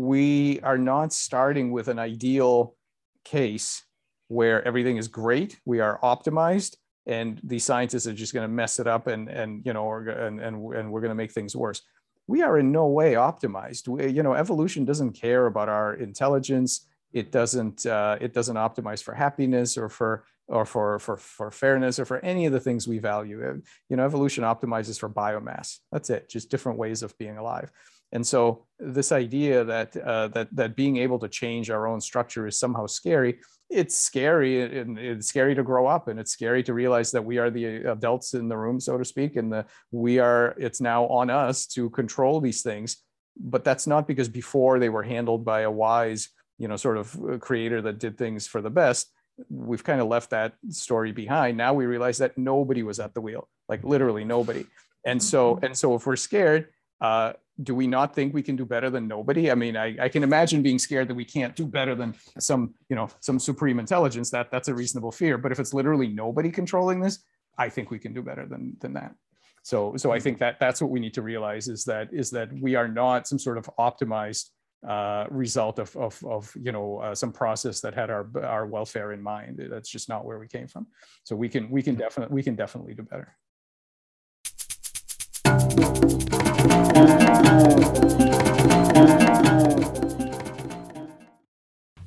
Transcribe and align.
we 0.00 0.58
are 0.60 0.78
not 0.78 1.12
starting 1.12 1.72
with 1.72 1.88
an 1.88 1.98
ideal 1.98 2.74
case 3.22 3.84
where 4.28 4.66
everything 4.66 4.96
is 4.96 5.08
great, 5.08 5.60
we 5.66 5.80
are 5.80 5.98
optimized, 6.02 6.76
and 7.06 7.38
the 7.44 7.58
scientists 7.58 8.06
are 8.06 8.14
just 8.14 8.32
going 8.32 8.48
to 8.48 8.54
mess 8.62 8.78
it 8.78 8.86
up 8.86 9.08
and 9.08 9.28
and 9.28 9.66
you 9.66 9.74
know 9.74 9.84
or, 9.84 10.08
and 10.08 10.40
and 10.40 10.54
and 10.74 10.90
we're 10.90 11.02
going 11.02 11.10
to 11.10 11.22
make 11.22 11.32
things 11.32 11.54
worse. 11.54 11.82
We 12.26 12.40
are 12.42 12.58
in 12.58 12.72
no 12.72 12.86
way 12.86 13.12
optimized. 13.14 13.88
We, 13.88 14.08
you 14.08 14.22
know, 14.22 14.34
evolution 14.34 14.86
doesn't 14.86 15.12
care 15.12 15.46
about 15.46 15.68
our 15.68 15.94
intelligence. 15.94 16.86
It 17.12 17.30
doesn't 17.30 17.84
uh, 17.84 18.16
it 18.20 18.32
doesn't 18.32 18.56
optimize 18.56 19.02
for 19.02 19.14
happiness 19.14 19.76
or 19.76 19.90
for 19.90 20.24
or 20.48 20.64
for, 20.64 20.98
for, 20.98 21.16
for 21.16 21.50
fairness 21.50 21.98
or 21.98 22.04
for 22.04 22.18
any 22.24 22.46
of 22.46 22.52
the 22.52 22.60
things 22.60 22.88
we 22.88 22.98
value. 22.98 23.60
You 23.88 23.96
know, 23.96 24.04
evolution 24.04 24.44
optimizes 24.44 24.98
for 24.98 25.10
biomass. 25.10 25.78
That's 25.92 26.08
it, 26.10 26.30
just 26.30 26.50
different 26.50 26.78
ways 26.78 27.02
of 27.02 27.16
being 27.18 27.36
alive. 27.36 27.70
And 28.12 28.26
so 28.26 28.66
this 28.78 29.12
idea 29.12 29.64
that 29.64 29.96
uh, 29.96 30.28
that 30.28 30.48
that 30.56 30.76
being 30.76 30.96
able 30.96 31.18
to 31.20 31.28
change 31.28 31.70
our 31.70 31.86
own 31.86 32.00
structure 32.00 32.46
is 32.46 32.58
somehow 32.58 32.86
scary. 32.86 33.40
It's 33.68 33.96
scary 33.96 34.78
and 34.80 34.98
it's 34.98 35.28
scary 35.28 35.54
to 35.54 35.62
grow 35.62 35.86
up, 35.86 36.08
and 36.08 36.18
it's 36.18 36.32
scary 36.32 36.62
to 36.64 36.74
realize 36.74 37.12
that 37.12 37.24
we 37.24 37.38
are 37.38 37.50
the 37.50 37.90
adults 37.90 38.34
in 38.34 38.48
the 38.48 38.56
room, 38.56 38.80
so 38.80 38.98
to 38.98 39.04
speak, 39.04 39.36
and 39.36 39.52
the 39.52 39.64
we 39.92 40.18
are. 40.18 40.56
It's 40.58 40.80
now 40.80 41.06
on 41.06 41.30
us 41.30 41.66
to 41.68 41.90
control 41.90 42.40
these 42.40 42.62
things. 42.62 42.96
But 43.36 43.64
that's 43.64 43.86
not 43.86 44.08
because 44.08 44.28
before 44.28 44.78
they 44.78 44.88
were 44.88 45.04
handled 45.04 45.44
by 45.44 45.60
a 45.60 45.70
wise, 45.70 46.28
you 46.58 46.68
know, 46.68 46.76
sort 46.76 46.98
of 46.98 47.16
uh, 47.22 47.38
creator 47.38 47.80
that 47.82 47.98
did 47.98 48.18
things 48.18 48.46
for 48.46 48.60
the 48.60 48.70
best. 48.70 49.10
We've 49.48 49.84
kind 49.84 50.00
of 50.00 50.08
left 50.08 50.30
that 50.30 50.54
story 50.68 51.12
behind. 51.12 51.56
Now 51.56 51.72
we 51.72 51.86
realize 51.86 52.18
that 52.18 52.36
nobody 52.36 52.82
was 52.82 52.98
at 52.98 53.14
the 53.14 53.20
wheel, 53.20 53.48
like 53.68 53.84
literally 53.84 54.24
nobody. 54.24 54.66
And 55.06 55.22
so, 55.22 55.58
and 55.62 55.78
so, 55.78 55.94
if 55.94 56.06
we're 56.06 56.16
scared, 56.16 56.68
uh, 57.00 57.32
do 57.62 57.74
we 57.74 57.86
not 57.86 58.14
think 58.14 58.32
we 58.32 58.42
can 58.42 58.56
do 58.56 58.64
better 58.64 58.90
than 58.90 59.06
nobody? 59.06 59.50
I 59.50 59.54
mean, 59.54 59.76
I, 59.76 59.96
I, 60.00 60.08
can 60.08 60.22
imagine 60.22 60.62
being 60.62 60.78
scared 60.78 61.08
that 61.08 61.14
we 61.14 61.24
can't 61.24 61.54
do 61.54 61.66
better 61.66 61.94
than 61.94 62.14
some, 62.38 62.74
you 62.88 62.96
know, 62.96 63.08
some 63.20 63.38
supreme 63.38 63.78
intelligence. 63.78 64.30
That 64.30 64.50
that's 64.50 64.68
a 64.68 64.74
reasonable 64.74 65.12
fear. 65.12 65.36
But 65.38 65.52
if 65.52 65.60
it's 65.60 65.74
literally 65.74 66.08
nobody 66.08 66.50
controlling 66.50 67.00
this, 67.00 67.18
I 67.58 67.68
think 67.68 67.90
we 67.90 67.98
can 67.98 68.12
do 68.12 68.22
better 68.22 68.46
than 68.46 68.76
than 68.80 68.94
that. 68.94 69.14
So 69.62 69.94
so 69.96 70.10
I 70.10 70.20
think 70.20 70.38
that 70.38 70.58
that's 70.58 70.80
what 70.80 70.90
we 70.90 71.00
need 71.00 71.14
to 71.14 71.22
realize 71.22 71.68
is 71.68 71.84
that 71.84 72.08
is 72.12 72.30
that 72.30 72.50
we 72.52 72.74
are 72.74 72.88
not 72.88 73.28
some 73.28 73.38
sort 73.38 73.58
of 73.58 73.68
optimized 73.78 74.50
uh, 74.88 75.26
result 75.30 75.78
of 75.78 75.94
of 75.96 76.22
of 76.24 76.50
you 76.58 76.72
know 76.72 76.98
uh, 76.98 77.14
some 77.14 77.32
process 77.32 77.80
that 77.80 77.94
had 77.94 78.10
our 78.10 78.26
our 78.42 78.66
welfare 78.66 79.12
in 79.12 79.22
mind. 79.22 79.60
That's 79.70 79.90
just 79.90 80.08
not 80.08 80.24
where 80.24 80.38
we 80.38 80.48
came 80.48 80.66
from. 80.66 80.86
So 81.24 81.36
we 81.36 81.48
can 81.48 81.68
we 81.70 81.82
can 81.82 81.94
definitely 81.94 82.34
we 82.34 82.42
can 82.42 82.56
definitely 82.56 82.94
do 82.94 83.02
better. 83.02 83.36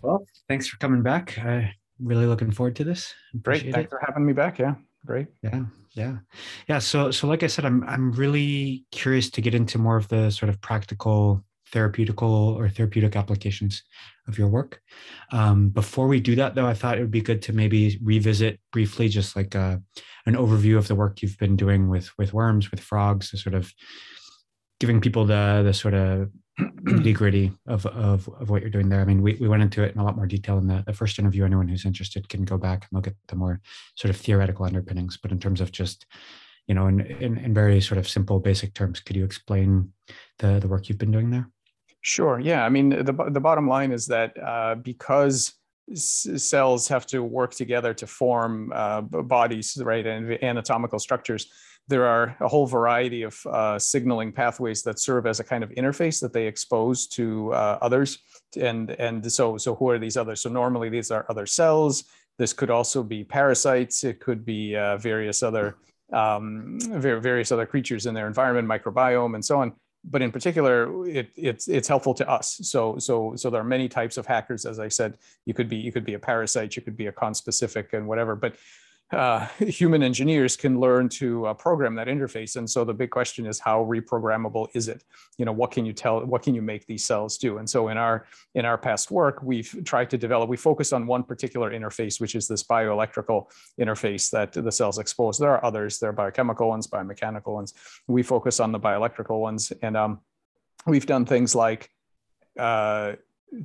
Well, 0.02 0.26
thanks 0.48 0.68
for 0.68 0.78
coming 0.78 1.02
back. 1.02 1.38
I 1.40 1.74
really 2.00 2.26
looking 2.26 2.52
forward 2.52 2.76
to 2.78 2.84
this. 2.84 3.14
Appreciate 3.34 3.64
Great. 3.64 3.74
Thanks 3.74 3.88
it. 3.88 3.96
for 3.96 4.02
having 4.06 4.26
me 4.26 4.34
back. 4.34 4.60
Yeah. 4.60 4.76
Great. 5.06 5.28
Yeah. 5.42 5.64
Yeah. 5.92 6.18
Yeah. 6.68 6.80
So 6.80 7.12
so 7.12 7.28
like 7.28 7.44
I 7.44 7.48
said, 7.48 7.66
I'm 7.66 7.84
I'm 7.86 8.12
really 8.14 8.86
curious 8.92 9.30
to 9.32 9.42
get 9.42 9.56
into 9.56 9.78
more 9.78 9.98
of 9.98 10.08
the 10.08 10.30
sort 10.32 10.50
of 10.50 10.62
practical 10.62 11.44
therapeutical 11.74 12.56
or 12.56 12.70
therapeutic 12.70 13.16
applications 13.16 13.84
of 14.28 14.38
your 14.38 14.48
work. 14.48 14.80
Um, 15.32 15.70
before 15.70 16.08
we 16.08 16.20
do 16.20 16.36
that, 16.36 16.54
though, 16.56 16.68
I 16.68 16.76
thought 16.76 16.98
it 16.98 17.02
would 17.02 17.12
be 17.12 17.22
good 17.22 17.42
to 17.44 17.54
maybe 17.54 18.00
revisit 18.04 18.60
briefly, 18.72 19.10
just 19.10 19.36
like 19.36 19.56
a, 19.56 19.60
uh, 19.60 19.78
an 20.26 20.36
overview 20.36 20.78
of 20.78 20.88
the 20.88 20.96
work 20.96 21.22
you've 21.22 21.38
been 21.38 21.56
doing 21.58 21.90
with 21.90 22.10
with 22.18 22.34
worms, 22.34 22.72
with 22.72 22.80
frogs, 22.80 23.32
to 23.32 23.38
sort 23.38 23.56
of 23.56 23.74
giving 24.80 25.02
people 25.02 25.26
the 25.26 25.62
the 25.64 25.74
sort 25.74 25.94
of 25.94 26.30
nitty 26.60 27.16
gritty 27.16 27.52
of, 27.68 27.86
of 27.86 28.30
of 28.40 28.50
what 28.50 28.62
you're 28.62 28.70
doing 28.70 28.90
there. 28.90 29.02
I 29.02 29.06
mean, 29.06 29.22
we, 29.22 29.38
we 29.40 29.48
went 29.48 29.64
into 29.64 29.84
it 29.84 29.94
in 29.94 30.00
a 30.00 30.04
lot 30.04 30.16
more 30.16 30.28
detail 30.28 30.58
in 30.58 30.68
the, 30.68 30.84
the 30.86 30.94
first 30.94 31.18
interview. 31.18 31.46
Anyone 31.46 31.68
who's 31.68 31.86
interested 31.86 32.30
can 32.30 32.44
go 32.44 32.58
back 32.58 32.82
and 32.84 32.90
look 32.92 33.08
at 33.08 33.16
the 33.28 33.36
more 33.36 33.62
sort 33.96 34.10
of 34.10 34.18
theoretical 34.18 34.66
underpinnings. 34.66 35.18
But 35.18 35.32
in 35.32 35.40
terms 35.40 35.62
of 35.62 35.72
just, 35.72 36.06
you 36.68 36.76
know, 36.76 36.88
in, 36.88 37.02
in, 37.02 37.38
in 37.38 37.54
very 37.54 37.82
sort 37.82 37.98
of 37.98 38.08
simple, 38.08 38.40
basic 38.40 38.74
terms, 38.74 39.00
could 39.00 39.16
you 39.16 39.26
explain 39.26 39.92
the 40.40 40.60
the 40.60 40.68
work 40.68 40.90
you've 40.90 41.00
been 41.00 41.12
doing 41.12 41.32
there? 41.32 41.50
Sure. 42.02 42.40
Yeah. 42.40 42.66
I 42.66 42.70
mean, 42.70 42.90
the 42.90 43.30
the 43.32 43.42
bottom 43.42 43.68
line 43.68 43.92
is 43.92 44.08
that 44.08 44.38
uh, 44.38 44.76
because 44.76 45.54
cells 45.96 46.88
have 46.88 47.06
to 47.08 47.24
work 47.24 47.54
together 47.54 47.94
to 47.94 48.08
form 48.08 48.72
uh, 48.74 49.02
bodies, 49.02 49.78
right, 49.84 50.06
and 50.06 50.44
anatomical 50.44 51.00
structures 51.00 51.48
there 51.88 52.06
are 52.06 52.36
a 52.40 52.48
whole 52.48 52.66
variety 52.66 53.24
of 53.24 53.46
uh, 53.46 53.78
signaling 53.78 54.32
pathways 54.32 54.84
that 54.84 55.00
serve 55.00 55.26
as 55.26 55.40
a 55.40 55.44
kind 55.44 55.64
of 55.64 55.70
interface 55.72 56.22
that 56.22 56.34
they 56.34 56.48
expose 56.48 57.08
to 57.08 57.54
uh, 57.54 57.78
others. 57.82 58.20
And, 58.60 58.92
and 58.92 59.30
so, 59.32 59.58
so 59.58 59.76
who 59.76 59.90
are 59.90 60.00
these 60.00 60.16
others? 60.16 60.42
So 60.42 60.50
normally 60.50 60.90
these 60.90 61.12
are 61.12 61.26
other 61.30 61.46
cells. 61.46 62.06
This 62.38 62.54
could 62.54 62.70
also 62.70 63.04
be 63.04 63.24
parasites. 63.24 64.04
It 64.04 64.20
could 64.20 64.46
be 64.46 64.76
uh, 64.76 64.98
various 64.98 65.44
other 65.44 65.78
um, 66.12 66.78
various 66.80 67.52
other 67.52 67.66
creatures 67.66 68.06
in 68.06 68.14
their 68.14 68.28
environment, 68.28 68.68
microbiome, 68.68 69.36
and 69.36 69.44
so 69.44 69.60
on. 69.60 69.74
But 70.06 70.22
in 70.22 70.32
particular, 70.32 71.08
it, 71.08 71.32
it's 71.36 71.68
it's 71.68 71.88
helpful 71.88 72.14
to 72.16 72.30
us. 72.30 72.60
So 72.64 72.98
so 72.98 73.36
so 73.36 73.50
there 73.50 73.62
are 73.62 73.66
many 73.66 73.88
types 73.88 74.18
of 74.18 74.26
hackers. 74.26 74.66
As 74.66 74.80
I 74.80 74.90
said, 74.90 75.18
you 75.46 75.54
could 75.54 75.70
be 75.70 75.78
you 75.78 75.92
could 75.92 76.06
be 76.06 76.14
a 76.14 76.20
parasite, 76.20 76.76
you 76.76 76.82
could 76.82 76.98
be 76.98 77.08
a 77.08 77.12
conspecific, 77.12 77.94
and 77.94 78.06
whatever. 78.06 78.36
But 78.36 78.56
uh, 79.14 79.48
human 79.60 80.04
engineers 80.04 80.56
can 80.56 80.80
learn 80.80 81.08
to 81.10 81.46
uh, 81.48 81.54
program 81.54 81.96
that 81.96 82.08
interface. 82.08 82.56
And 82.56 82.70
so 82.70 82.84
the 82.84 82.94
big 82.94 83.10
question 83.10 83.46
is 83.46 83.60
how 83.60 83.84
reprogrammable 83.86 84.68
is 84.74 84.88
it? 84.88 85.04
You 85.38 85.46
know, 85.46 85.52
what 85.52 85.72
can 85.72 85.86
you 85.86 85.94
tell, 85.94 86.26
what 86.26 86.42
can 86.42 86.56
you 86.56 86.62
make 86.62 86.86
these 86.86 87.06
cells 87.06 87.38
do? 87.38 87.58
And 87.58 87.70
so 87.70 87.90
in 87.90 87.98
our, 87.98 88.26
in 88.56 88.66
our 88.66 88.78
past 88.78 89.12
work, 89.12 89.42
we've 89.44 89.82
tried 89.86 90.10
to 90.12 90.18
develop, 90.18 90.50
we 90.50 90.58
focus 90.58 90.94
on 90.94 91.08
one 91.08 91.24
particular 91.24 91.72
interface, 91.72 92.20
which 92.20 92.36
is 92.36 92.48
this 92.48 92.64
bioelectrical 92.64 93.48
interface 93.80 94.30
that 94.32 94.54
the 94.54 94.72
cells 94.72 95.00
expose. 95.00 95.38
There 95.38 95.52
are 95.52 95.64
others, 95.64 96.00
there 96.00 96.10
are 96.10 96.14
biochemical 96.14 96.70
ones, 96.70 96.88
biomechanical 96.88 97.54
ones. 97.54 97.74
We 98.08 98.24
focus 98.24 98.60
on 98.60 98.72
the 98.72 98.80
bioelectrical 98.80 99.40
ones. 99.40 99.72
And 99.82 99.96
um, 99.96 100.22
we've 100.86 101.06
done 101.06 101.26
things 101.26 101.56
like, 101.56 101.90
uh, 102.60 103.14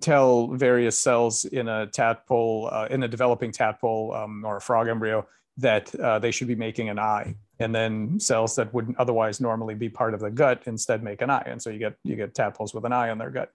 tell 0.00 0.48
various 0.48 0.98
cells 0.98 1.44
in 1.44 1.68
a 1.68 1.86
tadpole, 1.86 2.68
uh, 2.70 2.88
in 2.90 3.02
a 3.02 3.08
developing 3.08 3.52
tadpole 3.52 4.14
um, 4.14 4.44
or 4.44 4.56
a 4.56 4.60
frog 4.60 4.88
embryo 4.88 5.26
that 5.56 5.92
uh, 5.96 6.18
they 6.18 6.30
should 6.30 6.48
be 6.48 6.54
making 6.54 6.88
an 6.88 6.98
eye. 6.98 7.34
And 7.58 7.74
then 7.74 8.20
cells 8.20 8.54
that 8.56 8.72
wouldn't 8.72 8.98
otherwise 8.98 9.40
normally 9.40 9.74
be 9.74 9.88
part 9.88 10.14
of 10.14 10.20
the 10.20 10.30
gut 10.30 10.62
instead 10.66 11.02
make 11.02 11.22
an 11.22 11.30
eye. 11.30 11.42
And 11.46 11.60
so 11.60 11.70
you 11.70 11.78
get 11.78 11.96
you 12.04 12.14
get 12.14 12.34
tadpoles 12.34 12.72
with 12.72 12.84
an 12.84 12.92
eye 12.92 13.10
on 13.10 13.18
their 13.18 13.30
gut. 13.30 13.50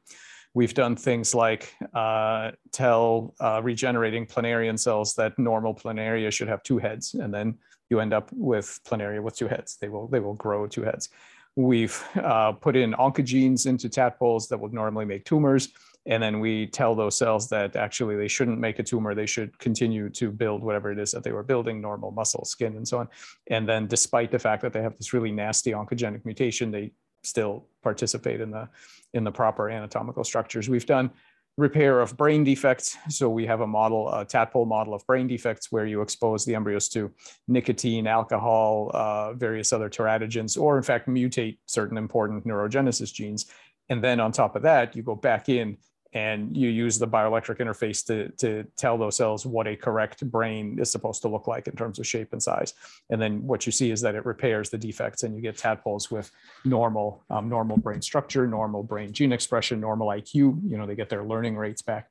We've 0.53 0.73
done 0.73 0.95
things 0.95 1.33
like 1.33 1.73
uh, 1.93 2.51
tell 2.71 3.33
uh, 3.39 3.61
regenerating 3.63 4.27
planarian 4.27 4.77
cells 4.77 5.15
that 5.15 5.39
normal 5.39 5.73
planaria 5.73 6.31
should 6.31 6.49
have 6.49 6.61
two 6.63 6.77
heads. 6.77 7.15
And 7.15 7.33
then 7.33 7.57
you 7.89 8.01
end 8.01 8.13
up 8.13 8.29
with 8.33 8.79
planaria 8.85 9.21
with 9.21 9.35
two 9.35 9.47
heads. 9.47 9.77
They 9.79 9.87
will 9.87 10.07
they 10.07 10.19
will 10.19 10.35
grow 10.35 10.67
two 10.67 10.83
heads. 10.83 11.09
We've 11.55 12.03
uh, 12.15 12.53
put 12.53 12.75
in 12.75 12.93
oncogenes 12.93 13.67
into 13.67 13.87
tadpoles 13.87 14.47
that 14.49 14.59
would 14.59 14.73
normally 14.73 15.05
make 15.05 15.23
tumors 15.23 15.69
and 16.05 16.21
then 16.21 16.39
we 16.39 16.67
tell 16.67 16.95
those 16.95 17.17
cells 17.17 17.47
that 17.49 17.75
actually 17.75 18.15
they 18.15 18.27
shouldn't 18.27 18.59
make 18.59 18.79
a 18.79 18.83
tumor 18.83 19.15
they 19.15 19.25
should 19.25 19.57
continue 19.59 20.09
to 20.09 20.31
build 20.31 20.61
whatever 20.61 20.91
it 20.91 20.99
is 20.99 21.11
that 21.11 21.23
they 21.23 21.31
were 21.31 21.43
building 21.43 21.79
normal 21.79 22.11
muscle 22.11 22.45
skin 22.45 22.75
and 22.75 22.87
so 22.87 22.99
on. 22.99 23.07
And 23.47 23.67
then 23.67 23.87
despite 23.87 24.31
the 24.31 24.39
fact 24.39 24.61
that 24.63 24.73
they 24.73 24.81
have 24.81 24.97
this 24.97 25.13
really 25.13 25.31
nasty 25.31 25.71
oncogenic 25.71 26.25
mutation 26.25 26.71
they 26.71 26.91
still 27.23 27.65
participate 27.81 28.41
in 28.41 28.51
the 28.51 28.67
in 29.13 29.23
the 29.23 29.31
proper 29.31 29.69
anatomical 29.69 30.23
structures. 30.23 30.67
We've 30.67 30.85
done 30.85 31.11
repair 31.55 32.01
of 32.01 32.17
brain 32.17 32.43
defects. 32.43 32.97
So 33.09 33.29
we 33.29 33.45
have 33.45 33.61
a 33.61 33.67
model 33.67 34.11
a 34.11 34.25
tadpole 34.25 34.65
model 34.65 34.93
of 34.93 35.05
brain 35.05 35.27
defects 35.27 35.71
where 35.71 35.85
you 35.85 36.01
expose 36.01 36.43
the 36.43 36.55
embryos 36.55 36.89
to 36.89 37.11
nicotine 37.47 38.07
alcohol 38.07 38.91
uh, 38.93 39.33
various 39.33 39.71
other 39.71 39.89
teratogens 39.89 40.59
or 40.59 40.77
in 40.77 40.83
fact 40.83 41.07
mutate 41.07 41.59
certain 41.65 41.97
important 41.97 42.45
neurogenesis 42.45 43.13
genes. 43.13 43.45
And 43.89 44.03
then 44.03 44.19
on 44.19 44.31
top 44.31 44.55
of 44.55 44.63
that 44.63 44.95
you 44.95 45.03
go 45.03 45.15
back 45.15 45.47
in 45.47 45.77
and 46.13 46.55
you 46.55 46.69
use 46.69 46.99
the 46.99 47.07
bioelectric 47.07 47.57
interface 47.57 48.05
to, 48.05 48.29
to 48.37 48.67
tell 48.77 48.97
those 48.97 49.15
cells 49.15 49.45
what 49.45 49.67
a 49.67 49.75
correct 49.75 50.29
brain 50.29 50.77
is 50.79 50.91
supposed 50.91 51.23
to 51.23 51.27
look 51.27 51.47
like 51.47 51.67
in 51.67 51.75
terms 51.75 51.97
of 51.97 52.05
shape 52.05 52.33
and 52.33 52.41
size. 52.41 52.75
And 53.09 53.19
then 53.19 53.45
what 53.45 53.65
you 53.65 53.71
see 53.71 53.89
is 53.89 54.01
that 54.01 54.13
it 54.13 54.25
repairs 54.25 54.69
the 54.69 54.77
defects 54.77 55.23
and 55.23 55.35
you 55.35 55.41
get 55.41 55.57
tadpoles 55.57 56.11
with 56.11 56.31
normal, 56.65 57.23
um, 57.31 57.49
normal 57.49 57.77
brain 57.77 58.01
structure, 58.01 58.45
normal 58.45 58.83
brain 58.83 59.11
gene 59.11 59.33
expression, 59.33 59.79
normal 59.79 60.07
IQ, 60.07 60.33
you 60.33 60.77
know, 60.77 60.85
they 60.85 60.95
get 60.95 61.09
their 61.09 61.23
learning 61.23 61.57
rates 61.57 61.81
back. 61.81 62.09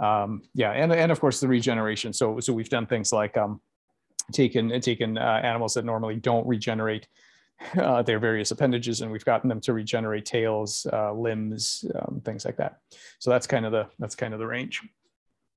Um, 0.00 0.42
yeah, 0.54 0.70
and, 0.70 0.92
and 0.92 1.10
of 1.10 1.20
course 1.20 1.40
the 1.40 1.48
regeneration. 1.48 2.12
So, 2.12 2.38
so 2.38 2.52
we've 2.52 2.68
done 2.68 2.86
things 2.86 3.12
like 3.12 3.36
um, 3.36 3.60
taken, 4.32 4.80
taken 4.80 5.18
uh, 5.18 5.40
animals 5.42 5.74
that 5.74 5.84
normally 5.84 6.16
don't 6.16 6.46
regenerate 6.46 7.08
uh, 7.78 8.02
their 8.02 8.18
various 8.18 8.50
appendages, 8.50 9.00
and 9.00 9.10
we've 9.10 9.24
gotten 9.24 9.48
them 9.48 9.60
to 9.60 9.72
regenerate 9.72 10.24
tails, 10.24 10.86
uh, 10.92 11.12
limbs, 11.12 11.84
um, 11.94 12.20
things 12.24 12.44
like 12.44 12.56
that. 12.56 12.78
So 13.18 13.30
that's 13.30 13.46
kind 13.46 13.66
of 13.66 13.72
the 13.72 13.88
that's 13.98 14.14
kind 14.14 14.32
of 14.34 14.40
the 14.40 14.46
range. 14.46 14.80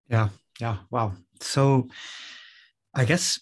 Yeah, 0.10 0.30
yeah, 0.60 0.78
wow. 0.92 1.14
So, 1.40 1.88
I 2.94 3.06
guess 3.06 3.40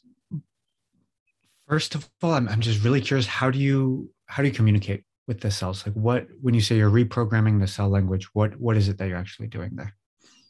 first 1.67 1.95
of 1.95 2.09
all, 2.21 2.33
I'm 2.33 2.47
I'm 2.49 2.61
just 2.61 2.83
really 2.83 3.01
curious. 3.01 3.25
How 3.25 3.49
do 3.49 3.59
you 3.59 4.11
how 4.27 4.43
do 4.43 4.49
you 4.49 4.53
communicate 4.53 5.03
with 5.27 5.41
the 5.41 5.51
cells? 5.51 5.85
Like 5.85 5.95
what 5.95 6.27
when 6.41 6.53
you 6.53 6.61
say 6.61 6.77
you're 6.77 6.91
reprogramming 6.91 7.59
the 7.59 7.67
cell 7.67 7.89
language, 7.89 8.27
what 8.33 8.59
what 8.59 8.77
is 8.77 8.89
it 8.89 8.97
that 8.97 9.07
you're 9.07 9.17
actually 9.17 9.47
doing 9.47 9.71
there? 9.73 9.95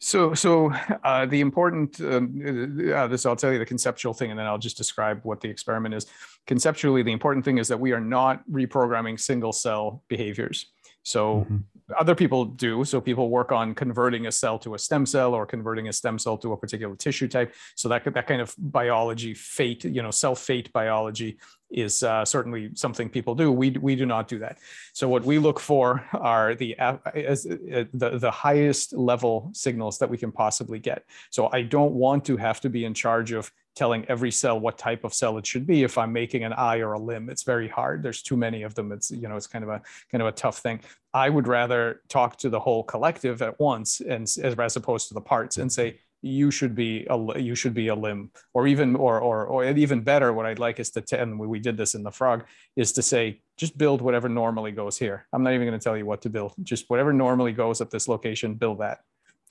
So, 0.04 0.34
so 0.34 0.74
uh, 1.04 1.28
the 1.28 1.42
important 1.42 2.02
um, 2.02 2.92
uh, 2.94 3.06
this 3.08 3.26
I'll 3.26 3.36
tell 3.36 3.54
you 3.54 3.60
the 3.60 3.66
conceptual 3.66 4.16
thing, 4.16 4.32
and 4.32 4.40
then 4.40 4.48
I'll 4.48 4.58
just 4.58 4.76
describe 4.76 5.22
what 5.24 5.42
the 5.42 5.48
experiment 5.48 5.94
is. 5.94 6.08
Conceptually, 6.48 7.04
the 7.04 7.12
important 7.12 7.46
thing 7.46 7.60
is 7.60 7.68
that 7.68 7.80
we 7.80 7.92
are 7.92 8.00
not 8.00 8.44
reprogramming 8.50 9.20
single 9.20 9.54
cell 9.54 10.04
behaviors. 10.08 10.72
So 11.04 11.46
mm-hmm. 11.46 11.58
other 12.00 12.16
people 12.16 12.46
do. 12.46 12.84
So 12.84 13.00
people 13.00 13.30
work 13.30 13.52
on 13.52 13.76
converting 13.76 14.26
a 14.26 14.32
cell 14.32 14.58
to 14.60 14.74
a 14.74 14.80
stem 14.80 15.06
cell 15.06 15.36
or 15.36 15.46
converting 15.46 15.88
a 15.88 15.94
stem 15.94 16.18
cell 16.18 16.38
to 16.40 16.54
a 16.54 16.58
particular 16.58 16.96
tissue 16.96 17.28
type. 17.28 17.54
So 17.76 17.88
that 17.90 18.04
that 18.12 18.26
kind 18.26 18.42
of 18.42 18.56
biology 18.58 19.36
fate, 19.36 19.86
you 19.86 20.02
know, 20.02 20.12
cell 20.12 20.34
fate 20.34 20.74
biology 20.74 21.38
is 21.72 22.04
uh, 22.04 22.26
certainly 22.26 22.72
something 22.76 23.10
people 23.10 23.34
do. 23.34 23.52
We, 23.52 23.72
we 23.72 23.96
do 23.96 24.06
not 24.06 24.28
do 24.28 24.40
that. 24.40 24.58
So 24.94 25.08
what 25.08 25.24
we 25.24 25.40
look 25.40 25.60
for 25.60 26.06
are 26.14 26.56
the, 26.56 26.78
uh, 26.78 26.98
the, 27.14 28.18
the 28.20 28.32
highest 28.32 28.94
level 28.94 29.50
signals 29.54 29.98
that 30.00 30.10
we 30.10 30.18
can 30.18 30.32
possibly 30.32 30.80
get. 30.80 31.06
So 31.30 31.50
I 31.52 31.62
don't 31.62 31.94
want 31.94 32.26
to 32.26 32.38
have 32.38 32.62
to 32.62 32.70
be 32.70 32.86
in 32.86 32.94
charge 32.94 33.32
of 33.32 33.52
telling 33.76 34.06
every 34.10 34.32
cell 34.32 34.60
what 34.60 34.78
type 34.78 35.04
of 35.04 35.14
cell 35.14 35.38
it 35.38 35.46
should 35.46 35.66
be 35.66 35.84
if 35.84 35.98
i'm 35.98 36.12
making 36.12 36.44
an 36.44 36.52
eye 36.54 36.80
or 36.80 36.94
a 36.94 37.00
limb 37.00 37.30
it's 37.30 37.44
very 37.44 37.70
hard 37.70 38.04
there's 38.04 38.22
too 38.22 38.36
many 38.36 38.64
of 38.64 38.76
them 38.76 38.92
it's 38.92 39.12
you 39.12 39.30
know 39.30 39.38
it's 39.38 39.48
kind 39.48 39.64
of 39.64 39.70
a 39.70 39.82
kind 40.12 40.22
of 40.22 40.28
a 40.28 40.32
tough 40.32 40.58
thing 40.58 40.80
i 41.14 41.30
would 41.30 41.48
rather 41.48 42.02
talk 42.10 42.38
to 42.38 42.50
the 42.50 42.60
whole 42.60 42.84
collective 42.84 43.42
at 43.42 43.58
once 43.60 44.02
and 44.02 44.24
as 44.44 44.76
opposed 44.76 45.08
to 45.08 45.14
the 45.14 45.22
parts 45.22 45.58
and 45.58 45.72
say 45.72 45.98
you 46.22 46.52
should 46.52 46.76
be 46.76 47.06
a 47.10 47.40
you 47.40 47.56
should 47.56 47.74
be 47.74 47.88
a 47.88 47.96
limb. 47.96 48.32
Or 48.54 48.68
even 48.68 48.96
or 48.96 49.20
or 49.20 49.46
or 49.46 49.66
even 49.66 50.02
better 50.02 50.34
what 50.34 50.46
i'd 50.46 50.60
like 50.60 50.80
is 50.80 50.90
to 50.92 51.22
and 51.22 51.40
we 51.40 51.60
did 51.60 51.78
this 51.78 51.96
in 51.96 52.04
the 52.04 52.12
frog 52.12 52.46
is 52.76 52.92
to 52.94 53.02
say 53.02 53.42
just 53.58 53.78
build 53.78 54.02
whatever 54.02 54.28
normally 54.28 54.72
goes 54.72 54.98
here. 54.98 55.28
I'm 55.34 55.44
not 55.44 55.54
even 55.54 55.68
going 55.68 55.80
to 55.80 55.84
tell 55.84 55.98
you 55.98 56.06
what 56.06 56.22
to 56.24 56.30
build. 56.30 56.54
Just 56.64 56.90
whatever 56.90 57.14
normally 57.14 57.54
goes 57.54 57.82
at 57.82 57.92
this 57.92 58.08
location 58.08 58.56
build 58.56 58.80
that 58.80 59.00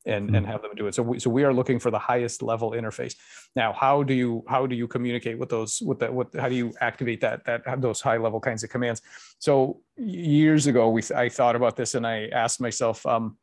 and 0.07 0.27
mm-hmm. 0.27 0.35
and 0.37 0.47
have 0.47 0.63
them 0.63 0.73
do 0.75 0.87
it. 0.87 0.95
So 0.95 1.03
we, 1.03 1.19
so 1.19 1.31
we 1.31 1.45
are 1.45 1.53
looking 1.53 1.79
for 1.79 1.91
the 1.91 1.99
highest 1.99 2.43
level 2.43 2.73
interface. 2.73 3.15
Now 3.55 3.73
how 3.73 4.03
do 4.03 4.15
you 4.15 4.45
how 4.49 4.67
do 4.67 4.75
you 4.75 4.89
communicate 4.89 5.39
with 5.39 5.49
those 5.49 5.81
with 5.81 5.99
that 6.01 6.13
what 6.13 6.35
how 6.35 6.49
do 6.49 6.55
you 6.55 6.73
activate 6.81 7.21
that 7.21 7.45
that 7.45 7.81
those 7.81 8.01
high 8.01 8.17
level 8.17 8.41
kinds 8.41 8.65
of 8.65 8.71
commands? 8.71 9.03
So 9.39 9.81
years 9.97 10.67
ago 10.67 10.89
we 10.89 11.03
i 11.15 11.29
thought 11.29 11.57
about 11.57 11.77
this 11.77 11.95
and 11.95 12.07
i 12.07 12.27
asked 12.29 12.61
myself 12.61 13.05
um, 13.07 13.37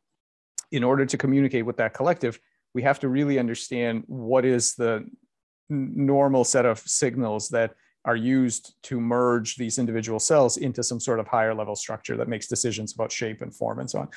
in 0.72 0.82
order 0.82 1.06
to 1.06 1.16
communicate 1.16 1.64
with 1.64 1.76
that 1.76 1.94
collective 1.94 2.40
we 2.74 2.82
have 2.82 3.00
to 3.00 3.08
really 3.08 3.38
understand 3.38 4.04
what 4.06 4.44
is 4.44 4.74
the 4.74 5.06
normal 5.68 6.44
set 6.44 6.66
of 6.66 6.78
signals 6.78 7.48
that 7.50 7.74
are 8.04 8.16
used 8.16 8.74
to 8.82 9.00
merge 9.00 9.56
these 9.56 9.78
individual 9.78 10.18
cells 10.18 10.56
into 10.56 10.82
some 10.82 11.00
sort 11.00 11.20
of 11.20 11.26
higher 11.26 11.54
level 11.54 11.76
structure 11.76 12.16
that 12.16 12.28
makes 12.28 12.46
decisions 12.46 12.94
about 12.94 13.12
shape 13.12 13.42
and 13.42 13.54
form 13.54 13.80
and 13.80 13.90
so 13.90 13.98
on. 13.98 14.08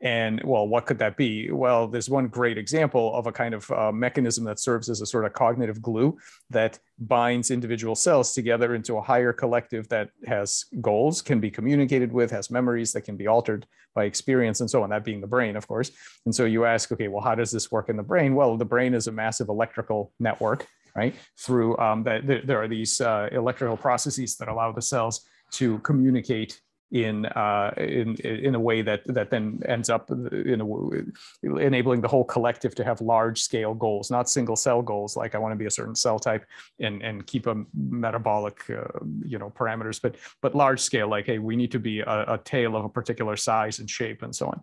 And 0.00 0.40
well, 0.44 0.68
what 0.68 0.86
could 0.86 0.98
that 1.00 1.16
be? 1.16 1.50
Well, 1.50 1.88
there's 1.88 2.08
one 2.08 2.28
great 2.28 2.56
example 2.56 3.14
of 3.16 3.26
a 3.26 3.32
kind 3.32 3.52
of 3.52 3.68
uh, 3.72 3.90
mechanism 3.90 4.44
that 4.44 4.60
serves 4.60 4.88
as 4.88 5.00
a 5.00 5.06
sort 5.06 5.24
of 5.24 5.32
cognitive 5.32 5.82
glue 5.82 6.16
that 6.50 6.78
binds 7.00 7.50
individual 7.50 7.96
cells 7.96 8.32
together 8.32 8.76
into 8.76 8.96
a 8.96 9.02
higher 9.02 9.32
collective 9.32 9.88
that 9.88 10.10
has 10.26 10.66
goals, 10.80 11.20
can 11.20 11.40
be 11.40 11.50
communicated 11.50 12.12
with, 12.12 12.30
has 12.30 12.48
memories 12.50 12.92
that 12.92 13.02
can 13.02 13.16
be 13.16 13.26
altered 13.26 13.66
by 13.94 14.04
experience 14.04 14.60
and 14.60 14.70
so 14.70 14.84
on, 14.84 14.90
that 14.90 15.04
being 15.04 15.20
the 15.20 15.26
brain, 15.26 15.56
of 15.56 15.66
course. 15.66 15.90
And 16.26 16.34
so 16.34 16.44
you 16.44 16.64
ask, 16.64 16.92
okay, 16.92 17.08
well, 17.08 17.22
how 17.22 17.34
does 17.34 17.50
this 17.50 17.72
work 17.72 17.88
in 17.88 17.96
the 17.96 18.02
brain? 18.02 18.36
Well, 18.36 18.56
the 18.56 18.64
brain 18.64 18.94
is 18.94 19.08
a 19.08 19.12
massive 19.12 19.48
electrical 19.48 20.12
network, 20.20 20.68
right? 20.94 21.14
Through 21.38 21.76
um, 21.78 22.04
that, 22.04 22.46
there 22.46 22.62
are 22.62 22.68
these 22.68 23.00
uh, 23.00 23.28
electrical 23.32 23.76
processes 23.76 24.36
that 24.36 24.46
allow 24.46 24.70
the 24.70 24.82
cells 24.82 25.26
to 25.52 25.78
communicate 25.80 26.60
in 26.90 27.26
uh, 27.26 27.72
in 27.76 28.16
in 28.16 28.54
a 28.54 28.60
way 28.60 28.82
that 28.82 29.02
that 29.06 29.30
then 29.30 29.60
ends 29.66 29.90
up 29.90 30.10
in 30.10 30.60
a, 30.60 31.58
enabling 31.58 32.00
the 32.00 32.08
whole 32.08 32.24
collective 32.24 32.74
to 32.74 32.84
have 32.84 33.00
large 33.00 33.42
scale 33.42 33.74
goals, 33.74 34.10
not 34.10 34.30
single 34.30 34.56
cell 34.56 34.80
goals 34.80 35.16
like 35.16 35.34
I 35.34 35.38
want 35.38 35.52
to 35.52 35.56
be 35.56 35.66
a 35.66 35.70
certain 35.70 35.94
cell 35.94 36.18
type 36.18 36.46
and 36.80 37.02
and 37.02 37.26
keep 37.26 37.46
a 37.46 37.64
metabolic 37.74 38.62
uh, 38.70 39.00
you 39.24 39.38
know 39.38 39.50
parameters, 39.50 40.00
but 40.00 40.16
but 40.40 40.54
large 40.54 40.80
scale 40.80 41.08
like 41.08 41.26
hey 41.26 41.38
we 41.38 41.56
need 41.56 41.72
to 41.72 41.78
be 41.78 42.00
a, 42.00 42.24
a 42.34 42.40
tail 42.44 42.74
of 42.74 42.84
a 42.84 42.88
particular 42.88 43.36
size 43.36 43.78
and 43.80 43.90
shape 43.90 44.22
and 44.22 44.34
so 44.34 44.46
on. 44.46 44.60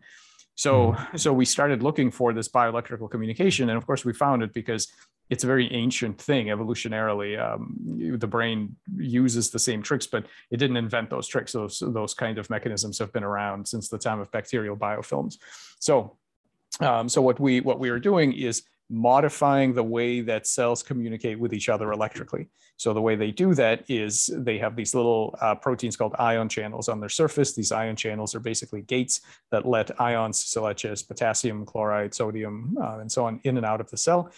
So, 0.56 0.94
mm-hmm. 0.94 1.18
so 1.18 1.33
we 1.33 1.45
started 1.45 1.83
looking 1.83 2.10
for 2.12 2.33
this 2.33 2.48
bioelectrical 2.48 3.12
communication, 3.12 3.69
and 3.69 3.78
of 3.78 3.86
course, 3.86 4.06
we 4.06 4.13
found 4.13 4.42
it 4.42 4.54
because 4.54 4.88
it's 5.30 5.44
a 5.44 5.48
very 5.48 5.72
ancient 5.74 6.19
thing 6.19 6.48
evolutionarily. 6.48 7.39
Um, 7.39 7.75
the 8.18 8.27
brain 8.27 8.75
uses 8.95 9.50
the 9.50 9.60
same 9.60 9.81
tricks, 9.81 10.06
but 10.06 10.25
it 10.51 10.57
didn't 10.57 10.77
invent 10.77 11.10
those 11.10 11.27
tricks. 11.27 11.54
Those 11.54 11.81
those 11.86 12.13
kind 12.13 12.38
of 12.38 12.50
mechanisms 12.50 13.00
have 13.00 13.12
been 13.12 13.24
around 13.24 13.68
since 13.68 13.89
the 13.89 13.98
time 13.98 14.19
of 14.19 14.31
bacterial 14.31 14.77
biofilms. 14.77 15.38
So, 15.80 16.18
um, 16.80 17.10
so 17.10 17.22
what 17.22 17.39
we 17.39 17.62
what 17.62 17.80
we 17.80 17.89
are 17.89 18.00
doing 18.00 18.33
is 18.33 18.63
modifying 18.89 19.74
the 19.74 19.83
way 19.83 20.22
that 20.22 20.45
cells 20.45 20.83
communicate 20.83 21.39
with 21.39 21.54
each 21.54 21.69
other 21.69 21.92
electrically. 21.92 22.48
So 22.78 22.94
the 22.94 23.01
way 23.01 23.16
they 23.16 23.31
do 23.31 23.56
that 23.56 23.83
is 23.89 24.30
they 24.31 24.60
have 24.60 24.75
these 24.75 24.94
little 24.94 25.36
uh, 25.42 25.56
proteins 25.56 25.95
called 25.95 26.13
ion 26.19 26.50
channels 26.50 26.88
on 26.88 27.00
their 27.00 27.10
surface. 27.10 27.54
These 27.54 27.71
ion 27.71 27.95
channels 27.95 28.36
are 28.36 28.39
basically 28.39 28.81
gates 28.83 29.21
that 29.50 29.66
let 29.66 30.00
ions 30.00 30.38
such 30.45 30.86
as 30.86 31.01
potassium, 31.01 31.66
chloride, 31.66 32.13
sodium, 32.13 32.78
uh, 32.80 33.00
and 33.00 33.12
so 33.12 33.25
on 33.25 33.39
in 33.44 33.57
and 33.57 33.66
out 33.66 33.81
of 33.81 33.89
the 33.89 33.98
cell. 33.98 34.31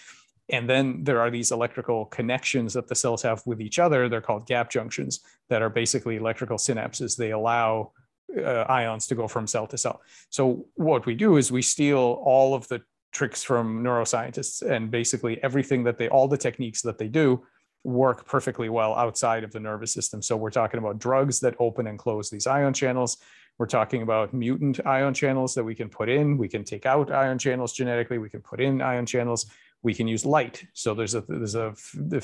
And 0.50 0.70
then 0.70 1.04
there 1.04 1.20
are 1.20 1.30
these 1.30 1.52
electrical 1.52 2.06
connections 2.06 2.74
that 2.74 2.88
the 2.88 2.96
cells 2.96 3.22
have 3.24 3.42
with 3.46 3.62
each 3.62 3.80
other. 3.80 4.08
They're 4.08 4.22
called 4.22 4.48
gap 4.48 4.70
junctions 4.70 5.20
that 5.50 5.62
are 5.62 5.70
basically 5.70 6.16
electrical 6.16 6.58
synapses. 6.58 7.18
They 7.18 7.32
allow 7.32 7.92
uh, 8.38 8.66
ions 8.70 9.08
to 9.08 9.16
go 9.16 9.28
from 9.28 9.48
cell 9.48 9.68
to 9.68 9.78
cell. 9.78 10.02
So 10.30 10.66
what 10.76 11.06
we 11.06 11.16
do 11.16 11.38
is 11.38 11.52
we 11.52 11.62
steal 11.62 12.22
all 12.24 12.54
of 12.54 12.68
the 12.68 12.82
tricks 13.12 13.44
from 13.44 13.84
neuroscientists 13.84 14.62
and 14.62 14.92
basically 14.92 15.42
everything 15.44 15.84
that 15.86 15.98
they, 15.98 16.10
all 16.10 16.28
the 16.28 16.38
techniques 16.38 16.82
that 16.82 16.98
they 16.98 17.08
do 17.08 17.44
work 17.84 18.26
perfectly 18.26 18.70
well 18.70 18.94
outside 18.96 19.44
of 19.44 19.52
the 19.52 19.60
nervous 19.60 19.94
system. 19.94 20.22
So 20.22 20.36
we're 20.36 20.52
talking 20.52 20.78
about 20.78 21.00
drugs 21.00 21.40
that 21.40 21.56
open 21.60 21.88
and 21.88 21.98
close 21.98 22.30
these 22.30 22.48
ion 22.48 22.74
channels. 22.74 23.18
We're 23.58 23.66
talking 23.66 24.02
about 24.02 24.34
mutant 24.34 24.86
ion 24.86 25.14
channels 25.14 25.56
that 25.56 25.64
we 25.64 25.74
can 25.74 25.90
put 25.90 26.10
in. 26.10 26.38
We 26.38 26.48
can 26.48 26.64
take 26.64 26.86
out 26.86 27.12
ion 27.12 27.40
channels 27.40 27.74
genetically. 27.74 28.18
We 28.18 28.30
can 28.30 28.42
put 28.42 28.60
in 28.60 28.82
ion 28.82 29.06
channels 29.06 29.48
we 29.84 29.94
can 29.94 30.08
use 30.08 30.26
light. 30.26 30.66
So 30.74 30.94
there's 30.94 31.16
a 31.16 31.22
there's 31.28 31.56
a 31.56 31.74
the, 31.94 32.20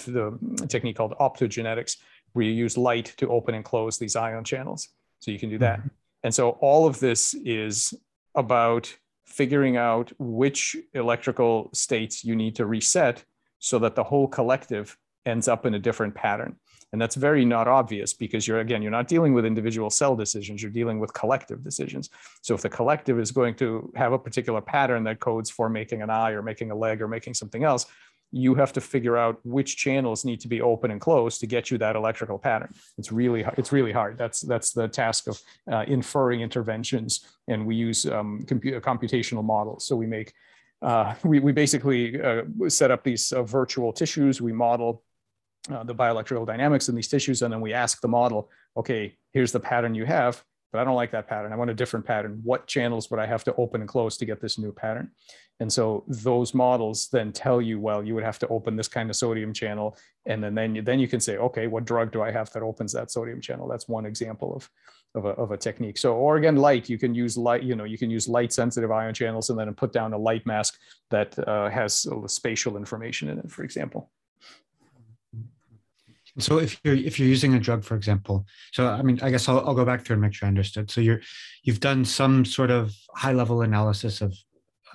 the 0.57 0.67
technique 0.67 0.97
called 0.97 1.13
optogenetics 1.19 1.97
where 2.33 2.45
you 2.45 2.51
use 2.51 2.77
light 2.77 3.13
to 3.17 3.29
open 3.29 3.55
and 3.55 3.63
close 3.63 3.97
these 3.97 4.15
ion 4.15 4.43
channels. 4.43 4.89
So 5.19 5.31
you 5.31 5.39
can 5.39 5.49
do 5.49 5.59
that. 5.59 5.79
Mm-hmm. 5.79 5.87
And 6.23 6.33
so 6.33 6.51
all 6.61 6.87
of 6.87 6.99
this 6.99 7.33
is 7.33 7.93
about 8.35 8.95
figuring 9.25 9.77
out 9.77 10.11
which 10.19 10.75
electrical 10.93 11.69
states 11.73 12.23
you 12.23 12.35
need 12.35 12.55
to 12.55 12.65
reset 12.65 13.23
so 13.59 13.79
that 13.79 13.95
the 13.95 14.03
whole 14.03 14.27
collective 14.27 14.97
ends 15.25 15.47
up 15.47 15.65
in 15.65 15.73
a 15.73 15.79
different 15.79 16.13
pattern. 16.13 16.55
And 16.93 17.01
that's 17.01 17.15
very 17.15 17.43
not 17.43 17.67
obvious 17.67 18.13
because 18.13 18.47
you're, 18.47 18.59
again, 18.59 18.81
you're 18.83 18.91
not 18.91 19.07
dealing 19.07 19.33
with 19.33 19.45
individual 19.45 19.89
cell 19.89 20.15
decisions, 20.15 20.61
you're 20.61 20.71
dealing 20.71 20.99
with 20.99 21.11
collective 21.13 21.63
decisions. 21.63 22.11
So 22.41 22.53
if 22.53 22.61
the 22.61 22.69
collective 22.69 23.19
is 23.19 23.31
going 23.31 23.55
to 23.55 23.91
have 23.95 24.13
a 24.13 24.19
particular 24.19 24.61
pattern 24.61 25.03
that 25.05 25.19
codes 25.19 25.49
for 25.49 25.69
making 25.69 26.03
an 26.03 26.11
eye 26.11 26.31
or 26.31 26.43
making 26.43 26.69
a 26.69 26.75
leg 26.75 27.01
or 27.01 27.07
making 27.07 27.33
something 27.33 27.63
else, 27.63 27.87
you 28.31 28.55
have 28.55 28.73
to 28.73 28.81
figure 28.81 29.17
out 29.17 29.39
which 29.43 29.75
channels 29.75 30.23
need 30.23 30.39
to 30.41 30.47
be 30.47 30.61
open 30.61 30.91
and 30.91 31.01
closed 31.01 31.39
to 31.39 31.47
get 31.47 31.69
you 31.69 31.77
that 31.79 31.95
electrical 31.95 32.39
pattern. 32.39 32.73
It's 32.97 33.11
really 33.11 33.45
it's 33.57 33.71
really 33.71 33.91
hard. 33.91 34.17
That's 34.17 34.41
that's 34.41 34.71
the 34.71 34.87
task 34.87 35.27
of 35.27 35.39
uh, 35.71 35.85
inferring 35.87 36.41
interventions, 36.41 37.27
and 37.47 37.63
we 37.63 37.75
use 37.75 38.07
um, 38.07 38.43
compu- 38.47 38.81
computational 38.81 39.43
models. 39.43 39.85
So 39.85 39.95
we 39.95 40.07
make 40.07 40.33
uh, 40.81 41.13
we 41.23 41.39
we 41.39 41.51
basically 41.51 42.19
uh, 42.19 42.41
set 42.69 42.89
up 42.89 43.03
these 43.03 43.31
uh, 43.31 43.43
virtual 43.43 43.93
tissues. 43.93 44.41
We 44.41 44.51
model 44.51 45.03
uh, 45.71 45.83
the 45.83 45.95
bioelectrical 45.95 46.45
dynamics 46.45 46.89
in 46.89 46.95
these 46.95 47.07
tissues. 47.07 47.41
And 47.41 47.53
then 47.53 47.61
we 47.61 47.73
ask 47.73 48.01
the 48.01 48.07
model, 48.07 48.49
okay, 48.75 49.15
here's 49.31 49.51
the 49.51 49.59
pattern 49.59 49.95
you 49.95 50.05
have, 50.05 50.43
but 50.71 50.79
I 50.79 50.83
don't 50.83 50.95
like 50.95 51.11
that 51.11 51.27
pattern. 51.27 51.53
I 51.53 51.55
want 51.55 51.71
a 51.71 51.75
different 51.75 52.05
pattern. 52.05 52.41
What 52.43 52.67
channels 52.67 53.09
would 53.11 53.19
I 53.19 53.27
have 53.27 53.43
to 53.45 53.55
open 53.55 53.81
and 53.81 53.87
close 53.87 54.17
to 54.17 54.25
get 54.25 54.41
this 54.41 54.57
new 54.57 54.71
pattern? 54.71 55.11
And 55.59 55.71
so 55.71 56.03
those 56.07 56.53
models 56.53 57.09
then 57.11 57.31
tell 57.31 57.61
you, 57.61 57.79
well, 57.79 58.03
you 58.03 58.15
would 58.15 58.23
have 58.23 58.39
to 58.39 58.47
open 58.47 58.75
this 58.75 58.87
kind 58.87 59.09
of 59.09 59.15
sodium 59.15 59.53
channel. 59.53 59.95
And 60.25 60.43
then, 60.43 60.55
then, 60.55 60.75
you, 60.75 60.81
then 60.81 60.99
you 60.99 61.07
can 61.07 61.19
say, 61.19 61.37
okay, 61.37 61.67
what 61.67 61.85
drug 61.85 62.11
do 62.11 62.23
I 62.23 62.31
have 62.31 62.51
that 62.53 62.63
opens 62.63 62.91
that 62.93 63.11
sodium 63.11 63.39
channel? 63.39 63.67
That's 63.67 63.87
one 63.87 64.05
example 64.05 64.55
of, 64.55 64.69
of, 65.13 65.25
a, 65.25 65.29
of 65.41 65.51
a 65.51 65.57
technique. 65.57 65.99
So, 65.99 66.15
or 66.15 66.37
again, 66.37 66.55
light, 66.55 66.89
you 66.89 66.97
can 66.97 67.13
use 67.13 67.37
light, 67.37 67.61
you 67.61 67.75
know, 67.75 67.83
you 67.83 67.99
can 67.99 68.09
use 68.09 68.27
light 68.27 68.51
sensitive 68.51 68.91
ion 68.91 69.13
channels 69.13 69.51
and 69.51 69.59
then 69.59 69.71
put 69.75 69.93
down 69.93 70.13
a 70.13 70.17
light 70.17 70.45
mask 70.47 70.79
that 71.11 71.37
uh, 71.47 71.69
has 71.69 72.07
spatial 72.25 72.75
information 72.75 73.29
in 73.29 73.37
it, 73.37 73.51
for 73.51 73.63
example. 73.63 74.09
So 76.39 76.57
if 76.59 76.79
you're 76.83 76.95
if 76.95 77.19
you're 77.19 77.29
using 77.29 77.53
a 77.53 77.59
drug, 77.59 77.83
for 77.83 77.95
example, 77.95 78.45
so 78.71 78.87
I 78.87 79.03
mean, 79.03 79.19
I 79.21 79.29
guess 79.29 79.47
I'll, 79.47 79.59
I'll 79.59 79.75
go 79.75 79.85
back 79.85 80.03
through 80.03 80.15
and 80.15 80.21
make 80.21 80.33
sure 80.33 80.47
I 80.47 80.49
understood. 80.49 80.89
So 80.89 80.99
you're 80.99 81.21
you've 81.63 81.79
done 81.79 82.05
some 82.05 82.43
sort 82.43 82.71
of 82.71 82.95
high 83.15 83.33
level 83.33 83.61
analysis 83.61 84.21
of 84.21 84.35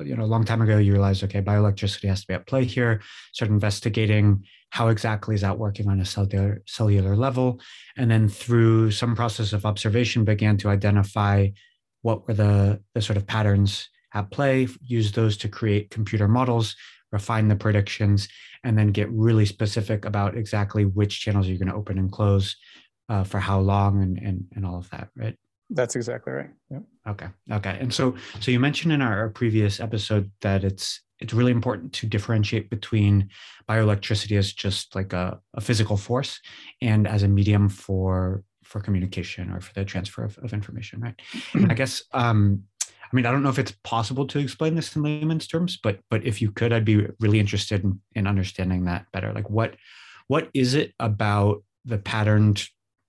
uh, 0.00 0.04
you 0.04 0.16
know 0.16 0.24
a 0.24 0.26
long 0.26 0.44
time 0.44 0.62
ago 0.62 0.78
you 0.78 0.92
realized 0.92 1.22
okay 1.24 1.40
bioelectricity 1.40 2.08
has 2.08 2.22
to 2.22 2.26
be 2.26 2.34
at 2.34 2.46
play 2.46 2.64
here 2.64 3.00
start 3.32 3.50
investigating 3.50 4.44
how 4.70 4.88
exactly 4.88 5.34
is 5.34 5.40
that 5.40 5.58
working 5.58 5.88
on 5.88 6.00
a 6.00 6.04
cellular 6.04 6.62
cellular 6.66 7.16
level 7.16 7.60
and 7.96 8.10
then 8.10 8.28
through 8.28 8.90
some 8.90 9.14
process 9.14 9.52
of 9.52 9.64
observation 9.64 10.24
began 10.24 10.56
to 10.56 10.68
identify 10.68 11.48
what 12.02 12.26
were 12.26 12.34
the 12.34 12.80
the 12.94 13.00
sort 13.00 13.16
of 13.16 13.26
patterns 13.26 13.88
at 14.14 14.30
play 14.30 14.68
use 14.82 15.12
those 15.12 15.36
to 15.36 15.48
create 15.48 15.90
computer 15.90 16.28
models 16.28 16.76
refine 17.12 17.48
the 17.48 17.56
predictions 17.56 18.28
and 18.64 18.76
then 18.76 18.92
get 18.92 19.10
really 19.10 19.46
specific 19.46 20.04
about 20.04 20.36
exactly 20.36 20.84
which 20.84 21.20
channels 21.20 21.46
you're 21.46 21.58
going 21.58 21.68
to 21.68 21.74
open 21.74 21.98
and 21.98 22.12
close 22.12 22.56
uh, 23.08 23.24
for 23.24 23.38
how 23.38 23.58
long 23.58 24.02
and, 24.02 24.18
and 24.18 24.44
and 24.54 24.66
all 24.66 24.78
of 24.78 24.90
that 24.90 25.08
right 25.16 25.36
that's 25.70 25.96
exactly 25.96 26.32
right. 26.32 26.50
Yeah. 26.70 26.80
Okay. 27.06 27.28
Okay. 27.52 27.76
And 27.80 27.92
so, 27.92 28.16
so 28.40 28.50
you 28.50 28.58
mentioned 28.58 28.92
in 28.92 29.02
our, 29.02 29.18
our, 29.18 29.28
previous 29.28 29.80
episode 29.80 30.30
that 30.40 30.64
it's 30.64 31.02
it's 31.18 31.34
really 31.34 31.52
important 31.52 31.92
to 31.92 32.06
differentiate 32.06 32.70
between 32.70 33.28
bioelectricity 33.68 34.38
as 34.38 34.52
just 34.52 34.94
like 34.94 35.12
a, 35.12 35.38
a 35.54 35.60
physical 35.60 35.96
force 35.96 36.40
and 36.80 37.06
as 37.06 37.22
a 37.22 37.28
medium 37.28 37.68
for 37.68 38.44
for 38.62 38.80
communication 38.80 39.50
or 39.50 39.60
for 39.60 39.72
the 39.74 39.84
transfer 39.84 40.24
of, 40.24 40.38
of 40.38 40.52
information, 40.52 41.00
right? 41.00 41.20
I 41.54 41.74
guess 41.74 42.02
um, 42.12 42.64
I 43.10 43.16
mean, 43.16 43.24
I 43.24 43.30
don't 43.30 43.42
know 43.42 43.48
if 43.48 43.58
it's 43.58 43.74
possible 43.84 44.26
to 44.28 44.38
explain 44.38 44.74
this 44.74 44.94
in 44.94 45.02
layman's 45.02 45.46
terms, 45.46 45.78
but 45.82 46.00
but 46.10 46.24
if 46.26 46.42
you 46.42 46.50
could, 46.50 46.72
I'd 46.72 46.84
be 46.84 47.06
really 47.20 47.40
interested 47.40 47.82
in, 47.82 48.00
in 48.14 48.26
understanding 48.26 48.84
that 48.84 49.06
better. 49.12 49.32
Like 49.32 49.48
what 49.48 49.76
what 50.26 50.50
is 50.52 50.74
it 50.74 50.92
about 51.00 51.62
the 51.84 51.98
patterned 51.98 52.66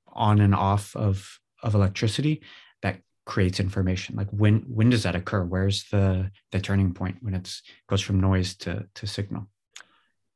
on 0.08 0.40
and 0.40 0.56
off 0.56 0.96
of 0.96 1.40
of 1.62 1.76
electricity 1.76 2.42
that 2.82 3.02
creates 3.26 3.60
information? 3.60 4.16
Like 4.16 4.30
when 4.30 4.62
when 4.68 4.90
does 4.90 5.04
that 5.04 5.16
occur? 5.16 5.44
Where's 5.44 5.84
the 5.90 6.32
the 6.52 6.62
turning 6.62 6.94
point 6.94 7.18
when 7.22 7.34
it's 7.34 7.62
goes 7.88 8.02
from 8.02 8.22
noise 8.22 8.56
to 8.58 8.88
to 8.96 9.08
signal? 9.08 9.48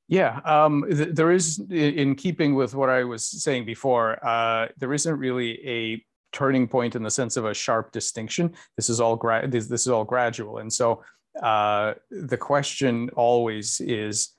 Yeah 0.10 0.42
um, 0.44 0.86
th- 0.90 1.16
there 1.16 1.32
is 1.32 1.60
in 1.72 2.16
keeping 2.16 2.56
with 2.56 2.76
what 2.76 2.90
i 2.90 3.04
was 3.06 3.26
saying 3.26 3.66
before 3.66 4.24
uh, 4.24 4.68
there 4.78 4.94
isn't 4.94 5.18
really 5.18 5.66
a 5.66 6.06
turning 6.34 6.68
point 6.68 6.96
in 6.96 7.04
the 7.04 7.12
sense 7.12 7.38
of 7.38 7.46
a 7.46 7.54
sharp 7.54 7.92
distinction. 7.92 8.54
This 8.76 8.90
is 8.90 9.00
all 9.00 9.16
gra- 9.16 9.48
this, 9.48 9.68
this 9.68 9.82
is 9.82 9.88
all 9.88 10.04
gradual. 10.04 10.58
And 10.58 10.72
so 10.72 11.04
uh, 11.42 11.94
the 12.12 12.38
question 12.38 13.10
always 13.16 13.80
is 13.80 14.30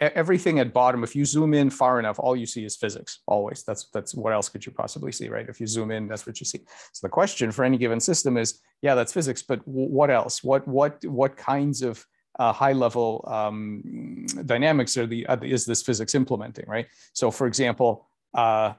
everything 0.00 0.58
at 0.60 0.72
bottom 0.72 1.04
if 1.04 1.14
you 1.14 1.24
zoom 1.24 1.52
in 1.52 1.68
far 1.68 1.98
enough 1.98 2.18
all 2.18 2.34
you 2.34 2.46
see 2.46 2.64
is 2.64 2.76
physics 2.76 3.20
always. 3.26 3.62
That's 3.64 3.90
that's 3.92 4.14
what 4.14 4.32
else 4.32 4.48
could 4.48 4.64
you 4.64 4.72
possibly 4.72 5.12
see 5.12 5.28
right? 5.28 5.48
If 5.48 5.60
you 5.60 5.66
zoom 5.66 5.90
in 5.90 6.08
that's 6.08 6.26
what 6.26 6.40
you 6.40 6.46
see. 6.46 6.60
So 6.92 7.06
the 7.06 7.10
question 7.10 7.52
for 7.52 7.64
any 7.64 7.76
given 7.76 8.00
system 8.00 8.36
is 8.36 8.60
yeah 8.82 8.94
that's 8.94 9.12
physics 9.12 9.42
but 9.42 9.60
what 9.66 10.10
else? 10.10 10.42
What 10.42 10.66
what 10.66 11.04
what 11.04 11.36
kinds 11.36 11.82
of 11.82 12.04
uh, 12.38 12.52
high 12.52 12.72
level 12.72 13.24
um, 13.28 14.26
dynamics 14.46 14.96
are 14.96 15.06
the 15.06 15.26
uh, 15.26 15.36
is 15.42 15.66
this 15.66 15.82
physics 15.82 16.14
implementing 16.14 16.64
right? 16.66 16.86
So 17.12 17.30
for 17.30 17.46
example 17.46 18.08
uh, 18.34 18.72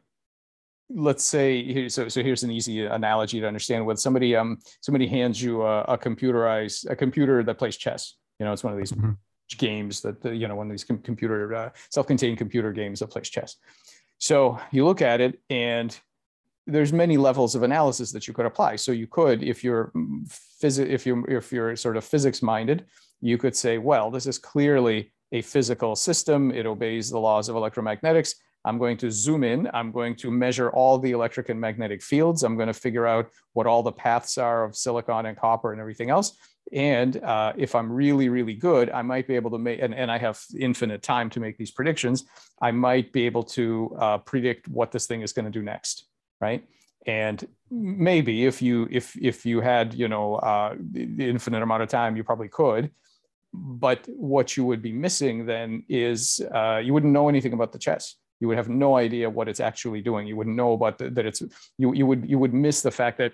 let's 0.90 1.24
say 1.24 1.88
so 1.88 2.08
so 2.08 2.22
here's 2.22 2.44
an 2.44 2.52
easy 2.52 2.86
analogy 2.86 3.40
to 3.40 3.48
understand. 3.48 3.86
When 3.86 3.98
somebody 3.98 4.36
um 4.36 4.60
somebody 4.82 5.08
hands 5.08 5.42
you 5.42 5.64
a, 5.64 5.82
a 5.84 5.98
computerized 5.98 6.90
a 6.90 6.96
computer 6.96 7.44
that 7.44 7.58
plays 7.58 7.78
chess 7.78 8.16
you 8.40 8.46
know 8.46 8.54
it's 8.54 8.64
one 8.64 8.74
of 8.74 8.80
these 8.80 8.92
mm-hmm. 8.92 9.12
games 9.58 10.02
that 10.02 10.22
the, 10.22 10.36
you 10.36 10.48
know 10.48 10.56
one 10.56 10.68
of 10.68 10.72
these 10.72 10.84
com- 10.84 11.00
computer 11.00 11.54
uh, 11.54 11.70
self-contained 11.90 12.38
computer 12.38 12.72
games 12.72 13.00
that 13.00 13.08
plays 13.08 13.30
chess. 13.30 13.58
So 14.18 14.60
you 14.72 14.86
look 14.86 15.02
at 15.02 15.22
it 15.22 15.40
and 15.50 15.98
there's 16.68 16.92
many 16.92 17.18
levels 17.18 17.54
of 17.54 17.64
analysis 17.64 18.12
that 18.12 18.28
you 18.28 18.34
could 18.34 18.46
apply. 18.46 18.78
So 18.78 18.92
you 18.92 19.08
could 19.08 19.44
if 19.44 19.64
you're 19.64 19.92
phys- 20.62 20.86
if 20.86 21.06
you 21.06 21.26
if 21.28 21.52
you're 21.52 21.76
sort 21.76 21.98
of 21.98 22.04
physics 22.04 22.42
minded 22.42 22.86
you 23.22 23.38
could 23.38 23.56
say 23.56 23.78
well 23.78 24.12
this 24.12 24.28
is 24.28 24.38
clearly 24.38 25.12
a 25.32 25.42
physical 25.42 25.96
system. 25.96 26.52
It 26.52 26.66
obeys 26.66 27.10
the 27.10 27.20
laws 27.20 27.50
of 27.50 27.56
electromagnetics 27.56 28.36
I'm 28.66 28.80
going 28.80 28.98
to 28.98 29.12
zoom 29.12 29.44
in. 29.44 29.70
I'm 29.74 29.92
going 29.92 30.16
to 30.18 30.32
measure 30.32 30.72
all 30.72 30.98
the 30.98 31.12
electric 31.12 31.50
and 31.50 31.62
magnetic 31.62 32.02
fields. 32.02 32.44
I'm 32.44 32.56
going 32.56 32.68
to 32.68 32.74
figure 32.74 33.06
out 33.06 33.30
what 33.54 33.68
all 33.68 33.84
the 33.84 33.92
paths 33.92 34.38
are 34.40 34.64
of 34.66 34.76
silicon 34.76 35.28
and 35.28 35.38
copper 35.38 35.72
and 35.72 35.80
everything 35.80 36.10
else. 36.10 36.36
And 36.74 37.24
uh, 37.24 37.54
if 37.56 37.76
I'm 37.76 37.92
really, 37.92 38.28
really 38.28 38.56
good, 38.56 38.90
I 38.90 39.04
might 39.04 39.28
be 39.28 39.36
able 39.36 39.52
to 39.52 39.60
make, 39.60 39.82
and, 39.84 39.94
and 39.94 40.12
I 40.12 40.18
have 40.18 40.42
infinite 40.58 41.04
time 41.04 41.30
to 41.30 41.40
make 41.40 41.58
these 41.58 41.70
predictions, 41.70 42.26
I 42.60 42.72
might 42.72 43.14
be 43.14 43.28
able 43.28 43.44
to 43.44 43.96
uh, 44.00 44.18
predict 44.18 44.68
what 44.68 44.92
this 44.92 45.06
thing 45.06 45.22
is 45.22 45.32
going 45.32 45.46
to 45.46 45.52
do 45.52 45.62
next, 45.62 46.06
right? 46.42 46.68
And 47.06 47.48
maybe 47.70 48.46
if 48.46 48.64
you 48.64 48.88
if 48.90 49.16
if 49.22 49.46
you 49.46 49.62
had 49.62 49.94
you 49.94 50.08
know 50.08 50.36
uh, 50.38 50.74
the 50.80 51.30
infinite 51.30 51.62
amount 51.62 51.84
of 51.84 51.90
time, 51.90 52.18
you 52.18 52.24
probably 52.24 52.48
could. 52.48 52.90
But 53.54 54.08
what 54.08 54.58
you 54.58 54.66
would 54.66 54.82
be 54.82 54.92
missing 54.92 55.46
then 55.46 55.84
is 55.88 56.42
uh, 56.52 56.82
you 56.84 56.94
wouldn't 56.94 57.14
know 57.14 57.30
anything 57.30 57.54
about 57.54 57.72
the 57.74 57.78
chess 57.78 58.16
you 58.40 58.48
would 58.48 58.58
have 58.58 58.70
no 58.70 58.98
idea 58.98 59.30
what 59.30 59.48
it's 59.48 59.60
actually 59.60 60.02
doing. 60.02 60.28
You 60.28 60.36
wouldn't 60.36 60.56
know 60.56 60.74
about 60.74 60.98
the, 60.98 61.10
that 61.12 61.26
it's 61.26 61.42
you 61.78 61.94
you 61.94 62.06
would 62.06 62.30
you 62.30 62.40
would 62.40 62.54
miss 62.54 62.82
the 62.82 62.92
fact 62.92 63.18
that 63.18 63.34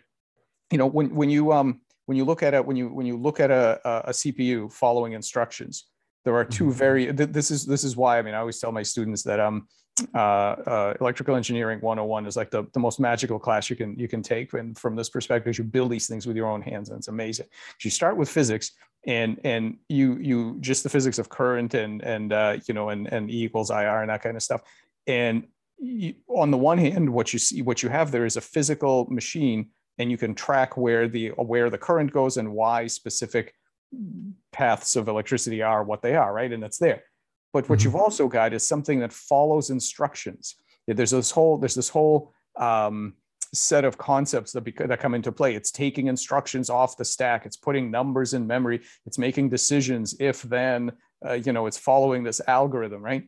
you 0.72 0.77
know 0.77 0.88
when 0.88 1.13
when 1.15 1.29
you 1.29 1.51
um 1.51 1.81
when 2.05 2.17
you 2.17 2.25
look 2.25 2.43
at 2.43 2.53
it 2.53 2.65
when 2.65 2.77
you 2.77 2.89
when 2.89 3.05
you 3.05 3.17
look 3.17 3.39
at 3.39 3.51
a, 3.51 3.79
a 4.10 4.12
CPU 4.12 4.72
following 4.72 5.13
instructions, 5.13 5.88
there 6.25 6.36
are 6.36 6.46
2 6.46 6.65
mm-hmm. 6.65 6.74
very 6.74 7.12
this 7.12 7.51
is 7.51 7.65
this 7.65 7.84
is 7.84 7.96
why 7.96 8.20
I 8.20 8.22
mean 8.22 8.34
I 8.34 8.39
always 8.39 8.60
tell 8.60 8.72
my 8.72 8.84
students 8.84 9.24
that 9.24 9.39
um 9.39 9.67
uh, 10.15 10.17
uh, 10.17 10.93
electrical 11.01 11.36
engineering 11.36 11.79
101 11.81 12.25
is 12.25 12.38
like 12.38 12.50
the, 12.50 12.63
the 12.74 12.79
most 12.79 13.00
magical 13.00 13.38
class 13.38 13.70
you 13.70 13.75
can 13.75 13.98
you 14.00 14.08
can 14.08 14.24
take 14.24 14.53
and 14.53 14.77
from 14.77 14.96
this 14.96 15.10
perspective 15.10 15.58
you 15.58 15.63
build 15.65 15.91
these 15.91 16.08
things 16.08 16.25
with 16.25 16.36
your 16.36 16.48
own 16.48 16.62
hands 16.62 16.89
and 16.89 16.98
it's 16.98 17.10
amazing 17.10 17.46
you 17.84 17.91
start 17.91 18.15
with 18.15 18.29
physics 18.29 18.72
and 19.05 19.39
and 19.43 19.77
you 19.89 20.17
you 20.17 20.58
just 20.62 20.84
the 20.84 20.89
physics 20.89 21.20
of 21.20 21.29
current 21.29 21.74
and 21.74 22.01
and 22.03 22.31
uh, 22.34 22.58
you 22.67 22.74
know 22.74 22.89
and 22.89 23.12
and 23.12 23.29
e 23.29 23.43
equals 23.43 23.70
ir 23.70 24.01
and 24.01 24.10
that 24.10 24.22
kind 24.22 24.38
of 24.38 24.43
stuff 24.43 24.62
and 25.08 25.48
you, 25.77 26.13
on 26.27 26.51
the 26.51 26.58
one 26.58 26.77
hand, 26.77 27.10
what 27.10 27.34
you 27.34 27.39
see, 27.39 27.62
what 27.62 27.81
you 27.81 27.89
have 27.89 28.12
there 28.12 28.25
is 28.25 28.38
a 28.38 28.41
physical 28.41 29.08
machine, 29.10 29.70
and 29.98 30.12
you 30.12 30.17
can 30.17 30.36
track 30.36 30.77
where 30.77 31.08
the 31.08 31.29
where 31.29 31.70
the 31.70 31.77
current 31.77 32.12
goes 32.12 32.38
and 32.38 32.51
why 32.51 32.88
specific 32.88 33.53
paths 34.51 34.96
of 34.96 35.08
electricity 35.08 35.62
are 35.62 35.84
what 35.84 36.01
they 36.01 36.15
are, 36.15 36.34
right? 36.34 36.51
And 36.51 36.63
it's 36.63 36.77
there. 36.77 37.03
But 37.53 37.67
what 37.67 37.79
mm-hmm. 37.79 37.88
you've 37.88 37.96
also 37.96 38.27
got 38.27 38.53
is 38.53 38.65
something 38.65 39.00
that 39.00 39.12
follows 39.12 39.70
instructions. 39.70 40.55
There's 40.88 41.12
this 41.12 41.31
whole 41.31 41.58
there's 41.58 41.75
this 41.75 41.89
whole 41.89 42.34
um, 42.58 43.15
set 43.53 43.84
of 43.84 43.98
concepts 43.98 44.51
that, 44.53 44.62
bec- 44.62 44.88
that 44.88 45.00
come 45.00 45.13
into 45.13 45.31
play. 45.31 45.55
It's 45.55 45.72
taking 45.72 46.08
instructions 46.08 46.70
off 46.70 46.98
the 46.98 47.05
stack. 47.05 47.46
It's 47.46 47.58
putting 47.58 47.91
numbers 47.91 48.34
in 48.34 48.48
memory. 48.48 48.81
It's 49.05 49.17
making 49.17 49.50
decisions 49.50 50.15
if 50.20 50.41
then. 50.43 50.93
Uh, 51.24 51.34
you 51.34 51.53
know, 51.53 51.67
it's 51.67 51.77
following 51.77 52.24
this 52.24 52.41
algorithm, 52.48 53.01
right? 53.01 53.24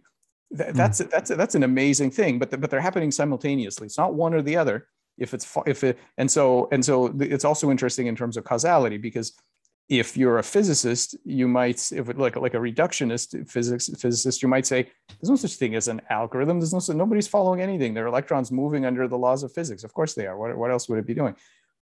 Hmm. 0.53 0.71
that's 0.73 1.01
mm. 1.01 1.09
that's 1.09 1.29
that's 1.29 1.55
an 1.55 1.63
amazing 1.63 2.11
thing 2.11 2.37
but 2.37 2.51
the, 2.51 2.57
but 2.57 2.69
they're 2.69 2.81
happening 2.81 3.11
simultaneously. 3.11 3.85
It's 3.85 3.97
not 3.97 4.13
one 4.13 4.33
or 4.33 4.41
the 4.41 4.57
other. 4.57 4.87
If 5.17 5.33
it's 5.33 5.47
if 5.65 5.83
it 5.83 5.99
and 6.17 6.29
so 6.29 6.67
and 6.71 6.83
so 6.83 7.13
it's 7.19 7.45
also 7.45 7.71
interesting 7.71 8.07
in 8.07 8.15
terms 8.15 8.37
of 8.37 8.43
causality 8.43 8.97
because 8.97 9.33
if 9.89 10.15
you're 10.15 10.39
a 10.39 10.43
physicist 10.43 11.15
you 11.23 11.47
might 11.47 11.91
if 11.91 12.09
it, 12.09 12.17
like 12.17 12.35
like 12.35 12.53
a 12.53 12.57
reductionist 12.57 13.47
physics 13.49 13.89
physicist 13.99 14.41
you 14.41 14.47
might 14.47 14.65
say 14.65 14.83
there's 15.19 15.29
no 15.29 15.35
such 15.35 15.55
thing 15.55 15.75
as 15.75 15.87
an 15.87 16.01
algorithm. 16.09 16.59
There's 16.59 16.73
no 16.73 16.95
nobody's 16.95 17.27
following 17.27 17.61
anything. 17.61 17.93
There 17.93 18.05
are 18.05 18.07
electrons 18.07 18.51
moving 18.51 18.85
under 18.85 19.07
the 19.07 19.17
laws 19.17 19.43
of 19.43 19.51
physics. 19.53 19.83
Of 19.83 19.93
course 19.93 20.13
they 20.13 20.25
are. 20.25 20.37
What, 20.37 20.57
what 20.57 20.71
else 20.71 20.87
would 20.89 20.99
it 20.99 21.07
be 21.07 21.13
doing? 21.13 21.35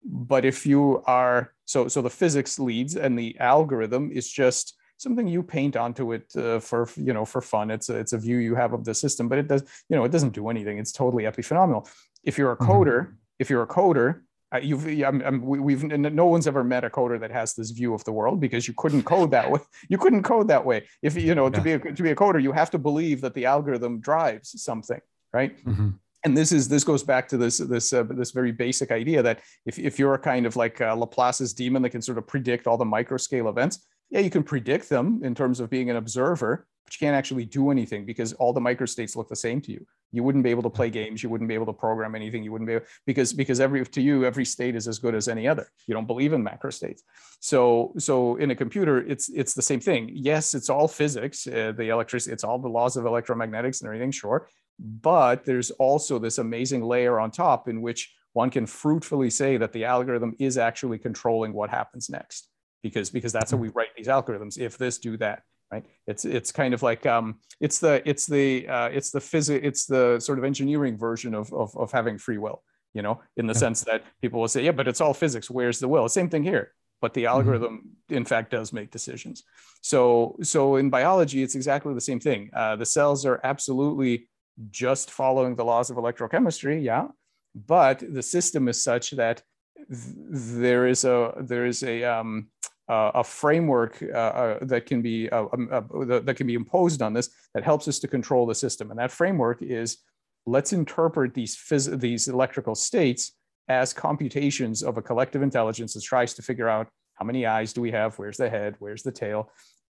But 0.02 0.44
if 0.44 0.64
you 0.64 1.02
are 1.06 1.52
so 1.66 1.88
so 1.88 2.02
the 2.02 2.10
physics 2.10 2.58
leads 2.58 2.96
and 2.96 3.18
the 3.18 3.38
algorithm 3.38 4.10
is 4.10 4.28
just 4.28 4.76
something 5.00 5.26
you 5.26 5.42
paint 5.42 5.76
onto 5.76 6.12
it 6.12 6.34
uh, 6.36 6.60
for 6.60 6.88
you 6.96 7.12
know 7.12 7.24
for 7.24 7.40
fun. 7.40 7.70
It's 7.70 7.88
a, 7.88 7.96
it's 7.96 8.12
a 8.12 8.18
view 8.18 8.36
you 8.36 8.54
have 8.54 8.72
of 8.72 8.84
the 8.84 8.94
system, 8.94 9.28
but 9.28 9.38
it 9.38 9.48
does 9.48 9.62
you 9.88 9.96
know 9.96 10.04
it 10.04 10.12
doesn't 10.12 10.34
do 10.34 10.48
anything. 10.48 10.78
It's 10.78 10.92
totally 10.92 11.24
epiphenomenal. 11.24 11.88
If 12.24 12.38
you're 12.38 12.52
a 12.52 12.56
mm-hmm. 12.56 12.70
coder, 12.70 13.00
mm-hmm. 13.02 13.12
if 13.38 13.50
you're 13.50 13.62
a 13.62 13.66
coder, 13.66 14.20
uh, 14.54 14.58
you've 14.58 14.86
I'm, 15.02 15.22
I'm, 15.22 15.42
we've 15.42 15.84
no 15.84 16.26
one's 16.26 16.46
ever 16.46 16.62
met 16.62 16.84
a 16.84 16.90
coder 16.90 17.18
that 17.20 17.30
has 17.30 17.54
this 17.54 17.70
view 17.70 17.94
of 17.94 18.04
the 18.04 18.12
world 18.12 18.40
because 18.40 18.68
you 18.68 18.74
couldn't 18.76 19.04
code 19.04 19.30
that 19.30 19.50
way. 19.50 19.60
You 19.88 19.98
couldn't 19.98 20.22
code 20.22 20.48
that 20.48 20.64
way. 20.64 20.86
If 21.02 21.16
you 21.16 21.34
know 21.34 21.46
yeah. 21.46 21.50
to 21.50 21.60
be 21.60 21.72
a, 21.72 21.78
to 21.78 22.02
be 22.02 22.10
a 22.10 22.16
coder, 22.16 22.42
you 22.42 22.52
have 22.52 22.70
to 22.70 22.78
believe 22.78 23.20
that 23.22 23.34
the 23.34 23.46
algorithm 23.46 24.00
drives 24.00 24.62
something, 24.62 25.00
right? 25.32 25.56
Mm-hmm 25.64 25.90
and 26.24 26.36
this 26.36 26.52
is 26.52 26.68
this 26.68 26.84
goes 26.84 27.02
back 27.02 27.28
to 27.28 27.36
this 27.36 27.58
this 27.58 27.92
uh, 27.92 28.02
this 28.02 28.30
very 28.30 28.52
basic 28.52 28.90
idea 28.90 29.22
that 29.22 29.40
if, 29.64 29.78
if 29.78 29.98
you're 29.98 30.14
a 30.14 30.18
kind 30.18 30.46
of 30.46 30.56
like 30.56 30.80
uh, 30.80 30.94
Laplace's 30.94 31.52
demon 31.52 31.82
that 31.82 31.90
can 31.90 32.02
sort 32.02 32.18
of 32.18 32.26
predict 32.26 32.66
all 32.66 32.76
the 32.76 32.84
micro 32.84 33.16
scale 33.16 33.48
events, 33.48 33.86
yeah, 34.10 34.20
you 34.20 34.30
can 34.30 34.42
predict 34.42 34.88
them 34.88 35.20
in 35.22 35.34
terms 35.34 35.60
of 35.60 35.70
being 35.70 35.88
an 35.88 35.96
observer, 35.96 36.66
but 36.84 36.94
you 36.94 37.06
can't 37.06 37.16
actually 37.16 37.44
do 37.44 37.70
anything 37.70 38.04
because 38.04 38.32
all 38.34 38.52
the 38.52 38.60
microstates 38.60 39.14
look 39.14 39.28
the 39.28 39.36
same 39.36 39.60
to 39.62 39.72
you. 39.72 39.86
You 40.12 40.24
wouldn't 40.24 40.42
be 40.42 40.50
able 40.50 40.64
to 40.64 40.70
play 40.70 40.90
games. 40.90 41.22
You 41.22 41.28
wouldn't 41.28 41.46
be 41.46 41.54
able 41.54 41.66
to 41.66 41.72
program 41.72 42.16
anything. 42.16 42.42
You 42.42 42.50
wouldn't 42.50 42.66
be 42.66 42.74
able, 42.74 42.86
because 43.06 43.32
because 43.32 43.60
every 43.60 43.86
to 43.86 44.02
you 44.02 44.24
every 44.24 44.44
state 44.44 44.74
is 44.74 44.88
as 44.88 44.98
good 44.98 45.14
as 45.14 45.28
any 45.28 45.46
other. 45.46 45.70
You 45.86 45.94
don't 45.94 46.08
believe 46.08 46.32
in 46.32 46.42
macro 46.42 46.70
states. 46.70 47.04
So 47.38 47.92
so 47.98 48.34
in 48.36 48.50
a 48.50 48.56
computer, 48.56 48.98
it's 48.98 49.28
it's 49.28 49.54
the 49.54 49.62
same 49.62 49.78
thing. 49.78 50.10
Yes, 50.12 50.54
it's 50.54 50.68
all 50.68 50.88
physics, 50.88 51.46
uh, 51.46 51.72
the 51.76 51.90
electricity, 51.90 52.32
it's 52.32 52.42
all 52.42 52.58
the 52.58 52.68
laws 52.68 52.96
of 52.96 53.04
electromagnetics 53.04 53.80
and 53.80 53.86
everything. 53.86 54.10
Sure, 54.10 54.48
but 54.80 55.44
there's 55.44 55.70
also 55.72 56.18
this 56.18 56.38
amazing 56.38 56.82
layer 56.82 57.20
on 57.20 57.30
top 57.30 57.68
in 57.68 57.80
which 57.80 58.12
one 58.32 58.50
can 58.50 58.66
fruitfully 58.66 59.30
say 59.30 59.56
that 59.58 59.72
the 59.72 59.84
algorithm 59.84 60.34
is 60.40 60.58
actually 60.58 60.98
controlling 60.98 61.52
what 61.52 61.70
happens 61.70 62.10
next 62.10 62.48
because 62.82 63.10
because 63.10 63.32
that's 63.32 63.50
how 63.50 63.56
we 63.56 63.68
write 63.68 63.94
these 63.96 64.08
algorithms. 64.08 64.58
If 64.58 64.78
this, 64.78 64.98
do 64.98 65.16
that. 65.18 65.42
Right. 65.72 65.84
It's 66.06 66.24
it's 66.24 66.50
kind 66.50 66.74
of 66.74 66.82
like 66.82 67.06
um, 67.06 67.36
it's 67.60 67.78
the 67.78 68.02
it's 68.08 68.26
the 68.26 68.66
uh, 68.68 68.88
it's 68.88 69.10
the 69.10 69.20
physics 69.20 69.64
it's 69.64 69.86
the 69.86 70.18
sort 70.18 70.38
of 70.38 70.44
engineering 70.44 70.98
version 70.98 71.32
of, 71.34 71.52
of 71.52 71.76
of 71.76 71.92
having 71.92 72.18
free 72.18 72.38
will. 72.38 72.62
You 72.92 73.02
know, 73.02 73.20
in 73.36 73.46
the 73.46 73.52
yeah. 73.52 73.58
sense 73.58 73.84
that 73.84 74.02
people 74.20 74.40
will 74.40 74.48
say, 74.48 74.64
yeah, 74.64 74.72
but 74.72 74.88
it's 74.88 75.00
all 75.00 75.14
physics. 75.14 75.48
Where's 75.48 75.78
the 75.78 75.86
will? 75.86 76.08
Same 76.08 76.28
thing 76.28 76.42
here 76.42 76.72
but 77.00 77.14
the 77.14 77.24
mm-hmm. 77.24 77.36
algorithm 77.36 77.90
in 78.08 78.24
fact 78.24 78.50
does 78.50 78.72
make 78.72 78.90
decisions 78.90 79.44
so 79.80 80.36
so 80.42 80.76
in 80.76 80.90
biology 80.90 81.42
it's 81.42 81.54
exactly 81.54 81.94
the 81.94 82.00
same 82.00 82.20
thing 82.20 82.50
uh, 82.54 82.76
the 82.76 82.86
cells 82.86 83.24
are 83.26 83.40
absolutely 83.44 84.28
just 84.70 85.10
following 85.10 85.56
the 85.56 85.64
laws 85.64 85.90
of 85.90 85.96
electrochemistry 85.96 86.82
yeah 86.82 87.06
but 87.54 88.02
the 88.12 88.22
system 88.22 88.68
is 88.68 88.82
such 88.82 89.12
that 89.12 89.42
th- 89.88 90.14
there 90.60 90.86
is 90.86 91.04
a 91.04 91.32
there 91.38 91.66
is 91.66 91.82
a 91.82 92.04
um, 92.04 92.48
uh, 92.90 93.10
a 93.22 93.24
framework 93.24 94.02
uh, 94.02 94.32
uh 94.42 94.58
that 94.72 94.84
can 94.90 95.00
be 95.00 95.16
uh, 95.30 95.46
um, 95.54 95.68
uh, 95.70 95.82
that 96.20 96.36
can 96.36 96.46
be 96.46 96.56
imposed 96.62 97.00
on 97.06 97.12
this 97.12 97.30
that 97.54 97.64
helps 97.70 97.86
us 97.88 97.98
to 97.98 98.08
control 98.16 98.44
the 98.46 98.54
system 98.64 98.90
and 98.90 98.98
that 98.98 99.10
framework 99.10 99.58
is 99.62 99.98
let's 100.46 100.72
interpret 100.72 101.34
these 101.34 101.54
phys- 101.56 102.00
these 102.00 102.28
electrical 102.28 102.74
states 102.74 103.22
as 103.70 103.92
computations 103.92 104.82
of 104.82 104.98
a 104.98 105.02
collective 105.02 105.42
intelligence 105.42 105.94
that 105.94 106.02
tries 106.02 106.34
to 106.34 106.42
figure 106.42 106.68
out 106.68 106.88
how 107.14 107.24
many 107.24 107.46
eyes 107.46 107.72
do 107.72 107.80
we 107.80 107.92
have, 107.92 108.18
where's 108.18 108.36
the 108.36 108.50
head, 108.50 108.74
where's 108.80 109.02
the 109.02 109.12
tail. 109.12 109.50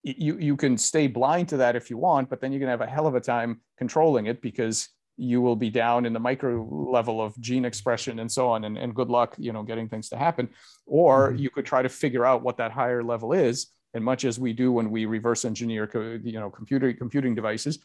You, 0.05 0.39
you 0.39 0.57
can 0.57 0.77
stay 0.77 1.07
blind 1.07 1.49
to 1.49 1.57
that 1.57 1.75
if 1.75 1.91
you 1.91 1.97
want, 1.97 2.29
but 2.29 2.41
then 2.41 2.53
you're 2.53 2.61
gonna 2.61 2.71
have 2.71 2.83
a 2.83 2.87
hell 2.87 3.07
of 3.07 3.15
a 3.15 3.21
time 3.21 3.63
controlling 3.79 4.27
it 4.27 4.41
because 4.43 4.89
you 5.17 5.41
will 5.41 5.57
be 5.57 5.71
down 5.71 6.07
in 6.07 6.13
the 6.13 6.21
micro 6.21 6.67
level 6.71 7.23
of 7.23 7.39
gene 7.41 7.65
expression 7.65 8.19
and 8.19 8.31
so 8.31 8.49
on 8.49 8.65
and, 8.65 8.77
and 8.77 8.95
good 8.95 9.09
luck 9.09 9.35
you 9.39 9.53
know 9.53 9.63
getting 9.63 9.89
things 9.89 10.09
to 10.09 10.17
happen 10.17 10.49
or 10.87 11.29
mm-hmm. 11.29 11.39
you 11.39 11.51
could 11.51 11.65
try 11.65 11.83
to 11.83 11.89
figure 11.89 12.25
out 12.25 12.43
what 12.43 12.57
that 12.57 12.73
higher 12.73 13.03
level 13.03 13.33
is 13.33 13.69
and 13.95 14.05
much 14.05 14.25
as 14.25 14.41
we 14.41 14.53
do 14.53 14.73
when 14.73 14.91
we 14.91 15.05
reverse 15.05 15.45
engineer 15.45 15.89
you 16.25 16.41
know 16.41 16.51
computer 16.51 16.93
computing 16.93 17.35
devices 17.35 17.79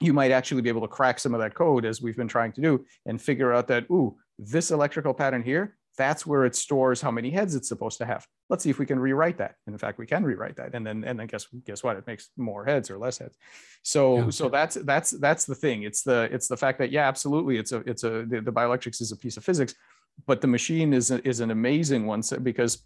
you 0.00 0.12
might 0.12 0.30
actually 0.30 0.60
be 0.60 0.68
able 0.68 0.82
to 0.82 0.88
crack 0.88 1.18
some 1.18 1.34
of 1.34 1.40
that 1.40 1.54
code 1.54 1.84
as 1.84 2.02
we've 2.02 2.16
been 2.16 2.28
trying 2.28 2.52
to 2.52 2.60
do 2.60 2.84
and 3.06 3.20
figure 3.20 3.52
out 3.52 3.68
that 3.68 3.84
ooh 3.90 4.16
this 4.38 4.70
electrical 4.70 5.14
pattern 5.14 5.42
here, 5.42 5.76
that's 5.96 6.26
where 6.26 6.44
it 6.44 6.54
stores 6.54 7.00
how 7.00 7.10
many 7.10 7.30
heads 7.30 7.54
it's 7.54 7.68
supposed 7.68 7.98
to 7.98 8.06
have. 8.06 8.26
Let's 8.48 8.62
see 8.62 8.70
if 8.70 8.78
we 8.78 8.86
can 8.86 8.98
rewrite 8.98 9.38
that. 9.38 9.56
And 9.66 9.74
in 9.74 9.78
fact, 9.78 9.98
we 9.98 10.06
can 10.06 10.24
rewrite 10.24 10.56
that. 10.56 10.74
And 10.74 10.86
then 10.86 11.04
and 11.04 11.18
then 11.18 11.26
guess 11.26 11.46
guess 11.64 11.82
what? 11.82 11.96
It 11.96 12.06
makes 12.06 12.30
more 12.36 12.64
heads 12.64 12.90
or 12.90 12.98
less 12.98 13.18
heads. 13.18 13.36
So 13.82 14.16
yeah. 14.16 14.30
so 14.30 14.48
that's 14.48 14.74
that's 14.74 15.10
that's 15.12 15.44
the 15.44 15.54
thing. 15.54 15.82
It's 15.82 16.02
the 16.02 16.28
it's 16.32 16.48
the 16.48 16.56
fact 16.56 16.78
that 16.78 16.90
yeah, 16.92 17.08
absolutely, 17.08 17.56
it's 17.56 17.72
a 17.72 17.78
it's 17.86 18.04
a 18.04 18.24
the, 18.26 18.40
the 18.40 18.52
bioelectrics 18.52 19.00
is 19.00 19.12
a 19.12 19.16
piece 19.16 19.36
of 19.36 19.44
physics, 19.44 19.74
but 20.26 20.40
the 20.40 20.46
machine 20.46 20.92
is 20.92 21.10
a, 21.10 21.26
is 21.26 21.40
an 21.40 21.50
amazing 21.50 22.06
one 22.06 22.22
because 22.42 22.82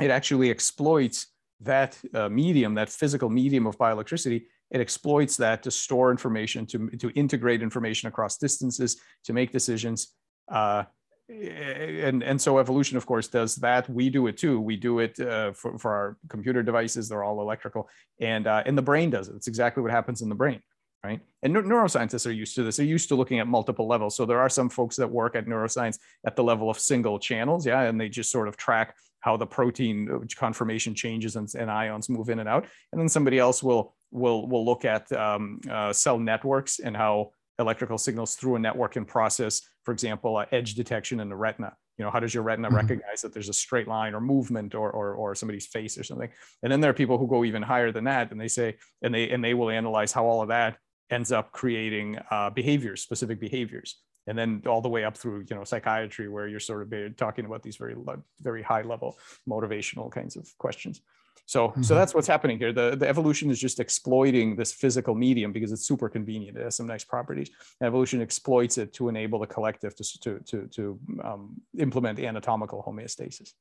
it 0.00 0.10
actually 0.10 0.50
exploits 0.50 1.28
that 1.60 1.96
uh, 2.14 2.28
medium, 2.28 2.74
that 2.74 2.88
physical 2.88 3.28
medium 3.28 3.66
of 3.66 3.78
bioelectricity, 3.78 4.44
it 4.70 4.80
exploits 4.80 5.36
that 5.36 5.62
to 5.62 5.70
store 5.70 6.10
information, 6.10 6.66
to, 6.66 6.88
to 6.90 7.10
integrate 7.10 7.62
information 7.62 8.08
across 8.08 8.38
distances, 8.38 9.00
to 9.24 9.32
make 9.32 9.52
decisions. 9.52 10.14
Uh, 10.48 10.84
and 11.28 12.22
and 12.22 12.40
so 12.40 12.58
evolution 12.58 12.96
of 12.96 13.06
course 13.06 13.28
does 13.28 13.56
that. 13.56 13.88
We 13.88 14.10
do 14.10 14.26
it 14.26 14.36
too. 14.36 14.60
We 14.60 14.76
do 14.76 14.98
it 14.98 15.18
uh, 15.20 15.52
for, 15.52 15.78
for 15.78 15.94
our 15.94 16.16
computer 16.28 16.62
devices. 16.62 17.08
They're 17.08 17.24
all 17.24 17.40
electrical. 17.40 17.88
And 18.20 18.46
uh, 18.46 18.62
and 18.66 18.76
the 18.76 18.82
brain 18.82 19.10
does 19.10 19.28
it. 19.28 19.36
It's 19.36 19.48
exactly 19.48 19.82
what 19.82 19.92
happens 19.92 20.22
in 20.22 20.28
the 20.28 20.34
brain 20.34 20.60
right? 21.04 21.20
And 21.42 21.52
neuroscientists 21.52 22.28
are 22.28 22.32
used 22.32 22.54
to 22.54 22.62
this. 22.62 22.76
They're 22.76 22.86
used 22.86 23.08
to 23.08 23.16
looking 23.16 23.40
at 23.40 23.48
multiple 23.48 23.88
levels. 23.88 24.14
So 24.14 24.24
there 24.24 24.38
are 24.38 24.48
some 24.48 24.68
folks 24.68 24.94
that 24.94 25.10
work 25.10 25.34
at 25.34 25.46
neuroscience 25.46 25.98
at 26.24 26.36
the 26.36 26.44
level 26.44 26.70
of 26.70 26.78
single 26.78 27.18
channels 27.18 27.66
yeah 27.66 27.82
and 27.82 28.00
they 28.00 28.08
just 28.08 28.30
sort 28.30 28.46
of 28.46 28.56
track 28.56 28.94
how 29.22 29.36
the 29.36 29.46
protein 29.46 30.10
uh, 30.10 30.18
conformation 30.36 30.94
changes 30.94 31.36
and, 31.36 31.48
and 31.54 31.70
ions 31.70 32.08
move 32.08 32.28
in 32.28 32.40
and 32.40 32.48
out. 32.48 32.66
And 32.92 33.00
then 33.00 33.08
somebody 33.08 33.38
else 33.38 33.62
will 33.62 33.94
will 34.10 34.46
will 34.46 34.64
look 34.64 34.84
at 34.84 35.10
um, 35.12 35.60
uh, 35.70 35.92
cell 35.92 36.18
networks 36.18 36.80
and 36.80 36.96
how 36.96 37.30
electrical 37.58 37.98
signals 37.98 38.34
through 38.34 38.56
a 38.56 38.58
network 38.58 38.96
and 38.96 39.06
process, 39.06 39.62
for 39.84 39.92
example, 39.92 40.36
uh, 40.36 40.46
edge 40.52 40.74
detection 40.74 41.20
in 41.20 41.28
the 41.28 41.36
retina. 41.36 41.74
You 41.98 42.04
know, 42.04 42.10
how 42.10 42.20
does 42.20 42.32
your 42.32 42.42
retina 42.42 42.68
mm-hmm. 42.68 42.76
recognize 42.76 43.20
that 43.22 43.32
there's 43.32 43.48
a 43.48 43.52
straight 43.54 43.86
line 43.86 44.14
or 44.14 44.20
movement 44.20 44.74
or, 44.74 44.90
or, 44.90 45.14
or 45.14 45.34
somebody's 45.34 45.66
face 45.66 45.98
or 45.98 46.04
something? 46.04 46.30
And 46.62 46.72
then 46.72 46.80
there 46.80 46.90
are 46.90 46.94
people 46.94 47.18
who 47.18 47.26
go 47.26 47.44
even 47.44 47.62
higher 47.62 47.92
than 47.92 48.04
that, 48.04 48.32
and 48.32 48.40
they 48.40 48.48
say, 48.48 48.76
and 49.02 49.14
they 49.14 49.30
and 49.30 49.44
they 49.44 49.54
will 49.54 49.70
analyze 49.70 50.12
how 50.12 50.24
all 50.24 50.42
of 50.42 50.48
that 50.48 50.78
ends 51.10 51.30
up 51.30 51.52
creating 51.52 52.18
uh, 52.30 52.50
behaviors, 52.50 53.02
specific 53.02 53.38
behaviors, 53.38 54.00
and 54.26 54.38
then 54.38 54.62
all 54.66 54.80
the 54.80 54.88
way 54.88 55.04
up 55.04 55.16
through 55.16 55.44
you 55.48 55.56
know 55.56 55.64
psychiatry, 55.64 56.28
where 56.28 56.48
you're 56.48 56.60
sort 56.60 56.82
of 56.82 57.16
talking 57.16 57.44
about 57.44 57.62
these 57.62 57.76
very 57.76 57.94
very 58.40 58.62
high 58.62 58.82
level 58.82 59.18
motivational 59.48 60.10
kinds 60.10 60.36
of 60.36 60.48
questions. 60.58 61.02
So, 61.46 61.68
mm-hmm. 61.68 61.82
so 61.82 61.94
that's 61.94 62.14
what's 62.14 62.26
happening 62.26 62.58
here. 62.58 62.72
The, 62.72 62.96
the 62.96 63.08
evolution 63.08 63.50
is 63.50 63.58
just 63.58 63.80
exploiting 63.80 64.56
this 64.56 64.72
physical 64.72 65.14
medium 65.14 65.52
because 65.52 65.72
it's 65.72 65.86
super 65.86 66.08
convenient. 66.08 66.56
It 66.56 66.64
has 66.64 66.76
some 66.76 66.86
nice 66.86 67.04
properties. 67.04 67.50
And 67.80 67.86
evolution 67.86 68.22
exploits 68.22 68.78
it 68.78 68.92
to 68.94 69.08
enable 69.08 69.38
the 69.38 69.46
collective 69.46 69.94
to, 69.96 70.20
to, 70.20 70.38
to, 70.38 70.66
to 70.68 70.98
um, 71.22 71.60
implement 71.78 72.18
anatomical 72.20 72.82
homeostasis. 72.86 73.52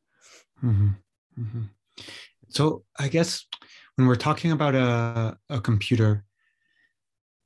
Mm-hmm. 0.63 0.89
Mm-hmm. 1.39 1.62
So 2.49 2.84
I 2.97 3.07
guess 3.07 3.45
when 3.95 4.07
we're 4.07 4.15
talking 4.15 4.51
about 4.51 4.75
a, 4.75 5.38
a 5.49 5.62
computer, 5.62 6.23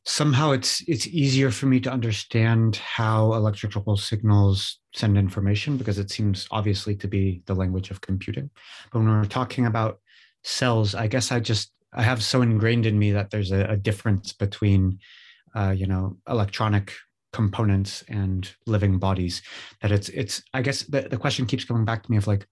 somehow 0.06 0.52
it's 0.52 0.84
it's 0.88 1.08
easier 1.08 1.50
for 1.50 1.66
me 1.66 1.80
to 1.80 1.92
understand 1.92 2.76
how 2.76 3.34
electrical 3.34 3.98
signals 3.98 4.80
send 4.94 5.18
information 5.18 5.78
because 5.78 5.98
it 5.98 6.12
seems 6.12 6.48
obviously 6.52 6.96
to 6.96 7.08
be 7.08 7.42
the 7.48 7.56
language 7.56 7.90
of 7.92 8.02
computing. 8.02 8.50
But 8.92 9.00
when 9.00 9.08
we're 9.08 9.26
talking 9.26 9.66
about 9.66 10.00
cells, 10.46 10.94
I 10.96 11.08
guess 11.08 11.32
I 11.32 11.40
just 11.40 11.72
I 11.92 12.04
have 12.04 12.24
so 12.24 12.42
ingrained 12.42 12.86
in 12.86 13.00
me 13.00 13.12
that 13.12 13.32
there's 13.32 13.52
a, 13.52 13.66
a 13.66 13.78
difference 13.78 14.32
between, 14.34 15.00
uh, 15.56 15.74
you 15.76 15.88
know, 15.88 16.18
electronic 16.30 16.94
components 17.34 18.04
and 18.08 18.50
living 18.68 19.00
bodies. 19.00 19.42
That 19.82 19.92
it's 19.92 20.10
it's 20.10 20.44
I 20.54 20.62
guess 20.62 20.84
the, 20.84 21.02
the 21.02 21.18
question 21.18 21.46
keeps 21.46 21.66
coming 21.66 21.86
back 21.86 22.04
to 22.04 22.12
me 22.12 22.18
of 22.18 22.28
like, 22.28 22.48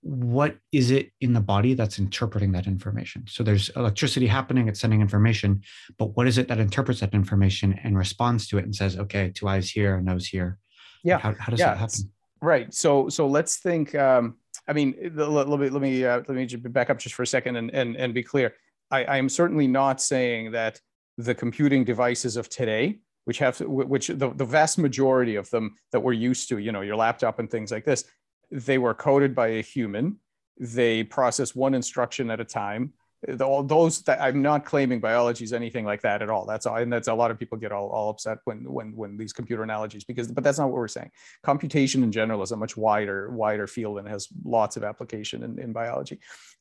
what 0.00 0.56
is 0.72 0.90
it 0.90 1.12
in 1.20 1.32
the 1.32 1.40
body 1.40 1.74
that's 1.74 1.98
interpreting 1.98 2.52
that 2.52 2.66
information? 2.66 3.24
So 3.28 3.42
there's 3.42 3.68
electricity 3.76 4.26
happening, 4.26 4.68
it's 4.68 4.80
sending 4.80 5.00
information, 5.00 5.62
but 5.98 6.16
what 6.16 6.26
is 6.26 6.38
it 6.38 6.48
that 6.48 6.58
interprets 6.58 7.00
that 7.00 7.14
information 7.14 7.78
and 7.84 7.96
responds 7.96 8.48
to 8.48 8.58
it 8.58 8.64
and 8.64 8.74
says, 8.74 8.96
okay, 8.98 9.30
two 9.30 9.48
eyes 9.48 9.70
here, 9.70 9.96
a 9.96 10.02
nose 10.02 10.26
here? 10.26 10.58
Yeah. 11.04 11.18
How, 11.18 11.34
how 11.38 11.50
does 11.50 11.60
yeah. 11.60 11.66
that 11.66 11.78
happen? 11.78 12.10
Right. 12.40 12.72
So 12.72 13.08
so 13.08 13.26
let's 13.26 13.58
think. 13.58 13.94
Um, 13.94 14.38
I 14.68 14.72
mean, 14.72 15.12
let, 15.14 15.48
let 15.48 15.60
me 15.60 15.68
let 15.68 15.82
me 15.82 16.04
uh, 16.04 16.22
let 16.28 16.30
me 16.30 16.46
back 16.46 16.90
up 16.90 16.98
just 16.98 17.14
for 17.14 17.22
a 17.22 17.26
second 17.26 17.56
and 17.56 17.70
and, 17.74 17.96
and 17.96 18.14
be 18.14 18.22
clear. 18.22 18.54
I, 18.90 19.04
I 19.04 19.16
am 19.16 19.28
certainly 19.28 19.66
not 19.66 20.00
saying 20.00 20.52
that 20.52 20.80
the 21.18 21.34
computing 21.34 21.84
devices 21.84 22.36
of 22.36 22.48
today, 22.48 22.98
which 23.24 23.38
have 23.38 23.58
which 23.60 24.08
the, 24.08 24.32
the 24.34 24.44
vast 24.44 24.78
majority 24.78 25.36
of 25.36 25.50
them 25.50 25.74
that 25.90 26.00
we're 26.00 26.12
used 26.12 26.48
to, 26.50 26.58
you 26.58 26.72
know, 26.72 26.80
your 26.80 26.96
laptop 26.96 27.38
and 27.38 27.50
things 27.50 27.72
like 27.72 27.84
this, 27.84 28.04
they 28.50 28.78
were 28.78 28.94
coded 28.94 29.34
by 29.34 29.48
a 29.48 29.62
human. 29.62 30.18
They 30.58 31.02
process 31.02 31.54
one 31.54 31.74
instruction 31.74 32.30
at 32.30 32.40
a 32.40 32.44
time 32.44 32.92
all 33.40 33.62
those 33.62 34.02
that 34.02 34.20
I'm 34.20 34.42
not 34.42 34.64
claiming 34.64 35.00
biology 35.00 35.44
is 35.44 35.52
anything 35.52 35.84
like 35.84 36.02
that 36.02 36.22
at 36.22 36.30
all. 36.30 36.44
That's 36.44 36.66
all, 36.66 36.76
and 36.76 36.92
that's 36.92 37.08
a 37.08 37.14
lot 37.14 37.30
of 37.30 37.38
people 37.38 37.56
get 37.56 37.70
all, 37.70 37.88
all 37.88 38.10
upset 38.10 38.38
when 38.44 38.64
when 38.64 38.96
when 38.96 39.16
these 39.16 39.32
computer 39.32 39.62
analogies 39.62 40.04
because 40.04 40.28
but 40.28 40.42
that's 40.42 40.58
not 40.58 40.66
what 40.66 40.76
we're 40.76 40.88
saying. 40.88 41.10
Computation 41.42 42.02
in 42.02 42.10
general 42.10 42.42
is 42.42 42.50
a 42.50 42.56
much 42.56 42.76
wider 42.76 43.30
wider 43.30 43.66
field 43.66 43.98
and 43.98 44.08
has 44.08 44.28
lots 44.44 44.76
of 44.76 44.82
application 44.82 45.44
in, 45.44 45.58
in 45.58 45.72
biology. 45.72 46.18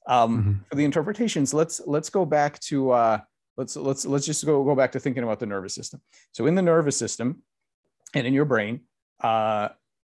Um, 0.08 0.38
mm-hmm. 0.38 0.52
For 0.70 0.76
the 0.76 0.86
interpretations, 0.86 1.54
let's 1.54 1.82
let's 1.86 2.10
go 2.10 2.26
back 2.26 2.60
to 2.62 2.92
uh, 2.92 3.20
let's 3.58 3.76
let's 3.76 4.06
let's 4.06 4.26
just 4.26 4.46
go 4.46 4.64
go 4.64 4.76
back 4.76 4.92
to 4.92 5.00
thinking 5.00 5.24
about 5.24 5.40
the 5.40 5.48
nervous 5.48 5.74
system. 5.74 6.02
So 6.32 6.46
in 6.46 6.56
the 6.56 6.62
nervous 6.62 6.98
system 6.98 7.42
and 8.14 8.28
in 8.28 8.34
your 8.34 8.46
brain, 8.46 8.82
uh, 9.22 9.70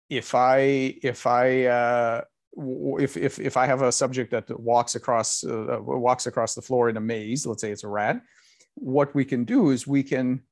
if 0.08 0.34
I 0.34 0.58
if 1.02 1.26
I 1.26 1.66
uh, 1.66 2.22
if, 2.98 3.16
if, 3.16 3.38
if 3.38 3.56
I 3.56 3.66
have 3.66 3.82
a 3.82 3.92
subject 3.92 4.30
that 4.32 4.58
walks 4.58 4.94
across 4.94 5.44
uh, 5.44 5.78
walks 5.80 6.26
across 6.26 6.54
the 6.54 6.62
floor 6.62 6.88
in 6.88 6.96
a 6.96 7.00
maze, 7.00 7.46
let's 7.46 7.62
say 7.62 7.70
it's 7.70 7.84
a 7.84 7.88
rat, 7.88 8.20
what 8.74 9.14
we 9.14 9.24
can 9.24 9.44
do 9.44 9.70
is 9.70 9.86
we 9.86 10.02
can 10.02 10.42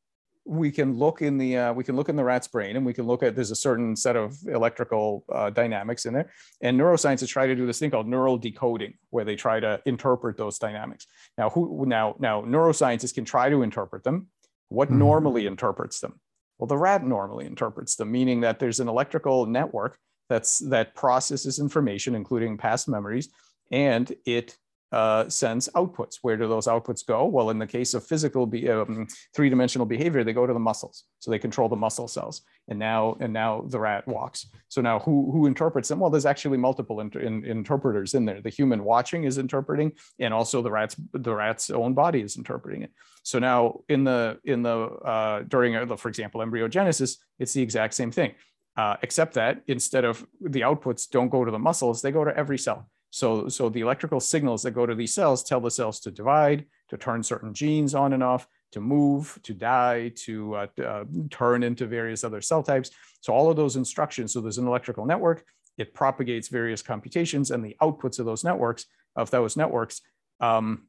we 0.49 0.71
can 0.71 0.95
look 0.95 1.21
in 1.21 1.37
the 1.37 1.57
uh, 1.57 1.73
we 1.75 1.85
can 1.85 1.95
look 1.95 2.09
in 2.09 2.17
the 2.17 2.25
rat's 2.25 2.49
brain 2.49 2.77
and 2.77 2.87
we 2.87 2.95
can 2.95 3.07
look 3.07 3.23
at 3.23 3.35
there's 3.35 3.51
a 3.51 3.57
certain 3.57 3.95
set 3.95 4.17
of 4.17 4.35
electrical 4.47 5.25
uh, 5.31 5.51
dynamics 5.51 6.07
in 6.07 6.15
there. 6.15 6.33
And 6.63 6.81
neuroscientists 6.81 7.29
try 7.29 7.47
to 7.47 7.55
do 7.55 7.67
this 7.67 7.79
thing 7.79 7.91
called 7.91 8.09
neural 8.09 8.39
decoding 8.39 8.95
where 9.11 9.25
they 9.25 9.37
try 9.37 9.61
to 9.61 9.81
interpret 9.85 10.39
those 10.39 10.59
dynamics. 10.59 11.07
Now 11.37 11.51
who 11.51 11.85
now 11.87 12.17
now 12.19 12.43
neuroscientists 12.43 13.15
can 13.15 13.27
try 13.27 13.51
to 13.51 13.63
interpret 13.63 14.05
them. 14.05 14.29
What 14.69 14.89
mm-hmm. 14.89 14.99
normally 14.99 15.47
interprets 15.47 16.01
them? 16.01 16.19
Well 16.59 16.67
the 16.67 16.79
rat 16.79 17.05
normally 17.05 17.45
interprets 17.45 17.97
them 17.97 18.11
meaning 18.11 18.41
that 18.41 18.59
there's 18.59 18.81
an 18.81 18.89
electrical 18.89 19.45
network 19.45 19.99
that's 20.29 20.59
that 20.71 20.95
processes 20.95 21.59
information, 21.59 22.15
including 22.15 22.57
past 22.57 22.89
memories, 22.89 23.29
and 23.71 24.13
it 24.25 24.57
uh, 24.93 25.29
sends 25.29 25.69
outputs. 25.75 26.19
Where 26.23 26.37
do 26.37 26.49
those 26.49 26.67
outputs 26.67 27.05
go? 27.07 27.27
Well, 27.27 27.51
in 27.51 27.59
the 27.59 27.67
case 27.67 27.93
of 27.95 28.07
physical 28.07 28.47
be, 28.47 28.71
um, 28.71 29.07
three-dimensional 29.35 29.87
behavior, 29.87 30.25
they 30.25 30.33
go 30.33 30.47
to 30.47 30.53
the 30.53 30.59
muscles. 30.59 31.05
So 31.19 31.31
they 31.31 31.39
control 31.39 31.69
the 31.69 31.77
muscle 31.77 32.09
cells. 32.09 32.43
And 32.69 32.79
now, 32.79 33.17
and 33.21 33.33
now 33.33 33.65
the 33.69 33.79
rat 33.79 34.07
walks. 34.09 34.47
So 34.69 34.81
now 34.81 34.99
who, 35.01 35.31
who 35.31 35.47
interprets 35.47 35.89
them? 35.89 36.01
Well, 36.01 36.11
there's 36.11 36.27
actually 36.27 36.57
multiple 36.57 37.01
inter 37.01 37.21
in, 37.21 37.45
interpreters 37.45 38.15
in 38.15 38.25
there. 38.25 38.41
The 38.41 38.49
human 38.51 38.85
watching 38.85 39.25
is 39.25 39.37
interpreting, 39.37 39.93
and 40.19 40.33
also 40.33 40.63
the 40.63 40.71
rat's 40.71 40.97
the 41.13 41.35
rat's 41.35 41.71
own 41.71 41.95
body 41.95 42.21
is 42.21 42.37
interpreting 42.37 42.83
it. 42.83 42.93
So 43.25 43.39
now 43.39 43.81
in 43.89 44.05
the 44.05 44.39
in 44.45 44.63
the 44.63 44.77
uh, 44.77 45.43
during, 45.49 45.77
uh, 45.77 45.97
for 45.97 46.09
example, 46.09 46.41
embryogenesis, 46.41 47.19
it's 47.39 47.53
the 47.53 47.63
exact 47.63 47.95
same 47.95 48.11
thing. 48.11 48.35
Uh, 48.79 48.97
except 49.03 49.35
that 49.35 49.61
instead 49.67 50.05
of 50.05 50.25
the 50.41 50.61
outputs 50.61 51.11
don't 51.11 51.31
go 51.31 51.45
to 51.45 51.51
the 51.51 51.59
muscles, 51.59 52.01
they 52.01 52.13
go 52.13 52.25
to 52.25 52.37
every 52.37 52.57
cell. 52.57 52.89
So, 53.11 53.49
so 53.49 53.69
the 53.69 53.81
electrical 53.81 54.21
signals 54.21 54.63
that 54.63 54.71
go 54.71 54.87
to 54.87 54.95
these 54.95 55.13
cells 55.13 55.43
tell 55.43 55.61
the 55.61 55.71
cells 55.71 55.99
to 56.01 56.13
divide, 56.13 56.65
to 56.91 56.97
turn 56.97 57.25
certain 57.25 57.53
genes 57.53 57.97
on 57.97 58.13
and 58.13 58.23
off, 58.23 58.47
to 58.71 58.81
move, 58.81 59.37
to 59.43 59.53
die, 59.53 60.13
to 60.27 60.55
uh, 60.55 60.67
uh, 60.87 61.05
turn 61.29 61.65
into 61.65 61.87
various 61.87 62.23
other 62.23 62.41
cell 62.41 62.63
types. 62.63 62.93
So 63.21 63.33
all 63.33 63.51
of 63.51 63.57
those 63.57 63.75
instructions, 63.75 64.33
so 64.33 64.41
there's 64.41 64.59
an 64.59 64.69
electrical 64.69 65.07
network, 65.07 65.45
it 65.77 65.93
propagates 65.93 66.47
various 66.47 66.81
computations 66.81 67.51
and 67.51 67.65
the 67.65 67.77
outputs 67.83 68.21
of 68.21 68.27
those 68.27 68.45
networks, 68.45 68.87
of 69.17 69.29
those 69.33 69.57
networks, 69.57 70.03
um, 70.39 70.87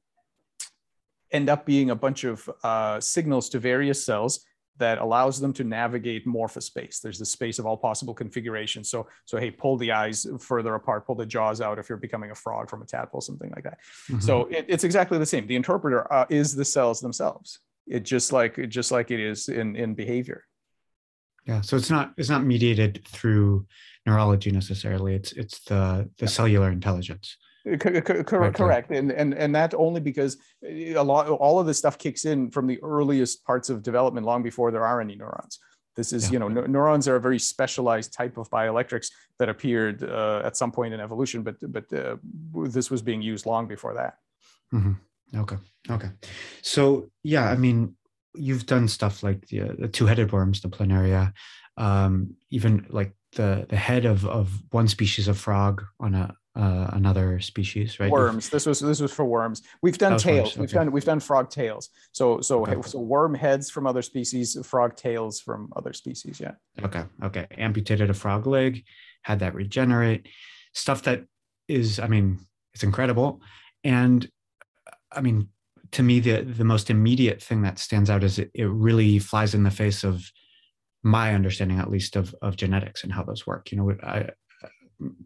end 1.32 1.50
up 1.50 1.66
being 1.66 1.90
a 1.90 1.96
bunch 1.96 2.24
of 2.24 2.48
uh, 2.64 3.00
signals 3.00 3.50
to 3.50 3.58
various 3.58 4.06
cells 4.06 4.46
that 4.80 4.98
allows 4.98 5.40
them 5.40 5.54
to 5.54 5.64
navigate 5.64 6.26
morphospace. 6.26 7.02
There's 7.02 7.20
the 7.20 7.26
space 7.26 7.60
of 7.60 7.66
all 7.66 7.78
possible 7.78 8.14
configurations. 8.14 8.90
So, 8.90 9.08
so 9.26 9.38
hey, 9.38 9.52
pull 9.52 9.78
the 9.78 9.92
eyes 9.92 10.26
further 10.40 10.76
apart, 10.76 11.06
pull 11.06 11.16
the 11.16 11.26
jaws 11.26 11.62
out 11.62 11.78
if 11.78 11.90
you're 11.90 11.98
becoming 11.98 12.32
a 12.32 12.36
frog 12.36 12.70
from 12.70 12.82
a 12.82 12.86
tadpole, 12.86 13.22
something 13.22 13.52
like 13.52 13.66
that. 13.66 13.80
Mm-hmm. 14.10 14.20
So 14.20 14.46
it, 14.46 14.66
it's 14.68 14.84
exactly 14.84 15.18
the 15.18 15.26
same. 15.26 15.46
The 15.48 15.56
interpreter 15.56 16.12
uh, 16.12 16.26
is 16.30 16.56
the 16.56 16.66
cells 16.66 17.00
themselves. 17.00 17.60
It 17.88 18.04
just 18.04 18.32
like 18.32 18.70
just 18.70 18.92
like 18.92 19.12
it 19.12 19.20
is 19.20 19.50
in 19.50 19.76
in 19.76 19.96
behavior. 19.96 20.46
Yeah. 21.46 21.62
So 21.62 21.76
it's 21.76 21.90
not 21.90 22.14
it's 22.18 22.30
not 22.30 22.46
mediated 22.46 23.04
through 23.08 23.66
neurology 24.06 24.52
necessarily. 24.52 25.16
It's 25.16 25.32
it's 25.34 25.60
the 25.66 26.10
the 26.18 26.26
yeah. 26.26 26.28
cellular 26.28 26.70
intelligence. 26.72 27.38
Correct, 27.78 28.56
correct, 28.56 28.92
and 28.92 29.12
and 29.12 29.34
and 29.34 29.54
that 29.56 29.74
only 29.74 30.02
because 30.02 30.38
a 30.64 31.04
lot, 31.04 31.28
all 31.30 31.60
of 31.60 31.68
this 31.68 31.78
stuff 31.78 31.98
kicks 31.98 32.26
in 32.26 32.52
from 32.52 32.68
the 32.68 32.82
earliest 32.82 33.46
parts 33.46 33.70
of 33.70 33.84
development, 33.84 34.26
long 34.26 34.44
before 34.44 34.72
there 34.72 34.86
are 34.86 35.02
any 35.02 35.16
neurons. 35.16 35.60
This 35.96 36.14
is, 36.14 36.28
yeah. 36.28 36.34
you 36.34 36.40
know, 36.40 36.48
neurons 36.48 37.08
are 37.08 37.18
a 37.18 37.20
very 37.20 37.40
specialized 37.40 38.14
type 38.14 38.38
of 38.38 38.50
bioelectrics 38.50 39.08
that 39.38 39.50
appeared 39.50 40.02
uh, 40.04 40.42
at 40.46 40.56
some 40.56 40.72
point 40.72 40.94
in 40.94 41.00
evolution, 41.00 41.44
but 41.44 41.56
but 41.62 41.92
uh, 41.92 42.16
this 42.68 42.90
was 42.90 43.02
being 43.02 43.22
used 43.22 43.46
long 43.46 43.68
before 43.68 43.94
that. 43.96 44.14
Mm-hmm. 44.74 44.94
Okay, 45.42 45.58
okay. 45.90 46.10
So 46.62 47.10
yeah, 47.24 47.50
I 47.50 47.56
mean, 47.56 47.96
you've 48.34 48.66
done 48.66 48.88
stuff 48.88 49.24
like 49.24 49.48
the, 49.48 49.62
uh, 49.62 49.74
the 49.78 49.88
two-headed 49.88 50.32
worms, 50.32 50.62
the 50.62 50.70
planaria, 50.70 51.34
um, 51.76 52.36
even 52.50 52.86
like 52.90 53.14
the 53.36 53.66
the 53.70 53.76
head 53.76 54.06
of 54.06 54.26
of 54.26 54.52
one 54.72 54.88
species 54.88 55.28
of 55.28 55.38
frog 55.38 55.84
on 56.00 56.16
a 56.16 56.36
uh, 56.56 56.90
another 56.94 57.40
species, 57.40 58.00
right? 58.00 58.12
Worms. 58.12 58.50
This 58.50 58.66
was 58.66 58.80
this 58.80 59.00
was 59.00 59.12
for 59.12 59.26
worms. 59.26 59.62
We've 59.82 59.98
done 59.98 60.18
tails. 60.18 60.58
We've 60.58 60.72
done 60.72 60.92
we've 60.92 61.06
done 61.06 61.20
frog 61.20 61.50
tails. 61.50 61.90
So 62.12 62.42
so 62.42 62.66
okay. 62.66 62.82
so 62.88 63.00
worm 63.00 63.36
heads 63.36 63.70
from 63.70 63.86
other 63.86 64.02
species, 64.02 64.58
frog 64.66 64.96
tails 64.96 65.40
from 65.40 65.72
other 65.76 65.94
species. 65.94 66.40
Yeah. 66.40 66.54
Okay. 66.84 67.04
Okay. 67.24 67.48
Amputated 67.52 68.10
a 68.10 68.14
frog 68.14 68.48
leg, 68.48 68.84
had 69.22 69.40
that 69.40 69.54
regenerate. 69.54 70.28
Stuff 70.74 71.04
that 71.04 71.26
is, 71.68 72.00
I 72.00 72.08
mean, 72.08 72.40
it's 72.74 72.84
incredible. 72.84 73.42
And 73.84 74.28
I 75.12 75.22
mean, 75.22 75.50
to 75.92 76.04
me, 76.04 76.20
the 76.20 76.42
the 76.42 76.66
most 76.66 76.90
immediate 76.90 77.42
thing 77.42 77.62
that 77.62 77.80
stands 77.80 78.10
out 78.10 78.24
is 78.24 78.40
it, 78.40 78.52
it 78.54 78.66
really 78.66 79.20
flies 79.20 79.54
in 79.54 79.64
the 79.64 79.72
face 79.72 80.04
of 80.04 80.32
my 81.04 81.34
understanding, 81.34 81.80
at 81.80 81.92
least, 81.92 82.16
of 82.16 82.36
of 82.42 82.56
genetics 82.56 83.04
and 83.04 83.14
how 83.14 83.24
those 83.24 83.46
work. 83.46 83.72
You 83.72 83.78
know, 83.78 83.96
I 84.04 84.30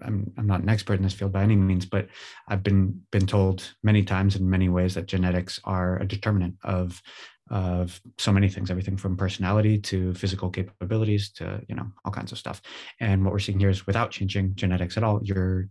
I'm, 0.01 0.31
I'm 0.37 0.47
not 0.47 0.61
an 0.61 0.69
expert 0.69 0.95
in 0.95 1.03
this 1.03 1.13
field 1.13 1.31
by 1.31 1.43
any 1.43 1.55
means, 1.55 1.85
but 1.85 2.07
I've 2.47 2.63
been 2.63 3.01
been 3.11 3.27
told 3.27 3.73
many 3.83 4.03
times 4.03 4.35
in 4.35 4.49
many 4.49 4.69
ways 4.69 4.93
that 4.95 5.07
genetics 5.07 5.59
are 5.63 5.99
a 5.99 6.07
determinant 6.07 6.55
of 6.63 7.01
of 7.49 7.99
so 8.17 8.31
many 8.31 8.49
things, 8.49 8.71
everything 8.71 8.97
from 8.97 9.17
personality 9.17 9.77
to 9.77 10.13
physical 10.13 10.49
capabilities 10.49 11.31
to 11.33 11.61
you 11.67 11.75
know 11.75 11.87
all 12.05 12.11
kinds 12.11 12.31
of 12.31 12.37
stuff. 12.37 12.61
And 12.99 13.23
what 13.23 13.33
we're 13.33 13.39
seeing 13.39 13.59
here 13.59 13.69
is 13.69 13.87
without 13.87 14.11
changing 14.11 14.55
genetics 14.55 14.97
at 14.97 15.03
all, 15.03 15.19
you're 15.23 15.69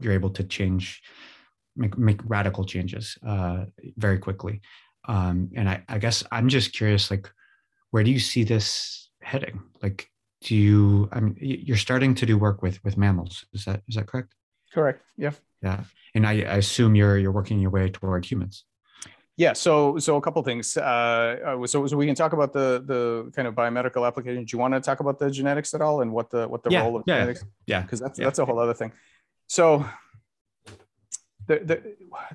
you're 0.00 0.12
able 0.12 0.30
to 0.30 0.44
change, 0.44 1.02
make 1.76 1.98
make 1.98 2.20
radical 2.24 2.64
changes 2.64 3.18
uh, 3.26 3.64
very 3.96 4.18
quickly. 4.18 4.60
Um, 5.08 5.50
and 5.56 5.68
I, 5.68 5.82
I 5.88 5.98
guess 5.98 6.22
I'm 6.30 6.48
just 6.48 6.72
curious, 6.72 7.10
like, 7.10 7.28
where 7.90 8.04
do 8.04 8.10
you 8.10 8.20
see 8.20 8.44
this 8.44 9.10
heading? 9.20 9.60
Like, 9.82 10.11
do 10.42 10.56
you 10.56 11.08
i 11.12 11.20
mean 11.20 11.36
you're 11.40 11.76
starting 11.76 12.14
to 12.16 12.26
do 12.26 12.36
work 12.36 12.62
with 12.62 12.82
with 12.84 12.96
mammals. 12.96 13.44
Is 13.52 13.64
that 13.64 13.82
is 13.88 13.94
that 13.96 14.06
correct? 14.06 14.34
Correct. 14.72 15.02
Yeah. 15.16 15.32
Yeah. 15.62 15.84
And 16.14 16.26
i, 16.26 16.32
I 16.32 16.56
assume 16.56 16.94
you're 16.94 17.18
you're 17.18 17.32
working 17.32 17.60
your 17.60 17.70
way 17.70 17.88
toward 17.88 18.24
humans. 18.24 18.64
Yeah. 19.36 19.52
So 19.52 19.98
so 19.98 20.16
a 20.16 20.20
couple 20.20 20.42
things. 20.42 20.76
Uh, 20.76 20.82
uh 21.62 21.66
so, 21.66 21.86
so 21.86 21.96
we 21.96 22.06
can 22.06 22.14
talk 22.14 22.32
about 22.32 22.52
the 22.52 22.82
the 22.84 23.30
kind 23.34 23.48
of 23.48 23.54
biomedical 23.54 24.06
application 24.06 24.44
do 24.44 24.56
you 24.56 24.58
want 24.58 24.74
to 24.74 24.80
talk 24.80 25.00
about 25.00 25.18
the 25.18 25.30
genetics 25.30 25.74
at 25.74 25.80
all 25.80 26.02
and 26.02 26.12
what 26.12 26.30
the 26.30 26.48
what 26.48 26.62
the 26.62 26.70
yeah, 26.70 26.82
role 26.82 26.96
of 26.96 27.04
yeah, 27.06 27.20
genetics 27.20 27.44
yeah. 27.66 27.82
Because 27.82 28.00
that's 28.00 28.18
yeah. 28.18 28.24
that's 28.24 28.38
a 28.38 28.44
whole 28.44 28.58
other 28.58 28.74
thing. 28.74 28.92
So 29.46 29.86
there, 31.46 31.58
there, 31.58 31.82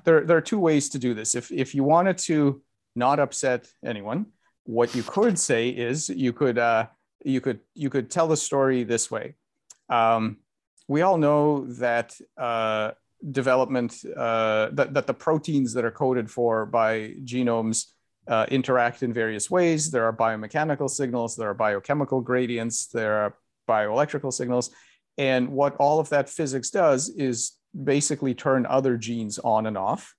there, 0.04 0.20
there 0.24 0.36
are 0.36 0.42
two 0.42 0.58
ways 0.58 0.88
to 0.90 0.98
do 0.98 1.14
this. 1.14 1.34
If 1.34 1.50
if 1.50 1.74
you 1.74 1.84
wanted 1.84 2.18
to 2.18 2.62
not 2.94 3.20
upset 3.20 3.68
anyone 3.84 4.26
what 4.68 4.94
you 4.94 5.02
could 5.02 5.38
say 5.38 5.70
is 5.70 6.10
you 6.10 6.30
could 6.30 6.58
uh 6.58 6.86
you 7.24 7.40
could 7.40 7.60
you 7.74 7.90
could 7.90 8.10
tell 8.10 8.28
the 8.28 8.36
story 8.36 8.84
this 8.84 9.10
way. 9.10 9.34
Um, 9.88 10.38
we 10.86 11.02
all 11.02 11.18
know 11.18 11.66
that 11.74 12.16
uh, 12.36 12.92
development 13.30 14.04
uh, 14.16 14.68
that, 14.72 14.94
that 14.94 15.06
the 15.06 15.14
proteins 15.14 15.74
that 15.74 15.84
are 15.84 15.90
coded 15.90 16.30
for 16.30 16.66
by 16.66 17.14
genomes 17.24 17.86
uh, 18.26 18.46
interact 18.50 19.02
in 19.02 19.12
various 19.12 19.50
ways. 19.50 19.90
There 19.90 20.04
are 20.04 20.12
biomechanical 20.12 20.88
signals, 20.88 21.36
there 21.36 21.48
are 21.50 21.54
biochemical 21.54 22.20
gradients, 22.20 22.86
there 22.86 23.14
are 23.14 23.34
bioelectrical 23.68 24.32
signals, 24.32 24.70
and 25.16 25.48
what 25.48 25.76
all 25.76 26.00
of 26.00 26.08
that 26.10 26.28
physics 26.28 26.70
does 26.70 27.08
is 27.08 27.52
basically 27.84 28.34
turn 28.34 28.66
other 28.66 28.96
genes 28.96 29.38
on 29.38 29.66
and 29.66 29.76
off, 29.76 30.14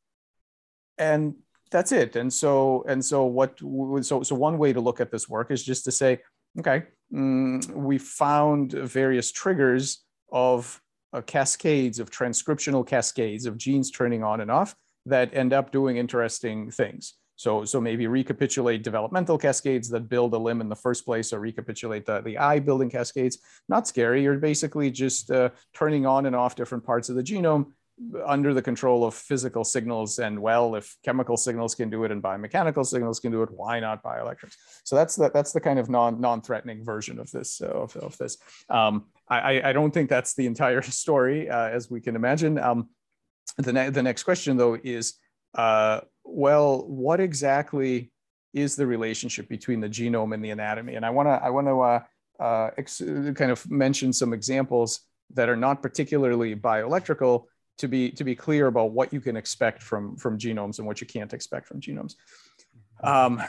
and 0.97 1.35
that's 1.71 1.91
it. 1.91 2.15
And 2.15 2.31
so 2.33 2.83
and 2.87 3.03
so 3.03 3.25
what 3.25 3.59
so 3.59 4.23
so 4.23 4.35
one 4.35 4.57
way 4.57 4.73
to 4.73 4.81
look 4.81 4.99
at 4.99 5.11
this 5.11 5.29
work 5.29 5.51
is 5.51 5.63
just 5.63 5.85
to 5.85 5.91
say 5.91 6.19
Okay, 6.59 6.83
mm, 7.13 7.65
we 7.73 7.97
found 7.97 8.73
various 8.73 9.31
triggers 9.31 10.03
of 10.31 10.81
uh, 11.13 11.21
cascades 11.21 11.99
of 11.99 12.11
transcriptional 12.11 12.85
cascades 12.85 13.45
of 13.45 13.57
genes 13.57 13.89
turning 13.91 14.23
on 14.23 14.41
and 14.41 14.51
off 14.51 14.75
that 15.05 15.33
end 15.33 15.53
up 15.53 15.71
doing 15.71 15.97
interesting 15.97 16.69
things. 16.69 17.15
So, 17.35 17.63
so 17.63 17.79
maybe 17.79 18.05
recapitulate 18.05 18.83
developmental 18.83 19.37
cascades 19.37 19.87
that 19.89 20.09
build 20.09 20.33
a 20.33 20.37
limb 20.37 20.59
in 20.59 20.67
the 20.67 20.75
first 20.75 21.05
place, 21.05 21.31
or 21.31 21.39
recapitulate 21.39 22.05
the, 22.05 22.19
the 22.19 22.37
eye 22.37 22.59
building 22.59 22.89
cascades. 22.89 23.37
Not 23.69 23.87
scary. 23.87 24.21
You're 24.21 24.37
basically 24.37 24.91
just 24.91 25.31
uh, 25.31 25.51
turning 25.73 26.05
on 26.05 26.25
and 26.25 26.35
off 26.35 26.55
different 26.55 26.83
parts 26.83 27.07
of 27.07 27.15
the 27.15 27.23
genome 27.23 27.71
under 28.25 28.53
the 28.53 28.61
control 28.61 29.03
of 29.03 29.13
physical 29.13 29.63
signals 29.63 30.19
and 30.19 30.39
well 30.39 30.75
if 30.75 30.95
chemical 31.03 31.35
signals 31.35 31.75
can 31.75 31.89
do 31.89 32.05
it 32.05 32.11
and 32.11 32.23
biomechanical 32.23 32.85
signals 32.85 33.19
can 33.19 33.31
do 33.31 33.43
it 33.43 33.49
why 33.51 33.79
not 33.79 34.01
bioelectrics? 34.01 34.55
So 34.83 34.95
that's 34.95 35.15
the 35.15 35.29
that's 35.31 35.51
the 35.51 35.59
kind 35.59 35.79
of 35.79 35.89
non 35.89 36.21
non-threatening 36.21 36.83
version 36.83 37.19
of 37.19 37.29
this 37.31 37.61
uh, 37.61 37.67
of, 37.67 37.95
of 37.97 38.17
this. 38.17 38.37
Um, 38.69 39.05
I, 39.27 39.61
I 39.69 39.73
don't 39.73 39.91
think 39.91 40.09
that's 40.09 40.33
the 40.33 40.45
entire 40.45 40.81
story 41.03 41.49
uh, 41.49 41.69
as 41.69 41.89
we 41.89 42.01
can 42.01 42.15
imagine. 42.15 42.57
Um, 42.57 42.89
the, 43.57 43.73
ne- 43.73 43.89
the 43.89 44.03
next 44.03 44.23
question 44.23 44.57
though 44.57 44.77
is 44.81 45.15
uh, 45.55 46.01
well 46.23 46.87
what 46.87 47.19
exactly 47.19 48.11
is 48.53 48.75
the 48.75 48.87
relationship 48.87 49.49
between 49.49 49.81
the 49.81 49.89
genome 49.89 50.33
and 50.33 50.43
the 50.43 50.51
anatomy? 50.51 50.95
And 50.95 51.05
i 51.05 51.09
want 51.09 51.27
to 51.27 51.33
i 51.43 51.49
want 51.49 51.67
to 51.67 51.81
uh, 51.81 51.99
uh, 52.39 52.71
kind 53.33 53.51
of 53.51 53.69
mention 53.69 54.13
some 54.13 54.33
examples 54.33 55.01
that 55.33 55.49
are 55.49 55.55
not 55.55 55.81
particularly 55.81 56.55
bioelectrical 56.55 57.45
to 57.79 57.87
be 57.87 58.11
to 58.11 58.23
be 58.23 58.35
clear 58.35 58.67
about 58.67 58.91
what 58.91 59.11
you 59.11 59.19
can 59.19 59.35
expect 59.35 59.81
from 59.81 60.15
from 60.15 60.37
genomes 60.37 60.77
and 60.77 60.87
what 60.87 61.01
you 61.01 61.07
can't 61.07 61.33
expect 61.33 61.67
from 61.67 61.81
genomes. 61.81 62.15
Um, 63.03 63.41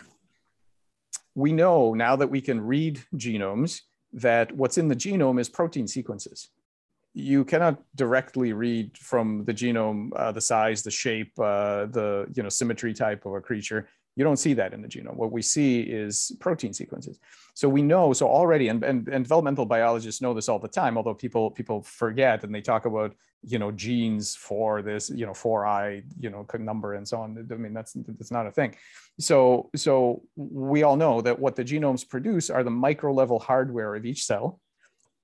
we 1.35 1.53
know 1.53 1.95
now 1.95 2.17
that 2.17 2.29
we 2.29 2.41
can 2.41 2.61
read 2.61 3.01
genomes 3.15 3.83
that 4.13 4.51
what's 4.53 4.79
in 4.79 4.89
the 4.89 4.97
genome 4.97 5.41
is 5.41 5.49
protein 5.49 5.87
sequences. 5.87 6.49
You 7.13 7.45
cannot 7.45 7.83
directly 7.97 8.53
read 8.53 8.97
from 8.97 9.45
the 9.45 9.55
genome 9.55 10.11
uh, 10.15 10.33
the 10.33 10.41
size, 10.41 10.83
the 10.83 10.91
shape, 10.91 11.33
uh, 11.39 11.87
the 11.87 12.27
you 12.35 12.43
know 12.43 12.49
symmetry 12.49 12.95
type 12.95 13.27
of 13.27 13.35
a 13.35 13.41
creature. 13.41 13.89
You 14.21 14.25
don't 14.25 14.37
see 14.37 14.53
that 14.53 14.75
in 14.75 14.83
the 14.83 14.89
genome. 14.89 15.17
What 15.17 15.33
we 15.33 15.41
see 15.41 15.81
is 15.81 16.33
protein 16.41 16.75
sequences. 16.75 17.19
So 17.55 17.71
we 17.71 17.81
know, 17.81 18.13
so 18.13 18.29
already, 18.29 18.69
and, 18.69 18.85
and, 18.85 19.09
and 19.09 19.25
developmental 19.25 19.65
biologists 19.65 20.21
know 20.21 20.35
this 20.35 20.47
all 20.51 20.59
the 20.59 20.69
time, 20.69 20.99
although 20.99 21.15
people 21.15 21.51
people 21.53 21.81
forget 21.81 22.45
and 22.45 22.55
they 22.55 22.61
talk 22.61 22.85
about, 22.85 23.15
you 23.43 23.59
know, 23.59 23.71
genes 23.73 24.37
for 24.37 24.83
this, 24.83 25.09
you 25.09 25.25
know, 25.25 25.33
for 25.33 25.67
eye, 25.67 26.03
you 26.19 26.29
know, 26.29 26.45
number 26.59 26.97
and 26.97 27.09
so 27.09 27.17
on. 27.23 27.49
I 27.51 27.55
mean, 27.55 27.73
that's 27.73 27.95
that's 28.19 28.31
not 28.31 28.47
a 28.47 28.51
thing. 28.51 28.77
So 29.19 29.71
so 29.75 30.23
we 30.37 30.83
all 30.83 30.97
know 30.97 31.23
that 31.23 31.39
what 31.39 31.57
the 31.57 31.65
genomes 31.65 32.07
produce 32.07 32.51
are 32.51 32.63
the 32.63 32.71
micro 32.71 33.15
level 33.15 33.39
hardware 33.39 33.95
of 33.95 34.05
each 34.05 34.27
cell. 34.27 34.61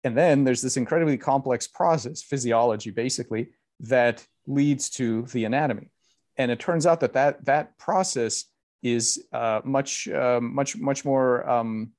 And 0.05 0.17
then 0.17 0.45
there's 0.45 0.63
this 0.63 0.79
incredibly 0.79 1.19
complex 1.19 1.69
process, 1.69 2.23
physiology 2.23 2.93
basically, 2.93 3.51
that 3.81 4.27
leads 4.47 4.89
to 4.91 5.27
the 5.35 5.45
anatomy. 5.45 5.91
And 6.39 6.51
it 6.51 6.61
turns 6.61 6.87
out 6.87 7.01
that 7.01 7.13
that, 7.13 7.45
that 7.45 7.77
process 7.77 8.47
is 8.83 9.27
uh, 9.33 9.61
much, 9.65 10.09
uh, 10.09 10.41
much, 10.41 10.77
much 10.77 11.05
more 11.05 11.49
um, 11.49 11.93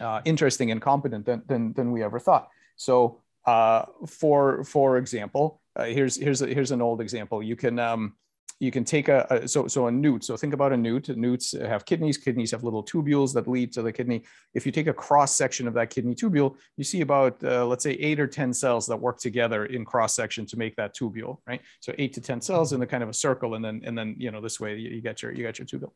uh, 0.00 0.20
interesting 0.24 0.70
and 0.70 0.80
competent 0.80 1.24
than, 1.26 1.42
than, 1.46 1.72
than 1.72 1.92
we 1.92 2.02
ever 2.02 2.18
thought. 2.18 2.48
So 2.76 3.22
uh, 3.46 3.84
for, 4.06 4.64
for 4.64 4.98
example, 4.98 5.60
uh, 5.76 5.84
here's, 5.84 6.16
here's, 6.16 6.40
here's 6.40 6.70
an 6.70 6.82
old 6.82 7.00
example. 7.00 7.42
You 7.42 7.56
can, 7.56 7.78
um, 7.78 8.14
you 8.58 8.70
can 8.70 8.84
take 8.84 9.08
a, 9.08 9.26
a, 9.28 9.48
so 9.48 9.66
so 9.66 9.86
a 9.86 9.90
newt. 9.90 10.24
So 10.24 10.36
think 10.36 10.54
about 10.54 10.72
a 10.72 10.76
newt. 10.76 11.08
Newts 11.14 11.52
have 11.52 11.84
kidneys. 11.84 12.16
Kidneys 12.16 12.50
have 12.52 12.64
little 12.64 12.82
tubules 12.82 13.34
that 13.34 13.46
lead 13.46 13.72
to 13.74 13.82
the 13.82 13.92
kidney. 13.92 14.22
If 14.54 14.64
you 14.64 14.72
take 14.72 14.86
a 14.86 14.94
cross 14.94 15.34
section 15.34 15.68
of 15.68 15.74
that 15.74 15.90
kidney 15.90 16.14
tubule, 16.14 16.56
you 16.76 16.84
see 16.84 17.02
about 17.02 17.42
uh, 17.44 17.66
let's 17.66 17.84
say 17.84 17.92
eight 17.92 18.18
or 18.18 18.26
ten 18.26 18.54
cells 18.54 18.86
that 18.86 18.96
work 18.96 19.18
together 19.18 19.66
in 19.66 19.84
cross 19.84 20.14
section 20.14 20.46
to 20.46 20.56
make 20.56 20.74
that 20.76 20.94
tubule, 20.94 21.38
right? 21.46 21.60
So 21.80 21.92
eight 21.98 22.14
to 22.14 22.20
ten 22.20 22.40
cells 22.40 22.72
in 22.72 22.80
the 22.80 22.86
kind 22.86 23.02
of 23.02 23.10
a 23.10 23.14
circle, 23.14 23.54
and 23.56 23.64
then 23.64 23.82
and 23.84 23.96
then 23.96 24.16
you 24.18 24.30
know 24.30 24.40
this 24.40 24.58
way 24.58 24.78
you, 24.78 24.90
you 24.90 25.00
get 25.02 25.22
your 25.22 25.32
you 25.32 25.42
get 25.42 25.58
your 25.58 25.66
tubule. 25.66 25.92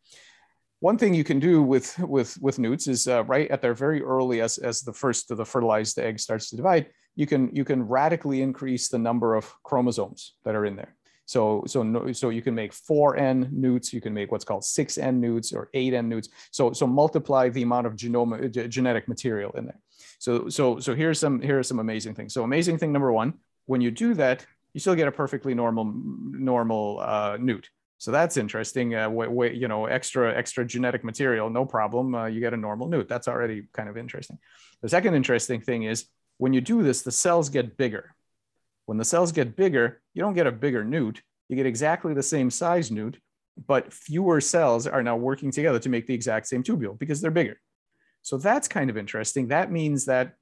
One 0.81 0.99
thing 0.99 1.15
you 1.15 1.25
can 1.25 1.41
do 1.41 1.63
with 1.63 1.99
with 1.99 2.39
with 2.43 2.59
newts 2.59 2.89
is 2.89 3.09
uh, 3.09 3.25
right 3.25 3.51
at 3.51 3.63
their 3.63 3.75
very 3.75 4.03
early 4.03 4.43
as 4.43 4.59
as 4.59 4.83
the 4.83 4.93
first 4.93 5.31
of 5.31 5.39
the 5.39 5.47
fertilized 5.47 5.99
egg 5.99 6.21
starts 6.21 6.51
to 6.51 6.57
divide, 6.57 6.91
you 7.17 7.27
can 7.27 7.55
you 7.55 7.65
can 7.65 7.83
radically 7.87 8.43
increase 8.43 8.89
the 8.89 8.99
number 8.99 9.35
of 9.35 9.51
chromosomes 9.63 10.35
that 10.45 10.55
are 10.55 10.67
in 10.67 10.77
there. 10.77 10.95
So, 11.31 11.63
so, 11.65 12.11
so 12.11 12.31
you 12.31 12.43
can 12.43 12.57
make 12.57 12.73
4N 12.73 13.53
newts, 13.53 13.93
you 13.93 14.01
can 14.01 14.13
make 14.13 14.33
what's 14.33 14.45
called 14.45 14.65
6N 14.65 15.21
newts 15.21 15.53
or 15.53 15.71
8N 15.73 16.07
newts. 16.07 16.29
So, 16.51 16.73
so 16.73 16.89
multiply 16.89 17.49
the 17.49 17.63
amount 17.63 17.87
of 17.87 17.95
genome, 17.95 18.33
uh, 18.35 18.67
genetic 18.67 19.07
material 19.07 19.53
in 19.53 19.67
there. 19.67 19.79
So, 20.19 20.49
so, 20.49 20.81
so 20.81 20.93
here's 20.93 21.21
some, 21.21 21.41
here 21.41 21.61
are 21.61 21.63
some 21.63 21.79
amazing 21.79 22.17
things. 22.17 22.35
So 22.35 22.43
amazing 22.43 22.79
thing 22.79 22.91
number 22.91 23.13
one, 23.13 23.35
when 23.67 23.81
you 23.81 23.93
do 23.93 24.13
that, 24.15 24.45
you 24.73 24.81
still 24.81 24.97
get 24.97 25.07
a 25.07 25.13
perfectly 25.13 25.55
normal, 25.55 25.93
normal 25.95 26.99
uh, 26.99 27.37
newt. 27.39 27.71
So 27.99 28.11
that's 28.11 28.37
interesting. 28.37 28.97
Uh, 28.97 29.09
way, 29.09 29.55
you 29.55 29.69
know, 29.69 29.87
extra 29.87 30.37
extra 30.37 30.65
genetic 30.65 31.05
material, 31.05 31.49
no 31.49 31.65
problem. 31.65 32.13
Uh, 32.13 32.27
you 32.27 32.41
get 32.41 32.55
a 32.55 32.57
normal 32.57 32.89
newt. 32.89 33.09
That's 33.09 33.29
already 33.29 33.69
kind 33.73 33.89
of 33.89 33.97
interesting. 33.97 34.39
The 34.83 34.89
second 34.89 35.15
interesting 35.15 35.61
thing 35.61 35.85
is 35.85 36.07
when 36.39 36.53
you 36.55 36.61
do 36.61 36.83
this, 36.83 37.03
the 37.03 37.13
cells 37.13 37.51
get 37.51 37.77
bigger. 37.77 38.17
When 38.91 38.99
the 38.99 39.05
cells 39.05 39.31
get 39.31 39.55
bigger, 39.55 40.03
you 40.15 40.21
don't 40.21 40.35
get 40.35 40.49
a 40.49 40.51
bigger 40.51 40.85
newt. 40.85 41.23
You 41.49 41.55
get 41.55 41.65
exactly 41.65 42.13
the 42.13 42.25
same 42.25 42.51
size 42.51 42.91
newt, 42.91 43.21
but 43.69 43.93
fewer 43.93 44.41
cells 44.41 44.89
are 44.89 45.01
now 45.01 45.15
working 45.15 45.53
together 45.53 45.79
to 45.79 45.89
make 45.89 46.09
the 46.09 46.15
exact 46.15 46.49
same 46.49 46.65
tubule 46.65 46.99
because 46.99 47.21
they're 47.21 47.31
bigger. 47.31 47.61
So 48.23 48.37
that's 48.37 48.67
kind 48.67 48.91
of 48.91 48.97
interesting. 48.97 49.47
That 49.47 49.71
means 49.71 50.07
that 50.07 50.35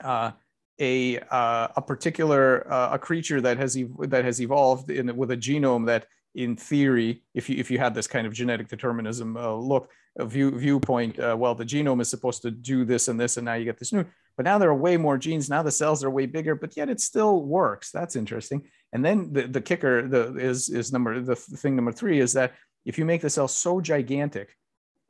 uh, 0.00 0.30
a 0.78 1.18
uh, 1.18 1.68
a 1.74 1.82
particular 1.82 2.72
uh, 2.72 2.90
a 2.92 2.98
creature 3.00 3.40
that 3.40 3.56
has 3.56 3.76
that 4.02 4.24
has 4.24 4.40
evolved 4.40 4.88
in, 4.92 5.16
with 5.16 5.32
a 5.32 5.36
genome 5.36 5.86
that, 5.86 6.06
in 6.34 6.56
theory, 6.56 7.22
if 7.34 7.48
you 7.48 7.56
if 7.58 7.70
you 7.70 7.78
had 7.78 7.94
this 7.94 8.06
kind 8.06 8.26
of 8.26 8.32
genetic 8.32 8.68
determinism 8.68 9.36
uh, 9.36 9.54
look 9.54 9.90
view 10.18 10.50
viewpoint, 10.58 11.18
uh, 11.18 11.36
well, 11.38 11.54
the 11.54 11.64
genome 11.64 12.00
is 12.00 12.08
supposed 12.08 12.42
to 12.42 12.50
do 12.50 12.84
this 12.84 13.08
and 13.08 13.18
this, 13.18 13.36
and 13.36 13.44
now 13.44 13.54
you 13.54 13.64
get 13.64 13.78
this 13.78 13.92
new. 13.92 14.04
But 14.36 14.44
now 14.44 14.58
there 14.58 14.70
are 14.70 14.74
way 14.74 14.96
more 14.96 15.16
genes. 15.16 15.48
Now 15.48 15.62
the 15.62 15.70
cells 15.70 16.02
are 16.02 16.10
way 16.10 16.26
bigger, 16.26 16.54
but 16.54 16.76
yet 16.76 16.88
it 16.88 17.00
still 17.00 17.42
works. 17.42 17.90
That's 17.92 18.16
interesting. 18.16 18.62
And 18.92 19.04
then 19.04 19.32
the, 19.32 19.46
the 19.46 19.60
kicker 19.60 20.08
the, 20.08 20.36
is, 20.36 20.70
is 20.70 20.92
number 20.92 21.20
the 21.20 21.36
thing 21.36 21.76
number 21.76 21.92
three 21.92 22.20
is 22.20 22.32
that 22.32 22.54
if 22.84 22.98
you 22.98 23.04
make 23.04 23.22
the 23.22 23.30
cell 23.30 23.48
so 23.48 23.80
gigantic, 23.80 24.56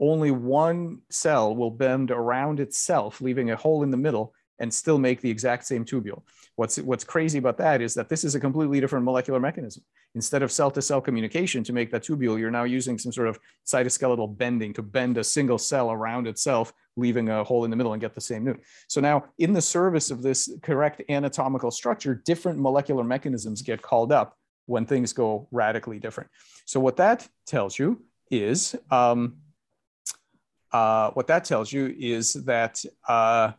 only 0.01 0.31
one 0.31 1.01
cell 1.11 1.55
will 1.55 1.71
bend 1.71 2.11
around 2.11 2.61
itself, 2.61 3.21
leaving 3.21 3.51
a 3.51 3.57
hole 3.57 3.83
in 3.83 3.91
the 3.91 3.97
middle 3.97 4.35
and 4.59 4.73
still 4.73 4.99
make 4.99 5.21
the 5.21 5.31
exact 5.31 5.67
same 5.67 5.85
tubule. 5.85 6.23
What's, 6.57 6.79
what's 6.79 7.03
crazy 7.03 7.39
about 7.39 7.59
that 7.59 7.83
is 7.83 7.95
that 7.95 8.09
this 8.09 8.23
is 8.23 8.35
a 8.35 8.41
completely 8.41 8.81
different 8.81 9.05
molecular 9.05 9.41
mechanism. 9.41 9.83
Instead 10.15 10.43
of 10.43 10.53
cell 10.53 10.71
to 10.71 10.81
cell 10.81 11.01
communication 11.01 11.65
to 11.65 11.73
make 11.73 11.91
that 11.91 12.05
tubule, 12.05 12.39
you're 12.39 12.51
now 12.51 12.63
using 12.63 12.97
some 12.97 13.11
sort 13.11 13.27
of 13.27 13.41
cytoskeletal 13.67 14.37
bending 14.37 14.73
to 14.75 14.83
bend 14.83 15.19
a 15.19 15.25
single 15.25 15.59
cell 15.59 15.91
around 15.91 16.29
itself, 16.29 16.73
leaving 16.97 17.29
a 17.29 17.43
hole 17.43 17.65
in 17.65 17.71
the 17.71 17.77
middle 17.77 17.93
and 17.93 18.01
get 18.01 18.15
the 18.15 18.21
same 18.21 18.45
newt. 18.45 18.63
So 18.87 19.01
now, 19.01 19.25
in 19.39 19.53
the 19.53 19.61
service 19.61 20.13
of 20.13 20.23
this 20.23 20.49
correct 20.63 21.03
anatomical 21.09 21.73
structure, 21.73 22.15
different 22.15 22.61
molecular 22.61 23.03
mechanisms 23.03 23.61
get 23.63 23.83
called 23.83 24.13
up 24.13 24.39
when 24.67 24.87
things 24.87 25.13
go 25.13 25.49
radically 25.51 25.99
different. 25.99 26.31
So, 26.65 26.79
what 26.79 26.97
that 26.99 27.29
tells 27.47 27.77
you 27.77 28.01
is, 28.31 28.77
um, 28.93 29.39
uh, 30.73 31.11
what 31.11 31.27
that 31.27 31.45
tells 31.45 31.73
you 31.73 31.93
is 31.99 32.35
that. 32.45 32.85
Uh, 33.09 33.53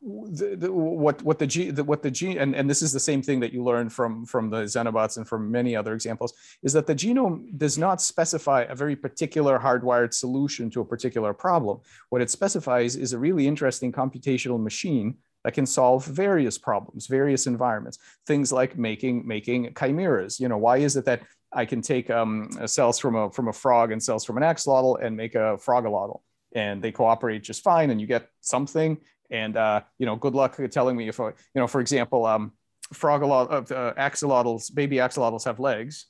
the, 0.00 0.56
the, 0.56 0.72
what 0.72 1.22
what 1.22 1.38
the 1.38 1.46
G 1.46 1.70
the, 1.70 1.82
what 1.82 2.02
the 2.02 2.10
gene 2.10 2.38
and, 2.38 2.54
and 2.54 2.70
this 2.70 2.82
is 2.82 2.92
the 2.92 3.00
same 3.00 3.20
thing 3.20 3.40
that 3.40 3.52
you 3.52 3.64
learn 3.64 3.88
from 3.88 4.24
from 4.24 4.48
the 4.48 4.62
xenobots 4.62 5.16
and 5.16 5.26
from 5.26 5.50
many 5.50 5.74
other 5.74 5.92
examples 5.92 6.34
is 6.62 6.72
that 6.72 6.86
the 6.86 6.94
genome 6.94 7.56
does 7.58 7.76
not 7.78 8.00
specify 8.00 8.62
a 8.62 8.76
very 8.76 8.94
particular 8.94 9.58
hardwired 9.58 10.14
solution 10.14 10.70
to 10.70 10.80
a 10.80 10.84
particular 10.84 11.34
problem. 11.34 11.80
What 12.10 12.22
it 12.22 12.30
specifies 12.30 12.94
is 12.94 13.12
a 13.12 13.18
really 13.18 13.48
interesting 13.48 13.90
computational 13.90 14.62
machine 14.62 15.16
that 15.42 15.54
can 15.54 15.66
solve 15.66 16.04
various 16.04 16.58
problems, 16.58 17.06
various 17.06 17.46
environments. 17.46 17.98
Things 18.26 18.52
like 18.52 18.78
making 18.78 19.26
making 19.26 19.74
chimeras. 19.74 20.38
You 20.38 20.48
know, 20.48 20.58
why 20.58 20.76
is 20.76 20.96
it 20.96 21.06
that 21.06 21.22
I 21.52 21.64
can 21.64 21.82
take 21.82 22.08
um, 22.08 22.50
cells 22.66 23.00
from 23.00 23.16
a 23.16 23.30
from 23.32 23.48
a 23.48 23.52
frog 23.52 23.90
and 23.90 24.00
cells 24.00 24.24
from 24.24 24.36
an 24.36 24.44
axolotl 24.44 25.02
and 25.02 25.16
make 25.16 25.34
a 25.34 25.58
frogolotl? 25.58 26.20
and 26.54 26.82
they 26.82 26.92
cooperate 26.92 27.42
just 27.42 27.62
fine 27.62 27.90
and 27.90 28.00
you 28.00 28.06
get 28.06 28.28
something 28.40 28.98
and 29.30 29.56
uh, 29.56 29.82
you 29.98 30.06
know, 30.06 30.16
good 30.16 30.34
luck 30.34 30.58
telling 30.70 30.96
me 30.96 31.08
if, 31.08 31.20
uh, 31.20 31.26
you 31.26 31.34
know, 31.60 31.66
for 31.66 31.80
example, 31.80 32.26
um, 32.26 32.52
frogolot, 32.94 33.70
uh, 33.70 33.94
axolotls, 33.94 34.74
baby 34.74 34.96
axolotls 34.96 35.44
have 35.44 35.60
legs. 35.60 36.06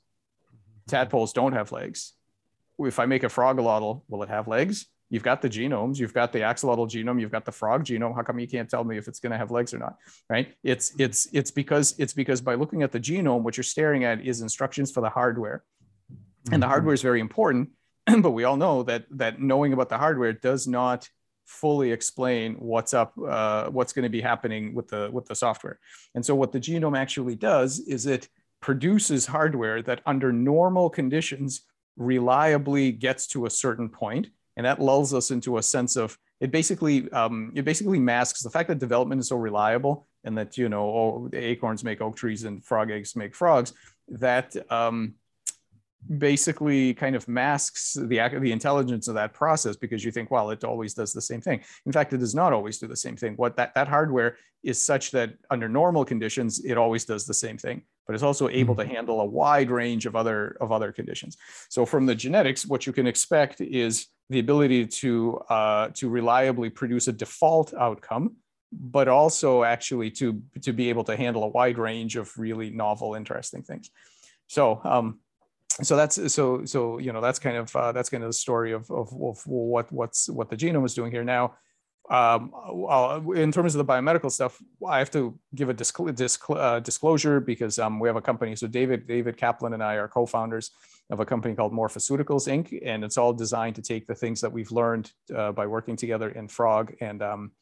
Tadpoles 0.88 1.32
don't 1.32 1.52
have 1.52 1.72
legs. 1.72 2.14
If 2.78 2.98
I 2.98 3.06
make 3.06 3.24
a 3.24 3.28
frogolotl, 3.28 4.02
will 4.08 4.22
it 4.22 4.28
have 4.28 4.48
legs? 4.48 4.86
You've 5.10 5.22
got 5.22 5.40
the 5.40 5.48
genomes, 5.48 5.98
you've 5.98 6.12
got 6.12 6.32
the 6.32 6.40
axolotl 6.40 6.88
genome, 6.88 7.20
you've 7.20 7.32
got 7.32 7.46
the 7.46 7.52
frog 7.52 7.84
genome. 7.84 8.14
How 8.14 8.22
come 8.22 8.38
you 8.38 8.46
can't 8.46 8.68
tell 8.68 8.84
me 8.84 8.98
if 8.98 9.08
it's 9.08 9.20
going 9.20 9.32
to 9.32 9.38
have 9.38 9.50
legs 9.50 9.72
or 9.72 9.78
not? 9.78 9.96
Right? 10.28 10.54
It's 10.62 10.92
it's 10.98 11.28
it's 11.32 11.50
because 11.50 11.94
it's 11.98 12.12
because 12.12 12.42
by 12.42 12.54
looking 12.54 12.82
at 12.82 12.92
the 12.92 13.00
genome, 13.00 13.40
what 13.42 13.56
you're 13.56 13.64
staring 13.64 14.04
at 14.04 14.20
is 14.20 14.42
instructions 14.42 14.90
for 14.90 15.00
the 15.00 15.08
hardware, 15.08 15.64
and 16.52 16.62
the 16.62 16.66
mm-hmm. 16.66 16.70
hardware 16.70 16.94
is 16.94 17.00
very 17.00 17.20
important. 17.20 17.70
but 18.20 18.32
we 18.32 18.44
all 18.44 18.58
know 18.58 18.82
that 18.82 19.06
that 19.12 19.40
knowing 19.40 19.72
about 19.72 19.88
the 19.88 19.96
hardware 19.96 20.34
does 20.34 20.66
not 20.66 21.08
fully 21.48 21.90
explain 21.90 22.54
what's 22.54 22.92
up, 22.92 23.14
uh, 23.26 23.68
what's 23.70 23.92
going 23.92 24.02
to 24.04 24.10
be 24.10 24.20
happening 24.20 24.74
with 24.74 24.88
the 24.88 25.08
with 25.10 25.26
the 25.26 25.34
software. 25.34 25.80
And 26.14 26.24
so 26.24 26.34
what 26.34 26.52
the 26.52 26.60
genome 26.60 26.96
actually 26.96 27.34
does 27.34 27.80
is 27.80 28.06
it 28.06 28.28
produces 28.60 29.26
hardware 29.26 29.82
that 29.82 30.02
under 30.04 30.30
normal 30.32 30.90
conditions 30.90 31.62
reliably 31.96 32.92
gets 32.92 33.26
to 33.28 33.46
a 33.46 33.50
certain 33.50 33.88
point, 33.88 34.28
and 34.56 34.66
that 34.66 34.80
lulls 34.80 35.14
us 35.14 35.30
into 35.30 35.56
a 35.56 35.62
sense 35.62 35.96
of 35.96 36.18
it 36.40 36.52
basically 36.52 37.10
um, 37.12 37.52
it 37.56 37.64
basically 37.64 37.98
masks 37.98 38.42
the 38.42 38.50
fact 38.50 38.68
that 38.68 38.78
development 38.78 39.20
is 39.20 39.28
so 39.28 39.36
reliable 39.36 40.06
and 40.24 40.36
that 40.36 40.58
you 40.58 40.68
know 40.68 40.84
oh, 40.84 41.30
acorns 41.32 41.82
make 41.82 42.00
oak 42.00 42.14
trees 42.14 42.44
and 42.44 42.64
frog 42.64 42.90
eggs 42.90 43.16
make 43.16 43.34
frogs 43.34 43.72
that 44.08 44.54
um, 44.70 45.14
basically 46.16 46.94
kind 46.94 47.16
of 47.16 47.26
masks 47.26 47.94
the 47.94 48.20
the 48.40 48.52
intelligence 48.52 49.08
of 49.08 49.14
that 49.14 49.34
process 49.34 49.76
because 49.76 50.04
you 50.04 50.10
think 50.10 50.30
well 50.30 50.50
it 50.50 50.64
always 50.64 50.94
does 50.94 51.12
the 51.12 51.20
same 51.20 51.40
thing. 51.40 51.60
In 51.86 51.92
fact 51.92 52.12
it 52.12 52.18
does 52.18 52.34
not 52.34 52.52
always 52.52 52.78
do 52.78 52.86
the 52.86 52.96
same 52.96 53.16
thing. 53.16 53.34
What 53.34 53.56
that, 53.56 53.74
that 53.74 53.88
hardware 53.88 54.36
is 54.62 54.80
such 54.80 55.10
that 55.10 55.34
under 55.50 55.68
normal 55.68 56.04
conditions 56.04 56.64
it 56.64 56.78
always 56.78 57.04
does 57.04 57.26
the 57.26 57.34
same 57.34 57.58
thing 57.58 57.82
but 58.06 58.14
it's 58.14 58.22
also 58.22 58.48
able 58.48 58.74
to 58.74 58.82
mm-hmm. 58.82 58.94
handle 58.94 59.20
a 59.20 59.24
wide 59.24 59.70
range 59.70 60.06
of 60.06 60.16
other 60.16 60.56
of 60.60 60.72
other 60.72 60.92
conditions. 60.92 61.36
So 61.68 61.84
from 61.84 62.06
the 62.06 62.14
genetics 62.14 62.66
what 62.66 62.86
you 62.86 62.92
can 62.92 63.06
expect 63.06 63.60
is 63.60 64.06
the 64.30 64.38
ability 64.38 64.86
to 64.86 65.38
uh, 65.48 65.88
to 65.94 66.08
reliably 66.08 66.70
produce 66.70 67.08
a 67.08 67.12
default 67.12 67.74
outcome 67.74 68.36
but 68.72 69.08
also 69.08 69.64
actually 69.64 70.10
to 70.10 70.42
to 70.62 70.72
be 70.72 70.88
able 70.88 71.04
to 71.04 71.16
handle 71.16 71.44
a 71.44 71.48
wide 71.48 71.78
range 71.78 72.16
of 72.16 72.36
really 72.38 72.70
novel 72.70 73.14
interesting 73.14 73.62
things. 73.62 73.90
So 74.46 74.80
um, 74.84 75.20
so 75.82 75.96
that's 75.96 76.32
so 76.32 76.64
so 76.64 76.98
you 76.98 77.12
know 77.12 77.20
that's 77.20 77.38
kind 77.38 77.56
of 77.56 77.74
uh, 77.76 77.92
that's 77.92 78.10
kind 78.10 78.24
of 78.24 78.28
the 78.28 78.34
story 78.34 78.72
of, 78.72 78.90
of, 78.90 79.12
of 79.22 79.42
what 79.46 79.90
what's 79.92 80.28
what 80.28 80.50
the 80.50 80.56
genome 80.56 80.84
is 80.84 80.94
doing 80.94 81.12
here 81.12 81.24
now 81.24 81.54
um, 82.10 82.52
in 83.34 83.52
terms 83.52 83.74
of 83.74 83.86
the 83.86 83.92
biomedical 83.92 84.32
stuff, 84.32 84.62
I 84.86 84.98
have 84.98 85.10
to 85.10 85.38
give 85.54 85.68
a 85.68 85.74
discl- 85.74 86.10
discl- 86.12 86.56
uh, 86.56 86.80
disclosure 86.80 87.38
because 87.38 87.78
um, 87.78 88.00
we 88.00 88.08
have 88.08 88.16
a 88.16 88.22
company. 88.22 88.56
So 88.56 88.66
David 88.66 89.06
David 89.06 89.36
Kaplan 89.36 89.74
and 89.74 89.82
I 89.82 89.94
are 89.94 90.08
co-founders 90.08 90.70
of 91.10 91.20
a 91.20 91.26
company 91.26 91.54
called 91.54 91.72
Morphoceuticals 91.72 92.48
Inc. 92.48 92.80
And 92.84 93.04
it's 93.04 93.18
all 93.18 93.32
designed 93.32 93.76
to 93.76 93.82
take 93.82 94.06
the 94.06 94.14
things 94.14 94.40
that 94.40 94.52
we've 94.52 94.72
learned 94.72 95.12
uh, 95.34 95.52
by 95.52 95.66
working 95.66 95.96
together 95.96 96.30
in 96.30 96.48
frog 96.48 96.94
and 97.00 97.22
um, 97.22 97.52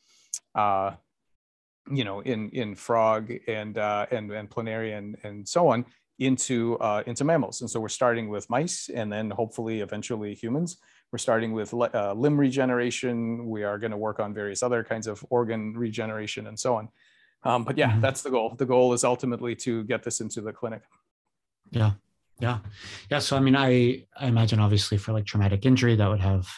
uh, 0.55 0.93
you 1.91 2.05
know 2.05 2.21
in 2.21 2.51
in 2.51 2.75
frog 2.75 3.33
and 3.49 3.79
uh, 3.79 4.07
and 4.11 4.31
and 4.31 4.49
planaria 4.49 4.97
and, 4.97 5.17
and 5.25 5.49
so 5.49 5.69
on 5.69 5.85
into 6.19 6.79
uh, 6.79 7.03
into 7.07 7.25
mammals. 7.25 7.61
And 7.61 7.71
so 7.71 7.81
we're 7.81 7.89
starting 7.89 8.29
with 8.29 8.49
mice 8.49 8.89
and 8.89 9.13
then 9.13 9.31
hopefully 9.31 9.81
eventually 9.81 10.35
humans. 10.35 10.79
We're 11.13 11.19
starting 11.19 11.53
with 11.53 11.73
uh, 11.73 12.15
limb 12.15 12.39
regeneration. 12.39 13.49
We 13.49 13.63
are 13.65 13.79
going 13.79 13.93
to 13.93 13.97
work 13.97 14.19
on 14.19 14.35
various 14.35 14.63
other 14.63 14.83
kinds 14.83 15.07
of 15.07 15.25
organ 15.31 15.75
regeneration 15.75 16.47
and 16.47 16.59
so 16.59 16.77
on. 16.77 16.89
Um, 17.45 17.65
but 17.65 17.79
yeah, 17.79 17.91
mm-hmm. 17.91 18.01
that's 18.01 18.23
the 18.23 18.31
goal. 18.31 18.55
The 18.57 18.67
goal 18.67 18.93
is 18.93 19.05
ultimately 19.05 19.55
to 19.57 19.85
get 19.85 20.03
this 20.03 20.21
into 20.21 20.41
the 20.41 20.53
clinic. 20.53 20.83
Yeah, 21.71 21.93
yeah, 22.41 22.59
yeah. 23.11 23.19
So 23.19 23.37
I 23.37 23.41
mean, 23.41 23.55
I 23.55 24.05
I 24.19 24.27
imagine 24.27 24.59
obviously 24.59 24.99
for 24.99 25.13
like 25.13 25.27
traumatic 25.27 25.67
injury 25.67 25.97
that 25.97 26.09
would 26.09 26.21
have 26.21 26.49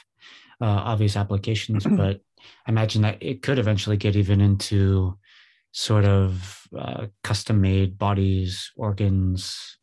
uh, 0.60 0.66
obvious 0.66 1.16
applications, 1.16 1.84
but 1.90 2.20
I 2.66 2.70
imagine 2.70 3.02
that 3.02 3.18
it 3.20 3.42
could 3.42 3.58
eventually 3.58 3.96
get 3.96 4.16
even 4.16 4.40
into 4.40 5.18
sort 5.72 6.04
of 6.04 6.62
uh, 6.76 7.06
custom 7.22 7.60
made 7.60 7.98
bodies, 7.98 8.72
organs, 8.76 9.78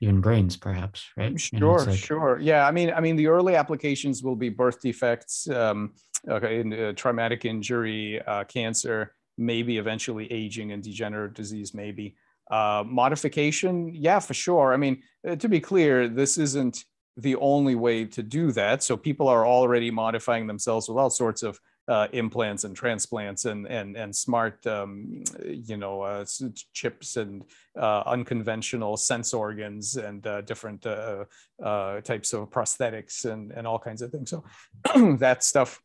even 0.00 0.20
brains 0.20 0.56
perhaps 0.56 1.06
right? 1.16 1.40
Sure 1.40 1.84
like... 1.84 1.98
sure. 1.98 2.38
Yeah 2.40 2.66
i 2.66 2.70
mean 2.70 2.92
i 2.92 3.00
mean 3.00 3.16
the 3.16 3.26
early 3.26 3.56
applications 3.56 4.22
will 4.22 4.36
be 4.36 4.48
birth 4.48 4.80
defects 4.80 5.48
um, 5.50 5.92
okay, 6.28 6.60
in, 6.60 6.72
uh, 6.72 6.92
traumatic 6.92 7.44
injury 7.44 8.20
uh, 8.26 8.44
cancer 8.44 9.14
maybe 9.36 9.78
eventually 9.78 10.30
aging 10.32 10.72
and 10.72 10.82
degenerative 10.82 11.34
disease 11.34 11.74
maybe. 11.74 12.16
Uh, 12.50 12.82
modification 12.86 13.92
yeah 13.94 14.18
for 14.18 14.34
sure. 14.34 14.72
I 14.72 14.76
mean 14.76 15.02
uh, 15.28 15.36
to 15.36 15.48
be 15.48 15.60
clear 15.60 16.08
this 16.08 16.38
isn't 16.38 16.84
the 17.16 17.36
only 17.36 17.74
way 17.74 18.04
to 18.04 18.22
do 18.22 18.52
that. 18.52 18.82
So 18.82 18.96
people 18.96 19.28
are 19.28 19.44
already 19.44 19.90
modifying 19.90 20.46
themselves 20.46 20.88
with 20.88 20.96
all 20.96 21.10
sorts 21.10 21.42
of 21.42 21.58
uh, 21.88 22.06
implants 22.12 22.64
and 22.64 22.76
transplants 22.76 23.46
and 23.46 23.66
and 23.66 23.96
and 23.96 24.14
smart 24.14 24.64
um, 24.66 25.24
you 25.44 25.76
know 25.76 26.02
uh, 26.02 26.24
chips 26.72 27.16
and 27.16 27.42
uh, 27.78 28.02
unconventional 28.06 28.96
sense 28.96 29.32
organs 29.32 29.96
and 29.96 30.26
uh, 30.26 30.42
different 30.42 30.86
uh, 30.86 31.24
uh, 31.62 32.00
types 32.02 32.32
of 32.32 32.50
prosthetics 32.50 33.24
and 33.24 33.52
and 33.52 33.66
all 33.66 33.78
kinds 33.78 34.02
of 34.02 34.12
things. 34.12 34.30
So 34.30 34.44
that 35.18 35.42
stuff 35.42 35.82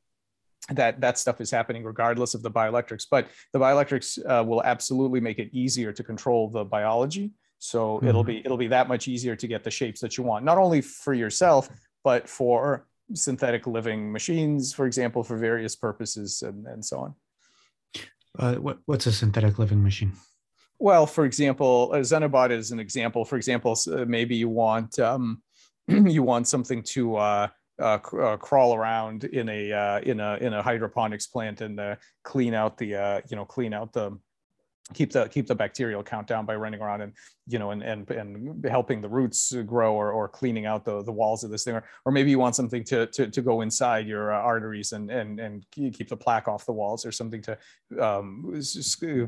that 0.69 0.99
that 1.01 1.17
stuff 1.17 1.41
is 1.41 1.51
happening 1.51 1.83
regardless 1.83 2.33
of 2.33 2.41
the 2.41 2.49
bioelectrics 2.49 3.05
but 3.11 3.27
the 3.51 3.59
bioelectrics 3.59 4.45
will 4.45 4.63
absolutely 4.63 5.19
make 5.19 5.37
it 5.37 5.49
easier 5.51 5.91
to 5.91 6.01
control 6.05 6.49
the 6.49 6.63
biology 6.63 7.31
so 7.59 7.97
mm-hmm. 7.97 8.07
it'll 8.07 8.23
be 8.23 8.37
it'll 8.45 8.55
be 8.55 8.67
that 8.67 8.87
much 8.87 9.09
easier 9.09 9.35
to 9.35 9.45
get 9.45 9.65
the 9.65 9.69
shapes 9.69 9.99
that 9.99 10.17
you 10.17 10.23
want 10.23 10.45
not 10.45 10.57
only 10.57 10.79
for 10.79 11.13
yourself 11.13 11.67
but 12.01 12.29
for 12.29 12.87
synthetic 13.13 13.67
living 13.67 14.11
machines, 14.11 14.73
for 14.73 14.85
example, 14.85 15.23
for 15.23 15.37
various 15.37 15.75
purposes 15.75 16.41
and, 16.41 16.65
and 16.67 16.83
so 16.83 16.99
on. 16.99 17.15
Uh, 18.37 18.55
what, 18.55 18.79
what's 18.85 19.05
a 19.05 19.11
synthetic 19.11 19.59
living 19.59 19.83
machine? 19.83 20.13
Well, 20.79 21.05
for 21.05 21.25
example, 21.25 21.93
a 21.93 21.99
Xenobot 21.99 22.51
is 22.51 22.71
an 22.71 22.79
example. 22.79 23.25
For 23.25 23.37
example, 23.37 23.77
maybe 24.07 24.35
you 24.35 24.49
want 24.49 24.99
um, 24.99 25.41
you 25.87 26.23
want 26.23 26.47
something 26.47 26.81
to 26.83 27.15
uh, 27.15 27.47
uh, 27.79 27.97
uh, 28.21 28.37
crawl 28.37 28.75
around 28.75 29.23
in 29.23 29.49
a 29.49 29.71
uh, 29.71 29.99
in 30.01 30.19
a 30.19 30.37
in 30.37 30.53
a 30.53 30.61
hydroponics 30.61 31.27
plant 31.27 31.61
and 31.61 31.79
uh, 31.79 31.95
clean 32.23 32.53
out 32.53 32.77
the 32.77 32.95
uh, 32.95 33.21
you 33.29 33.35
know 33.35 33.45
clean 33.45 33.73
out 33.73 33.93
the 33.93 34.17
keep 34.93 35.11
the 35.11 35.27
keep 35.27 35.47
the 35.47 35.55
bacterial 35.55 36.03
count 36.03 36.27
down 36.27 36.45
by 36.45 36.55
running 36.55 36.81
around 36.81 37.01
and 37.01 37.13
you 37.47 37.57
know 37.57 37.71
and 37.71 37.81
and, 37.81 38.09
and 38.11 38.65
helping 38.65 38.99
the 38.99 39.07
roots 39.07 39.53
grow 39.65 39.93
or, 39.93 40.11
or 40.11 40.27
cleaning 40.27 40.65
out 40.65 40.83
the, 40.83 41.01
the 41.03 41.11
walls 41.11 41.43
of 41.43 41.51
this 41.51 41.63
thing. 41.63 41.75
Or, 41.75 41.83
or 42.05 42.11
maybe 42.11 42.29
you 42.29 42.37
want 42.37 42.55
something 42.55 42.83
to 42.85 43.07
to, 43.07 43.27
to 43.27 43.41
go 43.41 43.61
inside 43.61 44.07
your 44.07 44.33
uh, 44.33 44.39
arteries 44.39 44.91
and 44.91 45.09
and 45.09 45.39
and 45.39 45.65
keep 45.71 46.09
the 46.09 46.17
plaque 46.17 46.49
off 46.49 46.65
the 46.65 46.73
walls 46.73 47.05
or 47.05 47.13
something 47.13 47.41
to 47.43 47.57
um, 48.01 48.61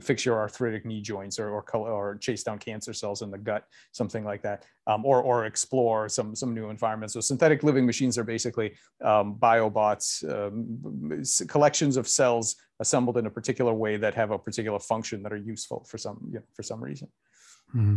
fix 0.02 0.26
your 0.26 0.38
arthritic 0.38 0.86
knee 0.86 1.02
joints 1.02 1.40
or, 1.40 1.50
or 1.50 1.64
or 1.74 2.18
chase 2.18 2.44
down 2.44 2.60
cancer 2.60 2.92
cells 2.94 3.22
in 3.22 3.32
the 3.32 3.38
gut 3.38 3.66
something 3.94 4.26
like 4.26 4.42
that. 4.42 4.66
Um, 4.88 5.06
or 5.06 5.24
or 5.24 5.46
explore 5.46 6.10
some 6.10 6.36
some 6.36 6.54
new 6.54 6.70
environments. 6.70 7.14
So 7.14 7.22
synthetic 7.22 7.64
living 7.64 7.86
machines 7.86 8.18
are 8.18 8.24
basically 8.24 8.74
um, 9.04 9.36
biobots 9.36 10.24
um, 10.30 11.48
collections 11.48 11.98
of 11.98 12.08
cells 12.08 12.58
assembled 12.80 13.18
in 13.18 13.26
a 13.26 13.30
particular 13.30 13.74
way 13.74 13.98
that 13.98 14.14
have 14.16 14.32
a 14.32 14.38
particular 14.38 14.80
function 14.80 15.24
that 15.24 15.32
are 15.32 15.38
useful 15.38 15.86
for 15.88 15.98
some 15.98 16.20
you 16.28 16.40
know, 16.40 16.46
for 16.54 16.64
some 16.64 16.84
reason. 16.84 17.08
Mm-hmm. 17.76 17.96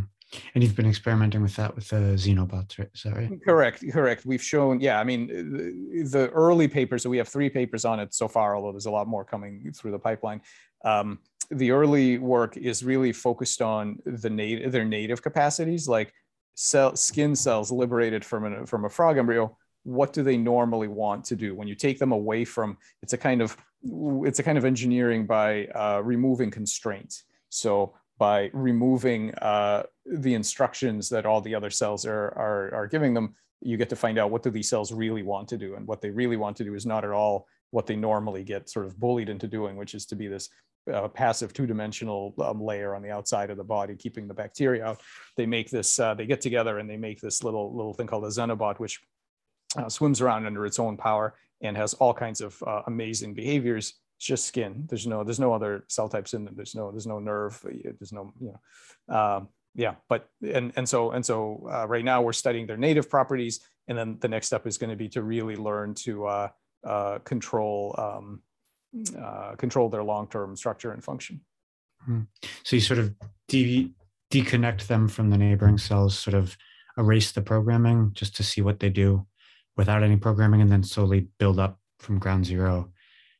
And 0.54 0.62
you've 0.62 0.76
been 0.76 0.88
experimenting 0.88 1.42
with 1.42 1.56
that 1.56 1.74
with 1.74 1.88
the 1.88 1.96
xenobots, 1.96 2.78
right? 2.78 2.90
Is 2.94 3.02
that 3.04 3.14
right? 3.14 3.30
Correct, 3.44 3.82
correct. 3.92 4.26
We've 4.26 4.42
shown, 4.42 4.78
yeah. 4.80 5.00
I 5.00 5.04
mean, 5.04 5.26
the, 5.26 6.30
early 6.34 6.68
papers. 6.68 7.02
So 7.02 7.10
we 7.10 7.16
have 7.16 7.28
three 7.28 7.48
papers 7.48 7.86
on 7.86 7.98
it 7.98 8.12
so 8.12 8.28
far, 8.28 8.54
although 8.54 8.72
there's 8.72 8.86
a 8.86 8.90
lot 8.90 9.08
more 9.08 9.24
coming 9.24 9.72
through 9.74 9.92
the 9.92 9.98
pipeline. 9.98 10.42
Um, 10.84 11.20
the 11.50 11.70
early 11.70 12.18
work 12.18 12.58
is 12.58 12.84
really 12.84 13.12
focused 13.12 13.62
on 13.62 13.98
the 14.04 14.28
native 14.28 14.70
their 14.70 14.84
native 14.84 15.22
capacities, 15.22 15.88
like 15.88 16.12
cell 16.54 16.94
skin 16.94 17.34
cells 17.34 17.72
liberated 17.72 18.22
from 18.22 18.44
a 18.44 18.66
from 18.66 18.84
a 18.84 18.90
frog 18.90 19.16
embryo. 19.16 19.56
What 19.84 20.12
do 20.12 20.22
they 20.22 20.36
normally 20.36 20.88
want 20.88 21.24
to 21.26 21.36
do 21.36 21.54
when 21.54 21.68
you 21.68 21.74
take 21.74 21.98
them 21.98 22.12
away 22.12 22.44
from? 22.44 22.76
It's 23.02 23.14
a 23.14 23.18
kind 23.18 23.40
of 23.40 23.56
it's 23.82 24.38
a 24.38 24.42
kind 24.42 24.58
of 24.58 24.64
engineering 24.64 25.26
by 25.26 25.66
uh, 25.66 26.00
removing 26.04 26.50
constraints. 26.50 27.24
So 27.48 27.94
by 28.18 28.50
removing 28.52 29.32
uh, 29.36 29.84
the 30.04 30.34
instructions 30.34 31.08
that 31.08 31.24
all 31.24 31.40
the 31.40 31.54
other 31.54 31.70
cells 31.70 32.04
are, 32.04 32.32
are, 32.36 32.74
are 32.74 32.86
giving 32.86 33.14
them, 33.14 33.34
you 33.60 33.76
get 33.76 33.88
to 33.88 33.96
find 33.96 34.18
out 34.18 34.30
what 34.30 34.42
do 34.42 34.50
these 34.50 34.68
cells 34.68 34.92
really 34.92 35.22
want 35.22 35.48
to 35.48 35.56
do. 35.56 35.74
And 35.74 35.86
what 35.86 36.00
they 36.00 36.10
really 36.10 36.36
want 36.36 36.56
to 36.58 36.64
do 36.64 36.74
is 36.74 36.86
not 36.86 37.04
at 37.04 37.10
all 37.10 37.46
what 37.70 37.86
they 37.86 37.96
normally 37.96 38.44
get 38.44 38.68
sort 38.68 38.86
of 38.86 38.98
bullied 38.98 39.28
into 39.28 39.46
doing, 39.46 39.76
which 39.76 39.94
is 39.94 40.06
to 40.06 40.16
be 40.16 40.26
this 40.26 40.48
uh, 40.92 41.06
passive 41.08 41.52
two-dimensional 41.52 42.34
um, 42.42 42.62
layer 42.62 42.94
on 42.94 43.02
the 43.02 43.10
outside 43.10 43.50
of 43.50 43.56
the 43.56 43.64
body, 43.64 43.94
keeping 43.94 44.26
the 44.26 44.34
bacteria 44.34 44.84
out. 44.84 45.02
They 45.36 45.46
make 45.46 45.70
this, 45.70 45.98
uh, 45.98 46.14
they 46.14 46.26
get 46.26 46.40
together 46.40 46.78
and 46.78 46.88
they 46.88 46.96
make 46.96 47.20
this 47.20 47.44
little 47.44 47.74
little 47.76 47.92
thing 47.92 48.06
called 48.06 48.24
a 48.24 48.28
xenobot, 48.28 48.78
which 48.78 49.00
uh, 49.76 49.88
swims 49.88 50.20
around 50.20 50.46
under 50.46 50.64
its 50.64 50.78
own 50.78 50.96
power 50.96 51.34
and 51.60 51.76
has 51.76 51.94
all 51.94 52.14
kinds 52.14 52.40
of 52.40 52.62
uh, 52.66 52.82
amazing 52.86 53.34
behaviors. 53.34 53.94
It's 54.16 54.26
just 54.26 54.46
skin. 54.46 54.84
There's 54.88 55.06
no 55.06 55.22
there's 55.22 55.40
no 55.40 55.52
other 55.52 55.84
cell 55.88 56.08
types 56.08 56.34
in 56.34 56.46
it. 56.48 56.56
There's 56.56 56.74
no 56.74 56.90
there's 56.90 57.06
no 57.06 57.18
nerve. 57.18 57.60
There's 57.64 58.12
no 58.12 58.32
you 58.40 58.54
know. 59.08 59.16
Um, 59.16 59.48
yeah, 59.74 59.94
but 60.08 60.28
and 60.42 60.72
and 60.76 60.88
so 60.88 61.12
and 61.12 61.24
so 61.24 61.68
uh, 61.72 61.86
right 61.86 62.04
now 62.04 62.20
we're 62.20 62.32
studying 62.32 62.66
their 62.66 62.76
native 62.76 63.08
properties, 63.08 63.60
and 63.86 63.96
then 63.96 64.18
the 64.20 64.28
next 64.28 64.48
step 64.48 64.66
is 64.66 64.76
going 64.76 64.90
to 64.90 64.96
be 64.96 65.08
to 65.10 65.22
really 65.22 65.54
learn 65.54 65.94
to 65.94 66.26
uh, 66.26 66.48
uh, 66.84 67.18
control 67.20 67.94
um, 67.96 68.42
uh, 69.16 69.54
control 69.54 69.88
their 69.88 70.02
long 70.02 70.26
term 70.26 70.56
structure 70.56 70.90
and 70.92 71.04
function. 71.04 71.40
Hmm. 72.04 72.22
So 72.64 72.74
you 72.74 72.82
sort 72.82 72.98
of 72.98 73.14
de- 73.46 73.92
deconnect 74.32 74.88
them 74.88 75.06
from 75.06 75.30
the 75.30 75.38
neighboring 75.38 75.78
cells, 75.78 76.18
sort 76.18 76.34
of 76.34 76.56
erase 76.96 77.30
the 77.30 77.42
programming 77.42 78.10
just 78.14 78.34
to 78.36 78.42
see 78.42 78.62
what 78.62 78.80
they 78.80 78.90
do 78.90 79.27
without 79.78 80.02
any 80.02 80.16
programming 80.16 80.60
and 80.60 80.70
then 80.70 80.82
slowly 80.82 81.28
build 81.38 81.58
up 81.58 81.78
from 81.98 82.18
ground 82.18 82.44
zero 82.44 82.90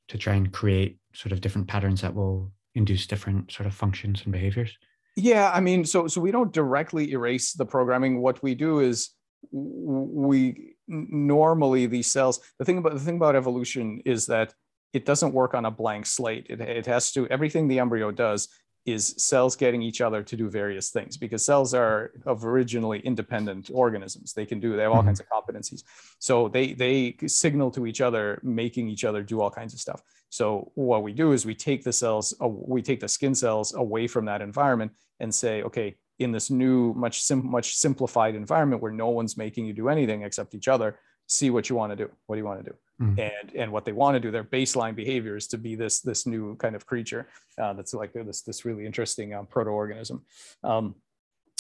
to 0.08 0.16
try 0.16 0.34
and 0.34 0.52
create 0.52 0.98
sort 1.12 1.32
of 1.32 1.42
different 1.42 1.68
patterns 1.68 2.00
that 2.00 2.14
will 2.14 2.50
induce 2.74 3.06
different 3.06 3.52
sort 3.52 3.66
of 3.66 3.74
functions 3.74 4.22
and 4.24 4.32
behaviors? 4.32 4.78
Yeah 5.16 5.50
i 5.52 5.60
mean 5.60 5.84
so 5.84 6.06
so 6.06 6.20
we 6.20 6.30
don't 6.30 6.52
directly 6.52 7.10
erase 7.10 7.52
the 7.52 7.66
programming. 7.66 8.22
What 8.22 8.42
we 8.42 8.54
do 8.54 8.78
is 8.78 9.10
we 9.50 10.74
normally 10.86 11.86
these 11.86 12.06
cells 12.06 12.40
the 12.58 12.64
thing 12.64 12.78
about 12.78 12.94
the 12.94 13.00
thing 13.00 13.16
about 13.16 13.36
evolution 13.36 14.00
is 14.04 14.26
that 14.26 14.54
it 14.94 15.04
doesn't 15.04 15.34
work 15.34 15.52
on 15.54 15.66
a 15.66 15.70
blank 15.70 16.06
slate. 16.06 16.46
It, 16.48 16.60
it 16.60 16.86
has 16.86 17.12
to 17.12 17.26
everything 17.28 17.68
the 17.68 17.80
embryo 17.80 18.10
does 18.10 18.48
is 18.92 19.14
cells 19.18 19.56
getting 19.56 19.82
each 19.82 20.00
other 20.00 20.22
to 20.22 20.36
do 20.36 20.48
various 20.48 20.90
things 20.90 21.16
because 21.16 21.44
cells 21.44 21.74
are 21.74 22.12
of 22.26 22.44
originally 22.44 23.00
independent 23.00 23.70
organisms. 23.72 24.32
They 24.32 24.46
can 24.46 24.60
do 24.60 24.76
they 24.76 24.82
have 24.82 24.92
all 24.92 24.98
mm-hmm. 24.98 25.08
kinds 25.08 25.20
of 25.20 25.28
competencies. 25.28 25.82
So 26.18 26.48
they 26.48 26.72
they 26.72 27.16
signal 27.26 27.70
to 27.72 27.86
each 27.86 28.00
other 28.00 28.40
making 28.42 28.88
each 28.88 29.04
other 29.04 29.22
do 29.22 29.40
all 29.40 29.50
kinds 29.50 29.74
of 29.74 29.80
stuff. 29.80 30.02
So 30.30 30.70
what 30.74 31.02
we 31.02 31.12
do 31.12 31.32
is 31.32 31.46
we 31.46 31.54
take 31.54 31.84
the 31.84 31.92
cells 31.92 32.34
we 32.40 32.82
take 32.82 33.00
the 33.00 33.08
skin 33.08 33.34
cells 33.34 33.74
away 33.74 34.06
from 34.06 34.24
that 34.26 34.42
environment 34.42 34.92
and 35.20 35.34
say 35.34 35.62
okay 35.62 35.96
in 36.18 36.32
this 36.32 36.50
new 36.50 36.92
much 36.94 37.22
sim- 37.22 37.50
much 37.50 37.76
simplified 37.76 38.34
environment 38.34 38.82
where 38.82 38.92
no 38.92 39.08
one's 39.08 39.36
making 39.36 39.66
you 39.66 39.72
do 39.72 39.88
anything 39.88 40.22
except 40.22 40.54
each 40.54 40.68
other 40.68 40.98
see 41.26 41.50
what 41.50 41.68
you 41.68 41.76
want 41.76 41.92
to 41.92 41.96
do. 41.96 42.10
What 42.26 42.36
do 42.36 42.40
you 42.40 42.46
want 42.46 42.64
to 42.64 42.70
do 42.70 42.76
mm. 43.00 43.18
and 43.18 43.54
and 43.54 43.70
what 43.70 43.84
they 43.84 43.92
want 43.92 44.14
to 44.14 44.20
do 44.20 44.30
their 44.30 44.44
baseline 44.44 44.94
behavior 44.94 45.36
is 45.36 45.46
to 45.46 45.58
be 45.58 45.74
this 45.74 46.00
this 46.00 46.26
new 46.26 46.56
kind 46.56 46.74
of 46.74 46.86
creature 46.86 47.28
uh, 47.58 47.72
that's 47.72 47.94
like 47.94 48.12
this 48.12 48.42
this 48.42 48.64
really 48.64 48.86
interesting 48.86 49.34
um, 49.34 49.46
proto-organism 49.46 50.22
um, 50.64 50.94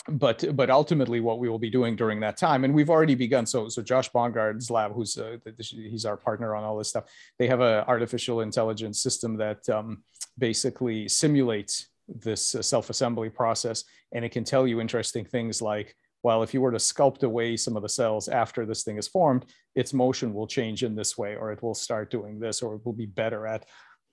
but 0.08 0.44
but 0.56 0.70
ultimately 0.70 1.20
what 1.20 1.38
we 1.38 1.48
will 1.48 1.58
be 1.58 1.70
doing 1.70 1.94
during 1.94 2.20
that 2.20 2.36
time 2.36 2.64
and 2.64 2.74
we've 2.74 2.90
already 2.90 3.14
begun 3.14 3.44
so 3.44 3.68
so 3.68 3.82
josh 3.82 4.10
bongard's 4.10 4.70
lab 4.70 4.92
who's 4.92 5.18
uh, 5.18 5.36
he's 5.58 6.04
our 6.04 6.16
partner 6.16 6.54
on 6.54 6.64
all 6.64 6.76
this 6.78 6.88
stuff 6.88 7.04
they 7.38 7.46
have 7.46 7.60
an 7.60 7.84
artificial 7.86 8.40
intelligence 8.40 9.00
system 9.02 9.36
that 9.36 9.68
um, 9.68 10.02
basically 10.38 11.08
simulates 11.08 11.88
this 12.08 12.54
uh, 12.54 12.62
self-assembly 12.62 13.28
process 13.28 13.84
and 14.12 14.24
it 14.24 14.30
can 14.30 14.44
tell 14.44 14.66
you 14.66 14.80
interesting 14.80 15.24
things 15.24 15.60
like 15.60 15.94
well 16.28 16.42
if 16.42 16.52
you 16.54 16.60
were 16.60 16.76
to 16.78 16.84
sculpt 16.92 17.22
away 17.30 17.48
some 17.56 17.76
of 17.76 17.82
the 17.82 17.94
cells 18.00 18.28
after 18.28 18.60
this 18.64 18.82
thing 18.84 18.98
is 19.02 19.08
formed 19.16 19.44
its 19.74 19.92
motion 20.04 20.34
will 20.34 20.46
change 20.58 20.80
in 20.88 20.94
this 20.94 21.12
way 21.22 21.32
or 21.40 21.46
it 21.54 21.62
will 21.62 21.74
start 21.86 22.10
doing 22.16 22.34
this 22.44 22.56
or 22.62 22.74
it 22.76 22.84
will 22.84 22.98
be 23.04 23.10
better 23.22 23.46
at 23.54 23.62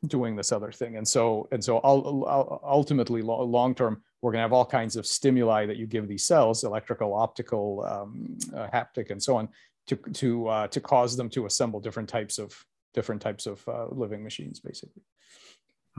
doing 0.07 0.35
this 0.35 0.51
other 0.51 0.71
thing 0.71 0.97
and 0.97 1.07
so 1.15 1.47
and 1.51 1.63
so 1.63 1.79
ultimately 2.79 3.21
long 3.21 3.73
term 3.73 4.01
we're 4.25 4.31
going 4.31 4.39
to 4.39 4.45
have 4.49 4.53
all 4.53 4.65
kinds 4.65 4.95
of 4.95 5.05
stimuli 5.05 5.67
that 5.67 5.77
you 5.77 5.85
give 5.85 6.07
these 6.07 6.25
cells, 6.25 6.63
electrical, 6.63 7.13
optical, 7.13 7.85
um, 7.85 8.35
uh, 8.55 8.67
haptic, 8.73 9.11
and 9.11 9.21
so 9.21 9.37
on, 9.37 9.47
to 9.85 9.95
to 10.13 10.47
uh, 10.47 10.67
to 10.69 10.81
cause 10.81 11.15
them 11.15 11.29
to 11.29 11.45
assemble 11.45 11.79
different 11.79 12.09
types 12.09 12.39
of 12.39 12.51
different 12.95 13.21
types 13.21 13.45
of 13.45 13.63
uh, 13.67 13.85
living 13.91 14.23
machines, 14.23 14.59
basically. 14.59 15.03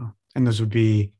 Oh, 0.00 0.10
and 0.34 0.44
those 0.44 0.58
would 0.58 0.70
be 0.70 1.12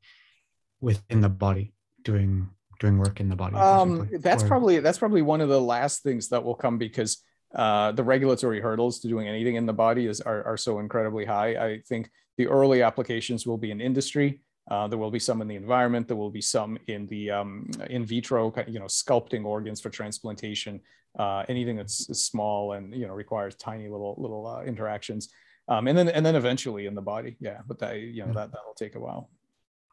within 0.81 1.21
the 1.21 1.29
body, 1.29 1.75
doing 2.03 2.49
doing 2.79 2.99
work 2.99 3.21
in 3.21 3.29
the 3.29 3.37
body. 3.37 3.57
Um, 3.57 4.09
that's 4.21 4.43
or... 4.43 4.49
probably 4.49 4.81
that's 4.81 4.99
probably 4.99 5.23
one 5.23 5.41
of 5.41 5.49
the 5.49 5.61
last 5.61 6.03
things 6.03 6.29
that 6.29 6.43
will 6.43 6.55
come 6.55 6.79
because 6.79 7.23
uh, 7.55 7.93
the 7.93 8.05
regulatory 8.05 8.61
hurdles 8.61 9.01
to 9.01 9.09
doing 9.09 9.29
anything 9.29 9.55
in 9.55 9.67
the 9.67 9.73
body 9.73 10.07
is 10.07 10.21
are, 10.21 10.45
are 10.45 10.57
so 10.57 10.79
incredibly 10.79 11.25
high. 11.25 11.57
I 11.57 11.81
think 11.89 12.11
the 12.37 12.47
early 12.47 12.83
applications 12.83 13.47
will 13.47 13.59
be 13.59 13.71
in 13.71 13.81
industry. 13.81 14.41
Uh, 14.69 14.89
there 14.89 14.99
will 14.99 15.13
be 15.13 15.19
some 15.19 15.41
in 15.41 15.49
the 15.49 15.55
environment. 15.55 16.09
There 16.09 16.17
will 16.17 16.31
be 16.31 16.41
some 16.41 16.79
in 16.89 17.07
the 17.07 17.31
um, 17.31 17.71
in 17.89 18.05
vitro, 18.05 18.53
you 18.67 18.81
know, 18.81 18.87
sculpting 18.87 19.45
organs 19.45 19.81
for 19.81 19.91
transplantation. 19.91 20.81
Uh, 21.19 21.45
anything 21.49 21.77
that's 21.77 22.07
small 22.19 22.73
and 22.73 22.95
you 22.95 23.07
know 23.07 23.15
requires 23.15 23.55
tiny 23.55 23.89
little 23.89 24.17
little 24.19 24.47
uh, 24.47 24.63
interactions, 24.65 25.31
um, 25.69 25.87
and 25.87 25.97
then 25.97 26.09
and 26.09 26.27
then 26.27 26.35
eventually 26.35 26.87
in 26.87 26.95
the 26.95 27.01
body. 27.01 27.37
Yeah, 27.41 27.61
but 27.67 27.79
that 27.79 27.99
you 28.01 28.27
know 28.27 28.33
that 28.35 28.53
that'll 28.53 28.75
take 28.77 28.97
a 28.97 29.01
while. 29.01 29.31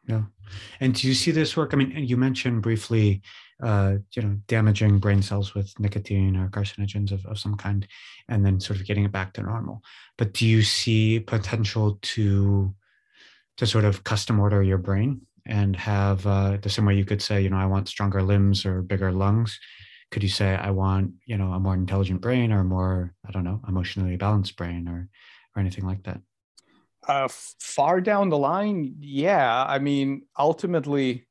Yeah, 0.06 0.22
and 0.80 0.94
do 0.94 1.08
you 1.08 1.14
see 1.14 1.30
this 1.30 1.56
work? 1.56 1.72
I 1.72 1.76
mean, 1.76 1.92
you 1.92 2.16
mentioned 2.16 2.62
briefly, 2.62 3.22
uh, 3.62 3.94
you 4.12 4.22
know, 4.22 4.36
damaging 4.48 4.98
brain 4.98 5.22
cells 5.22 5.54
with 5.54 5.72
nicotine 5.80 6.36
or 6.36 6.48
carcinogens 6.48 7.10
of, 7.10 7.24
of 7.26 7.38
some 7.38 7.56
kind, 7.56 7.86
and 8.28 8.44
then 8.44 8.60
sort 8.60 8.78
of 8.78 8.86
getting 8.86 9.04
it 9.04 9.12
back 9.12 9.32
to 9.34 9.42
normal. 9.42 9.82
But 10.18 10.34
do 10.34 10.46
you 10.46 10.62
see 10.62 11.20
potential 11.20 11.98
to 12.02 12.74
to 13.56 13.66
sort 13.66 13.84
of 13.84 14.04
custom 14.04 14.40
order 14.40 14.62
your 14.62 14.78
brain 14.78 15.22
and 15.46 15.76
have 15.76 16.26
uh, 16.26 16.56
the 16.60 16.70
same 16.70 16.84
way 16.86 16.96
you 16.96 17.04
could 17.04 17.22
say, 17.22 17.40
you 17.40 17.50
know, 17.50 17.56
I 17.56 17.66
want 17.66 17.88
stronger 17.88 18.22
limbs 18.22 18.66
or 18.66 18.82
bigger 18.82 19.12
lungs. 19.12 19.58
Could 20.10 20.22
you 20.22 20.28
say 20.28 20.56
I 20.56 20.70
want, 20.70 21.12
you 21.26 21.36
know, 21.36 21.52
a 21.52 21.60
more 21.60 21.74
intelligent 21.74 22.20
brain 22.20 22.52
or 22.52 22.64
more, 22.64 23.14
I 23.26 23.30
don't 23.30 23.44
know, 23.44 23.60
emotionally 23.68 24.16
balanced 24.16 24.56
brain 24.56 24.88
or 24.88 25.08
or 25.56 25.60
anything 25.60 25.86
like 25.86 26.02
that? 26.04 26.20
Uh, 27.06 27.28
far 27.28 28.00
down 28.00 28.28
the 28.28 28.38
line, 28.38 28.96
yeah. 29.00 29.64
I 29.66 29.78
mean, 29.78 30.22
ultimately, 30.38 31.26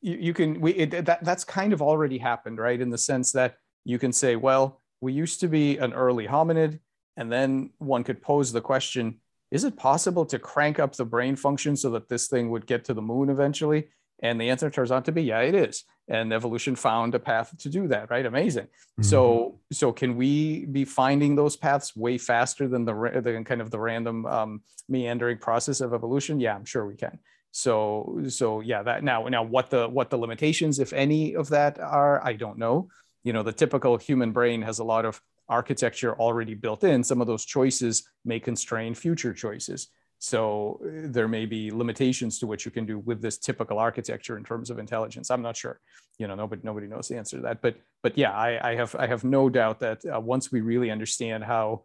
you, 0.00 0.16
you 0.16 0.34
can 0.34 0.60
we 0.60 0.72
it, 0.72 1.06
that 1.06 1.24
that's 1.24 1.44
kind 1.44 1.72
of 1.72 1.80
already 1.80 2.18
happened, 2.18 2.58
right? 2.58 2.80
In 2.80 2.90
the 2.90 2.98
sense 2.98 3.32
that 3.32 3.56
you 3.84 3.98
can 3.98 4.12
say, 4.12 4.36
well, 4.36 4.82
we 5.00 5.12
used 5.12 5.40
to 5.40 5.48
be 5.48 5.78
an 5.78 5.92
early 5.92 6.26
hominid, 6.26 6.78
and 7.16 7.32
then 7.32 7.70
one 7.78 8.04
could 8.04 8.20
pose 8.20 8.52
the 8.52 8.60
question 8.60 9.20
is 9.50 9.62
it 9.62 9.76
possible 9.76 10.26
to 10.26 10.38
crank 10.38 10.80
up 10.80 10.96
the 10.96 11.04
brain 11.04 11.36
function 11.36 11.76
so 11.76 11.90
that 11.90 12.08
this 12.08 12.26
thing 12.26 12.50
would 12.50 12.66
get 12.66 12.84
to 12.86 12.94
the 12.94 13.00
moon 13.00 13.30
eventually? 13.30 13.88
And 14.20 14.40
the 14.40 14.50
answer 14.50 14.68
turns 14.68 14.90
out 14.90 15.04
to 15.04 15.12
be, 15.12 15.22
yeah, 15.22 15.40
it 15.40 15.54
is. 15.54 15.84
And 16.06 16.32
evolution 16.34 16.76
found 16.76 17.14
a 17.14 17.18
path 17.18 17.56
to 17.58 17.68
do 17.70 17.88
that, 17.88 18.10
right? 18.10 18.26
Amazing. 18.26 18.64
Mm-hmm. 18.64 19.04
So, 19.04 19.60
so 19.72 19.90
can 19.90 20.16
we 20.16 20.66
be 20.66 20.84
finding 20.84 21.34
those 21.34 21.56
paths 21.56 21.96
way 21.96 22.18
faster 22.18 22.68
than 22.68 22.84
the, 22.84 22.92
the 23.24 23.42
kind 23.44 23.62
of 23.62 23.70
the 23.70 23.80
random 23.80 24.26
um, 24.26 24.60
meandering 24.88 25.38
process 25.38 25.80
of 25.80 25.94
evolution? 25.94 26.40
Yeah, 26.40 26.54
I'm 26.54 26.66
sure 26.66 26.86
we 26.86 26.94
can. 26.94 27.18
So, 27.52 28.20
so 28.28 28.60
yeah, 28.60 28.82
that 28.82 29.02
now, 29.02 29.28
now 29.28 29.44
what 29.44 29.70
the 29.70 29.88
what 29.88 30.10
the 30.10 30.18
limitations, 30.18 30.78
if 30.78 30.92
any, 30.92 31.34
of 31.34 31.48
that 31.50 31.78
are, 31.78 32.20
I 32.26 32.32
don't 32.34 32.58
know. 32.58 32.88
You 33.22 33.32
know, 33.32 33.42
the 33.42 33.52
typical 33.52 33.96
human 33.96 34.32
brain 34.32 34.60
has 34.62 34.80
a 34.80 34.84
lot 34.84 35.04
of 35.06 35.22
architecture 35.48 36.14
already 36.18 36.54
built 36.54 36.84
in, 36.84 37.04
some 37.04 37.20
of 37.20 37.26
those 37.26 37.44
choices 37.44 38.08
may 38.24 38.40
constrain 38.40 38.94
future 38.94 39.32
choices. 39.32 39.88
So 40.24 40.80
uh, 40.82 41.08
there 41.12 41.28
may 41.28 41.44
be 41.44 41.70
limitations 41.70 42.38
to 42.38 42.46
what 42.46 42.64
you 42.64 42.70
can 42.70 42.86
do 42.86 42.98
with 42.98 43.20
this 43.20 43.36
typical 43.36 43.78
architecture 43.78 44.38
in 44.38 44.44
terms 44.44 44.70
of 44.70 44.78
intelligence. 44.78 45.30
I'm 45.30 45.42
not 45.42 45.54
sure. 45.54 45.78
You 46.18 46.26
know, 46.28 46.34
nobody 46.34 46.62
nobody 46.64 46.86
knows 46.86 47.08
the 47.08 47.18
answer 47.18 47.36
to 47.36 47.42
that. 47.42 47.60
But 47.60 47.76
but 48.02 48.16
yeah, 48.16 48.32
I, 48.32 48.70
I 48.70 48.74
have 48.74 48.96
I 48.98 49.06
have 49.06 49.22
no 49.22 49.50
doubt 49.50 49.80
that 49.80 50.00
uh, 50.06 50.18
once 50.18 50.50
we 50.50 50.62
really 50.62 50.90
understand 50.90 51.44
how 51.44 51.82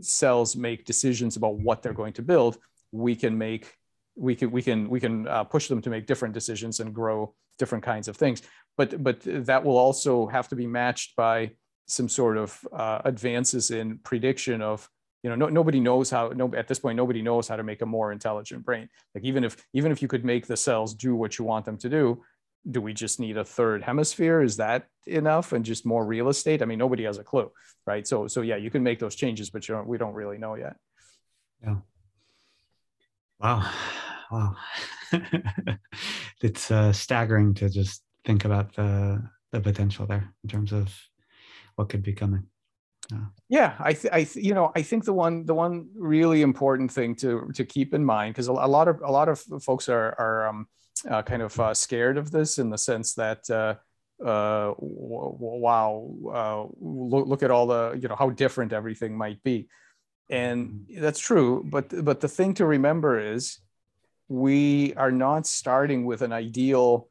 cells 0.00 0.56
make 0.56 0.86
decisions 0.86 1.36
about 1.36 1.56
what 1.56 1.82
they're 1.82 1.92
going 1.92 2.14
to 2.14 2.22
build, 2.22 2.56
we 2.92 3.14
can 3.14 3.36
make 3.36 3.74
we 4.16 4.34
can 4.34 4.50
we 4.50 4.62
can 4.62 4.88
we 4.88 4.98
can 4.98 5.28
uh, 5.28 5.44
push 5.44 5.68
them 5.68 5.82
to 5.82 5.90
make 5.90 6.06
different 6.06 6.32
decisions 6.32 6.80
and 6.80 6.94
grow 6.94 7.34
different 7.58 7.84
kinds 7.84 8.08
of 8.08 8.16
things. 8.16 8.40
But 8.78 9.02
but 9.04 9.20
that 9.24 9.62
will 9.64 9.76
also 9.76 10.26
have 10.28 10.48
to 10.48 10.56
be 10.56 10.66
matched 10.66 11.14
by 11.14 11.50
some 11.86 12.08
sort 12.08 12.38
of 12.38 12.66
uh, 12.72 13.02
advances 13.04 13.70
in 13.70 13.98
prediction 13.98 14.62
of 14.62 14.88
you 15.24 15.30
know 15.30 15.36
no, 15.36 15.48
nobody 15.48 15.80
knows 15.80 16.10
how 16.10 16.28
no 16.28 16.52
at 16.54 16.68
this 16.68 16.78
point 16.78 16.96
nobody 16.96 17.22
knows 17.22 17.48
how 17.48 17.56
to 17.56 17.62
make 17.62 17.80
a 17.80 17.86
more 17.86 18.12
intelligent 18.12 18.62
brain. 18.62 18.90
Like 19.14 19.24
even 19.24 19.42
if 19.42 19.56
even 19.72 19.90
if 19.90 20.02
you 20.02 20.06
could 20.06 20.24
make 20.24 20.46
the 20.46 20.56
cells 20.56 20.92
do 20.94 21.16
what 21.16 21.38
you 21.38 21.46
want 21.46 21.64
them 21.64 21.78
to 21.78 21.88
do 21.88 22.22
do 22.70 22.80
we 22.80 22.94
just 22.94 23.20
need 23.20 23.36
a 23.36 23.44
third 23.44 23.82
hemisphere? 23.82 24.40
Is 24.40 24.56
that 24.56 24.86
enough? 25.06 25.52
And 25.52 25.66
just 25.66 25.84
more 25.84 26.04
real 26.06 26.28
estate? 26.28 26.62
I 26.62 26.66
mean 26.66 26.78
nobody 26.78 27.04
has 27.04 27.18
a 27.18 27.24
clue 27.24 27.50
right? 27.86 28.06
So 28.06 28.28
so 28.28 28.42
yeah 28.42 28.56
you 28.56 28.70
can 28.70 28.82
make 28.82 28.98
those 28.98 29.16
changes 29.16 29.48
but 29.48 29.66
you 29.66 29.74
don't 29.74 29.88
we 29.88 29.96
don't 29.96 30.14
really 30.14 30.38
know 30.38 30.56
yet. 30.56 30.76
Yeah. 31.62 31.76
Wow. 33.40 33.70
Wow. 34.30 34.56
It's 36.42 36.70
uh, 36.70 36.92
staggering 36.92 37.54
to 37.54 37.70
just 37.70 38.02
think 38.26 38.44
about 38.44 38.74
the 38.74 39.22
the 39.52 39.60
potential 39.60 40.04
there 40.04 40.34
in 40.42 40.50
terms 40.50 40.72
of 40.72 40.94
what 41.76 41.88
could 41.88 42.02
be 42.02 42.12
coming. 42.12 42.44
Yeah, 43.48 43.74
I, 43.78 43.92
th- 43.92 44.12
I, 44.12 44.24
th- 44.24 44.44
you 44.44 44.54
know, 44.54 44.72
I 44.74 44.82
think 44.82 45.04
the 45.04 45.12
one, 45.12 45.44
the 45.46 45.54
one 45.54 45.88
really 45.94 46.42
important 46.42 46.90
thing 46.90 47.14
to 47.16 47.50
to 47.54 47.64
keep 47.64 47.94
in 47.94 48.04
mind, 48.04 48.34
because 48.34 48.48
a, 48.48 48.52
a, 48.52 48.68
lot 48.68 48.88
of 48.88 49.00
a 49.02 49.10
lot 49.10 49.28
of 49.28 49.40
folks 49.62 49.88
are 49.88 50.14
are 50.18 50.48
um, 50.48 50.66
uh, 51.08 51.22
kind 51.22 51.42
of 51.42 51.58
uh, 51.60 51.74
scared 51.74 52.16
of 52.16 52.30
this 52.30 52.58
in 52.58 52.70
the 52.70 52.78
sense 52.78 53.14
that, 53.14 53.48
uh, 53.50 53.74
uh, 54.24 54.72
w- 54.74 55.36
wow, 55.38 56.14
uh, 56.32 56.64
look, 56.80 57.26
look 57.26 57.42
at 57.42 57.50
all 57.50 57.66
the, 57.66 57.98
you 58.00 58.08
know, 58.08 58.16
how 58.16 58.30
different 58.30 58.72
everything 58.72 59.16
might 59.16 59.42
be, 59.42 59.68
and 60.30 60.86
that's 60.98 61.20
true. 61.20 61.62
But 61.64 62.04
but 62.04 62.20
the 62.20 62.28
thing 62.28 62.54
to 62.54 62.66
remember 62.66 63.18
is, 63.18 63.58
we 64.28 64.94
are 64.94 65.12
not 65.12 65.46
starting 65.46 66.06
with 66.06 66.22
an 66.22 66.32
ideal 66.32 67.08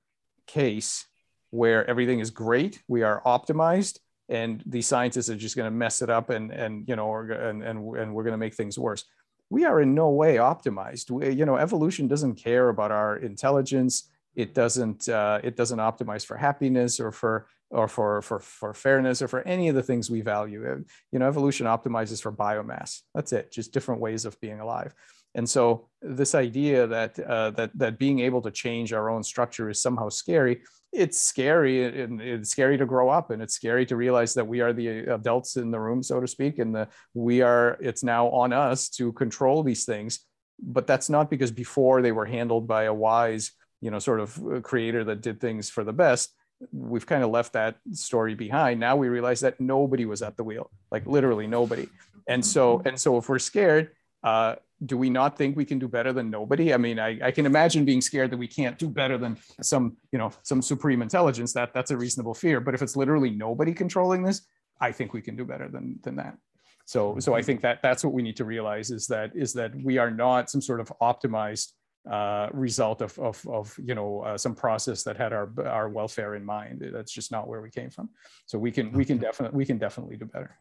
case 0.48 1.06
where 1.52 1.88
everything 1.88 2.20
is 2.20 2.32
great, 2.32 2.82
we 2.88 3.04
are 3.04 3.22
optimized, 3.26 4.00
and 4.34 4.64
these 4.66 4.88
scientists 4.88 5.30
are 5.30 5.36
just 5.36 5.56
going 5.56 5.72
to 5.72 5.78
mess 5.78 6.02
it 6.02 6.10
up 6.10 6.30
and 6.30 6.52
and 6.52 6.88
you 6.90 6.96
know 6.96 7.08
or, 7.08 7.32
and 7.32 7.64
and 7.64 7.78
and 7.98 8.14
we're 8.14 8.24
going 8.24 8.34
to 8.34 8.46
make 8.46 8.56
things 8.56 8.78
worse. 8.78 9.06
We 9.50 9.66
are 9.66 9.82
in 9.82 9.94
no 9.94 10.10
way 10.10 10.38
optimized. 10.38 11.12
We, 11.12 11.30
you 11.30 11.46
know 11.46 11.58
evolution 11.58 12.08
doesn't 12.08 12.36
care 12.36 12.70
about 12.70 12.92
our 12.92 13.18
intelligence. 13.18 14.10
It 14.36 14.56
doesn't 14.56 15.08
uh, 15.08 15.40
it 15.44 15.56
doesn't 15.56 15.80
optimize 15.80 16.26
for 16.26 16.36
happiness 16.36 17.00
or 17.00 17.12
for 17.12 17.48
or 17.70 17.88
for 17.88 18.22
for 18.24 18.40
for 18.40 18.74
fairness 18.74 19.22
or 19.22 19.28
for 19.28 19.42
any 19.48 19.70
of 19.70 19.76
the 19.76 19.84
things 19.84 20.10
we 20.10 20.22
value. 20.22 20.84
You 21.12 21.20
know 21.20 21.28
evolution 21.28 21.68
optimizes 21.68 22.22
for 22.22 22.32
biomass. 22.32 23.02
That's 23.14 23.34
it 23.34 23.52
just 23.52 23.72
different 23.72 24.02
ways 24.02 24.26
of 24.26 24.40
being 24.42 24.60
alive. 24.60 24.94
And 25.36 25.50
so 25.50 25.90
this 26.02 26.34
idea 26.36 26.88
that 26.88 27.20
uh, 27.20 27.52
that 27.52 27.78
that 27.78 28.00
being 28.00 28.20
able 28.20 28.42
to 28.42 28.52
change 28.52 28.94
our 28.94 29.10
own 29.10 29.24
structure 29.24 29.70
is 29.70 29.82
somehow 29.82 30.10
scary 30.10 30.62
it's 30.94 31.20
scary 31.20 32.02
and 32.02 32.22
it's 32.22 32.50
scary 32.50 32.78
to 32.78 32.86
grow 32.86 33.10
up 33.10 33.32
and 33.32 33.42
it's 33.42 33.56
scary 33.56 33.86
to 33.88 33.96
realize 33.96 34.34
that 34.36 34.48
we 34.48 34.62
are 34.62 34.74
the 34.74 34.88
adults 35.14 35.58
in 35.58 35.72
the 35.72 35.80
room 35.80 36.04
so 36.04 36.20
to 36.20 36.28
speak 36.28 36.60
and 36.60 36.74
the 36.76 36.88
we 37.14 37.42
are 37.42 37.78
it's 37.82 38.04
now 38.04 38.28
on 38.30 38.54
us 38.54 38.90
to 38.90 39.12
control 39.14 39.64
these 39.64 39.86
things. 39.86 40.20
But 40.62 40.86
that's 40.86 41.10
not 41.10 41.30
because 41.30 41.52
before 41.52 42.02
they 42.02 42.12
were 42.12 42.26
handled 42.26 42.68
by 42.68 42.84
a 42.84 42.94
wise 42.94 43.52
you 43.82 43.92
know 43.92 44.00
sort 44.00 44.20
of 44.20 44.42
uh, 44.46 44.62
creator 44.62 45.04
that 45.04 45.22
did 45.22 45.42
things 45.42 45.70
for 45.70 45.84
the 45.84 45.94
best. 45.94 46.34
We've 46.72 47.06
kind 47.06 47.24
of 47.24 47.32
left 47.32 47.54
that 47.54 47.76
story 47.92 48.36
behind. 48.36 48.80
Now 48.80 48.96
we 48.96 49.10
realize 49.10 49.42
that 49.42 49.60
nobody 49.60 50.06
was 50.06 50.22
at 50.22 50.38
the 50.38 50.44
wheel 50.44 50.70
like 50.92 51.06
literally 51.06 51.48
nobody. 51.48 51.90
And 52.28 52.46
so 52.46 52.82
and 52.86 53.00
so 53.00 53.18
if 53.18 53.28
we're 53.28 53.40
scared 53.40 53.90
uh, 54.24 54.56
do 54.86 54.98
we 54.98 55.10
not 55.10 55.38
think 55.38 55.56
we 55.56 55.66
can 55.66 55.80
do 55.80 55.88
better 55.88 56.14
than 56.14 56.30
nobody? 56.30 56.74
I 56.74 56.78
mean, 56.78 57.00
I, 57.00 57.20
I, 57.24 57.32
can 57.32 57.46
imagine 57.46 57.86
being 57.86 58.02
scared 58.02 58.32
that 58.32 58.38
we 58.38 58.48
can't 58.48 58.78
do 58.78 58.90
better 58.90 59.18
than 59.18 59.38
some, 59.62 59.98
you 60.12 60.20
know, 60.20 60.32
some 60.44 60.62
supreme 60.62 61.02
intelligence. 61.02 61.54
That 61.54 61.74
that's 61.74 61.92
a 61.92 61.98
reasonable 61.98 62.34
fear. 62.34 62.60
But 62.60 62.74
if 62.74 62.82
it's 62.82 62.96
literally 62.96 63.30
nobody 63.30 63.74
controlling 63.74 64.24
this, 64.24 64.42
I 64.80 64.92
think 64.92 65.14
we 65.14 65.22
can 65.22 65.36
do 65.36 65.46
better 65.46 65.70
than 65.70 66.00
than 66.04 66.16
that. 66.18 66.38
So 66.86 67.18
so 67.20 67.34
I 67.34 67.42
think 67.42 67.62
that 67.62 67.82
that's 67.82 68.04
what 68.04 68.14
we 68.14 68.22
need 68.22 68.38
to 68.38 68.46
realize 68.46 68.92
is 68.92 69.08
that 69.08 69.32
is 69.36 69.54
that 69.54 69.74
we 69.76 69.98
are 69.98 70.12
not 70.12 70.50
some 70.50 70.62
sort 70.62 70.80
of 70.80 70.92
optimized 71.02 71.72
uh, 72.10 72.50
result 72.52 73.02
of, 73.02 73.18
of, 73.20 73.48
of 73.48 73.80
you 73.82 73.96
know 73.96 74.22
uh, 74.22 74.38
some 74.38 74.54
process 74.54 75.04
that 75.04 75.16
had 75.16 75.32
our 75.32 75.50
our 75.66 75.88
welfare 75.88 76.36
in 76.36 76.44
mind. 76.44 76.84
That's 76.94 77.12
just 77.12 77.32
not 77.32 77.48
where 77.48 77.62
we 77.62 77.70
came 77.70 77.90
from. 77.90 78.10
So 78.46 78.60
we 78.60 78.72
can 78.72 78.92
we 78.92 79.06
can 79.06 79.18
definitely 79.18 79.58
we 79.58 79.66
can 79.66 79.78
definitely 79.78 80.18
do 80.18 80.26
better. 80.26 80.58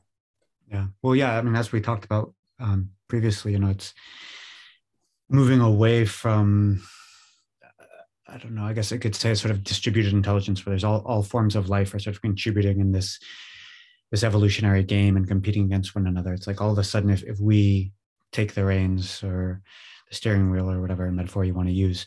Yeah. 0.70 0.86
Well, 1.02 1.16
yeah. 1.16 1.36
I 1.36 1.42
mean, 1.42 1.56
as 1.56 1.72
we 1.72 1.80
talked 1.80 2.04
about 2.04 2.32
um, 2.62 2.90
previously, 3.08 3.52
you 3.52 3.58
know, 3.58 3.68
it's 3.68 3.92
moving 5.28 5.60
away 5.60 6.04
from 6.04 6.82
I 8.28 8.38
don't 8.38 8.54
know. 8.54 8.64
I 8.64 8.72
guess 8.72 8.92
I 8.92 8.96
could 8.96 9.14
say 9.14 9.34
sort 9.34 9.50
of 9.50 9.62
distributed 9.62 10.14
intelligence, 10.14 10.64
where 10.64 10.72
there's 10.72 10.84
all, 10.84 11.02
all 11.04 11.22
forms 11.22 11.54
of 11.54 11.68
life 11.68 11.92
are 11.92 11.98
sort 11.98 12.16
of 12.16 12.22
contributing 12.22 12.80
in 12.80 12.92
this 12.92 13.18
this 14.10 14.24
evolutionary 14.24 14.82
game 14.82 15.16
and 15.16 15.28
competing 15.28 15.64
against 15.64 15.94
one 15.94 16.06
another. 16.06 16.32
It's 16.32 16.46
like 16.46 16.60
all 16.60 16.72
of 16.72 16.78
a 16.78 16.84
sudden, 16.84 17.10
if 17.10 17.22
if 17.24 17.38
we 17.40 17.92
take 18.30 18.54
the 18.54 18.64
reins 18.64 19.22
or 19.22 19.60
the 20.08 20.14
steering 20.14 20.50
wheel 20.50 20.70
or 20.70 20.80
whatever 20.80 21.10
metaphor 21.10 21.44
you 21.44 21.52
want 21.52 21.68
to 21.68 21.74
use, 21.74 22.06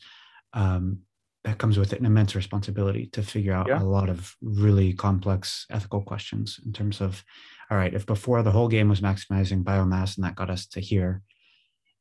um, 0.53 0.99
that 1.43 1.59
comes 1.59 1.77
with 1.77 1.93
an 1.93 2.05
immense 2.05 2.35
responsibility 2.35 3.05
to 3.07 3.21
figure 3.21 3.53
out 3.53 3.67
yeah. 3.67 3.81
a 3.81 3.83
lot 3.83 4.09
of 4.09 4.35
really 4.41 4.93
complex 4.93 5.67
ethical 5.69 6.01
questions 6.01 6.59
in 6.65 6.73
terms 6.73 7.01
of, 7.01 7.23
all 7.69 7.77
right, 7.77 7.93
if 7.93 8.05
before 8.05 8.43
the 8.43 8.51
whole 8.51 8.67
game 8.67 8.89
was 8.89 9.01
maximizing 9.01 9.63
biomass 9.63 10.15
and 10.15 10.25
that 10.25 10.35
got 10.35 10.49
us 10.49 10.67
to 10.67 10.79
here, 10.79 11.21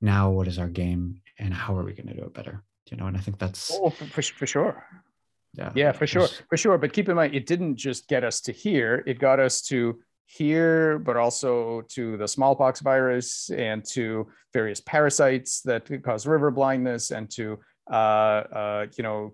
now 0.00 0.30
what 0.30 0.48
is 0.48 0.58
our 0.58 0.68
game 0.68 1.22
and 1.38 1.54
how 1.54 1.76
are 1.76 1.84
we 1.84 1.92
going 1.92 2.08
to 2.08 2.14
do 2.14 2.24
it 2.24 2.34
better? 2.34 2.62
You 2.90 2.98
know, 2.98 3.06
and 3.06 3.16
I 3.16 3.20
think 3.20 3.38
that's 3.38 3.70
oh, 3.72 3.90
for, 3.90 4.22
for 4.22 4.46
sure. 4.46 4.84
Yeah, 5.54 5.72
yeah, 5.74 5.92
for 5.92 6.06
sure, 6.06 6.28
for 6.48 6.56
sure. 6.56 6.76
But 6.78 6.92
keep 6.92 7.08
in 7.08 7.16
mind, 7.16 7.34
it 7.34 7.46
didn't 7.46 7.76
just 7.76 8.08
get 8.08 8.24
us 8.24 8.40
to 8.42 8.52
here; 8.52 9.02
it 9.06 9.18
got 9.18 9.40
us 9.40 9.62
to 9.62 10.00
here, 10.26 10.98
but 10.98 11.16
also 11.16 11.82
to 11.90 12.16
the 12.16 12.26
smallpox 12.26 12.80
virus 12.80 13.50
and 13.50 13.84
to 13.92 14.26
various 14.52 14.80
parasites 14.80 15.60
that 15.62 15.88
cause 16.02 16.26
river 16.26 16.50
blindness 16.50 17.10
and 17.10 17.30
to 17.30 17.58
uh, 17.90 17.94
uh, 17.94 18.86
you 18.96 19.04
know 19.04 19.30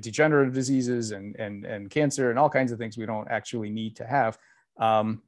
degenerative 0.00 0.54
diseases 0.54 1.10
and 1.10 1.34
and 1.36 1.64
and 1.64 1.90
cancer 1.90 2.30
and 2.30 2.38
all 2.38 2.50
kinds 2.50 2.72
of 2.72 2.78
things 2.78 2.96
we 2.96 3.06
don't 3.06 3.28
actually 3.30 3.70
need 3.70 3.96
to 3.96 4.06
have. 4.06 4.38
Um, 4.78 5.22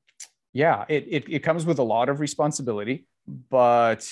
yeah, 0.53 0.85
it, 0.89 1.07
it 1.09 1.25
it 1.29 1.39
comes 1.41 1.65
with 1.65 1.79
a 1.79 1.83
lot 1.83 2.09
of 2.09 2.21
responsibility, 2.21 3.07
but 3.51 4.11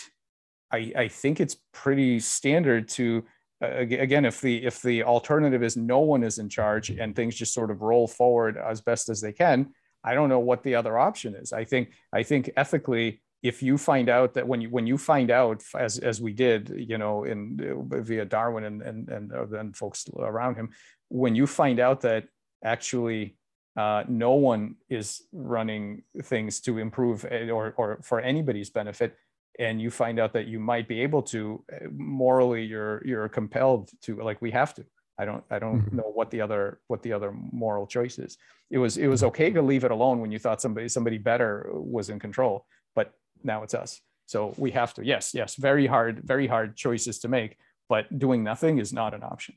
I 0.73 0.93
I 0.97 1.09
think 1.09 1.41
it's 1.41 1.57
pretty 1.73 2.21
standard 2.21 2.89
to 2.91 3.25
again 3.61 4.25
if 4.25 4.41
the 4.41 4.65
if 4.65 4.81
the 4.81 5.03
alternative 5.03 5.63
is 5.63 5.77
no 5.77 6.01
one 6.01 6.23
is 6.23 6.39
in 6.39 6.49
charge 6.49 6.89
and 6.91 7.15
things 7.15 7.35
just 7.35 7.53
sort 7.53 7.71
of 7.71 7.83
roll 7.83 8.09
forward 8.09 8.57
as 8.57 8.81
best 8.81 9.11
as 9.11 9.21
they 9.21 9.33
can 9.33 9.69
I 10.03 10.15
don't 10.15 10.29
know 10.29 10.39
what 10.39 10.63
the 10.63 10.75
other 10.75 10.99
option 10.99 11.35
is. 11.35 11.53
I 11.53 11.65
think 11.65 11.93
I 12.13 12.23
think 12.23 12.51
ethically, 12.57 13.21
if 13.43 13.63
you 13.63 13.79
find 13.79 14.09
out 14.09 14.35
that 14.35 14.47
when 14.47 14.61
you 14.61 14.71
when 14.71 14.87
you 14.87 14.97
find 14.97 15.31
out 15.31 15.63
as 15.79 15.99
as 15.99 16.21
we 16.21 16.33
did, 16.33 16.73
you 16.77 16.99
know, 16.99 17.25
in 17.25 17.89
uh, 17.93 18.01
via 18.01 18.25
Darwin 18.25 18.65
and 18.65 18.83
and 18.83 19.09
and 19.09 19.33
then 19.51 19.73
folks 19.73 20.07
around 20.17 20.57
him, 20.57 20.71
when 21.09 21.35
you 21.35 21.47
find 21.47 21.81
out 21.81 22.03
that 22.03 22.25
actually 22.65 23.37
uh, 23.77 24.05
no 24.09 24.33
one 24.33 24.77
is 24.89 25.23
running 25.33 26.03
things 26.23 26.61
to 26.61 26.79
improve 26.79 27.25
eh, 27.25 27.51
or 27.51 27.75
or 27.77 28.01
for 28.03 28.21
anybody's 28.21 28.71
benefit, 28.71 29.17
and 29.59 29.81
you 29.81 29.91
find 29.91 30.19
out 30.19 30.33
that 30.33 30.47
you 30.47 30.59
might 30.59 30.89
be 30.89 31.01
able 31.01 31.23
to 31.23 31.65
eh, 31.73 31.87
morally, 31.93 32.65
you're 32.65 33.03
you're 33.07 33.29
compelled 33.29 33.91
to 34.03 34.21
like 34.23 34.43
we 34.43 34.51
have 34.51 34.75
to 34.75 34.85
I 35.21 35.27
don't 35.27 35.45
I 35.51 35.59
don't 35.59 35.83
mm-hmm. 35.83 35.97
know 35.99 36.11
what 36.15 36.31
the 36.31 36.41
other 36.41 36.81
what 36.87 37.03
the 37.03 37.13
other 37.13 37.31
moral 37.53 37.87
choice 37.87 38.19
is. 38.19 38.39
It 38.71 38.79
was 38.79 38.97
it 38.97 39.07
was 39.07 39.23
okay 39.25 39.51
to 39.51 39.61
leave 39.61 39.85
it 39.85 39.91
alone 39.91 40.21
when 40.21 40.33
you 40.33 40.39
thought 40.39 40.63
somebody 40.63 40.89
somebody 40.89 41.19
better 41.19 41.69
was 41.73 42.09
in 42.09 42.19
control, 42.19 42.65
but 42.95 43.13
now 43.45 43.63
it's 43.63 43.75
us. 43.75 44.01
So 44.25 44.55
we 44.57 44.71
have 44.71 44.95
to 44.95 45.05
yes 45.05 45.35
yes 45.35 45.57
very 45.57 45.87
hard 45.87 46.23
very 46.25 46.47
hard 46.47 46.75
choices 46.75 47.19
to 47.19 47.29
make, 47.29 47.59
but 47.87 48.19
doing 48.19 48.43
nothing 48.43 48.79
is 48.79 48.95
not 48.95 49.13
an 49.13 49.23
option. 49.23 49.57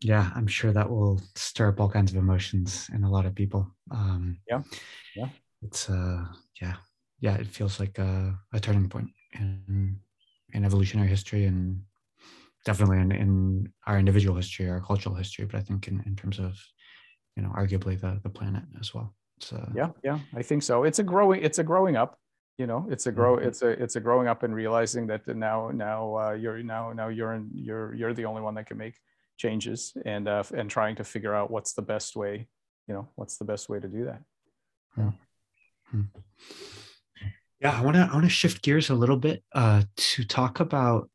Yeah, 0.00 0.30
I'm 0.34 0.46
sure 0.46 0.72
that 0.72 0.90
will 0.90 1.20
stir 1.34 1.68
up 1.68 1.80
all 1.80 1.88
kinds 1.88 2.10
of 2.12 2.18
emotions 2.18 2.88
in 2.94 3.04
a 3.04 3.10
lot 3.10 3.26
of 3.26 3.34
people. 3.34 3.74
Um, 3.90 4.38
yeah, 4.48 4.62
yeah. 5.16 5.28
It's 5.62 5.88
uh 5.88 6.24
yeah 6.60 6.74
yeah 7.20 7.36
it 7.36 7.46
feels 7.46 7.80
like 7.80 7.98
a, 7.98 8.38
a 8.52 8.60
turning 8.60 8.88
point 8.88 9.08
in 9.32 9.98
in 10.52 10.64
evolutionary 10.64 11.08
history 11.08 11.46
and 11.46 11.80
definitely 12.64 12.98
in, 12.98 13.12
in 13.12 13.72
our 13.86 13.98
individual 13.98 14.36
history, 14.36 14.68
our 14.68 14.80
cultural 14.80 15.14
history, 15.14 15.44
but 15.44 15.56
I 15.56 15.60
think 15.60 15.88
in, 15.88 16.02
in 16.06 16.16
terms 16.16 16.38
of, 16.38 16.58
you 17.36 17.42
know, 17.42 17.52
arguably 17.56 18.00
the, 18.00 18.20
the 18.22 18.30
planet 18.30 18.62
as 18.80 18.94
well. 18.94 19.14
So 19.40 19.56
yeah, 19.74 19.90
yeah, 20.02 20.18
I 20.34 20.42
think 20.42 20.62
so. 20.62 20.84
It's 20.84 20.98
a 20.98 21.02
growing, 21.02 21.42
it's 21.42 21.58
a 21.58 21.64
growing 21.64 21.96
up, 21.96 22.18
you 22.56 22.66
know, 22.66 22.86
it's 22.88 23.06
a 23.06 23.12
grow, 23.12 23.36
mm-hmm. 23.36 23.48
it's 23.48 23.62
a, 23.62 23.68
it's 23.68 23.96
a 23.96 24.00
growing 24.00 24.28
up 24.28 24.44
and 24.44 24.54
realizing 24.54 25.06
that 25.08 25.26
now, 25.26 25.70
now 25.74 26.16
uh, 26.16 26.32
you're 26.32 26.62
now, 26.62 26.92
now 26.92 27.08
you're 27.08 27.34
in, 27.34 27.50
you're, 27.52 27.94
you're 27.94 28.14
the 28.14 28.24
only 28.24 28.40
one 28.40 28.54
that 28.54 28.66
can 28.66 28.78
make 28.78 28.94
changes 29.36 29.92
and, 30.04 30.28
uh, 30.28 30.42
and 30.54 30.70
trying 30.70 30.96
to 30.96 31.04
figure 31.04 31.34
out 31.34 31.50
what's 31.50 31.72
the 31.72 31.82
best 31.82 32.16
way, 32.16 32.46
you 32.86 32.94
know, 32.94 33.08
what's 33.16 33.36
the 33.36 33.44
best 33.44 33.68
way 33.68 33.80
to 33.80 33.88
do 33.88 34.04
that. 34.04 34.22
Yeah. 34.96 35.10
Mm-hmm. 35.94 36.20
Yeah, 37.60 37.78
I 37.78 37.82
want 37.82 37.96
to 37.96 38.02
I 38.02 38.12
want 38.12 38.24
to 38.24 38.30
shift 38.30 38.62
gears 38.62 38.90
a 38.90 38.94
little 38.94 39.16
bit 39.16 39.42
uh, 39.54 39.82
to 39.96 40.24
talk 40.24 40.60
about 40.60 41.08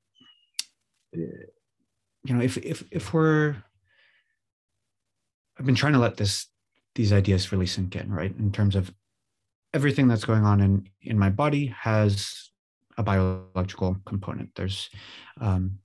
uh, 1.16 1.46
you 2.24 2.34
know 2.34 2.42
if 2.42 2.58
if 2.58 2.84
if 2.92 3.14
we're 3.14 3.56
I've 5.60 5.66
been 5.66 5.76
trying 5.76 5.94
to 5.94 6.00
let 6.00 6.18
this 6.18 6.48
these 6.96 7.14
ideas 7.14 7.52
really 7.52 7.68
sink 7.68 7.96
in, 7.96 8.12
right? 8.12 8.34
In 8.40 8.52
terms 8.52 8.76
of 8.76 8.92
everything 9.74 10.08
that's 10.08 10.26
going 10.26 10.44
on 10.44 10.60
in 10.62 10.90
in 11.04 11.20
my 11.20 11.30
body 11.30 11.68
has 11.68 12.50
a 12.98 13.04
biological 13.04 13.98
component. 14.06 14.50
There's 14.56 14.90
um, 15.40 15.80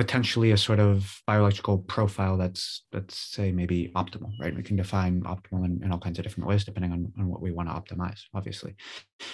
potentially 0.00 0.52
a 0.52 0.56
sort 0.56 0.80
of 0.80 1.20
biological 1.26 1.76
profile 1.76 2.38
that's 2.38 2.86
let's 2.90 3.14
say 3.18 3.52
maybe 3.52 3.92
optimal 3.94 4.32
right? 4.40 4.56
We 4.56 4.62
can 4.62 4.76
define 4.76 5.20
optimal 5.24 5.66
in, 5.66 5.78
in 5.84 5.92
all 5.92 5.98
kinds 5.98 6.18
of 6.18 6.24
different 6.24 6.48
ways 6.48 6.64
depending 6.64 6.92
on, 6.92 7.12
on 7.18 7.28
what 7.28 7.42
we 7.42 7.52
want 7.52 7.68
to 7.68 7.74
optimize 7.74 8.20
obviously. 8.32 8.76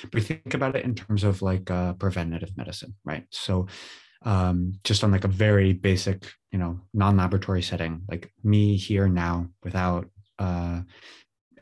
But 0.02 0.14
we 0.14 0.22
think 0.22 0.54
about 0.54 0.74
it 0.74 0.84
in 0.84 0.96
terms 0.96 1.22
of 1.22 1.40
like 1.40 1.70
uh, 1.70 1.92
preventative 1.92 2.56
medicine 2.56 2.96
right? 3.04 3.24
So 3.30 3.68
um, 4.22 4.72
just 4.82 5.04
on 5.04 5.12
like 5.12 5.22
a 5.22 5.28
very 5.46 5.72
basic 5.72 6.18
you 6.50 6.58
know 6.58 6.80
non-laboratory 6.92 7.62
setting 7.62 8.02
like 8.08 8.32
me 8.42 8.76
here 8.76 9.06
now 9.06 9.46
without 9.62 10.10
uh, 10.40 10.80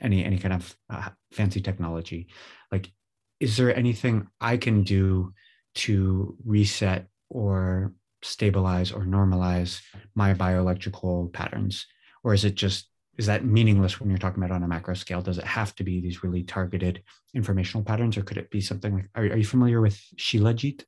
any 0.00 0.24
any 0.24 0.38
kind 0.38 0.54
of 0.54 0.74
uh, 0.88 1.10
fancy 1.30 1.60
technology 1.60 2.28
like 2.72 2.90
is 3.38 3.58
there 3.58 3.76
anything 3.76 4.26
i 4.40 4.56
can 4.56 4.82
do 4.82 5.34
to 5.74 6.38
reset 6.46 7.08
or 7.28 7.92
stabilize 8.24 8.90
or 8.90 9.02
normalize 9.02 9.80
my 10.14 10.34
bioelectrical 10.34 11.32
patterns? 11.32 11.86
Or 12.22 12.32
is 12.32 12.44
it 12.44 12.54
just, 12.54 12.88
is 13.18 13.26
that 13.26 13.44
meaningless 13.44 14.00
when 14.00 14.08
you're 14.08 14.18
talking 14.18 14.42
about 14.42 14.54
on 14.54 14.62
a 14.62 14.68
macro 14.68 14.94
scale? 14.94 15.20
Does 15.20 15.38
it 15.38 15.44
have 15.44 15.74
to 15.76 15.84
be 15.84 16.00
these 16.00 16.24
really 16.24 16.42
targeted 16.42 17.02
informational 17.34 17.84
patterns, 17.84 18.16
or 18.16 18.22
could 18.22 18.38
it 18.38 18.50
be 18.50 18.60
something 18.60 18.94
like, 18.94 19.08
are, 19.14 19.24
are 19.24 19.36
you 19.36 19.44
familiar 19.44 19.80
with 19.80 20.00
Shilajit? 20.16 20.84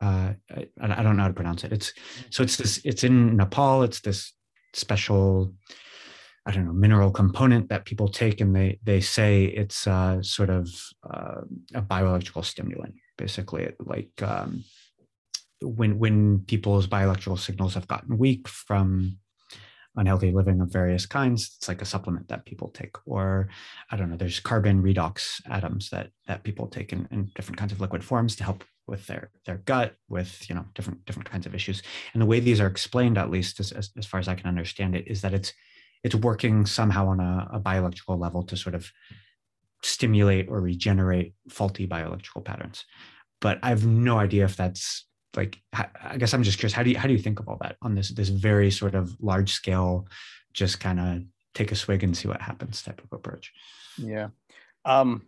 Uh, 0.00 0.34
I, 0.50 0.68
I, 0.80 1.02
don't 1.02 1.16
know 1.16 1.22
how 1.22 1.28
to 1.28 1.34
pronounce 1.34 1.64
it. 1.64 1.72
It's 1.72 1.92
so 2.30 2.42
it's 2.42 2.56
this. 2.56 2.80
It's 2.84 3.04
in 3.04 3.36
Nepal. 3.36 3.82
It's 3.82 4.00
this 4.00 4.32
special, 4.72 5.52
I 6.46 6.52
don't 6.52 6.64
know, 6.64 6.72
mineral 6.72 7.10
component 7.10 7.68
that 7.68 7.84
people 7.84 8.08
take, 8.08 8.40
and 8.40 8.56
they 8.56 8.78
they 8.82 9.02
say 9.02 9.44
it's 9.44 9.86
uh, 9.86 10.22
sort 10.22 10.48
of 10.48 10.70
uh, 11.04 11.42
a 11.74 11.82
bioelectrical 11.82 12.46
stimulant. 12.46 12.94
Basically, 13.18 13.64
it 13.64 13.76
like 13.78 14.10
um, 14.22 14.64
when 15.62 15.98
when 15.98 16.40
people's 16.40 16.86
bioelectrical 16.86 17.38
signals 17.38 17.74
have 17.74 17.88
gotten 17.88 18.18
weak 18.18 18.48
from 18.48 19.18
unhealthy 19.96 20.30
living 20.30 20.60
of 20.60 20.72
various 20.72 21.04
kinds 21.04 21.56
it's 21.58 21.66
like 21.66 21.82
a 21.82 21.84
supplement 21.84 22.28
that 22.28 22.46
people 22.46 22.68
take. 22.68 22.96
Or 23.06 23.48
i 23.90 23.96
don't 23.96 24.10
know 24.10 24.16
there's 24.16 24.40
carbon 24.40 24.82
redox 24.82 25.40
atoms 25.46 25.90
that 25.90 26.10
that 26.26 26.44
people 26.44 26.68
take 26.68 26.92
in, 26.92 27.08
in 27.10 27.30
different 27.34 27.58
kinds 27.58 27.72
of 27.72 27.80
liquid 27.80 28.04
forms 28.04 28.36
to 28.36 28.44
help 28.44 28.64
with 28.90 29.06
their 29.06 29.30
their 29.46 29.58
gut 29.58 29.96
with 30.08 30.48
you 30.48 30.54
know 30.54 30.66
different 30.74 31.04
different 31.06 31.30
kinds 31.30 31.46
of 31.46 31.54
issues. 31.54 31.82
And 32.12 32.20
the 32.20 32.26
way 32.26 32.40
these 32.40 32.60
are 32.60 32.66
explained 32.66 33.16
at 33.16 33.30
least 33.30 33.60
as, 33.60 33.72
as, 33.72 33.90
as 33.96 34.06
far 34.06 34.20
as 34.20 34.28
i 34.28 34.34
can 34.34 34.46
understand 34.46 34.94
it 34.94 35.06
is 35.06 35.22
that 35.22 35.32
it's 35.32 35.52
it's 36.02 36.14
working 36.14 36.66
somehow 36.66 37.08
on 37.08 37.20
a, 37.20 37.48
a 37.52 37.60
bioelectrical 37.60 38.18
level 38.18 38.42
to 38.44 38.56
sort 38.56 38.74
of 38.74 38.90
stimulate 39.82 40.48
or 40.48 40.60
regenerate 40.60 41.34
faulty 41.48 41.86
bioelectrical 41.86 42.44
patterns. 42.44 42.84
But 43.40 43.58
i 43.62 43.70
have 43.70 43.86
no 43.86 44.18
idea 44.18 44.44
if 44.44 44.56
that's 44.56 45.06
like 45.36 45.58
i 45.72 46.16
guess 46.16 46.34
i'm 46.34 46.42
just 46.42 46.58
curious 46.58 46.72
how 46.72 46.82
do 46.82 46.90
you 46.90 46.98
how 46.98 47.06
do 47.06 47.12
you 47.12 47.18
think 47.18 47.38
of 47.38 47.48
all 47.48 47.58
that 47.60 47.76
on 47.82 47.94
this 47.94 48.08
this 48.08 48.28
very 48.28 48.70
sort 48.70 48.94
of 48.94 49.14
large 49.20 49.52
scale 49.52 50.06
just 50.52 50.80
kind 50.80 50.98
of 50.98 51.22
take 51.54 51.72
a 51.72 51.76
swig 51.76 52.02
and 52.04 52.16
see 52.16 52.28
what 52.28 52.40
happens 52.40 52.82
type 52.82 53.00
of 53.02 53.12
approach? 53.12 53.52
Yeah. 53.96 54.28
Um 54.84 55.26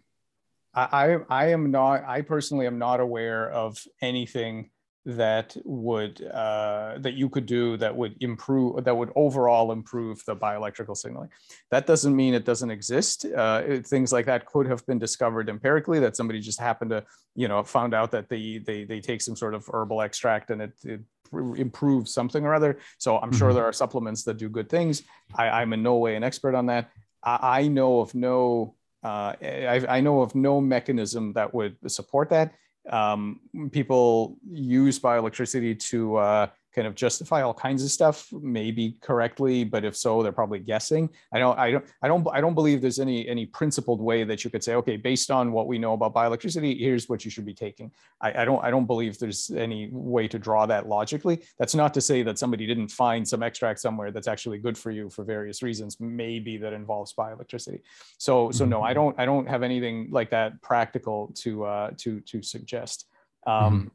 I, 0.75 1.19
I 1.29 1.49
am 1.49 1.71
not 1.71 2.03
i 2.07 2.23
personally 2.23 2.67
am 2.67 2.79
not 2.79 3.01
aware 3.01 3.51
of 3.51 3.77
anything 4.01 4.71
that 5.05 5.57
would 5.65 6.23
uh, 6.23 6.95
that 6.99 7.15
you 7.15 7.29
could 7.29 7.47
do 7.47 7.77
that 7.77 7.97
would 7.97 8.15
improve 8.21 8.85
that 8.85 8.97
would 8.97 9.11
overall 9.17 9.73
improve 9.73 10.23
the 10.27 10.37
bioelectrical 10.37 10.97
signaling. 10.97 11.29
That 11.71 11.87
doesn't 11.87 12.15
mean 12.15 12.35
it 12.35 12.45
doesn't 12.45 12.71
exist. 12.71 13.25
Uh, 13.25 13.63
it, 13.67 13.87
things 13.87 14.13
like 14.13 14.27
that 14.27 14.47
could 14.47 14.67
have 14.67 14.87
been 14.87 14.99
discovered 14.99 15.49
empirically. 15.49 15.99
That 15.99 16.17
somebody 16.17 16.41
just 16.41 16.61
happened 16.61 16.91
to 16.91 17.05
you 17.35 17.49
know 17.49 17.63
found 17.65 17.95
out 17.95 18.13
that 18.13 18.29
they 18.29 18.59
they 18.59 18.85
they 18.85 19.01
take 19.01 19.23
some 19.23 19.35
sort 19.35 19.55
of 19.55 19.69
herbal 19.73 20.03
extract 20.03 20.51
and 20.51 20.63
it, 20.63 20.73
it 20.85 21.01
improves 21.33 22.15
something 22.15 22.45
or 22.45 22.55
other. 22.55 22.79
So 22.99 23.19
I'm 23.19 23.31
mm-hmm. 23.31 23.39
sure 23.39 23.55
there 23.55 23.65
are 23.65 23.73
supplements 23.73 24.23
that 24.25 24.37
do 24.37 24.49
good 24.49 24.69
things. 24.69 25.03
I, 25.35 25.63
am 25.63 25.73
in 25.73 25.83
no 25.83 25.97
way 25.97 26.15
an 26.15 26.23
expert 26.23 26.55
on 26.55 26.67
that. 26.67 26.91
I, 27.25 27.61
I 27.61 27.69
know 27.69 28.01
of 28.01 28.15
no 28.15 28.75
uh, 29.03 29.35
I, 29.43 29.85
I 29.89 30.01
know 30.01 30.23
of 30.23 30.37
no 30.37 30.61
mechanism 30.61 31.33
that 31.33 31.53
would 31.53 31.77
support 31.91 32.31
that 32.31 32.55
um, 32.91 33.41
people 33.71 34.37
use 34.51 34.99
bioelectricity 34.99 35.79
to 35.91 36.17
uh, 36.17 36.47
kind 36.75 36.87
of 36.87 36.95
justify 36.95 37.43
all 37.43 37.55
kinds 37.55 37.83
of 37.83 37.91
stuff 37.91 38.33
maybe 38.33 38.97
correctly 39.01 39.65
but 39.65 39.85
if 39.85 39.97
so 39.97 40.23
they're 40.23 40.33
probably 40.33 40.59
guessing. 40.59 41.09
I 41.33 41.39
don't 41.39 41.59
i 41.59 41.71
don't 41.71 41.85
i 42.03 42.09
don't 42.09 42.27
i 42.33 42.41
don't 42.41 42.55
believe 42.55 42.81
there's 42.81 42.99
any 42.99 43.29
any 43.29 43.47
principled 43.47 44.01
way 44.01 44.25
that 44.25 44.45
you 44.45 44.51
could 44.51 44.65
say 44.65 44.75
okay 44.75 44.97
based 44.97 45.31
on 45.31 45.53
what 45.53 45.67
we 45.67 45.79
know 45.79 45.93
about 45.93 46.15
bioelectricity 46.15 46.79
here's 46.79 47.09
what 47.09 47.25
you 47.25 47.31
should 47.31 47.45
be 47.45 47.55
taking. 47.55 47.91
I, 48.21 48.43
I 48.43 48.45
don't 48.45 48.65
i 48.65 48.71
don't 48.71 48.87
believe 48.87 49.19
there's 49.19 49.51
any 49.51 49.91
way 49.93 50.29
to 50.29 50.39
draw 50.39 50.67
that 50.67 50.89
logically. 50.89 51.43
That's 51.59 51.75
not 51.75 51.95
to 51.95 52.01
say 52.01 52.23
that 52.23 52.39
somebody 52.39 52.67
didn't 52.67 52.89
find 52.89 53.27
some 53.27 53.43
extract 53.43 53.81
somewhere 53.81 54.11
that's 54.11 54.29
actually 54.29 54.59
good 54.59 54.77
for 54.77 54.91
you 54.91 55.11
for 55.11 55.25
various 55.25 55.63
reasons 55.63 55.99
maybe 56.01 56.57
that 56.59 56.73
involves 56.73 57.13
bioelectricity. 57.13 57.81
So 58.19 58.51
so 58.51 58.65
no 58.65 58.83
i 58.83 58.89
mm-hmm. 58.89 58.95
don't 58.95 59.21
i 59.21 59.25
don't 59.25 59.49
have 59.49 59.63
anything 59.63 60.09
like 60.11 60.31
that 60.31 60.61
practical 60.63 61.33
to 61.43 61.65
uh 61.65 61.91
to 61.99 62.21
to 62.21 62.43
suggest. 62.43 63.07
Um 63.47 63.55
mm-hmm 63.55 63.89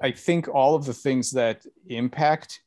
I 0.00 0.10
think 0.10 0.48
all 0.48 0.74
of 0.74 0.84
the 0.84 0.94
things 0.94 1.30
that 1.32 1.64
impact 1.88 2.60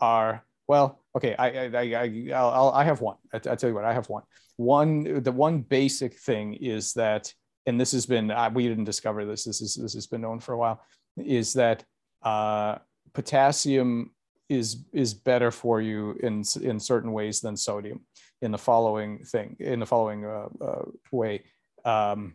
are 0.00 0.44
well. 0.68 1.00
Okay, 1.16 1.34
I 1.36 1.66
I 1.66 1.94
I 1.94 2.32
I'll, 2.34 2.70
i 2.74 2.84
have 2.84 3.00
one. 3.00 3.16
I, 3.32 3.36
I 3.36 3.56
tell 3.56 3.68
you 3.68 3.74
what, 3.74 3.84
I 3.84 3.92
have 3.92 4.08
one. 4.08 4.22
One 4.56 5.22
the 5.22 5.32
one 5.32 5.60
basic 5.60 6.18
thing 6.18 6.54
is 6.54 6.92
that, 6.94 7.32
and 7.66 7.80
this 7.80 7.92
has 7.92 8.06
been 8.06 8.30
uh, 8.30 8.50
we 8.52 8.68
didn't 8.68 8.84
discover 8.84 9.24
this. 9.24 9.44
This 9.44 9.60
is 9.60 9.74
this 9.74 9.94
has 9.94 10.06
been 10.06 10.20
known 10.20 10.40
for 10.40 10.52
a 10.52 10.58
while. 10.58 10.80
Is 11.16 11.52
that 11.54 11.84
uh, 12.22 12.76
potassium 13.12 14.12
is 14.48 14.84
is 14.92 15.14
better 15.14 15.50
for 15.50 15.80
you 15.80 16.12
in 16.22 16.44
in 16.62 16.78
certain 16.80 17.12
ways 17.12 17.40
than 17.40 17.56
sodium. 17.56 18.00
In 18.42 18.52
the 18.52 18.58
following 18.58 19.24
thing, 19.24 19.56
in 19.58 19.80
the 19.80 19.86
following 19.86 20.24
uh, 20.24 20.48
uh, 20.60 20.84
way. 21.10 21.42
Um, 21.84 22.34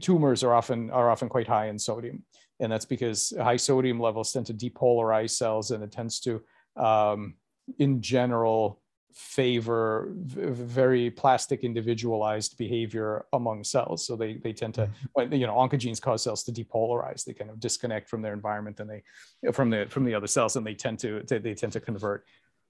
tumors 0.00 0.44
are 0.44 0.54
often 0.54 0.90
are 0.90 1.10
often 1.10 1.28
quite 1.28 1.46
high 1.46 1.66
in 1.66 1.78
sodium, 1.78 2.22
and 2.60 2.70
that's 2.70 2.84
because 2.84 3.32
high 3.38 3.56
sodium 3.56 4.00
levels 4.00 4.32
tend 4.32 4.46
to 4.46 4.54
depolarize 4.54 5.30
cells, 5.30 5.70
and 5.70 5.82
it 5.82 5.92
tends 5.92 6.20
to, 6.20 6.42
um, 6.76 7.34
in 7.78 8.00
general, 8.00 8.80
favor 9.14 10.08
very 10.16 11.08
plastic 11.08 11.62
individualized 11.62 12.58
behavior 12.58 13.24
among 13.32 13.62
cells 13.62 14.04
so 14.04 14.16
they 14.16 14.38
they 14.38 14.52
tend 14.52 14.74
to 14.74 14.90
mm-hmm. 15.16 15.32
you 15.32 15.46
know 15.46 15.54
oncogenes 15.54 16.02
cause 16.02 16.20
cells 16.20 16.42
to 16.42 16.50
depolarize 16.50 17.24
they 17.24 17.32
kind 17.32 17.48
of 17.48 17.60
disconnect 17.60 18.08
from 18.08 18.22
their 18.22 18.32
environment 18.32 18.80
and 18.80 18.90
they 18.90 19.52
from 19.52 19.70
the 19.70 19.86
from 19.88 20.04
the 20.04 20.12
other 20.12 20.26
cells 20.26 20.56
and 20.56 20.66
they 20.66 20.74
tend 20.74 20.98
to 20.98 21.22
they 21.28 21.54
tend 21.54 21.72
to 21.72 21.78
convert 21.78 22.24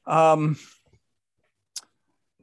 um 0.07 0.55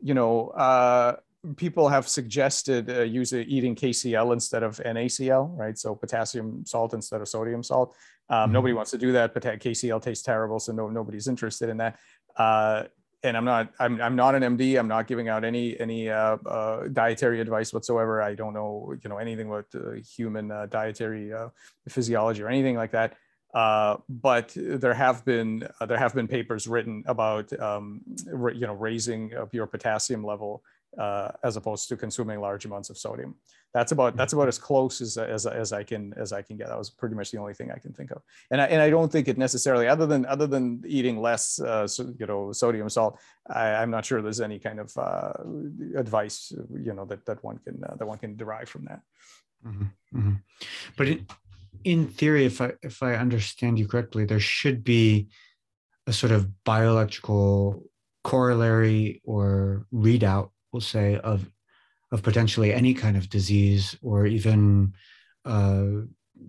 you 0.02 0.16
know 0.16 0.48
uh 0.50 1.16
people 1.56 1.89
have 1.89 2.08
suggested 2.08 2.89
uh, 2.89 3.02
using 3.02 3.48
eating 3.48 3.76
KCl 3.76 4.34
instead 4.34 4.64
of 4.64 4.78
NaCl, 4.78 5.58
right? 5.58 5.78
So 5.78 5.96
potassium 5.96 6.66
salt 6.66 6.94
instead 6.94 7.22
of 7.22 7.28
sodium 7.28 7.64
salt. 7.64 7.96
Um, 8.30 8.38
mm-hmm. 8.38 8.54
Nobody 8.54 8.74
wants 8.74 8.92
to 8.92 8.98
do 8.98 9.12
that, 9.14 9.34
but 9.34 9.44
KCl 9.44 10.02
tastes 10.02 10.24
terrible, 10.24 10.60
so 10.60 10.72
no 10.72 10.89
nobody's 10.89 11.28
interested 11.28 11.70
in 11.70 11.78
that. 11.78 11.98
Uh, 12.36 12.84
and 13.24 13.38
I'm 13.38 13.46
not 13.46 13.72
I'm, 13.80 14.02
I'm 14.02 14.16
not 14.16 14.36
an 14.36 14.58
MD. 14.58 14.80
I'm 14.80 14.88
not 14.88 15.08
giving 15.08 15.30
out 15.30 15.44
any 15.44 15.80
any 15.80 16.10
uh, 16.10 16.38
uh, 16.46 16.88
dietary 16.88 17.39
advice 17.42 17.74
whatsoever. 17.74 18.22
I 18.22 18.36
don't 18.36 18.54
know 18.54 18.94
you 19.04 19.10
know 19.10 19.18
anything 19.18 19.48
about 19.48 19.66
uh, 19.76 19.94
human 20.16 20.52
uh, 20.52 20.68
dietary 20.68 21.34
uh, 21.34 21.50
physiology 21.89 22.42
or 22.42 22.50
anything 22.50 22.76
like 22.76 22.92
that. 22.92 23.16
Uh, 23.54 23.98
but 24.08 24.54
there 24.56 24.94
have 24.94 25.26
been 25.26 25.68
there 25.86 25.98
have 25.98 26.16
been 26.16 26.28
papers 26.28 26.68
written 26.68 27.04
about 27.06 27.52
um, 27.60 28.02
you 28.26 28.66
know 28.66 28.74
raising 28.74 29.34
of 29.34 29.54
your 29.54 29.68
potassium 29.68 30.24
level 30.24 30.64
uh, 30.98 31.32
as 31.44 31.56
opposed 31.56 31.88
to 31.89 31.98
consuming 31.98 32.39
large 32.39 32.66
amounts 32.66 32.89
of 32.89 32.98
sodium. 32.98 33.36
That's 33.74 33.94
about 33.94 34.18
that's 34.18 34.34
about 34.34 34.50
as 34.50 34.58
close 34.58 35.00
as, 35.00 35.18
as, 35.18 35.46
as 35.46 35.72
I 35.72 35.84
can 35.84 36.14
as 36.18 36.34
I 36.34 36.42
can 36.42 36.58
get. 36.58 36.68
That 36.68 36.78
was 36.78 36.89
pretty 36.89 37.16
much 37.16 37.32
the 37.32 37.38
only 37.38 37.54
thing 37.54 37.72
I 37.72 37.80
can 37.80 37.94
think 37.94 38.12
of. 38.12 38.22
And 38.52 38.60
I, 38.60 38.66
and 38.66 38.82
I 38.82 38.89
don't 38.89 39.10
think 39.10 39.30
it 39.30 39.38
necessarily 39.38 39.88
other 39.88 40.06
than 40.06 40.26
other 40.26 40.46
than 40.46 40.84
eating 40.86 41.22
less 41.22 41.60
uh, 41.62 41.88
so, 41.88 42.14
you 42.20 42.26
know 42.26 42.52
sodium 42.52 42.89
salt. 42.89 43.18
I, 43.48 43.82
am 43.82 43.89
not 43.89 44.06
sure 44.06 44.22
there's 44.22 44.42
any 44.42 44.60
kind 44.60 44.80
of 44.80 44.98
uh, 44.98 45.34
advice 45.96 46.52
you 46.84 46.94
know 46.94 47.06
that 47.06 47.26
that 47.26 47.42
one 47.44 47.60
can 47.60 47.82
uh, 47.84 47.96
that 47.96 48.06
one 48.06 48.18
can 48.18 48.36
derive 48.36 48.68
from 48.68 48.86
that. 48.86 49.02
Mm-hmm. 49.66 50.20
Mm-hmm. 50.20 50.34
But 50.98 51.08
in, 51.08 51.28
in 51.86 52.08
theory, 52.10 52.46
if 52.46 52.60
I 52.60 52.74
if 52.82 53.02
I 53.02 53.16
understand 53.16 53.80
you 53.80 53.88
correctly, 53.88 54.26
there 54.26 54.42
should 54.42 54.84
be 54.84 55.30
a 56.08 56.14
sort 56.14 56.34
of 56.34 56.50
bioelectrical 56.66 57.84
corollary 58.24 59.22
or 59.24 59.86
readout 59.94 60.51
we'll 60.72 60.82
say 60.82 61.18
of 61.18 61.50
of 62.12 62.22
potentially 62.24 62.74
any 62.74 62.94
kind 62.94 63.16
of 63.16 63.30
disease 63.30 63.98
or 64.02 64.26
even 64.26 64.94
uh, 65.46 65.86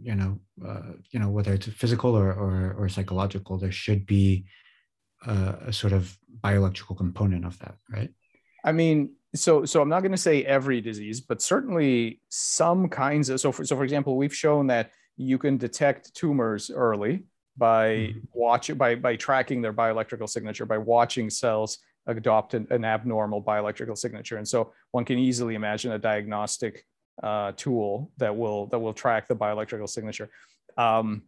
you 0.00 0.14
know 0.14 0.38
uh, 0.66 0.92
you 1.10 1.18
know 1.18 1.28
whether 1.28 1.52
it's 1.52 1.66
physical 1.68 2.16
or 2.16 2.32
or, 2.32 2.74
or 2.78 2.88
psychological 2.88 3.58
there 3.58 3.72
should 3.72 4.06
be 4.06 4.44
a, 5.26 5.32
a 5.66 5.72
sort 5.72 5.92
of 5.92 6.16
bioelectrical 6.40 6.96
component 6.96 7.44
of 7.44 7.58
that 7.60 7.76
right 7.90 8.10
i 8.64 8.72
mean 8.72 9.12
so 9.34 9.64
so 9.64 9.80
i'm 9.80 9.88
not 9.88 10.00
going 10.00 10.12
to 10.12 10.18
say 10.18 10.44
every 10.44 10.80
disease 10.80 11.20
but 11.20 11.40
certainly 11.40 12.20
some 12.28 12.88
kinds 12.88 13.28
of 13.28 13.40
so 13.40 13.52
for, 13.52 13.64
so 13.64 13.76
for 13.76 13.84
example 13.84 14.16
we've 14.16 14.34
shown 14.34 14.66
that 14.66 14.90
you 15.16 15.38
can 15.38 15.56
detect 15.56 16.14
tumors 16.14 16.70
early 16.70 17.24
by 17.56 17.88
mm-hmm. 17.88 18.18
watch 18.32 18.76
by 18.78 18.94
by 18.94 19.14
tracking 19.14 19.60
their 19.60 19.72
bioelectrical 19.72 20.28
signature 20.28 20.66
by 20.66 20.78
watching 20.78 21.28
cells 21.28 21.78
adopt 22.06 22.54
an, 22.54 22.66
an, 22.70 22.84
abnormal 22.84 23.42
bioelectrical 23.42 23.96
signature. 23.96 24.36
And 24.36 24.46
so 24.46 24.72
one 24.90 25.04
can 25.04 25.18
easily 25.18 25.54
imagine 25.54 25.92
a 25.92 25.98
diagnostic 25.98 26.84
uh, 27.22 27.52
tool 27.56 28.10
that 28.16 28.36
will 28.36 28.66
that 28.68 28.78
will 28.78 28.92
track 28.92 29.28
the 29.28 29.36
bioelectrical 29.36 29.88
signature. 29.88 30.30
Um, 30.76 31.22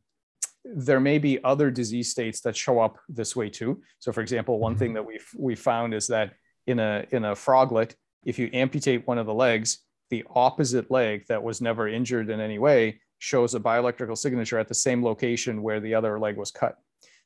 there 0.65 1.01
may 1.01 1.19
be 1.19 1.43
other 1.45 1.71
disease 1.71 2.11
states 2.11 2.41
that 2.41 2.57
show 2.57 2.81
up 2.81 2.99
this 3.09 3.37
way 3.37 3.51
too. 3.51 3.83
So, 3.99 4.13
for 4.13 4.23
example, 4.23 4.59
one 4.59 4.77
thing 4.77 4.89
mm-hmm. 4.89 4.95
that 4.95 5.07
we've 5.07 5.29
we 5.37 5.55
found 5.55 5.95
is 5.95 6.07
that 6.09 6.33
in 6.67 6.79
a 6.79 7.05
in 7.11 7.25
a 7.25 7.35
froglet, 7.35 7.95
if 8.25 8.39
you 8.39 8.51
amputate 8.53 9.07
one 9.07 9.19
of 9.19 9.27
the 9.27 9.35
legs, 9.35 9.79
the 10.11 10.25
opposite 10.35 10.91
leg 10.91 11.27
that 11.29 11.43
was 11.43 11.61
never 11.61 11.89
injured 11.89 12.31
in 12.31 12.41
any 12.41 12.59
way 12.59 13.01
shows 13.19 13.55
a 13.55 13.61
bioelectrical 13.61 14.17
signature 14.17 14.59
at 14.59 14.69
the 14.69 14.75
same 14.75 15.05
location 15.05 15.63
where 15.63 15.81
the 15.81 15.95
other 15.95 16.19
leg 16.19 16.37
was 16.37 16.51
cut. 16.51 16.77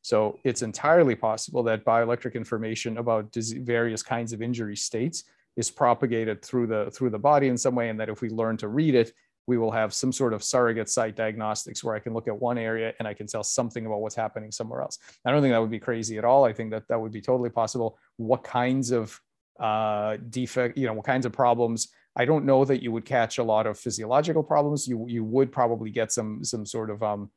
So 0.03 0.39
it's 0.45 0.63
entirely 0.63 1.15
possible 1.15 1.63
that 1.65 1.85
bioelectric 1.85 2.35
information 2.35 2.99
about 2.99 3.35
various 3.35 4.03
kinds 4.03 4.33
of 4.33 4.41
injury 4.43 4.77
states 4.77 5.25
is 5.57 5.71
propagated 5.71 6.43
through 6.43 6.69
the 6.69 6.91
through 6.93 7.11
the 7.11 7.19
body 7.19 7.49
in 7.49 7.59
some 7.59 7.75
way, 7.75 7.89
and 7.89 7.99
that 8.01 8.09
if 8.09 8.23
we 8.23 8.31
learn 8.31 8.57
to 8.59 8.69
read 8.69 8.95
it, 8.95 9.13
we 9.49 9.59
will 9.59 9.73
have 9.73 9.93
some 9.95 10.13
sort 10.13 10.33
of 10.33 10.45
surrogate 10.45 10.89
site 10.89 11.17
diagnostics 11.17 11.83
where 11.83 11.95
I 11.95 11.99
can 11.99 12.13
look 12.13 12.29
at 12.29 12.39
one 12.39 12.59
area 12.59 12.93
and 12.99 13.09
I 13.09 13.15
can 13.15 13.27
tell 13.27 13.43
something 13.43 13.87
about 13.87 14.01
what's 14.03 14.15
happening 14.15 14.53
somewhere 14.53 14.83
else. 14.83 14.99
I 15.25 15.31
don't 15.31 15.43
think 15.43 15.53
that 15.53 15.61
would 15.61 15.71
be 15.71 15.81
crazy 15.81 16.19
at 16.19 16.25
all. 16.25 16.45
I 16.45 16.53
think 16.53 16.71
that 16.71 16.87
that 16.89 17.01
would 17.01 17.13
be 17.13 17.23
totally 17.23 17.51
possible. 17.51 17.99
What 18.19 18.45
kinds 18.45 18.91
of 18.91 19.19
uh, 19.59 20.19
defect, 20.29 20.77
you 20.79 20.87
know, 20.87 20.93
what 20.93 21.07
kinds 21.07 21.27
of 21.27 21.33
problems? 21.33 21.89
I 22.15 22.25
don't 22.25 22.45
know 22.45 22.65
that 22.67 22.83
you 22.83 22.93
would 22.93 23.05
catch 23.05 23.39
a 23.39 23.43
lot 23.43 23.67
of 23.67 23.79
physiological 23.79 24.43
problems. 24.43 24.87
You 24.87 25.07
you 25.09 25.25
would 25.25 25.51
probably 25.51 25.91
get 25.91 26.13
some 26.13 26.45
some 26.45 26.67
sort 26.67 26.91
of 26.91 27.03
um, 27.03 27.31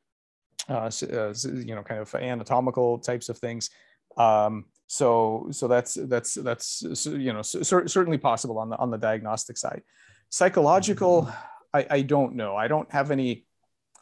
uh, 0.70 0.90
uh 1.14 1.34
you 1.44 1.76
know, 1.76 1.84
kind 1.84 2.02
of 2.02 2.14
anatomical 2.16 3.00
types 3.00 3.30
of 3.30 3.38
things. 3.38 3.70
Um, 4.18 4.66
so, 4.88 5.48
so 5.52 5.68
that's 5.68 5.94
that's 5.94 6.34
that's 6.34 6.82
you 7.06 7.32
know 7.32 7.42
certainly 7.42 8.18
possible 8.18 8.60
on 8.60 8.70
the 8.70 8.78
on 8.78 8.92
the 8.92 8.98
diagnostic 8.98 9.58
side. 9.58 9.84
Psychological, 10.30 11.32
I, 11.74 11.88
I 11.90 12.02
don't 12.02 12.36
know. 12.36 12.56
I 12.56 12.68
don't 12.68 12.92
have 12.92 13.12
any. 13.12 13.46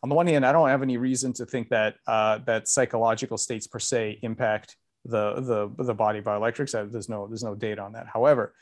On 0.01 0.10
the 0.10 0.16
one 0.16 0.28
hand, 0.28 0.45
I 0.45 0.51
don't 0.51 0.70
have 0.70 0.82
any 0.82 0.97
reason 0.97 1.34
to 1.34 1.45
think 1.45 1.70
that 1.70 1.95
uh, 2.07 2.39
that 2.45 2.68
psychological 2.68 3.38
states 3.38 3.68
per 3.68 3.80
se 3.80 4.20
impact 4.24 4.78
the 5.05 5.36
the 5.36 5.84
the 5.84 5.93
body 5.93 6.22
bioelectrics. 6.22 6.72
There's 6.91 7.10
no 7.10 7.28
there's 7.28 7.43
no 7.43 7.55
data 7.55 7.82
on 7.82 7.93
that. 7.93 8.07
However, 8.12 8.55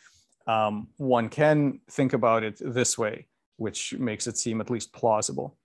um, 0.48 0.88
one 0.98 1.30
can 1.30 1.80
think 1.92 2.14
about 2.14 2.44
it 2.44 2.60
this 2.60 2.98
way, 2.98 3.28
which 3.58 3.94
makes 3.94 4.28
it 4.28 4.38
seem 4.38 4.60
at 4.60 4.70
least 4.70 4.92
plausible. 4.94 5.58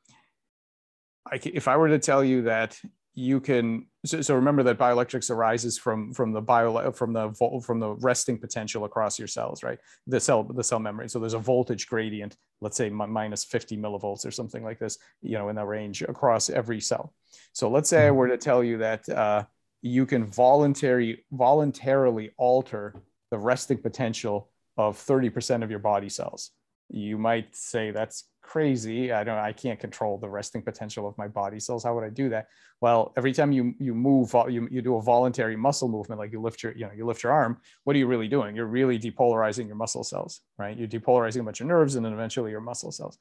I, 1.31 1.41
if 1.43 1.69
I 1.69 1.77
were 1.77 1.89
to 1.89 1.99
tell 1.99 2.25
you 2.25 2.43
that 2.43 2.79
you 3.15 3.41
can 3.41 3.87
so, 4.05 4.21
so, 4.21 4.35
remember 4.35 4.63
that 4.65 4.79
bioelectrics 4.79 5.31
arises 5.31 5.79
from 5.79 6.13
from 6.13 6.33
the 6.33 6.41
bio 6.41 6.91
from 6.93 7.13
the 7.13 7.33
from 7.65 7.79
the 7.79 7.91
resting 7.97 8.39
potential 8.39 8.85
across 8.85 9.19
your 9.19 9.29
cells 9.29 9.63
right? 9.63 9.79
The 10.07 10.19
cell 10.19 10.45
the 10.45 10.65
cell 10.65 10.79
membrane. 10.79 11.09
So 11.09 11.19
there's 11.19 11.35
a 11.35 11.39
voltage 11.39 11.87
gradient 11.87 12.37
let's 12.61 12.77
say 12.77 12.89
minus 12.91 13.45
50 13.45 13.77
millivolts 13.77 14.25
or 14.27 14.31
something 14.31 14.65
like 14.65 14.79
this 14.79 14.99
you 15.21 15.37
know 15.37 15.49
in 15.51 15.57
that 15.57 15.67
range 15.67 16.03
across 16.03 16.49
every 16.49 16.81
cell. 16.81 17.13
So 17.53 17.69
let's 17.69 17.89
say 17.89 18.07
i 18.07 18.11
were 18.11 18.29
to 18.29 18.39
tell 18.39 18.65
you 18.65 18.79
that 18.79 19.09
uh, 19.09 19.45
you 19.83 20.07
can 20.07 20.25
voluntary 20.25 21.25
voluntarily 21.33 22.31
alter 22.39 22.95
the 23.31 23.39
resting 23.39 23.79
potential 23.79 24.51
of 24.77 24.97
30% 24.97 25.63
of 25.63 25.71
your 25.71 25.79
body 25.79 26.09
cells 26.09 26.51
you 26.93 27.19
might 27.19 27.55
say 27.55 27.91
that's 27.91 28.25
crazy. 28.43 29.13
I 29.13 29.25
don't 29.25 29.39
i 29.39 29.53
can't 29.53 29.79
control 29.79 30.19
the 30.19 30.29
resting 30.29 30.63
potential 30.63 31.07
of 31.07 31.17
my 31.17 31.29
body 31.29 31.61
cells. 31.61 31.85
How 31.85 31.95
would 31.95 32.05
i 32.05 32.11
do 32.11 32.29
that? 32.31 32.49
Well 32.81 33.13
every 33.17 33.33
time 33.33 33.53
you 33.53 33.75
you 33.79 33.95
move 33.95 34.35
you, 34.49 34.69
you 34.71 34.83
do 34.83 34.97
a 34.97 35.03
voluntary 35.03 35.57
muscle 35.57 35.89
movement 35.89 36.19
like 36.19 36.33
you 36.33 36.41
lift 36.41 36.63
your 36.63 36.73
you 36.73 36.87
know 36.87 36.93
you 36.95 37.07
lift 37.07 37.23
your 37.23 37.33
arm 37.33 37.59
what 37.85 37.97
are 37.97 37.99
you 37.99 38.07
really 38.07 38.29
doing? 38.29 38.55
You're 38.57 38.67
really 38.67 38.99
depolarizing 38.99 39.67
your 39.67 39.77
muscle 39.77 40.05
cells 40.05 40.41
right? 40.59 40.77
You're 40.77 40.89
depolarizing 40.89 41.41
a 41.41 41.45
bunch 41.45 41.61
of 41.61 41.67
nerves 41.67 41.95
and 41.97 42.05
then 42.05 42.13
eventually 42.13 42.51
your 42.51 42.61
muscle 42.61 42.93
cells. 42.93 43.19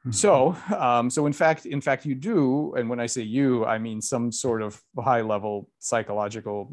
Mm-hmm. 0.00 0.12
so 0.12 0.54
um, 0.76 1.08
so 1.08 1.24
in 1.24 1.32
fact 1.32 1.64
in 1.64 1.80
fact 1.80 2.04
you 2.04 2.14
do 2.14 2.74
and 2.74 2.90
when 2.90 3.00
i 3.00 3.06
say 3.06 3.22
you 3.22 3.64
i 3.64 3.78
mean 3.78 4.02
some 4.02 4.30
sort 4.30 4.60
of 4.60 4.78
high 4.98 5.22
level 5.22 5.70
psychological 5.78 6.68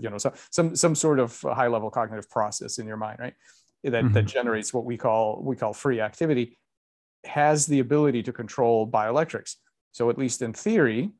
you 0.00 0.10
know 0.10 0.18
so, 0.18 0.32
some 0.50 0.74
some 0.74 0.96
sort 0.96 1.20
of 1.20 1.40
high 1.42 1.68
level 1.68 1.90
cognitive 1.90 2.28
process 2.28 2.78
in 2.78 2.86
your 2.88 2.96
mind 2.96 3.20
right 3.20 3.34
that, 3.82 3.92
mm-hmm. 3.92 4.12
that 4.12 4.24
generates 4.24 4.72
what 4.72 4.84
we 4.84 4.96
call 4.96 5.42
we 5.42 5.56
call 5.56 5.72
free 5.72 6.00
activity 6.00 6.58
has 7.24 7.66
the 7.66 7.80
ability 7.80 8.22
to 8.24 8.32
control 8.32 8.86
bioelectrics. 8.86 9.56
So 9.92 10.10
at 10.10 10.18
least 10.18 10.42
in 10.42 10.52
theory, 10.52 11.10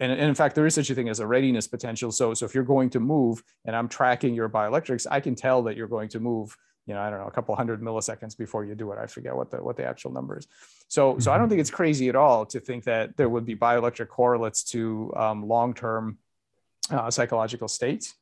and, 0.00 0.10
and, 0.10 0.22
in 0.22 0.34
fact, 0.34 0.56
there 0.56 0.66
is 0.66 0.74
such 0.74 0.90
a 0.90 0.94
thing 0.94 1.08
as 1.08 1.20
a 1.20 1.26
readiness 1.26 1.68
potential. 1.68 2.10
So, 2.10 2.34
so 2.34 2.44
if 2.44 2.54
you're 2.54 2.64
going 2.64 2.90
to 2.90 3.00
move 3.00 3.42
and 3.64 3.76
I'm 3.76 3.88
tracking 3.88 4.34
your 4.34 4.48
bioelectrics, 4.48 5.06
I 5.08 5.20
can 5.20 5.36
tell 5.36 5.62
that 5.64 5.76
you're 5.76 5.86
going 5.86 6.08
to 6.08 6.20
move, 6.20 6.56
you 6.86 6.94
know, 6.94 7.00
I 7.00 7.08
don't 7.08 7.20
know, 7.20 7.26
a 7.26 7.30
couple 7.30 7.54
hundred 7.54 7.80
milliseconds 7.80 8.36
before 8.36 8.64
you 8.64 8.74
do 8.74 8.90
it. 8.90 8.98
I 8.98 9.06
forget 9.06 9.36
what 9.36 9.52
the 9.52 9.58
what 9.58 9.76
the 9.76 9.84
actual 9.84 10.10
number 10.10 10.38
is. 10.38 10.48
So, 10.88 11.18
so 11.18 11.30
I 11.30 11.36
don't 11.36 11.44
mm-hmm. 11.44 11.50
think 11.50 11.60
it's 11.60 11.70
crazy 11.70 12.08
at 12.08 12.16
all 12.16 12.44
to 12.46 12.58
think 12.58 12.84
that 12.84 13.16
there 13.16 13.28
would 13.28 13.44
be 13.44 13.54
bioelectric 13.54 14.08
correlates 14.08 14.64
to 14.72 15.12
um, 15.16 15.46
long-term 15.46 16.18
uh, 16.90 17.10
psychological 17.10 17.68
states. 17.68 18.14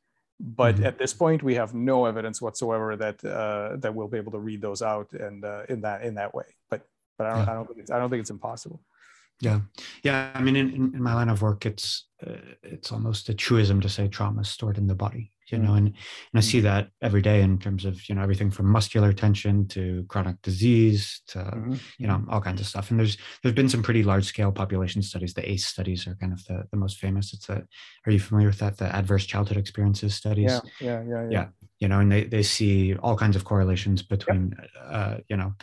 But 0.43 0.75
mm-hmm. 0.75 0.85
at 0.85 0.97
this 0.97 1.13
point, 1.13 1.43
we 1.43 1.53
have 1.55 1.75
no 1.75 2.05
evidence 2.05 2.41
whatsoever 2.41 2.95
that 2.95 3.23
uh, 3.23 3.75
that 3.77 3.93
we'll 3.93 4.07
be 4.07 4.17
able 4.17 4.31
to 4.31 4.39
read 4.39 4.59
those 4.59 4.81
out 4.81 5.13
and 5.13 5.45
uh, 5.45 5.63
in 5.69 5.81
that 5.81 6.01
in 6.01 6.15
that 6.15 6.33
way. 6.33 6.45
But 6.69 6.81
but 7.17 7.27
I 7.27 7.29
don't, 7.35 7.45
yeah. 7.45 7.51
I 7.51 7.53
don't 7.53 7.67
think 7.67 7.79
it's, 7.79 7.91
I 7.91 7.99
don't 7.99 8.09
think 8.09 8.21
it's 8.21 8.31
impossible. 8.31 8.81
Yeah, 9.39 9.59
yeah. 10.01 10.31
I 10.33 10.41
mean, 10.41 10.55
in, 10.55 10.95
in 10.95 11.01
my 11.01 11.13
line 11.13 11.29
of 11.29 11.43
work, 11.43 11.67
it's 11.67 12.07
uh, 12.25 12.37
it's 12.63 12.91
almost 12.91 13.29
a 13.29 13.35
truism 13.35 13.81
to 13.81 13.89
say 13.89 14.07
trauma 14.07 14.41
is 14.41 14.49
stored 14.49 14.79
in 14.79 14.87
the 14.87 14.95
body. 14.95 15.30
You 15.47 15.57
mm-hmm. 15.57 15.67
know, 15.67 15.73
and 15.73 15.87
and 15.87 15.95
I 16.35 16.39
see 16.39 16.59
mm-hmm. 16.59 16.65
that 16.65 16.89
every 17.01 17.21
day 17.21 17.41
in 17.41 17.59
terms 17.59 17.85
of 17.85 18.07
you 18.07 18.15
know 18.15 18.21
everything 18.21 18.51
from 18.51 18.67
muscular 18.67 19.13
tension 19.13 19.67
to 19.69 20.05
chronic 20.07 20.41
disease 20.41 21.21
to 21.27 21.39
mm-hmm. 21.39 21.75
you 21.97 22.07
know 22.07 22.23
all 22.29 22.41
kinds 22.41 22.61
of 22.61 22.67
stuff. 22.67 22.91
And 22.91 22.99
there's 22.99 23.17
there's 23.41 23.55
been 23.55 23.69
some 23.69 23.83
pretty 23.83 24.03
large 24.03 24.25
scale 24.25 24.51
population 24.51 25.01
studies. 25.01 25.33
The 25.33 25.49
ACE 25.49 25.65
studies 25.65 26.07
are 26.07 26.15
kind 26.15 26.33
of 26.33 26.45
the, 26.45 26.63
the 26.71 26.77
most 26.77 26.97
famous. 26.97 27.33
It's 27.33 27.49
a 27.49 27.65
are 28.05 28.11
you 28.11 28.19
familiar 28.19 28.49
with 28.49 28.59
that? 28.59 28.77
The 28.77 28.95
adverse 28.95 29.25
childhood 29.25 29.57
experiences 29.57 30.15
studies. 30.15 30.51
Yeah, 30.51 30.61
yeah, 30.79 31.03
yeah, 31.03 31.21
yeah. 31.23 31.29
yeah 31.29 31.47
you 31.79 31.87
know, 31.87 31.99
and 31.99 32.11
they 32.11 32.23
they 32.25 32.43
see 32.43 32.95
all 32.95 33.17
kinds 33.17 33.35
of 33.35 33.43
correlations 33.43 34.03
between 34.03 34.55
yep. 34.57 34.69
uh, 34.85 35.15
you 35.27 35.35
know 35.35 35.53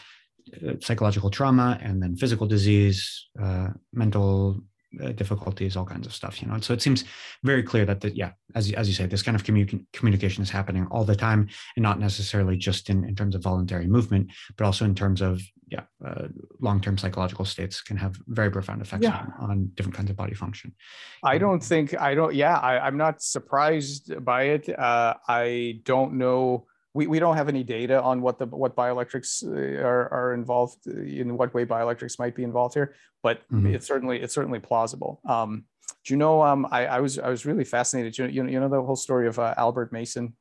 psychological 0.81 1.31
trauma 1.31 1.79
and 1.83 2.03
then 2.03 2.17
physical 2.17 2.47
disease, 2.47 3.29
uh, 3.41 3.69
mental 3.93 4.61
uh, 5.03 5.13
difficulties, 5.13 5.77
all 5.77 5.85
kinds 5.85 6.07
of 6.07 6.15
stuff, 6.15 6.41
you 6.41 6.49
know. 6.49 6.55
And 6.55 6.65
so 6.65 6.73
it 6.73 6.83
seems 6.83 7.05
very 7.43 7.63
clear 7.63 7.85
that, 7.85 8.01
the, 8.01 8.15
yeah, 8.15 8.33
as, 8.55 8.73
as 8.73 8.89
you 8.89 8.95
say, 8.95 9.07
this 9.07 9.23
kind 9.23 9.35
of 9.35 9.45
commu- 9.45 9.85
communication 9.93 10.43
is 10.43 10.51
happening 10.51 10.87
all 10.91 11.05
the 11.05 11.17
time 11.17 11.49
and 11.77 11.83
not 11.83 12.01
necessarily 12.01 12.57
just 12.57 12.89
in, 12.91 13.05
in 13.05 13.15
terms 13.15 13.35
of 13.35 13.43
voluntary 13.43 13.87
movement, 13.87 14.31
but 14.57 14.65
also 14.65 14.85
in 14.85 14.95
terms 14.95 15.21
of, 15.21 15.43
yeah, 15.71 15.83
uh, 16.05 16.29
long-term 16.61 16.97
psychological 16.97 17.45
states 17.45 17.83
can 17.83 17.97
have 17.99 18.17
very 18.29 18.51
profound 18.51 18.81
effects 18.81 19.03
yeah. 19.03 19.27
on, 19.39 19.51
on, 19.51 19.71
different 19.75 19.95
kinds 19.95 20.09
of 20.09 20.17
body 20.17 20.35
function. 20.35 20.75
I 21.23 21.37
don't 21.37 21.63
think, 21.63 21.99
I 22.01 22.15
don't, 22.15 22.35
yeah, 22.35 22.57
I, 22.57 22.79
I'm 22.79 22.97
not 22.97 23.21
surprised 23.21 24.25
by 24.25 24.45
it. 24.45 24.79
Uh, 24.79 25.15
I 25.29 25.81
don't 25.85 26.15
know 26.15 26.67
we, 26.95 27.07
we 27.07 27.19
don't 27.19 27.37
have 27.37 27.49
any 27.49 27.63
data 27.63 28.03
on 28.03 28.21
what 28.21 28.39
the 28.39 28.47
what 28.47 28.75
bioelectrics 28.75 29.45
uh, 29.47 29.83
are, 29.83 30.13
are 30.13 30.35
involved 30.35 30.79
uh, 30.89 31.01
in 31.01 31.37
what 31.37 31.55
way 31.55 31.65
bioelectrics 31.65 32.19
might 32.19 32.35
be 32.35 32.45
involved 32.45 32.75
here, 32.75 32.95
but 33.23 33.43
mm-hmm. 33.53 33.75
it's 33.75 33.87
certainly 33.87 34.21
it's 34.21 34.35
certainly 34.35 34.59
plausible. 34.59 35.21
Um, 35.29 35.65
do 36.05 36.15
you 36.15 36.17
know? 36.17 36.43
Um, 36.43 36.67
I, 36.71 36.87
I 36.87 37.01
was 37.01 37.19
I 37.19 37.29
was 37.29 37.45
really 37.47 37.65
fascinated. 37.65 38.17
You 38.17 38.25
know, 38.25 38.31
you 38.31 38.43
know, 38.43 38.51
you 38.51 38.61
know 38.61 38.69
the 38.69 38.83
whole 38.83 38.97
story 38.97 39.29
of 39.29 39.39
uh, 39.39 39.55
Albert 39.57 39.93
Mason. 39.93 40.35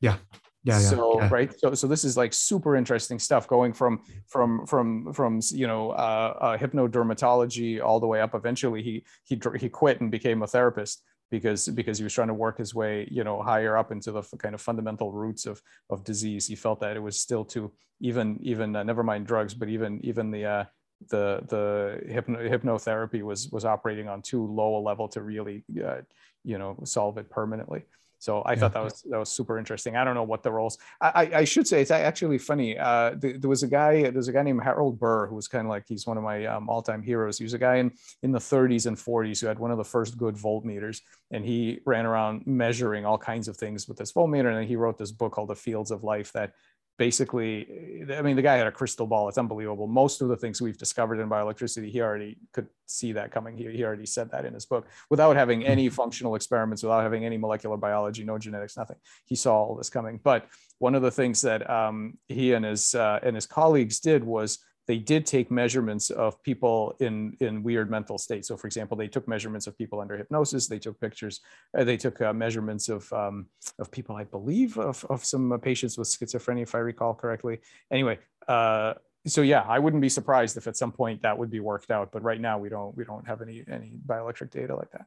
Yeah. 0.00 0.16
Yeah, 0.64 0.80
yeah, 0.80 0.88
so 0.88 1.20
yeah. 1.20 1.28
right 1.30 1.54
so 1.60 1.74
so 1.74 1.86
this 1.86 2.02
is 2.02 2.16
like 2.16 2.32
super 2.32 2.74
interesting 2.74 3.20
stuff 3.20 3.46
going 3.46 3.72
from 3.72 4.00
from 4.26 4.66
from 4.66 5.12
from 5.12 5.40
you 5.52 5.68
know 5.68 5.90
uh, 5.92 6.36
uh, 6.40 6.58
hypnodermatology 6.58 7.80
all 7.80 8.00
the 8.00 8.06
way 8.08 8.20
up 8.20 8.34
eventually 8.34 8.82
he 8.82 9.04
he 9.22 9.40
he 9.60 9.68
quit 9.68 10.00
and 10.00 10.10
became 10.10 10.42
a 10.42 10.46
therapist 10.48 11.04
because 11.30 11.68
because 11.68 11.98
he 11.98 12.04
was 12.04 12.12
trying 12.12 12.28
to 12.28 12.34
work 12.34 12.58
his 12.58 12.74
way 12.74 13.08
you 13.10 13.24
know 13.24 13.42
higher 13.42 13.76
up 13.76 13.90
into 13.92 14.12
the 14.12 14.22
kind 14.38 14.54
of 14.54 14.60
fundamental 14.60 15.12
roots 15.12 15.46
of 15.46 15.60
of 15.90 16.04
disease. 16.04 16.46
He 16.46 16.54
felt 16.54 16.80
that 16.80 16.96
it 16.96 17.00
was 17.00 17.18
still 17.18 17.44
too 17.44 17.72
even 18.00 18.38
even 18.42 18.76
uh, 18.76 18.82
never 18.82 19.02
mind 19.02 19.26
drugs 19.26 19.54
but 19.54 19.68
even 19.68 20.00
even 20.04 20.30
the 20.30 20.44
uh, 20.44 20.64
the 21.10 21.40
the 21.48 22.00
hypno, 22.08 22.38
hypnotherapy 22.48 23.22
was 23.22 23.48
was 23.50 23.64
operating 23.64 24.08
on 24.08 24.22
too 24.22 24.46
low 24.46 24.76
a 24.76 24.82
level 24.82 25.08
to 25.08 25.22
really 25.22 25.64
uh, 25.84 26.00
you 26.44 26.58
know 26.58 26.78
solve 26.84 27.18
it 27.18 27.28
permanently 27.30 27.84
so 28.18 28.40
I 28.42 28.52
yeah. 28.52 28.58
thought 28.58 28.72
that 28.72 28.82
was 28.84 29.02
that 29.10 29.18
was 29.18 29.28
super 29.28 29.58
interesting. 29.58 29.96
I 29.96 30.04
don't 30.04 30.14
know 30.14 30.22
what 30.22 30.42
the 30.42 30.50
roles. 30.50 30.78
I, 31.00 31.30
I 31.34 31.44
should 31.44 31.66
say 31.66 31.80
it's 31.82 31.90
actually 31.90 32.38
funny. 32.38 32.78
Uh, 32.78 33.14
th- 33.14 33.40
there 33.40 33.50
was 33.50 33.62
a 33.62 33.68
guy. 33.68 34.10
There's 34.10 34.28
a 34.28 34.32
guy 34.32 34.42
named 34.42 34.62
Harold 34.62 34.98
Burr 34.98 35.26
who 35.26 35.34
was 35.34 35.48
kind 35.48 35.66
of 35.66 35.70
like 35.70 35.84
he's 35.86 36.06
one 36.06 36.16
of 36.16 36.22
my 36.22 36.46
um, 36.46 36.68
all-time 36.68 37.02
heroes. 37.02 37.38
He 37.38 37.44
was 37.44 37.54
a 37.54 37.58
guy 37.58 37.76
in 37.76 37.92
in 38.22 38.32
the 38.32 38.38
30s 38.38 38.86
and 38.86 38.96
40s 38.96 39.40
who 39.40 39.46
had 39.46 39.58
one 39.58 39.70
of 39.70 39.78
the 39.78 39.84
first 39.84 40.16
good 40.16 40.34
voltmeters, 40.34 41.00
and 41.30 41.44
he 41.44 41.80
ran 41.84 42.06
around 42.06 42.46
measuring 42.46 43.04
all 43.04 43.18
kinds 43.18 43.48
of 43.48 43.56
things 43.56 43.86
with 43.86 43.98
this 43.98 44.12
voltmeter. 44.12 44.48
And 44.48 44.56
then 44.56 44.66
he 44.66 44.76
wrote 44.76 44.98
this 44.98 45.12
book 45.12 45.32
called 45.32 45.48
The 45.48 45.54
Fields 45.54 45.90
of 45.90 46.02
Life 46.02 46.32
that 46.32 46.52
basically 46.98 48.04
i 48.16 48.22
mean 48.22 48.36
the 48.36 48.42
guy 48.42 48.56
had 48.56 48.66
a 48.66 48.72
crystal 48.72 49.06
ball. 49.06 49.28
It's 49.28 49.38
unbelievable. 49.38 49.86
Most 49.86 50.22
of 50.22 50.28
the 50.28 50.36
things 50.36 50.60
we've 50.60 50.78
discovered 50.78 51.20
in 51.20 51.28
bioelectricity 51.28 51.90
he 51.90 52.00
already 52.00 52.38
could 52.52 52.68
see 52.86 53.12
that 53.12 53.30
coming. 53.32 53.56
He, 53.56 53.64
he 53.70 53.84
already 53.84 54.06
said 54.06 54.30
that 54.30 54.44
in 54.44 54.54
his 54.54 54.66
book. 54.66 54.86
Without 55.10 55.36
having 55.36 55.64
any 55.64 55.86
mm-hmm. 55.86 55.94
functional 55.94 56.34
experiments 56.34 56.82
without 56.82 57.02
having 57.02 57.24
any 57.24 57.36
molecular 57.36 57.76
biology 57.76 58.24
no 58.24 58.38
genetics 58.38 58.76
nothing 58.76 58.96
he 59.24 59.34
saw 59.34 59.56
all 59.56 59.74
this 59.76 59.90
coming. 59.90 60.20
But 60.22 60.48
one 60.78 60.94
of 60.94 61.02
the 61.02 61.10
things 61.10 61.40
that 61.42 61.68
um, 61.68 62.18
he 62.28 62.52
and 62.52 62.64
his 62.64 62.94
uh, 62.94 63.20
and 63.22 63.34
his 63.34 63.46
colleagues 63.46 64.00
did 64.00 64.24
was 64.24 64.58
they 64.86 64.98
did 64.98 65.26
take 65.26 65.50
measurements 65.50 66.10
of 66.10 66.40
people 66.42 66.96
in 67.00 67.36
in 67.40 67.62
weird 67.62 67.90
mental 67.90 68.18
states. 68.18 68.48
So, 68.48 68.56
for 68.56 68.66
example, 68.66 68.96
they 68.96 69.08
took 69.08 69.26
measurements 69.26 69.66
of 69.66 69.76
people 69.76 70.00
under 70.00 70.16
hypnosis. 70.16 70.68
They 70.68 70.78
took 70.78 71.00
pictures. 71.00 71.40
Uh, 71.76 71.84
they 71.84 71.96
took 71.96 72.20
uh, 72.20 72.32
measurements 72.32 72.88
of 72.88 73.12
um, 73.12 73.46
of 73.78 73.90
people, 73.90 74.16
I 74.16 74.24
believe, 74.24 74.78
of 74.78 75.04
of 75.10 75.24
some 75.24 75.52
uh, 75.52 75.58
patients 75.58 75.98
with 75.98 76.08
schizophrenia, 76.08 76.62
if 76.62 76.74
I 76.74 76.78
recall 76.78 77.14
correctly. 77.14 77.60
Anyway, 77.90 78.18
uh, 78.46 78.94
so 79.26 79.42
yeah, 79.42 79.62
I 79.62 79.78
wouldn't 79.80 80.02
be 80.02 80.08
surprised 80.08 80.56
if 80.56 80.68
at 80.68 80.76
some 80.76 80.92
point 80.92 81.22
that 81.22 81.36
would 81.36 81.50
be 81.50 81.60
worked 81.60 81.90
out. 81.90 82.12
But 82.12 82.22
right 82.22 82.40
now, 82.40 82.58
we 82.58 82.68
don't 82.68 82.96
we 82.96 83.04
don't 83.04 83.26
have 83.26 83.42
any 83.42 83.64
any 83.68 83.92
bioelectric 84.06 84.50
data 84.50 84.76
like 84.76 84.90
that. 84.92 85.06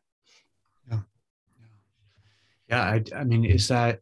Yeah, 0.91 0.99
yeah. 2.67 2.83
I, 2.83 3.03
I 3.15 3.23
mean, 3.23 3.45
is 3.45 3.69
that 3.69 4.01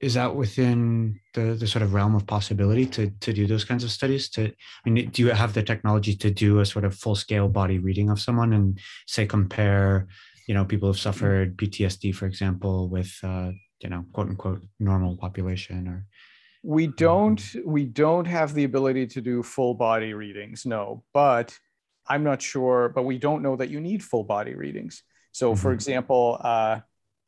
is 0.00 0.14
that 0.14 0.34
within 0.34 1.20
the, 1.34 1.54
the 1.54 1.66
sort 1.66 1.82
of 1.82 1.92
realm 1.92 2.14
of 2.14 2.26
possibility 2.26 2.86
to 2.86 3.10
to 3.20 3.32
do 3.32 3.46
those 3.46 3.64
kinds 3.64 3.84
of 3.84 3.90
studies 3.90 4.28
to 4.30 4.46
i 4.86 4.90
mean 4.90 5.10
do 5.10 5.22
you 5.22 5.30
have 5.30 5.52
the 5.52 5.62
technology 5.62 6.14
to 6.14 6.30
do 6.30 6.60
a 6.60 6.66
sort 6.66 6.84
of 6.84 6.94
full 6.94 7.14
scale 7.14 7.48
body 7.48 7.78
reading 7.78 8.10
of 8.10 8.20
someone 8.20 8.52
and 8.52 8.78
say 9.06 9.26
compare 9.26 10.06
you 10.46 10.54
know 10.54 10.64
people 10.64 10.88
who've 10.88 10.98
suffered 10.98 11.56
ptsd 11.56 12.14
for 12.14 12.26
example 12.26 12.88
with 12.88 13.12
uh, 13.22 13.50
you 13.80 13.88
know 13.88 14.04
quote 14.12 14.28
unquote 14.28 14.62
normal 14.78 15.16
population 15.16 15.86
or 15.86 16.06
we 16.62 16.86
don't 16.86 17.42
we 17.64 17.84
don't 17.84 18.26
have 18.26 18.52
the 18.54 18.64
ability 18.64 19.06
to 19.06 19.20
do 19.20 19.42
full 19.42 19.74
body 19.74 20.12
readings 20.12 20.66
no 20.66 21.02
but 21.14 21.56
i'm 22.08 22.24
not 22.24 22.42
sure 22.42 22.88
but 22.88 23.04
we 23.04 23.18
don't 23.18 23.42
know 23.42 23.56
that 23.56 23.70
you 23.70 23.80
need 23.80 24.02
full 24.02 24.24
body 24.24 24.54
readings 24.54 25.02
so 25.32 25.52
mm-hmm. 25.52 25.60
for 25.60 25.72
example 25.72 26.38
uh, 26.42 26.80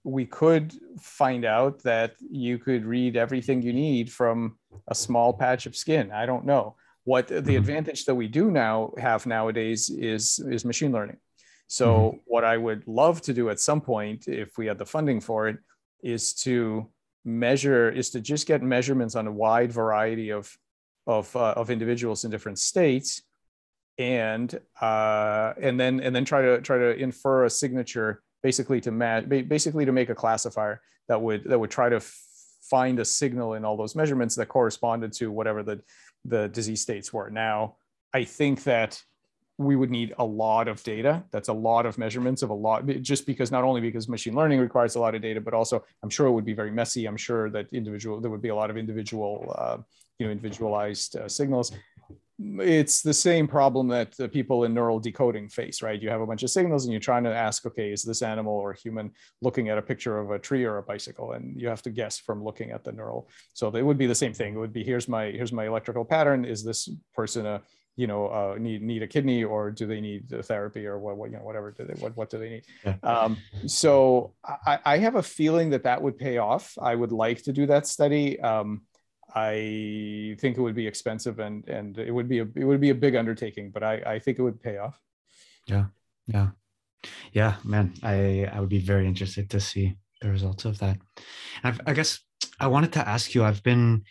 we 0.04 0.26
could 0.26 0.74
find 1.00 1.44
out 1.44 1.82
that 1.82 2.14
you 2.20 2.58
could 2.58 2.84
read 2.84 3.16
everything 3.16 3.62
you 3.62 3.72
need 3.72 4.10
from 4.10 4.58
a 4.88 4.94
small 4.94 5.32
patch 5.32 5.66
of 5.66 5.76
skin. 5.76 6.10
I 6.10 6.26
don't 6.26 6.44
know. 6.44 6.76
What 7.04 7.28
the 7.28 7.34
mm-hmm. 7.34 7.56
advantage 7.56 8.04
that 8.04 8.14
we 8.14 8.28
do 8.28 8.50
now 8.50 8.92
have 8.98 9.26
nowadays 9.26 9.90
is 9.90 10.38
is 10.38 10.64
machine 10.64 10.92
learning. 10.92 11.18
So 11.66 11.94
mm-hmm. 11.94 12.16
what 12.26 12.44
I 12.44 12.56
would 12.56 12.86
love 12.86 13.22
to 13.22 13.32
do 13.32 13.50
at 13.50 13.60
some 13.60 13.80
point, 13.80 14.28
if 14.28 14.58
we 14.58 14.66
had 14.66 14.78
the 14.78 14.86
funding 14.86 15.20
for 15.20 15.48
it, 15.48 15.58
is 16.02 16.34
to 16.34 16.88
measure, 17.24 17.88
is 17.88 18.10
to 18.10 18.20
just 18.20 18.46
get 18.46 18.62
measurements 18.62 19.14
on 19.14 19.26
a 19.26 19.32
wide 19.32 19.72
variety 19.72 20.30
of 20.30 20.56
of 21.06 21.34
uh, 21.34 21.54
of 21.56 21.70
individuals 21.70 22.24
in 22.24 22.30
different 22.30 22.58
states, 22.58 23.22
and 23.98 24.58
uh, 24.80 25.54
and 25.60 25.78
then 25.78 26.00
and 26.00 26.14
then 26.14 26.24
try 26.24 26.42
to 26.42 26.60
try 26.60 26.78
to 26.78 26.94
infer 26.96 27.44
a 27.44 27.50
signature 27.50 28.22
basically 28.42 28.80
to 28.80 28.90
match 28.90 29.28
basically 29.28 29.84
to 29.84 29.92
make 29.92 30.10
a 30.10 30.14
classifier 30.14 30.80
that 31.08 31.20
would 31.20 31.44
that 31.44 31.58
would 31.58 31.70
try 31.70 31.88
to 31.88 32.00
find 32.70 33.00
a 33.00 33.04
signal 33.04 33.54
in 33.54 33.64
all 33.64 33.76
those 33.76 33.94
measurements 33.94 34.34
that 34.36 34.46
corresponded 34.46 35.12
to 35.12 35.30
whatever 35.30 35.62
the 35.62 35.80
the 36.24 36.48
disease 36.48 36.80
states 36.80 37.12
were. 37.12 37.30
Now, 37.30 37.76
I 38.14 38.24
think 38.24 38.64
that 38.64 39.02
we 39.58 39.76
would 39.76 39.90
need 39.90 40.14
a 40.18 40.24
lot 40.24 40.68
of 40.68 40.82
data. 40.82 41.22
That's 41.30 41.48
a 41.48 41.52
lot 41.52 41.86
of 41.86 41.98
measurements 41.98 42.42
of 42.42 42.50
a 42.50 42.54
lot, 42.54 42.86
just 43.02 43.26
because 43.26 43.50
not 43.50 43.64
only 43.64 43.80
because 43.80 44.08
machine 44.08 44.34
learning 44.34 44.60
requires 44.60 44.94
a 44.94 45.00
lot 45.00 45.14
of 45.14 45.22
data, 45.22 45.40
but 45.40 45.54
also 45.54 45.84
I'm 46.02 46.10
sure 46.10 46.26
it 46.26 46.32
would 46.32 46.44
be 46.44 46.54
very 46.54 46.70
messy. 46.70 47.06
I'm 47.06 47.16
sure 47.16 47.50
that 47.50 47.66
individual 47.72 48.20
there 48.20 48.30
would 48.30 48.42
be 48.42 48.48
a 48.48 48.54
lot 48.54 48.70
of 48.70 48.76
individual, 48.76 49.54
uh, 49.58 49.78
you 50.18 50.26
know, 50.26 50.32
individualized 50.32 51.16
uh, 51.16 51.28
signals. 51.28 51.72
It's 52.60 53.02
the 53.02 53.14
same 53.14 53.46
problem 53.46 53.88
that 53.88 54.16
the 54.16 54.28
people 54.28 54.64
in 54.64 54.74
neural 54.74 54.98
decoding 54.98 55.48
face, 55.48 55.82
right? 55.82 56.00
You 56.00 56.10
have 56.10 56.20
a 56.20 56.26
bunch 56.26 56.42
of 56.42 56.50
signals 56.50 56.84
and 56.84 56.92
you're 56.92 57.00
trying 57.00 57.24
to 57.24 57.34
ask, 57.34 57.66
okay, 57.66 57.92
is 57.92 58.02
this 58.02 58.22
animal 58.22 58.54
or 58.54 58.72
human 58.72 59.12
looking 59.40 59.68
at 59.68 59.78
a 59.78 59.82
picture 59.82 60.18
of 60.18 60.30
a 60.30 60.38
tree 60.38 60.64
or 60.64 60.78
a 60.78 60.82
bicycle? 60.82 61.32
And 61.32 61.60
you 61.60 61.68
have 61.68 61.82
to 61.82 61.90
guess 61.90 62.18
from 62.18 62.42
looking 62.42 62.70
at 62.70 62.84
the 62.84 62.92
neural. 62.92 63.28
So 63.52 63.68
it 63.68 63.82
would 63.82 63.98
be 63.98 64.06
the 64.06 64.14
same 64.14 64.32
thing. 64.32 64.54
It 64.54 64.58
would 64.58 64.72
be 64.72 64.84
here's 64.84 65.08
my 65.08 65.26
here's 65.26 65.52
my 65.52 65.66
electrical 65.66 66.04
pattern. 66.04 66.44
Is 66.44 66.64
this 66.64 66.88
person 67.14 67.46
a 67.46 67.62
you 67.96 68.06
know 68.06 68.26
uh, 68.28 68.56
need 68.58 68.82
need 68.82 69.02
a 69.02 69.06
kidney 69.06 69.44
or 69.44 69.70
do 69.70 69.86
they 69.86 70.00
need 70.00 70.28
therapy 70.44 70.86
or 70.86 70.98
what, 70.98 71.16
what 71.16 71.30
you 71.30 71.36
know 71.36 71.42
whatever 71.42 71.70
do 71.70 71.84
they 71.84 71.94
what 72.00 72.16
what 72.16 72.30
do 72.30 72.38
they 72.38 72.48
need 72.48 72.62
yeah. 72.84 72.94
um, 73.02 73.36
so 73.66 74.32
I, 74.44 74.78
I 74.84 74.98
have 74.98 75.16
a 75.16 75.22
feeling 75.22 75.70
that 75.70 75.82
that 75.84 76.00
would 76.00 76.18
pay 76.18 76.38
off 76.38 76.72
i 76.80 76.94
would 76.94 77.12
like 77.12 77.42
to 77.42 77.52
do 77.52 77.66
that 77.66 77.86
study 77.86 78.40
um, 78.40 78.82
i 79.34 80.36
think 80.40 80.56
it 80.56 80.60
would 80.60 80.74
be 80.74 80.86
expensive 80.86 81.38
and 81.38 81.68
and 81.68 81.98
it 81.98 82.10
would 82.10 82.28
be 82.28 82.40
a 82.40 82.46
it 82.56 82.64
would 82.64 82.80
be 82.80 82.90
a 82.90 82.94
big 82.94 83.16
undertaking 83.16 83.70
but 83.70 83.82
i 83.82 83.94
i 84.06 84.18
think 84.18 84.38
it 84.38 84.42
would 84.42 84.60
pay 84.62 84.78
off. 84.78 85.00
Yeah. 85.66 85.86
Yeah. 86.26 86.48
Yeah 87.32 87.56
man 87.64 87.94
i 88.02 88.48
i 88.52 88.60
would 88.60 88.68
be 88.68 88.78
very 88.78 89.06
interested 89.06 89.50
to 89.50 89.60
see 89.60 89.96
the 90.20 90.30
results 90.30 90.64
of 90.64 90.78
that. 90.78 90.98
I've, 91.64 91.80
i 91.86 91.92
guess 91.92 92.20
i 92.60 92.66
wanted 92.66 92.92
to 92.92 93.08
ask 93.08 93.34
you 93.34 93.44
i've 93.44 93.62
been 93.62 94.04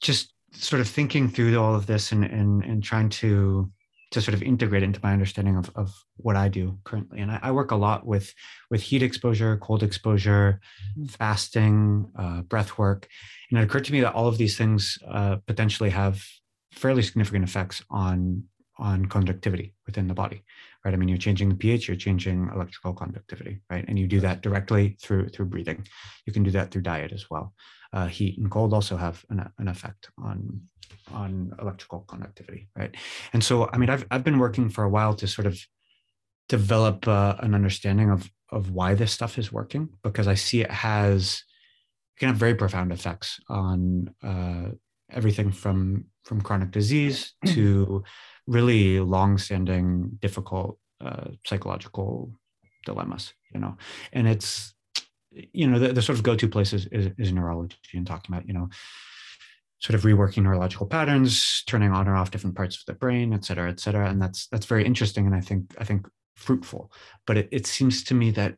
just 0.00 0.32
sort 0.52 0.80
of 0.80 0.88
thinking 0.88 1.28
through 1.28 1.58
all 1.58 1.74
of 1.74 1.86
this 1.86 2.12
and 2.12 2.24
and 2.24 2.64
and 2.64 2.82
trying 2.82 3.08
to 3.08 3.70
to 4.14 4.22
sort 4.22 4.34
of 4.34 4.42
integrate 4.42 4.82
into 4.82 5.00
my 5.02 5.12
understanding 5.12 5.56
of, 5.56 5.70
of 5.74 5.92
what 6.16 6.36
I 6.36 6.48
do 6.48 6.78
currently. 6.84 7.20
And 7.20 7.30
I, 7.30 7.40
I 7.42 7.50
work 7.50 7.72
a 7.72 7.76
lot 7.76 8.06
with 8.06 8.32
with 8.70 8.80
heat 8.80 9.02
exposure, 9.02 9.56
cold 9.58 9.82
exposure, 9.82 10.60
mm-hmm. 10.96 11.06
fasting, 11.06 12.10
uh, 12.16 12.42
breath 12.42 12.78
work. 12.78 13.08
And 13.50 13.58
it 13.58 13.64
occurred 13.64 13.84
to 13.86 13.92
me 13.92 14.00
that 14.00 14.14
all 14.14 14.28
of 14.28 14.38
these 14.38 14.56
things 14.56 14.98
uh, 15.08 15.36
potentially 15.46 15.90
have 15.90 16.24
fairly 16.72 17.02
significant 17.02 17.44
effects 17.44 17.82
on 17.90 18.44
on 18.78 19.06
conductivity 19.06 19.74
within 19.86 20.08
the 20.08 20.14
body 20.14 20.42
right? 20.84 20.94
I 20.94 20.96
mean 20.96 21.08
you're 21.08 21.18
changing 21.18 21.48
the 21.48 21.54
ph 21.54 21.88
you're 21.88 21.96
changing 21.96 22.50
electrical 22.54 22.92
conductivity 22.92 23.60
right? 23.70 23.84
And 23.88 23.98
you 23.98 24.06
do 24.06 24.20
that 24.20 24.42
directly 24.42 24.96
through 25.02 25.28
through 25.28 25.46
breathing. 25.46 25.86
You 26.26 26.32
can 26.32 26.42
do 26.42 26.50
that 26.52 26.70
through 26.70 26.82
diet 26.82 27.12
as 27.12 27.30
well. 27.30 27.54
Uh, 27.92 28.06
heat 28.06 28.38
and 28.38 28.50
cold 28.50 28.74
also 28.74 28.96
have 28.96 29.24
an, 29.30 29.48
an 29.58 29.68
effect 29.68 30.10
on 30.22 30.60
on 31.12 31.52
electrical 31.60 32.00
conductivity, 32.00 32.68
right? 32.76 32.94
And 33.32 33.42
so, 33.42 33.68
I 33.72 33.78
mean, 33.78 33.90
I've 33.90 34.06
I've 34.10 34.24
been 34.24 34.38
working 34.38 34.68
for 34.68 34.84
a 34.84 34.88
while 34.88 35.14
to 35.14 35.26
sort 35.26 35.46
of 35.46 35.58
develop 36.48 37.06
uh, 37.08 37.36
an 37.40 37.54
understanding 37.54 38.10
of 38.10 38.30
of 38.50 38.70
why 38.70 38.94
this 38.94 39.12
stuff 39.12 39.38
is 39.38 39.52
working 39.52 39.88
because 40.02 40.28
I 40.28 40.34
see 40.34 40.60
it 40.60 40.70
has 40.70 41.42
it 42.16 42.20
can 42.20 42.28
have 42.28 42.36
very 42.36 42.54
profound 42.54 42.92
effects 42.92 43.40
on 43.48 44.14
uh, 44.22 44.70
everything 45.10 45.50
from 45.50 46.06
from 46.24 46.40
chronic 46.40 46.70
disease 46.70 47.34
to 47.46 48.02
really 48.46 49.00
long-standing, 49.00 50.18
difficult 50.20 50.78
uh, 51.00 51.28
psychological 51.46 52.32
dilemmas. 52.84 53.32
You 53.52 53.60
know, 53.60 53.76
and 54.12 54.26
it's 54.26 54.74
you 55.30 55.66
know 55.66 55.78
the, 55.78 55.92
the 55.92 56.02
sort 56.02 56.18
of 56.18 56.24
go-to 56.24 56.48
place 56.48 56.72
is, 56.72 56.86
is, 56.86 57.10
is 57.18 57.32
neurology 57.32 57.76
and 57.94 58.06
talking 58.06 58.34
about 58.34 58.46
you 58.46 58.54
know 58.54 58.68
sort 59.80 59.94
of 59.94 60.02
reworking 60.02 60.42
neurological 60.44 60.86
patterns 60.86 61.62
turning 61.66 61.90
on 61.90 62.08
or 62.08 62.16
off 62.16 62.30
different 62.30 62.56
parts 62.56 62.76
of 62.76 62.86
the 62.86 62.94
brain 62.94 63.32
et 63.32 63.44
cetera 63.44 63.68
et 63.68 63.80
cetera. 63.80 64.08
And 64.08 64.20
that's 64.20 64.46
that's 64.48 64.66
very 64.66 64.84
interesting 64.84 65.26
and 65.26 65.34
i 65.34 65.40
think 65.40 65.74
i 65.78 65.84
think 65.84 66.06
fruitful. 66.36 66.92
But 67.26 67.36
it, 67.36 67.48
it 67.52 67.66
seems 67.66 68.02
to 68.04 68.14
me 68.14 68.30
that 68.32 68.56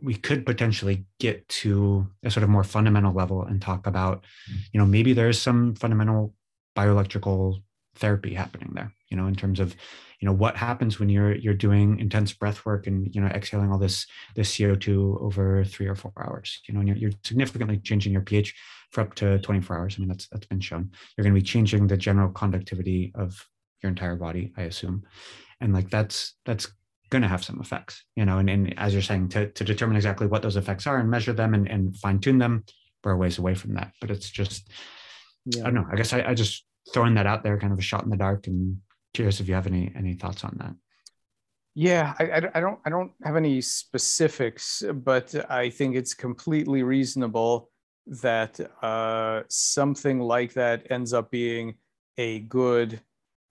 we 0.00 0.14
could 0.14 0.46
potentially 0.46 1.04
get 1.18 1.48
to 1.48 2.06
a 2.22 2.30
sort 2.30 2.44
of 2.44 2.50
more 2.50 2.62
fundamental 2.64 3.12
level 3.12 3.42
and 3.42 3.60
talk 3.60 3.86
about 3.86 4.24
you 4.72 4.78
know 4.78 4.86
maybe 4.86 5.12
there's 5.12 5.40
some 5.40 5.74
fundamental 5.74 6.34
bioelectrical 6.76 7.60
therapy 7.96 8.34
happening 8.34 8.70
there 8.74 8.92
you 9.08 9.16
know 9.16 9.26
in 9.26 9.34
terms 9.34 9.60
of 9.60 9.74
you 10.20 10.26
know 10.26 10.32
what 10.32 10.56
happens 10.56 10.98
when 10.98 11.08
you're 11.08 11.34
you're 11.36 11.54
doing 11.54 11.98
intense 12.00 12.32
breath 12.32 12.64
work 12.64 12.86
and 12.86 13.14
you 13.14 13.20
know 13.20 13.28
exhaling 13.28 13.70
all 13.70 13.78
this 13.78 14.06
this 14.34 14.56
co2 14.56 15.22
over 15.22 15.64
three 15.64 15.86
or 15.86 15.94
four 15.94 16.12
hours 16.18 16.60
you 16.68 16.74
know 16.74 16.80
and 16.80 16.88
you're, 16.88 16.98
you're 16.98 17.18
significantly 17.24 17.78
changing 17.78 18.12
your 18.12 18.22
ph 18.22 18.54
for 18.90 19.02
up 19.02 19.14
to 19.14 19.38
24 19.40 19.78
hours. 19.78 19.96
I 19.96 20.00
mean 20.00 20.08
that's 20.08 20.28
that's 20.28 20.46
been 20.46 20.60
shown. 20.60 20.90
You're 21.16 21.24
going 21.24 21.34
to 21.34 21.40
be 21.40 21.46
changing 21.46 21.86
the 21.86 21.96
general 21.96 22.30
conductivity 22.30 23.12
of 23.14 23.46
your 23.82 23.90
entire 23.90 24.16
body 24.16 24.52
i 24.56 24.62
assume. 24.62 25.04
And 25.60 25.72
like 25.72 25.90
that's 25.90 26.34
that's 26.44 26.68
going 27.10 27.22
to 27.22 27.28
have 27.28 27.42
some 27.42 27.58
effects 27.58 28.04
you 28.16 28.24
know 28.26 28.36
and, 28.36 28.50
and 28.50 28.78
as 28.78 28.92
you're 28.92 29.00
saying 29.00 29.30
to, 29.30 29.50
to 29.52 29.64
determine 29.64 29.96
exactly 29.96 30.26
what 30.26 30.42
those 30.42 30.56
effects 30.56 30.86
are 30.86 30.98
and 30.98 31.10
measure 31.10 31.32
them 31.32 31.54
and, 31.54 31.66
and 31.66 31.96
fine 31.96 32.18
tune 32.18 32.36
them 32.36 32.64
we're 33.04 33.12
a 33.12 33.16
ways 33.16 33.38
away 33.38 33.54
from 33.54 33.74
that. 33.74 33.92
But 34.00 34.10
it's 34.10 34.30
just 34.30 34.70
yeah. 35.46 35.62
i 35.62 35.64
don't 35.64 35.74
know. 35.74 35.86
I 35.90 35.96
guess 35.96 36.12
I, 36.12 36.22
I 36.22 36.34
just 36.34 36.64
throwing 36.92 37.14
that 37.14 37.26
out 37.26 37.42
there 37.42 37.58
kind 37.58 37.72
of 37.72 37.78
a 37.78 37.82
shot 37.82 38.04
in 38.04 38.10
the 38.10 38.16
dark 38.16 38.46
and 38.46 38.78
curious 39.14 39.40
if 39.40 39.48
you 39.48 39.54
have 39.54 39.66
any 39.66 39.92
any 39.96 40.14
thoughts 40.14 40.44
on 40.44 40.56
that. 40.58 40.74
Yeah, 41.74 42.14
I, 42.18 42.48
I, 42.54 42.60
don't 42.60 42.80
I 42.84 42.90
don't 42.90 43.12
have 43.22 43.36
any 43.36 43.60
specifics, 43.60 44.82
but 44.94 45.32
I 45.48 45.70
think 45.70 45.94
it's 45.94 46.12
completely 46.12 46.82
reasonable 46.82 47.70
that 48.06 48.58
uh, 48.82 49.42
something 49.48 50.18
like 50.18 50.54
that 50.54 50.90
ends 50.90 51.12
up 51.12 51.30
being 51.30 51.76
a 52.16 52.40
good 52.40 53.00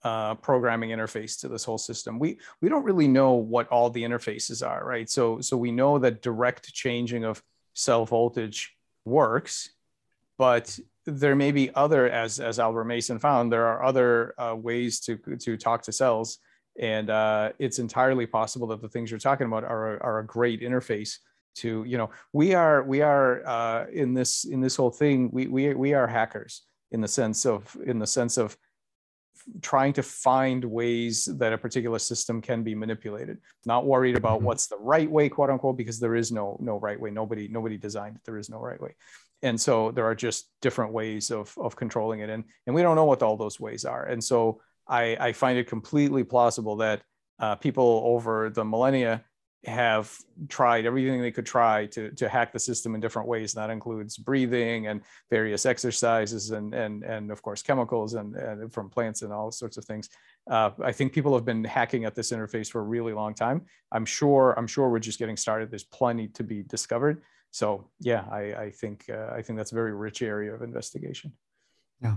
uh, 0.04 0.34
programming 0.34 0.90
interface 0.90 1.40
to 1.40 1.48
this 1.48 1.64
whole 1.64 1.78
system. 1.78 2.18
We 2.18 2.38
we 2.60 2.68
don't 2.68 2.84
really 2.84 3.08
know 3.08 3.32
what 3.32 3.68
all 3.68 3.90
the 3.90 4.02
interfaces 4.02 4.66
are, 4.66 4.84
right? 4.84 5.08
So 5.08 5.40
so 5.40 5.56
we 5.56 5.72
know 5.72 5.98
that 5.98 6.22
direct 6.22 6.72
changing 6.72 7.24
of 7.24 7.42
cell 7.74 8.04
voltage 8.04 8.76
works, 9.04 9.70
but 10.36 10.78
there 11.08 11.36
may 11.36 11.52
be 11.52 11.74
other, 11.74 12.08
as 12.08 12.38
as 12.38 12.58
Albert 12.58 12.84
Mason 12.84 13.18
found, 13.18 13.50
there 13.50 13.66
are 13.66 13.82
other 13.82 14.34
uh, 14.38 14.54
ways 14.54 15.00
to 15.00 15.16
to 15.16 15.56
talk 15.56 15.82
to 15.82 15.92
cells, 15.92 16.38
and 16.78 17.10
uh, 17.10 17.52
it's 17.58 17.78
entirely 17.78 18.26
possible 18.26 18.66
that 18.68 18.82
the 18.82 18.88
things 18.88 19.10
you're 19.10 19.18
talking 19.18 19.46
about 19.46 19.64
are 19.64 20.02
are 20.02 20.18
a 20.18 20.26
great 20.26 20.60
interface 20.60 21.18
to 21.56 21.84
you 21.84 21.98
know 21.98 22.10
we 22.32 22.54
are 22.54 22.82
we 22.82 23.00
are 23.00 23.46
uh, 23.46 23.86
in 23.92 24.14
this 24.14 24.44
in 24.44 24.60
this 24.60 24.76
whole 24.76 24.90
thing 24.90 25.30
we 25.32 25.46
we 25.46 25.74
we 25.74 25.94
are 25.94 26.06
hackers 26.06 26.62
in 26.92 27.00
the 27.00 27.08
sense 27.08 27.46
of 27.46 27.76
in 27.86 27.98
the 27.98 28.06
sense 28.06 28.36
of 28.36 28.56
trying 29.62 29.94
to 29.94 30.02
find 30.02 30.62
ways 30.62 31.24
that 31.38 31.54
a 31.54 31.58
particular 31.58 31.98
system 31.98 32.42
can 32.42 32.62
be 32.62 32.74
manipulated. 32.74 33.38
Not 33.64 33.86
worried 33.86 34.16
about 34.16 34.38
mm-hmm. 34.38 34.46
what's 34.46 34.66
the 34.66 34.76
right 34.76 35.10
way 35.10 35.30
quote 35.30 35.48
unquote 35.48 35.78
because 35.78 35.98
there 35.98 36.14
is 36.14 36.30
no 36.30 36.58
no 36.60 36.78
right 36.78 37.00
way. 37.00 37.10
Nobody 37.10 37.48
nobody 37.48 37.78
designed 37.78 38.16
it. 38.16 38.22
There 38.24 38.38
is 38.38 38.50
no 38.50 38.60
right 38.60 38.80
way 38.80 38.94
and 39.42 39.60
so 39.60 39.90
there 39.90 40.04
are 40.04 40.14
just 40.14 40.50
different 40.60 40.92
ways 40.92 41.30
of, 41.30 41.56
of 41.58 41.76
controlling 41.76 42.20
it. 42.20 42.30
And, 42.30 42.44
and 42.66 42.74
we 42.74 42.82
don't 42.82 42.96
know 42.96 43.04
what 43.04 43.22
all 43.22 43.36
those 43.36 43.60
ways 43.60 43.84
are. 43.84 44.04
And 44.06 44.22
so 44.22 44.60
i, 44.88 45.16
I 45.20 45.32
find 45.32 45.58
it 45.58 45.68
completely 45.68 46.24
plausible 46.24 46.76
that 46.76 47.02
uh, 47.38 47.54
people 47.56 48.02
over 48.04 48.50
the 48.50 48.64
millennia 48.64 49.24
have 49.64 50.16
tried 50.48 50.86
everything 50.86 51.20
they 51.20 51.32
could 51.32 51.44
try 51.46 51.86
to, 51.86 52.10
to 52.12 52.28
hack 52.28 52.52
the 52.52 52.58
system 52.58 52.94
in 52.94 53.00
different 53.00 53.28
ways. 53.28 53.54
And 53.54 53.62
that 53.62 53.72
includes 53.72 54.16
breathing 54.16 54.86
and 54.86 55.02
various 55.30 55.66
exercises 55.66 56.52
and, 56.52 56.72
and, 56.74 57.02
and 57.02 57.30
of 57.30 57.42
course 57.42 57.62
chemicals 57.62 58.14
and, 58.14 58.36
and 58.36 58.72
from 58.72 58.88
plants 58.88 59.22
and 59.22 59.32
all 59.32 59.50
sorts 59.50 59.76
of 59.76 59.84
things. 59.84 60.08
Uh, 60.50 60.70
i 60.82 60.90
think 60.90 61.12
people 61.12 61.34
have 61.34 61.44
been 61.44 61.62
hacking 61.62 62.06
at 62.06 62.14
this 62.14 62.32
interface 62.32 62.70
for 62.70 62.80
a 62.80 62.84
really 62.84 63.12
long 63.12 63.34
time. 63.34 63.62
I'm 63.92 64.06
sure 64.06 64.54
i'm 64.56 64.66
sure 64.66 64.88
we're 64.88 64.98
just 65.00 65.18
getting 65.18 65.36
started. 65.36 65.70
There's 65.70 65.84
plenty 65.84 66.28
to 66.28 66.42
be 66.42 66.62
discovered 66.62 67.22
so 67.50 67.88
yeah, 68.00 68.24
I, 68.30 68.54
I 68.54 68.70
think 68.70 69.06
uh, 69.08 69.30
I 69.32 69.42
think 69.42 69.56
that's 69.58 69.72
a 69.72 69.74
very 69.74 69.94
rich 69.94 70.22
area 70.22 70.54
of 70.54 70.62
investigation. 70.62 71.32
Yeah, 72.00 72.16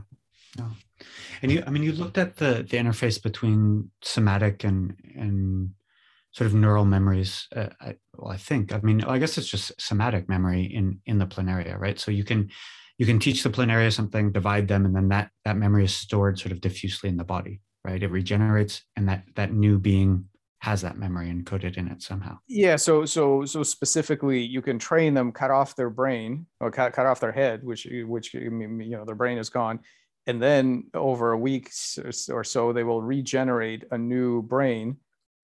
yeah. 0.57 0.69
And 1.41 1.51
you, 1.51 1.63
I 1.65 1.69
mean, 1.69 1.83
you 1.83 1.93
looked 1.93 2.17
at 2.17 2.37
the 2.37 2.65
the 2.69 2.77
interface 2.77 3.21
between 3.21 3.91
somatic 4.01 4.63
and 4.63 4.95
and 5.15 5.71
sort 6.31 6.47
of 6.47 6.53
neural 6.53 6.85
memories. 6.85 7.47
Uh, 7.55 7.69
I, 7.79 7.95
well, 8.15 8.31
I 8.31 8.37
think. 8.37 8.73
I 8.73 8.79
mean, 8.81 9.03
I 9.03 9.17
guess 9.17 9.37
it's 9.37 9.47
just 9.47 9.79
somatic 9.81 10.29
memory 10.29 10.63
in 10.63 10.99
in 11.05 11.17
the 11.17 11.25
planaria, 11.25 11.77
right? 11.79 11.99
So 11.99 12.11
you 12.11 12.23
can 12.23 12.49
you 12.97 13.05
can 13.05 13.19
teach 13.19 13.43
the 13.43 13.49
planaria 13.49 13.91
something, 13.91 14.31
divide 14.31 14.67
them, 14.67 14.85
and 14.85 14.95
then 14.95 15.09
that 15.09 15.31
that 15.45 15.57
memory 15.57 15.85
is 15.85 15.95
stored 15.95 16.39
sort 16.39 16.51
of 16.51 16.61
diffusely 16.61 17.09
in 17.09 17.17
the 17.17 17.23
body, 17.23 17.61
right? 17.83 18.03
It 18.03 18.11
regenerates, 18.11 18.83
and 18.95 19.07
that 19.09 19.23
that 19.35 19.53
new 19.53 19.79
being 19.79 20.25
has 20.61 20.81
that 20.81 20.97
memory 20.97 21.27
encoded 21.27 21.75
in 21.75 21.87
it 21.87 22.03
somehow. 22.03 22.37
Yeah. 22.47 22.75
So 22.75 23.05
so 23.05 23.45
so 23.45 23.63
specifically, 23.63 24.41
you 24.41 24.61
can 24.61 24.77
train 24.77 25.13
them 25.13 25.31
cut 25.31 25.51
off 25.51 25.75
their 25.75 25.89
brain 25.89 26.45
or 26.59 26.71
cut 26.71 26.93
cut 26.93 27.07
off 27.07 27.19
their 27.19 27.31
head, 27.31 27.63
which 27.63 27.87
which 28.05 28.33
you 28.33 28.49
know 28.49 29.05
their 29.05 29.15
brain 29.15 29.39
is 29.39 29.49
gone, 29.49 29.79
and 30.27 30.41
then 30.41 30.85
over 30.93 31.31
a 31.31 31.37
week 31.37 31.71
or 32.29 32.43
so 32.43 32.73
they 32.73 32.83
will 32.83 33.01
regenerate 33.01 33.85
a 33.91 33.97
new 33.97 34.41
brain 34.41 34.97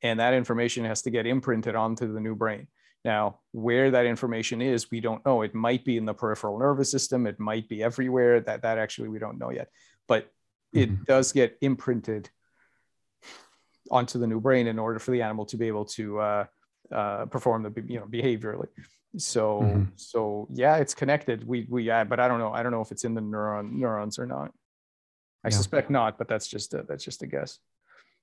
and 0.02 0.20
that 0.20 0.34
information 0.34 0.84
has 0.84 1.02
to 1.02 1.10
get 1.10 1.26
imprinted 1.26 1.74
onto 1.74 2.12
the 2.12 2.20
new 2.20 2.34
brain 2.34 2.66
now 3.04 3.38
where 3.52 3.90
that 3.90 4.06
information 4.06 4.60
is 4.60 4.90
we 4.90 5.00
don't 5.00 5.24
know 5.24 5.42
it 5.42 5.54
might 5.54 5.84
be 5.84 5.96
in 5.96 6.04
the 6.04 6.14
peripheral 6.14 6.58
nervous 6.58 6.90
system 6.90 7.26
it 7.26 7.40
might 7.40 7.68
be 7.68 7.82
everywhere 7.82 8.40
that 8.40 8.62
that 8.62 8.78
actually 8.78 9.08
we 9.08 9.18
don't 9.18 9.38
know 9.38 9.50
yet 9.50 9.68
but 10.06 10.30
it 10.72 10.90
mm-hmm. 10.90 11.04
does 11.04 11.32
get 11.32 11.56
imprinted 11.62 12.28
onto 13.90 14.18
the 14.18 14.26
new 14.26 14.40
brain 14.40 14.66
in 14.66 14.78
order 14.78 14.98
for 14.98 15.10
the 15.10 15.22
animal 15.22 15.44
to 15.46 15.56
be 15.56 15.66
able 15.66 15.84
to 15.84 16.18
uh, 16.18 16.44
uh, 16.92 17.26
perform 17.26 17.62
the 17.62 17.82
you 17.86 17.98
know 17.98 18.06
behaviorally 18.06 18.68
so 19.16 19.60
mm-hmm. 19.62 19.84
so 19.96 20.46
yeah 20.52 20.76
it's 20.76 20.94
connected 20.94 21.46
we 21.46 21.66
we 21.70 21.82
yeah, 21.84 22.04
but 22.04 22.20
i 22.20 22.28
don't 22.28 22.38
know 22.38 22.52
i 22.52 22.62
don't 22.62 22.72
know 22.72 22.82
if 22.82 22.92
it's 22.92 23.04
in 23.04 23.14
the 23.14 23.20
neuron 23.20 23.72
neurons 23.72 24.18
or 24.18 24.26
not 24.26 24.52
I 25.46 25.48
yeah. 25.48 25.56
suspect 25.56 25.90
not, 25.90 26.18
but 26.18 26.26
that's 26.26 26.48
just 26.48 26.74
a, 26.74 26.82
that's 26.88 27.04
just 27.04 27.22
a 27.22 27.26
guess. 27.26 27.60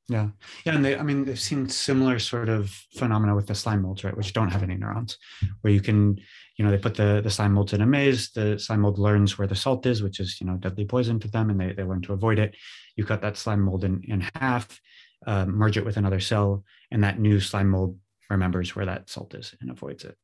Yeah, 0.10 0.28
yeah, 0.66 0.76
and 0.76 0.84
they, 0.84 0.98
I 0.98 1.04
mean, 1.04 1.24
they've 1.24 1.40
seen 1.40 1.70
similar 1.70 2.20
sort 2.20 2.50
of 2.50 2.70
phenomena 2.98 3.34
with 3.34 3.48
the 3.48 3.56
slime 3.56 3.84
molds, 3.84 4.04
right, 4.04 4.16
which 4.16 4.34
don't 4.34 4.50
have 4.50 4.62
any 4.62 4.76
neurons, 4.76 5.18
where 5.62 5.72
you 5.72 5.80
can, 5.80 6.20
you 6.58 6.66
know, 6.66 6.72
they 6.72 6.78
put 6.78 6.96
the 6.96 7.22
the 7.24 7.30
slime 7.30 7.54
molds 7.54 7.72
in 7.72 7.80
a 7.80 7.86
maze. 7.86 8.32
The 8.32 8.60
slime 8.60 8.82
mold 8.82 9.00
learns 9.00 9.38
where 9.38 9.48
the 9.48 9.56
salt 9.56 9.86
is, 9.86 10.04
which 10.04 10.20
is 10.20 10.42
you 10.42 10.48
know 10.48 10.58
deadly 10.58 10.84
poison 10.84 11.22
to 11.22 11.30
them, 11.30 11.50
and 11.50 11.58
they 11.58 11.72
they 11.72 11.84
learn 11.84 12.02
to 12.02 12.12
avoid 12.12 12.38
it. 12.38 12.54
You 12.98 13.06
cut 13.06 13.22
that 13.22 13.38
slime 13.38 13.62
mold 13.62 13.86
in 13.86 14.04
in 14.04 14.30
half, 14.36 14.82
uh, 15.26 15.46
merge 15.46 15.78
it 15.78 15.86
with 15.86 15.98
another 15.98 16.20
cell, 16.20 16.64
and 16.92 17.04
that 17.04 17.20
new 17.20 17.40
slime 17.40 17.70
mold 17.70 17.98
remembers 18.30 18.76
where 18.76 18.86
that 18.86 19.10
salt 19.10 19.34
is 19.36 19.54
and 19.62 19.70
avoids 19.70 20.04
it 20.06 20.18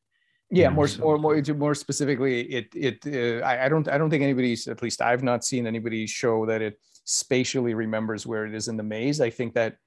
yeah 0.52 0.70
know, 0.70 0.76
more, 0.76 0.88
so. 0.88 1.02
more 1.02 1.18
more 1.18 1.41
more 1.56 1.76
specifically 1.76 2.41
it 2.41 2.68
it 2.76 3.06
uh, 3.06 3.45
I, 3.45 3.66
I, 3.66 3.70
don't 3.70 3.88
i 3.88 3.97
don't 3.97 4.10
think 4.10 4.24
anybody's 4.24 4.68
at 4.68 4.82
least 4.82 5.02
i've 5.02 5.24
not 5.24 5.43
seen 5.43 5.68
anybody 5.68 6.08
show 6.08 6.45
that 6.47 6.62
it 6.62 6.80
spatially 7.04 7.74
remembers 7.74 8.26
where 8.26 8.45
it 8.45 8.54
is 8.54 8.68
in 8.68 8.78
the 8.78 8.84
maze 8.84 9.22
i 9.22 9.30
think 9.30 9.54
that 9.54 9.78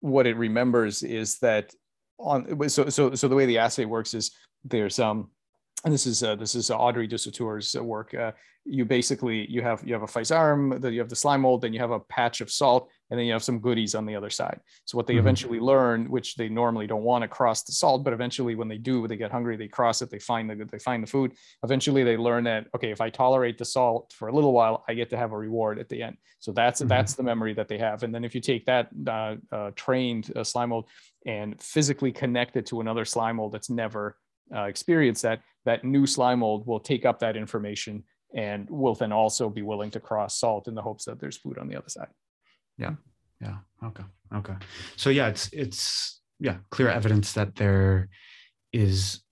what 0.00 0.26
it 0.26 0.36
remembers 0.36 1.02
is 1.02 1.38
that 1.38 1.74
on 2.18 2.68
so 2.68 2.88
so 2.88 3.14
so 3.14 3.28
the 3.28 3.34
way 3.34 3.46
the 3.46 3.58
assay 3.58 3.84
works 3.84 4.14
is 4.14 4.32
there's 4.64 4.98
um 4.98 5.30
and 5.84 5.94
this 5.94 6.06
is 6.06 6.22
uh, 6.22 6.34
this 6.34 6.54
is 6.54 6.70
Audrey 6.70 7.06
Dussutour's 7.06 7.76
work. 7.76 8.12
Uh, 8.14 8.32
you 8.64 8.84
basically 8.84 9.48
you 9.50 9.62
have 9.62 9.82
you 9.86 9.94
have 9.94 10.02
a 10.02 10.06
Physarum, 10.06 10.80
then 10.80 10.92
you 10.92 10.98
have 10.98 11.08
the 11.08 11.16
slime 11.16 11.42
mold, 11.42 11.62
then 11.62 11.72
you 11.72 11.78
have 11.78 11.92
a 11.92 12.00
patch 12.00 12.40
of 12.40 12.50
salt, 12.50 12.90
and 13.10 13.18
then 13.18 13.26
you 13.26 13.32
have 13.32 13.44
some 13.44 13.60
goodies 13.60 13.94
on 13.94 14.04
the 14.04 14.16
other 14.16 14.28
side. 14.28 14.60
So 14.84 14.96
what 14.96 15.06
they 15.06 15.14
mm-hmm. 15.14 15.20
eventually 15.20 15.60
learn, 15.60 16.10
which 16.10 16.34
they 16.34 16.48
normally 16.48 16.86
don't 16.86 17.04
want 17.04 17.22
to 17.22 17.28
cross 17.28 17.62
the 17.62 17.72
salt, 17.72 18.02
but 18.02 18.12
eventually 18.12 18.56
when 18.56 18.68
they 18.68 18.76
do, 18.76 19.06
they 19.06 19.16
get 19.16 19.30
hungry, 19.30 19.56
they 19.56 19.68
cross 19.68 20.02
it, 20.02 20.10
they 20.10 20.18
find 20.18 20.50
the 20.50 20.64
they 20.70 20.78
find 20.78 21.02
the 21.02 21.06
food. 21.06 21.32
Eventually 21.62 22.02
they 22.02 22.16
learn 22.16 22.44
that 22.44 22.66
okay, 22.74 22.90
if 22.90 23.00
I 23.00 23.08
tolerate 23.08 23.56
the 23.56 23.64
salt 23.64 24.12
for 24.12 24.28
a 24.28 24.32
little 24.32 24.52
while, 24.52 24.84
I 24.88 24.94
get 24.94 25.10
to 25.10 25.16
have 25.16 25.32
a 25.32 25.38
reward 25.38 25.78
at 25.78 25.88
the 25.88 26.02
end. 26.02 26.16
So 26.40 26.50
that's 26.50 26.80
mm-hmm. 26.80 26.88
that's 26.88 27.14
the 27.14 27.22
memory 27.22 27.54
that 27.54 27.68
they 27.68 27.78
have. 27.78 28.02
And 28.02 28.12
then 28.12 28.24
if 28.24 28.34
you 28.34 28.40
take 28.40 28.66
that 28.66 28.88
uh, 29.06 29.36
uh, 29.52 29.70
trained 29.76 30.32
uh, 30.34 30.42
slime 30.42 30.70
mold 30.70 30.88
and 31.24 31.60
physically 31.62 32.10
connect 32.10 32.56
it 32.56 32.66
to 32.66 32.80
another 32.80 33.04
slime 33.04 33.36
mold 33.36 33.52
that's 33.52 33.70
never 33.70 34.16
uh, 34.54 34.62
experienced 34.62 35.22
that, 35.22 35.40
that 35.64 35.84
new 35.84 36.06
slime 36.06 36.40
mold 36.40 36.66
will 36.66 36.80
take 36.80 37.04
up 37.04 37.18
that 37.20 37.36
information 37.36 38.04
and 38.34 38.68
will 38.70 38.94
then 38.94 39.12
also 39.12 39.48
be 39.48 39.62
willing 39.62 39.90
to 39.90 40.00
cross 40.00 40.38
salt 40.38 40.68
in 40.68 40.74
the 40.74 40.82
hopes 40.82 41.04
that 41.04 41.20
there's 41.20 41.36
food 41.36 41.58
on 41.58 41.68
the 41.68 41.76
other 41.76 41.88
side. 41.88 42.08
Yeah. 42.76 42.94
Yeah. 43.40 43.58
Okay. 43.84 44.04
Okay. 44.34 44.54
So 44.96 45.10
yeah, 45.10 45.28
it's 45.28 45.48
it's 45.52 46.20
yeah, 46.40 46.56
clear 46.70 46.88
evidence 46.88 47.32
that 47.32 47.56
there 47.56 48.08
is 48.72 49.22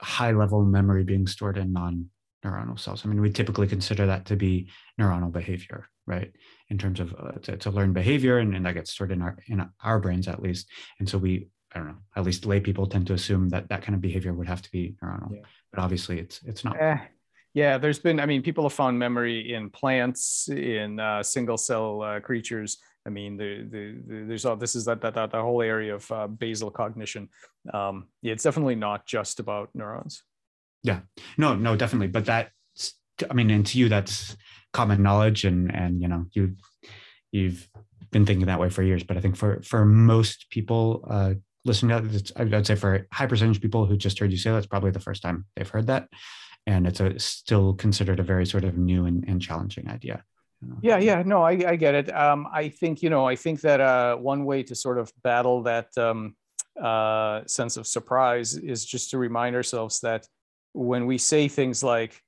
high 0.00 0.32
level 0.32 0.64
memory 0.64 1.04
being 1.04 1.26
stored 1.26 1.58
in 1.58 1.72
non 1.72 2.10
neuronal 2.44 2.78
cells. 2.78 3.04
I 3.04 3.08
mean, 3.08 3.20
we 3.20 3.30
typically 3.30 3.66
consider 3.66 4.06
that 4.06 4.26
to 4.26 4.36
be 4.36 4.70
neuronal 5.00 5.32
behavior, 5.32 5.88
right? 6.06 6.32
In 6.68 6.78
terms 6.78 7.00
of 7.00 7.14
uh, 7.14 7.32
to, 7.42 7.56
to 7.56 7.70
learn 7.70 7.92
behavior, 7.92 8.38
and, 8.38 8.54
and 8.54 8.64
that 8.66 8.74
gets 8.74 8.92
stored 8.92 9.12
in 9.12 9.22
our 9.22 9.38
in 9.46 9.66
our 9.82 9.98
brains 9.98 10.28
at 10.28 10.42
least. 10.42 10.68
And 10.98 11.08
so 11.08 11.18
we, 11.18 11.48
I 11.76 11.78
don't 11.78 11.88
know, 11.88 11.98
at 12.16 12.24
least 12.24 12.46
lay 12.46 12.58
people 12.58 12.86
tend 12.86 13.06
to 13.08 13.12
assume 13.12 13.50
that 13.50 13.68
that 13.68 13.82
kind 13.82 13.94
of 13.94 14.00
behavior 14.00 14.32
would 14.32 14.48
have 14.48 14.62
to 14.62 14.70
be 14.70 14.96
neuronal, 15.02 15.34
yeah. 15.34 15.42
but 15.70 15.80
obviously 15.82 16.18
it's 16.18 16.40
it's 16.42 16.64
not. 16.64 16.80
Eh, 16.80 16.96
yeah, 17.52 17.78
there's 17.78 17.98
been, 17.98 18.20
I 18.20 18.26
mean, 18.26 18.42
people 18.42 18.64
have 18.64 18.74
found 18.74 18.98
memory 18.98 19.54
in 19.54 19.70
plants, 19.70 20.46
in 20.50 21.00
uh, 21.00 21.22
single 21.22 21.56
cell 21.56 22.02
uh, 22.02 22.20
creatures. 22.20 22.78
I 23.06 23.08
mean, 23.10 23.38
the, 23.38 23.66
the, 23.70 24.02
the, 24.06 24.24
there's 24.26 24.44
all 24.44 24.56
this 24.56 24.74
is 24.74 24.84
that, 24.84 25.00
that, 25.00 25.14
that 25.14 25.30
the 25.30 25.40
whole 25.40 25.62
area 25.62 25.94
of 25.94 26.10
uh, 26.12 26.26
basal 26.26 26.70
cognition. 26.70 27.30
Um, 27.72 28.08
yeah, 28.20 28.32
it's 28.32 28.42
definitely 28.42 28.74
not 28.74 29.06
just 29.06 29.40
about 29.40 29.70
neurons. 29.74 30.22
Yeah, 30.82 31.00
no, 31.38 31.54
no, 31.54 31.76
definitely. 31.76 32.08
But 32.08 32.26
that, 32.26 32.50
I 33.30 33.32
mean, 33.32 33.50
and 33.50 33.64
to 33.66 33.78
you, 33.78 33.88
that's 33.88 34.36
common 34.74 35.02
knowledge, 35.02 35.44
and 35.44 35.74
and 35.74 36.02
you 36.02 36.08
know, 36.08 36.26
you 36.32 36.56
you've 37.32 37.66
been 38.10 38.26
thinking 38.26 38.46
that 38.48 38.60
way 38.60 38.68
for 38.68 38.82
years. 38.82 39.02
But 39.02 39.16
I 39.16 39.20
think 39.20 39.36
for 39.36 39.62
for 39.62 39.86
most 39.86 40.50
people 40.50 41.06
uh, 41.08 41.34
listening 41.66 42.02
to 42.02 42.08
that, 42.08 42.54
I'd 42.54 42.66
say 42.66 42.74
for 42.74 42.94
a 42.94 43.04
high 43.12 43.26
percentage 43.26 43.56
of 43.56 43.62
people 43.62 43.84
who 43.86 43.96
just 43.96 44.18
heard 44.18 44.30
you 44.30 44.38
say 44.38 44.50
that's 44.50 44.66
probably 44.66 44.92
the 44.92 45.00
first 45.00 45.22
time 45.22 45.44
they've 45.56 45.68
heard 45.68 45.88
that 45.88 46.08
and 46.66 46.86
it's 46.86 47.00
a, 47.00 47.18
still 47.18 47.74
considered 47.74 48.20
a 48.20 48.22
very 48.22 48.44
sort 48.44 48.64
of 48.64 48.76
new 48.76 49.06
and, 49.06 49.24
and 49.28 49.40
challenging 49.40 49.88
idea. 49.88 50.24
Yeah, 50.80 50.98
yeah, 50.98 51.22
no, 51.24 51.42
I, 51.42 51.52
I 51.52 51.76
get 51.76 51.94
it. 51.94 52.14
Um, 52.14 52.48
I 52.50 52.70
think 52.70 53.02
you 53.02 53.10
know, 53.10 53.26
I 53.26 53.36
think 53.36 53.60
that 53.60 53.80
uh, 53.80 54.16
one 54.16 54.44
way 54.44 54.62
to 54.64 54.74
sort 54.74 54.98
of 54.98 55.12
battle 55.22 55.62
that 55.64 55.96
um, 55.98 56.34
uh, 56.80 57.42
sense 57.46 57.76
of 57.76 57.86
surprise 57.86 58.56
is 58.56 58.84
just 58.84 59.10
to 59.10 59.18
remind 59.18 59.54
ourselves 59.54 60.00
that 60.00 60.26
when 60.72 61.06
we 61.06 61.18
say 61.18 61.46
things 61.46 61.84
like, 61.84 62.20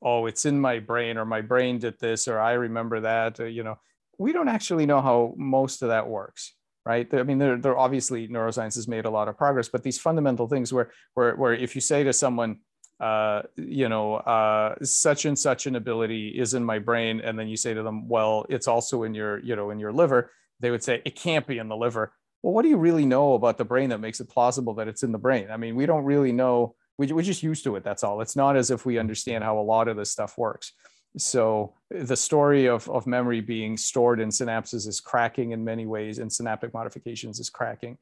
"Oh, 0.00 0.26
it's 0.26 0.46
in 0.46 0.60
my 0.60 0.78
brain," 0.78 1.18
or 1.18 1.24
"My 1.24 1.40
brain 1.40 1.80
did 1.80 1.98
this," 1.98 2.28
or 2.28 2.38
"I 2.38 2.52
remember 2.52 3.00
that," 3.00 3.40
or, 3.40 3.48
you 3.48 3.64
know, 3.64 3.78
we 4.16 4.32
don't 4.32 4.48
actually 4.48 4.86
know 4.86 5.02
how 5.02 5.34
most 5.36 5.82
of 5.82 5.88
that 5.88 6.06
works 6.06 6.54
right? 6.84 7.06
I 7.14 7.22
mean, 7.22 7.38
there, 7.38 7.56
there 7.56 7.78
obviously 7.78 8.28
neuroscience 8.28 8.74
has 8.74 8.88
made 8.88 9.04
a 9.04 9.10
lot 9.10 9.28
of 9.28 9.36
progress, 9.36 9.68
but 9.68 9.82
these 9.82 9.98
fundamental 9.98 10.48
things 10.48 10.72
where, 10.72 10.90
where, 11.14 11.36
where 11.36 11.54
if 11.54 11.74
you 11.74 11.80
say 11.80 12.02
to 12.04 12.12
someone, 12.12 12.58
uh, 13.00 13.42
you 13.56 13.88
know, 13.88 14.14
uh, 14.14 14.76
such 14.82 15.24
and 15.24 15.38
such 15.38 15.66
an 15.66 15.76
ability 15.76 16.28
is 16.28 16.54
in 16.54 16.64
my 16.64 16.78
brain, 16.78 17.20
and 17.20 17.38
then 17.38 17.48
you 17.48 17.56
say 17.56 17.74
to 17.74 17.82
them, 17.82 18.08
well, 18.08 18.46
it's 18.48 18.68
also 18.68 19.02
in 19.02 19.14
your, 19.14 19.38
you 19.40 19.56
know, 19.56 19.70
in 19.70 19.78
your 19.78 19.92
liver, 19.92 20.30
they 20.60 20.70
would 20.70 20.82
say 20.82 21.02
it 21.04 21.16
can't 21.16 21.46
be 21.46 21.58
in 21.58 21.68
the 21.68 21.76
liver. 21.76 22.12
Well, 22.42 22.52
what 22.52 22.62
do 22.62 22.68
you 22.68 22.76
really 22.76 23.06
know 23.06 23.34
about 23.34 23.58
the 23.58 23.64
brain 23.64 23.90
that 23.90 23.98
makes 23.98 24.20
it 24.20 24.28
plausible 24.28 24.74
that 24.74 24.88
it's 24.88 25.02
in 25.02 25.12
the 25.12 25.18
brain? 25.18 25.48
I 25.50 25.56
mean, 25.56 25.74
we 25.74 25.86
don't 25.86 26.04
really 26.04 26.32
know. 26.32 26.74
We, 26.98 27.06
we're 27.12 27.22
just 27.22 27.42
used 27.42 27.64
to 27.64 27.76
it. 27.76 27.84
That's 27.84 28.04
all. 28.04 28.20
It's 28.20 28.36
not 28.36 28.56
as 28.56 28.70
if 28.70 28.84
we 28.86 28.98
understand 28.98 29.42
how 29.42 29.58
a 29.58 29.62
lot 29.62 29.88
of 29.88 29.96
this 29.96 30.10
stuff 30.10 30.36
works. 30.38 30.72
So 31.18 31.74
the 31.90 32.16
story 32.16 32.66
of, 32.66 32.88
of 32.88 33.06
memory 33.06 33.40
being 33.40 33.76
stored 33.76 34.18
in 34.18 34.30
synapses 34.30 34.86
is 34.86 35.00
cracking 35.00 35.50
in 35.50 35.62
many 35.62 35.86
ways, 35.86 36.18
and 36.18 36.32
synaptic 36.32 36.72
modifications 36.72 37.38
is 37.38 37.50
cracking. 37.50 37.98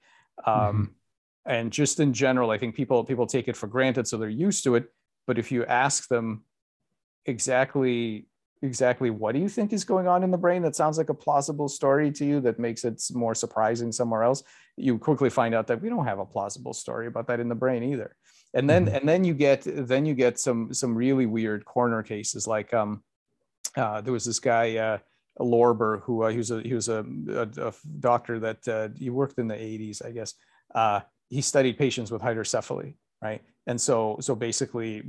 Um, 0.46 0.54
mm-hmm. 0.54 0.84
and 1.44 1.70
just 1.70 2.00
in 2.00 2.14
general 2.14 2.50
i 2.50 2.56
think 2.56 2.74
people 2.74 3.04
people 3.04 3.26
take 3.26 3.46
it 3.46 3.56
for 3.58 3.66
granted 3.66 4.08
so 4.08 4.16
they're 4.16 4.28
used 4.30 4.64
to 4.64 4.74
it. 4.74 4.90
But 5.26 5.38
if 5.38 5.52
you 5.52 5.66
ask 5.66 6.08
them 6.08 6.44
exactly 7.26 8.26
exactly 8.62 9.10
what 9.10 9.32
do 9.32 9.38
you 9.40 9.48
think 9.48 9.72
is 9.72 9.84
going 9.84 10.06
on 10.06 10.22
in 10.22 10.30
the 10.30 10.38
brain 10.38 10.62
that 10.62 10.76
sounds 10.76 10.98
like 10.98 11.08
a 11.08 11.14
plausible 11.14 11.68
story 11.68 12.10
to 12.12 12.24
you 12.24 12.40
that 12.40 12.58
makes 12.58 12.84
it 12.84 13.02
more 13.14 13.34
surprising 13.34 13.90
somewhere 13.90 14.22
else 14.22 14.42
you 14.76 14.98
quickly 14.98 15.30
find 15.30 15.54
out 15.54 15.66
that 15.66 15.80
we 15.80 15.88
don't 15.88 16.04
have 16.04 16.18
a 16.18 16.26
plausible 16.26 16.74
story 16.74 17.06
about 17.06 17.26
that 17.26 17.40
in 17.40 17.48
the 17.48 17.54
brain 17.54 17.82
either 17.82 18.14
and 18.54 18.68
then 18.68 18.86
mm-hmm. 18.86 18.96
and 18.96 19.08
then 19.08 19.24
you 19.24 19.34
get 19.34 19.62
then 19.64 20.04
you 20.06 20.14
get 20.14 20.38
some 20.38 20.72
some 20.72 20.94
really 20.94 21.26
weird 21.26 21.64
corner 21.64 22.02
cases 22.02 22.46
like 22.46 22.72
um 22.74 23.02
uh, 23.76 24.00
there 24.00 24.12
was 24.12 24.24
this 24.24 24.40
guy 24.40 24.76
uh 24.76 24.98
Lorber, 25.38 26.02
who 26.02 26.22
uh, 26.22 26.28
he 26.28 26.38
was 26.38 26.50
a 26.50 26.60
he 26.62 26.74
was 26.74 26.88
a, 26.88 27.04
a, 27.28 27.68
a 27.68 27.72
doctor 28.00 28.38
that 28.40 28.68
uh, 28.68 28.88
he 28.98 29.10
worked 29.10 29.38
in 29.38 29.48
the 29.48 29.54
80s, 29.54 30.04
I 30.04 30.10
guess. 30.10 30.34
Uh, 30.74 31.00
he 31.28 31.40
studied 31.40 31.78
patients 31.78 32.10
with 32.10 32.22
hydrocephaly, 32.22 32.94
right? 33.22 33.42
And 33.66 33.80
so, 33.80 34.16
so 34.20 34.34
basically, 34.34 35.02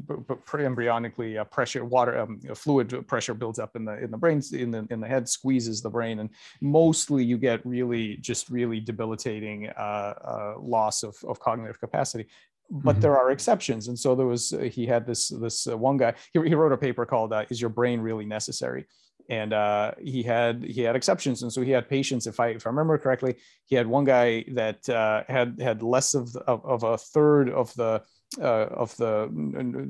pre-embryonically, 0.46 1.39
uh, 1.39 1.46
pressure, 1.46 1.84
water, 1.84 2.20
um, 2.20 2.39
fluid 2.54 3.08
pressure 3.08 3.34
builds 3.34 3.60
up 3.60 3.76
in 3.76 3.86
the 3.86 3.98
in 4.04 4.12
the 4.12 4.18
brain, 4.18 4.42
in 4.54 4.72
the 4.72 4.86
in 4.89 5.00
the 5.00 5.08
head, 5.08 5.28
squeezes 5.28 5.82
the 5.82 5.89
brain, 5.89 6.20
and 6.20 6.30
mostly 6.60 7.24
you 7.24 7.38
get 7.38 7.66
really 7.66 8.18
just 8.18 8.50
really 8.50 8.80
debilitating 8.80 9.70
uh, 9.70 10.14
uh, 10.24 10.54
loss 10.60 11.02
of, 11.04 11.16
of 11.28 11.39
cognitive 11.39 11.80
capacity. 11.80 12.28
But 12.74 12.94
mm-hmm. 12.94 13.02
there 13.02 13.18
are 13.18 13.32
exceptions, 13.32 13.90
and 13.90 14.00
so 14.00 14.16
there 14.16 14.26
was. 14.26 14.54
Uh, 14.54 14.60
he 14.60 14.86
had 14.86 15.06
this 15.06 15.28
this 15.28 15.68
uh, 15.68 15.78
one 15.78 15.98
guy. 15.98 16.14
He, 16.32 16.40
he 16.48 16.56
wrote 16.56 16.72
a 16.72 16.78
paper 16.78 17.06
called 17.06 17.34
uh, 17.34 17.44
"Is 17.50 17.60
Your 17.60 17.70
Brain 17.70 18.00
Really 18.00 18.26
Necessary?" 18.26 18.86
and 19.32 19.54
uh, 19.54 19.94
he 20.02 20.24
had 20.24 20.64
he 20.64 20.82
had 20.82 20.96
exceptions, 20.96 21.42
and 21.42 21.52
so 21.52 21.62
he 21.62 21.72
had 21.72 21.90
patients. 21.90 22.28
If 22.28 22.40
I 22.40 22.48
if 22.50 22.68
I 22.68 22.70
remember 22.70 22.98
correctly, 22.98 23.36
he 23.66 23.76
had 23.76 23.88
one 23.88 24.04
guy 24.04 24.44
that 24.54 24.88
uh, 24.90 25.24
had 25.28 25.60
had 25.62 25.82
less 25.82 26.14
of, 26.14 26.34
the, 26.34 26.42
of, 26.42 26.66
of 26.66 26.84
a 26.84 26.98
third 26.98 27.50
of 27.50 27.74
the 27.76 28.04
uh, 28.40 28.44
of 28.44 28.96
the 28.98 29.30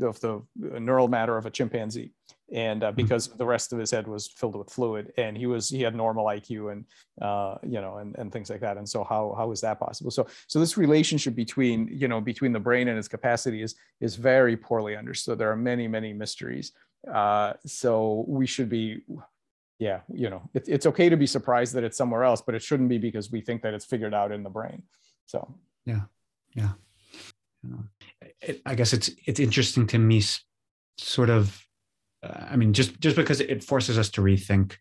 of 0.04 0.20
the 0.20 0.42
neural 0.80 1.08
matter 1.08 1.38
of 1.38 1.48
a 1.48 1.50
chimpanzee, 1.50 2.14
and 2.52 2.84
uh, 2.84 2.92
hmm. 2.92 2.96
because 2.96 3.28
the 3.28 3.46
rest 3.46 3.74
of 3.74 3.80
his 3.80 3.92
head 3.92 4.08
was 4.08 4.28
filled 4.28 4.56
with 4.56 4.70
fluid, 4.70 5.14
and 5.18 5.38
he 5.38 5.46
was 5.46 5.70
he 5.70 5.82
had 5.82 5.96
normal 5.96 6.26
IQ 6.26 6.72
and 6.72 6.86
uh, 7.22 7.56
you 7.64 7.82
know 7.82 7.98
and, 7.98 8.16
and 8.18 8.32
things 8.32 8.50
like 8.50 8.62
that. 8.62 8.78
And 8.78 8.88
so 8.88 9.04
how 9.04 9.34
how 9.38 9.52
is 9.52 9.62
that 9.62 9.80
possible? 9.80 10.12
So 10.12 10.28
so 10.48 10.60
this 10.60 10.78
relationship 10.78 11.36
between 11.36 11.88
you 11.92 12.08
know 12.08 12.22
between 12.22 12.54
the 12.54 12.60
brain 12.60 12.88
and 12.88 12.98
its 12.98 13.08
capacity 13.08 13.62
is 13.62 13.76
is 14.00 14.16
very 14.16 14.58
poorly 14.58 14.96
understood. 14.96 15.38
There 15.38 15.52
are 15.52 15.56
many 15.56 15.88
many 15.88 16.14
mysteries. 16.14 16.72
Uh, 17.12 17.54
so 17.66 18.26
we 18.28 18.46
should 18.46 18.70
be 18.70 19.02
yeah, 19.82 20.02
you 20.14 20.30
know, 20.30 20.48
it, 20.54 20.66
it's 20.68 20.86
okay 20.86 21.10
to 21.10 21.18
be 21.18 21.26
surprised 21.26 21.74
that 21.74 21.84
it's 21.84 21.98
somewhere 21.98 22.24
else, 22.24 22.40
but 22.40 22.54
it 22.54 22.62
shouldn't 22.62 22.88
be 22.88 23.00
because 23.00 23.32
we 23.32 23.42
think 23.42 23.64
that 23.64 23.74
it's 23.74 23.84
figured 23.84 24.14
out 24.14 24.32
in 24.32 24.44
the 24.44 24.50
brain. 24.50 24.84
So 25.26 25.56
yeah, 25.88 26.02
yeah. 26.54 26.74
I 28.66 28.76
guess 28.76 28.94
it's 28.94 29.10
it's 29.26 29.40
interesting 29.40 29.88
to 29.88 29.98
me, 29.98 30.22
sort 30.98 31.32
of. 31.32 31.66
I 32.24 32.56
mean, 32.56 32.74
just 32.74 33.00
just 33.00 33.16
because 33.16 33.42
it 33.42 33.64
forces 33.64 33.98
us 33.98 34.10
to 34.12 34.22
rethink 34.22 34.78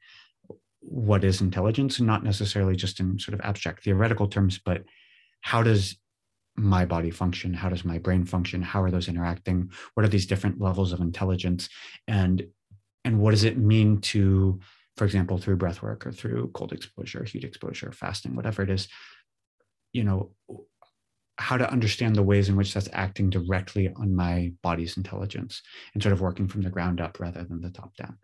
what 0.81 1.25
is 1.25 1.41
intelligence, 1.41 1.99
and 1.99 2.07
not 2.07 2.25
necessarily 2.25 2.77
just 2.77 3.01
in 3.01 3.19
sort 3.19 3.35
of 3.35 3.41
abstract 3.43 3.85
theoretical 3.85 4.29
terms, 4.29 4.59
but 4.65 4.85
how 5.41 5.63
does 5.63 5.97
my 6.57 6.85
body 6.85 7.11
function? 7.11 7.55
How 7.55 7.69
does 7.69 7.85
my 7.85 7.99
brain 7.99 8.25
function? 8.25 8.63
How 8.63 8.83
are 8.83 8.91
those 8.91 9.09
interacting? 9.09 9.71
What 9.95 10.05
are 10.05 10.11
these 10.11 10.27
different 10.27 10.61
levels 10.61 10.93
of 10.93 11.01
intelligence? 11.01 11.69
And 12.07 12.47
and 13.05 13.21
what 13.21 13.31
does 13.31 13.45
it 13.45 13.57
mean 13.57 14.01
to 14.03 14.61
for 14.97 15.07
example, 15.07 15.39
through 15.39 15.57
breath 15.57 15.81
work 15.81 16.07
or 16.07 16.13
through 16.13 16.51
cold 16.53 16.73
exposure, 16.73 17.25
heat 17.25 17.43
exposure, 17.43 17.91
fasting, 17.91 18.37
whatever 18.37 18.61
it 18.61 18.69
is, 18.69 18.87
you 19.95 20.05
know, 20.05 20.33
how 21.41 21.57
to 21.57 21.71
understand 21.71 22.15
the 22.15 22.23
ways 22.23 22.49
in 22.49 22.57
which 22.57 22.75
that's 22.75 22.89
acting 22.93 23.31
directly 23.31 23.93
on 23.97 24.15
my 24.15 24.53
body's 24.63 24.97
intelligence 24.97 25.63
and 25.95 26.03
sort 26.03 26.13
of 26.13 26.21
working 26.21 26.47
from 26.47 26.63
the 26.63 26.71
ground 26.71 27.01
up 27.01 27.19
rather 27.19 27.43
than 27.45 27.61
the 27.61 27.71
top 27.71 27.97
down. 27.97 28.19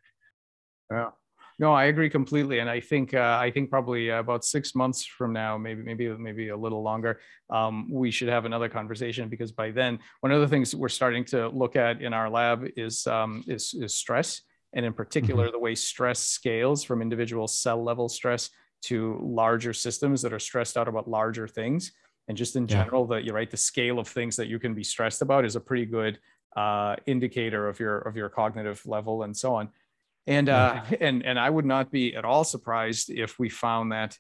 Yeah. 0.90 1.10
No, 1.58 1.72
I 1.72 1.84
agree 1.84 2.10
completely, 2.10 2.58
and 2.58 2.68
I 2.68 2.80
think 2.80 3.14
uh, 3.14 3.38
I 3.40 3.50
think 3.50 3.70
probably 3.70 4.10
about 4.10 4.44
six 4.44 4.74
months 4.74 5.06
from 5.06 5.32
now, 5.32 5.56
maybe 5.56 5.82
maybe 5.82 6.08
maybe 6.10 6.50
a 6.50 6.56
little 6.56 6.82
longer, 6.82 7.18
um, 7.48 7.90
we 7.90 8.10
should 8.10 8.28
have 8.28 8.44
another 8.44 8.68
conversation 8.68 9.30
because 9.30 9.52
by 9.52 9.70
then, 9.70 9.98
one 10.20 10.32
of 10.32 10.42
the 10.42 10.48
things 10.48 10.74
we're 10.74 10.90
starting 10.90 11.24
to 11.26 11.48
look 11.48 11.74
at 11.74 12.02
in 12.02 12.12
our 12.12 12.28
lab 12.28 12.66
is 12.76 13.06
um, 13.06 13.42
is, 13.46 13.72
is 13.72 13.94
stress 13.94 14.42
and 14.74 14.84
in 14.84 14.92
particular, 14.92 15.44
mm-hmm. 15.44 15.52
the 15.52 15.58
way 15.58 15.74
stress 15.74 16.20
scales 16.20 16.84
from 16.84 17.00
individual 17.00 17.48
cell 17.48 17.82
level 17.82 18.10
stress 18.10 18.50
to 18.82 19.18
larger 19.22 19.72
systems 19.72 20.20
that 20.22 20.34
are 20.34 20.38
stressed 20.38 20.76
out 20.76 20.88
about 20.88 21.08
larger 21.08 21.48
things. 21.48 21.92
And 22.28 22.36
just 22.36 22.56
in 22.56 22.66
general, 22.66 23.06
yeah. 23.08 23.16
that 23.16 23.24
you're 23.24 23.34
right, 23.34 23.50
the 23.50 23.56
scale 23.56 23.98
of 23.98 24.08
things 24.08 24.36
that 24.36 24.48
you 24.48 24.58
can 24.58 24.74
be 24.74 24.82
stressed 24.82 25.22
about 25.22 25.44
is 25.44 25.54
a 25.54 25.60
pretty 25.60 25.86
good 25.86 26.18
uh, 26.56 26.96
indicator 27.06 27.68
of 27.68 27.78
your 27.78 27.98
of 27.98 28.16
your 28.16 28.28
cognitive 28.28 28.84
level 28.86 29.22
and 29.22 29.36
so 29.36 29.54
on. 29.54 29.68
And 30.26 30.48
uh, 30.48 30.82
and 31.00 31.24
and 31.24 31.38
I 31.38 31.48
would 31.48 31.66
not 31.66 31.90
be 31.90 32.16
at 32.16 32.24
all 32.24 32.44
surprised 32.44 33.10
if 33.10 33.38
we 33.38 33.48
found 33.48 33.92
that 33.92 34.18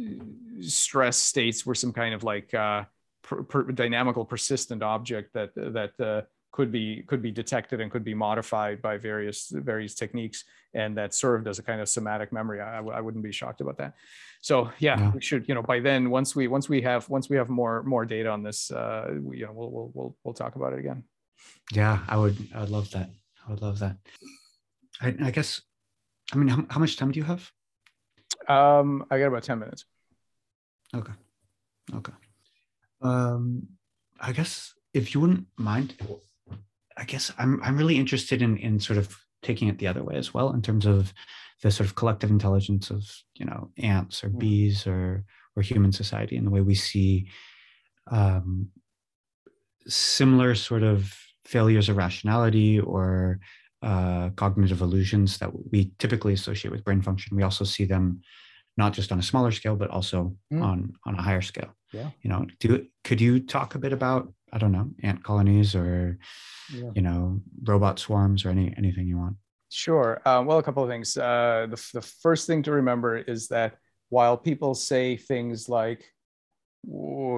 uh, 0.00 0.24
stress 0.60 1.16
states 1.16 1.64
were 1.64 1.74
some 1.74 1.92
kind 1.92 2.14
of 2.14 2.24
like 2.24 2.52
uh, 2.54 2.84
per, 3.22 3.42
per 3.42 3.62
dynamical 3.70 4.24
persistent 4.24 4.82
object 4.82 5.34
that 5.34 5.54
that 5.54 6.00
uh, 6.00 6.22
could 6.52 6.72
be 6.72 7.02
could 7.06 7.22
be 7.22 7.30
detected 7.30 7.80
and 7.80 7.90
could 7.90 8.04
be 8.04 8.14
modified 8.14 8.80
by 8.82 8.96
various 8.96 9.52
various 9.54 9.94
techniques 9.94 10.44
and 10.74 10.96
that 10.96 11.14
served 11.14 11.46
as 11.48 11.58
a 11.58 11.62
kind 11.62 11.80
of 11.80 11.88
somatic 11.88 12.32
memory. 12.32 12.60
I, 12.60 12.78
I 12.78 13.00
wouldn't 13.00 13.24
be 13.24 13.32
shocked 13.32 13.60
about 13.60 13.78
that. 13.78 13.94
So 14.40 14.70
yeah, 14.78 14.98
yeah, 14.98 15.10
we 15.12 15.20
should 15.20 15.48
you 15.48 15.54
know 15.54 15.62
by 15.62 15.80
then 15.80 16.10
once 16.10 16.34
we 16.34 16.48
once 16.48 16.68
we 16.68 16.80
have 16.82 17.08
once 17.08 17.28
we 17.28 17.36
have 17.36 17.48
more 17.48 17.82
more 17.82 18.04
data 18.04 18.28
on 18.30 18.42
this 18.42 18.70
uh 18.70 19.14
we, 19.20 19.38
you 19.38 19.46
know 19.46 19.52
we'll, 19.52 19.70
we'll 19.70 19.90
we'll 19.94 20.16
we'll 20.24 20.34
talk 20.34 20.56
about 20.56 20.72
it 20.72 20.78
again. 20.78 21.04
Yeah 21.72 22.00
i 22.08 22.16
would 22.16 22.36
i 22.54 22.60
would 22.60 22.70
love 22.70 22.90
that. 22.92 23.10
I 23.46 23.50
would 23.50 23.62
love 23.62 23.78
that. 23.80 23.96
I, 25.00 25.14
I 25.22 25.30
guess 25.30 25.62
i 26.32 26.36
mean 26.36 26.48
how, 26.48 26.64
how 26.70 26.80
much 26.80 26.96
time 26.96 27.12
do 27.12 27.18
you 27.18 27.24
have? 27.24 27.50
Um 28.48 29.04
i 29.10 29.18
got 29.18 29.26
about 29.26 29.42
10 29.42 29.58
minutes. 29.58 29.84
Okay. 30.94 31.12
Okay. 31.94 32.12
Um 33.02 33.68
i 34.20 34.32
guess 34.32 34.74
if 34.94 35.14
you 35.14 35.20
wouldn't 35.20 35.46
mind 35.56 35.94
I 36.98 37.04
guess 37.04 37.32
I'm 37.38 37.62
I'm 37.62 37.76
really 37.76 37.96
interested 37.96 38.42
in 38.42 38.56
in 38.58 38.80
sort 38.80 38.98
of 38.98 39.16
taking 39.42 39.68
it 39.68 39.78
the 39.78 39.86
other 39.86 40.02
way 40.02 40.16
as 40.16 40.34
well 40.34 40.52
in 40.52 40.62
terms 40.62 40.84
of 40.84 41.14
the 41.62 41.70
sort 41.70 41.88
of 41.88 41.94
collective 41.94 42.30
intelligence 42.30 42.90
of 42.90 43.04
you 43.34 43.46
know 43.46 43.70
ants 43.78 44.24
or 44.24 44.30
mm. 44.30 44.38
bees 44.38 44.86
or 44.86 45.24
or 45.56 45.62
human 45.62 45.92
society 45.92 46.36
and 46.36 46.46
the 46.46 46.50
way 46.50 46.60
we 46.60 46.74
see 46.74 47.28
um, 48.10 48.68
similar 49.86 50.54
sort 50.54 50.82
of 50.82 51.14
failures 51.44 51.88
of 51.88 51.96
rationality 51.96 52.78
or 52.78 53.40
uh, 53.82 54.30
cognitive 54.30 54.80
illusions 54.80 55.38
that 55.38 55.50
we 55.72 55.92
typically 55.98 56.32
associate 56.32 56.70
with 56.70 56.84
brain 56.84 57.00
function. 57.00 57.36
We 57.36 57.42
also 57.42 57.64
see 57.64 57.84
them 57.84 58.22
not 58.76 58.92
just 58.92 59.10
on 59.12 59.18
a 59.18 59.22
smaller 59.22 59.50
scale, 59.50 59.76
but 59.76 59.90
also 59.90 60.36
mm. 60.52 60.62
on 60.62 60.94
on 61.06 61.14
a 61.14 61.22
higher 61.22 61.42
scale. 61.42 61.74
Yeah. 61.92 62.10
You 62.22 62.30
know, 62.30 62.46
do 62.60 62.86
could 63.04 63.20
you 63.20 63.40
talk 63.40 63.74
a 63.74 63.78
bit 63.78 63.92
about 63.92 64.32
I 64.52 64.58
don't 64.58 64.72
know 64.72 64.90
ant 65.02 65.22
colonies 65.22 65.74
or 65.74 66.18
yeah. 66.72 66.90
you 66.94 67.02
know 67.02 67.40
robot 67.64 67.98
swarms 67.98 68.44
or 68.44 68.50
any 68.50 68.74
anything 68.76 69.06
you 69.06 69.18
want 69.18 69.36
sure 69.70 70.20
um, 70.24 70.46
well 70.46 70.58
a 70.58 70.62
couple 70.62 70.82
of 70.82 70.88
things 70.88 71.16
uh, 71.16 71.66
the, 71.70 71.90
the 71.94 72.02
first 72.02 72.46
thing 72.46 72.62
to 72.62 72.72
remember 72.72 73.16
is 73.16 73.48
that 73.48 73.76
while 74.08 74.36
people 74.36 74.74
say 74.74 75.16
things 75.16 75.68
like 75.68 76.04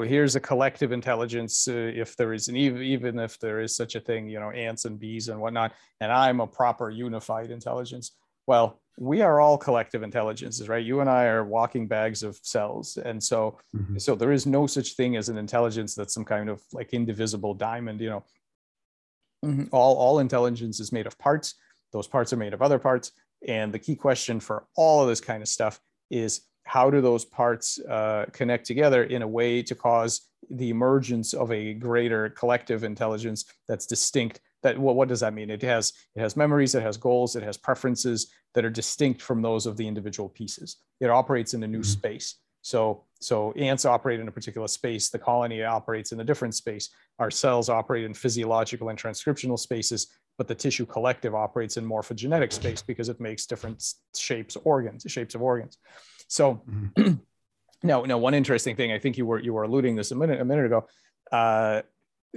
here's 0.05 0.37
a 0.37 0.41
collective 0.41 0.93
intelligence 0.93 1.67
uh, 1.67 1.73
if 1.73 2.15
there 2.17 2.33
is 2.33 2.49
an 2.49 2.57
even, 2.57 2.83
even 2.83 3.19
if 3.19 3.39
there 3.39 3.61
is 3.61 3.75
such 3.75 3.95
a 3.95 4.01
thing 4.01 4.29
you 4.29 4.39
know 4.39 4.51
ants 4.51 4.85
and 4.85 5.01
bees 5.01 5.29
and 5.29 5.41
whatnot 5.41 5.73
and 6.01 6.13
i'm 6.13 6.41
a 6.41 6.47
proper 6.47 6.91
unified 6.91 7.51
intelligence 7.51 8.13
well 8.47 8.81
we 8.99 9.22
are 9.22 9.41
all 9.41 9.57
collective 9.57 10.03
intelligences 10.03 10.68
right? 10.68 10.84
You 10.84 11.01
and 11.01 11.09
i 11.09 11.24
are 11.24 11.45
walking 11.45 11.86
bags 11.86 12.22
of 12.22 12.38
cells. 12.43 12.97
And 12.97 13.22
so 13.22 13.59
mm-hmm. 13.74 13.99
so 13.99 14.14
there 14.14 14.32
is 14.32 14.47
no 14.47 14.66
such 14.66 14.95
thing 14.95 15.16
as 15.16 15.28
an 15.28 15.38
intelligence 15.38 15.95
that's 15.95 16.14
some 16.14 16.24
kind 16.24 16.49
of 16.49 16.62
like 16.72 16.93
indivisible 16.93 17.55
diamond 17.55 18.01
you 18.01 18.11
know. 18.11 18.24
Mm-hmm. 19.45 19.64
all 19.72 19.97
all 19.97 20.18
intelligence 20.18 20.80
is 20.80 20.93
made 20.93 21.07
of 21.07 21.18
parts. 21.18 21.55
Those 21.93 22.07
parts 22.07 22.32
are 22.32 22.36
made 22.36 22.55
of 22.55 22.62
other 22.62 22.78
parts. 22.78 23.12
And 23.49 23.72
the 23.72 23.78
key 23.78 23.97
question 23.97 24.38
for 24.38 24.66
all 24.76 25.03
of 25.03 25.09
this 25.09 25.20
kind 25.20 25.43
of 25.43 25.49
stuff 25.49 25.80
is 26.11 26.43
how 26.64 26.91
do 26.91 27.01
those 27.01 27.24
parts 27.24 27.80
uh, 27.88 28.26
connect 28.32 28.66
together 28.66 29.05
in 29.05 29.22
a 29.22 29.28
way 29.28 29.62
to 29.62 29.74
cause 29.74 30.28
the 30.51 30.70
emergence 30.70 31.32
of 31.32 31.51
a 31.53 31.74
greater 31.74 32.30
collective 32.30 32.84
intelligence 32.84 33.45
that's 33.66 33.86
distinct 33.86 34.41
that 34.63 34.79
well, 34.79 34.95
what 34.95 35.09
does 35.09 35.21
that 35.21 35.35
mean? 35.35 35.51
It 35.51 35.63
has 35.63 35.93
it 36.15 36.21
has 36.21 36.37
memories 36.37 36.75
it 36.75 36.83
has 36.83 36.97
goals 36.97 37.37
it 37.37 37.43
has 37.43 37.57
preferences 37.57 38.33
that 38.55 38.65
are 38.65 38.71
distinct 38.71 39.23
from 39.23 39.43
those 39.43 39.67
of 39.67 39.77
the 39.77 39.87
individual 39.87 40.29
pieces. 40.29 40.77
It 41.01 41.11
operates 41.11 41.55
in 41.55 41.63
a 41.63 41.69
new 41.69 41.79
mm-hmm. 41.79 41.85
space. 41.85 42.37
So 42.63 43.05
so 43.21 43.53
ants 43.53 43.85
operate 43.85 44.21
in 44.21 44.29
a 44.29 44.33
particular 44.33 44.69
space. 44.69 45.09
The 45.09 45.19
colony 45.19 45.63
operates 45.63 46.13
in 46.13 46.21
a 46.21 46.25
different 46.25 46.55
space. 46.55 46.91
Our 47.19 47.31
cells 47.31 47.69
operate 47.69 48.05
in 48.05 48.15
physiological 48.15 48.89
and 48.89 48.99
transcriptional 48.99 49.59
spaces 49.59 50.09
but 50.39 50.49
the 50.49 50.55
tissue 50.55 50.87
collective 50.87 51.35
operates 51.35 51.77
in 51.77 51.87
morphogenetic 51.87 52.51
space 52.51 52.81
because 52.81 53.11
it 53.11 53.21
makes 53.21 53.45
different 53.45 53.85
shapes 54.17 54.57
organs 54.65 55.05
shapes 55.07 55.35
of 55.35 55.43
organs. 55.43 55.77
So 56.29 56.63
mm-hmm. 56.67 57.15
now 57.83 58.03
now 58.03 58.19
one 58.19 58.35
interesting 58.35 58.77
thing 58.77 58.93
i 58.93 58.99
think 58.99 59.17
you 59.17 59.27
were 59.27 59.39
you 59.39 59.53
were 59.53 59.63
alluding 59.63 59.97
this 59.97 60.11
a 60.11 60.15
minute 60.15 60.41
a 60.41 60.45
minute 60.45 60.67
ago 60.67 60.87
uh, 61.33 61.83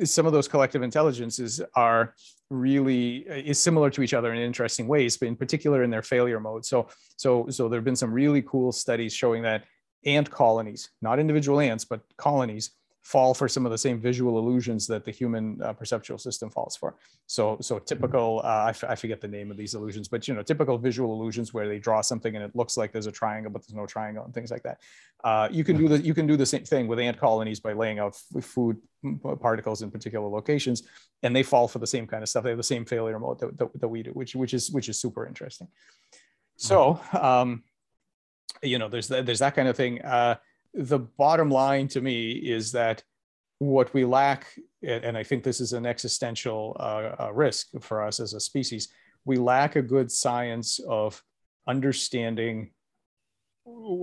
some 0.03 0.25
of 0.25 0.33
those 0.33 0.47
collective 0.47 0.81
intelligences 0.81 1.61
are 1.75 2.15
really 2.49 3.27
uh, 3.29 3.35
is 3.35 3.59
similar 3.59 3.89
to 3.91 4.01
each 4.01 4.13
other 4.13 4.33
in 4.33 4.41
interesting 4.41 4.87
ways, 4.87 5.17
but 5.17 5.27
in 5.27 5.35
particular 5.35 5.83
in 5.83 5.89
their 5.89 6.01
failure 6.01 6.39
mode. 6.39 6.65
So, 6.65 6.87
so, 7.17 7.47
so 7.49 7.69
there 7.69 7.79
have 7.79 7.85
been 7.85 7.95
some 7.95 8.13
really 8.13 8.41
cool 8.41 8.71
studies 8.71 9.13
showing 9.13 9.43
that 9.43 9.65
ant 10.05 10.29
colonies, 10.29 10.89
not 11.01 11.19
individual 11.19 11.59
ants, 11.59 11.85
but 11.85 12.01
colonies, 12.17 12.71
fall 13.03 13.33
for 13.33 13.49
some 13.49 13.65
of 13.65 13.71
the 13.71 13.77
same 13.77 13.99
visual 13.99 14.39
illusions 14.39 14.87
that 14.87 15.03
the 15.03 15.11
human 15.11 15.61
uh, 15.61 15.73
perceptual 15.73 16.17
system 16.17 16.49
falls 16.49 16.75
for. 16.75 16.95
So, 17.27 17.57
so 17.59 17.77
typical, 17.77 18.41
uh, 18.43 18.47
I, 18.47 18.69
f- 18.69 18.85
I 18.85 18.95
forget 18.95 19.19
the 19.19 19.27
name 19.27 19.51
of 19.51 19.57
these 19.57 19.75
illusions, 19.75 20.07
but 20.07 20.25
you 20.25 20.33
know, 20.33 20.41
typical 20.41 20.77
visual 20.77 21.13
illusions 21.13 21.53
where 21.53 21.67
they 21.67 21.79
draw 21.79 21.99
something 21.99 22.33
and 22.35 22.43
it 22.43 22.55
looks 22.55 22.77
like 22.77 22.93
there's 22.93 23.07
a 23.07 23.11
triangle, 23.11 23.51
but 23.51 23.61
there's 23.61 23.75
no 23.75 23.85
triangle 23.85 24.23
and 24.23 24.33
things 24.33 24.51
like 24.51 24.63
that. 24.63 24.79
Uh, 25.21 25.49
you 25.51 25.65
can 25.65 25.75
do 25.77 25.89
the 25.89 25.99
you 25.99 26.13
can 26.13 26.27
do 26.27 26.37
the 26.37 26.45
same 26.45 26.63
thing 26.63 26.87
with 26.87 26.97
ant 26.97 27.17
colonies 27.17 27.59
by 27.59 27.73
laying 27.73 27.99
out 27.99 28.15
f- 28.35 28.43
food 28.43 28.77
particles 29.41 29.81
in 29.81 29.91
particular 29.91 30.27
locations, 30.27 30.83
and 31.23 31.35
they 31.35 31.43
fall 31.43 31.67
for 31.67 31.79
the 31.79 31.87
same 31.87 32.07
kind 32.07 32.23
of 32.23 32.29
stuff. 32.29 32.43
They 32.43 32.49
have 32.49 32.57
the 32.57 32.63
same 32.63 32.85
failure 32.85 33.19
mode 33.19 33.39
that, 33.39 33.57
that, 33.57 33.79
that 33.81 33.87
we 33.87 34.03
do, 34.03 34.11
which 34.11 34.35
which 34.35 34.53
is 34.53 34.71
which 34.71 34.87
is 34.87 34.99
super 34.99 35.27
interesting. 35.27 35.67
So, 36.55 36.99
um, 37.19 37.63
you 38.61 38.79
know, 38.79 38.87
there's 38.87 39.07
that, 39.09 39.25
there's 39.25 39.39
that 39.39 39.55
kind 39.55 39.67
of 39.67 39.75
thing. 39.75 40.01
Uh, 40.01 40.35
the 40.73 40.99
bottom 40.99 41.49
line 41.49 41.87
to 41.89 42.01
me 42.01 42.31
is 42.31 42.71
that 42.71 43.03
what 43.59 43.93
we 43.93 44.05
lack, 44.05 44.47
and 44.81 45.17
I 45.17 45.23
think 45.23 45.43
this 45.43 45.61
is 45.61 45.73
an 45.73 45.85
existential 45.85 46.75
uh, 46.79 47.15
uh, 47.19 47.33
risk 47.33 47.67
for 47.81 48.03
us 48.03 48.19
as 48.19 48.33
a 48.33 48.39
species, 48.39 48.89
we 49.25 49.37
lack 49.37 49.75
a 49.75 49.81
good 49.81 50.11
science 50.11 50.79
of 50.79 51.23
understanding 51.67 52.71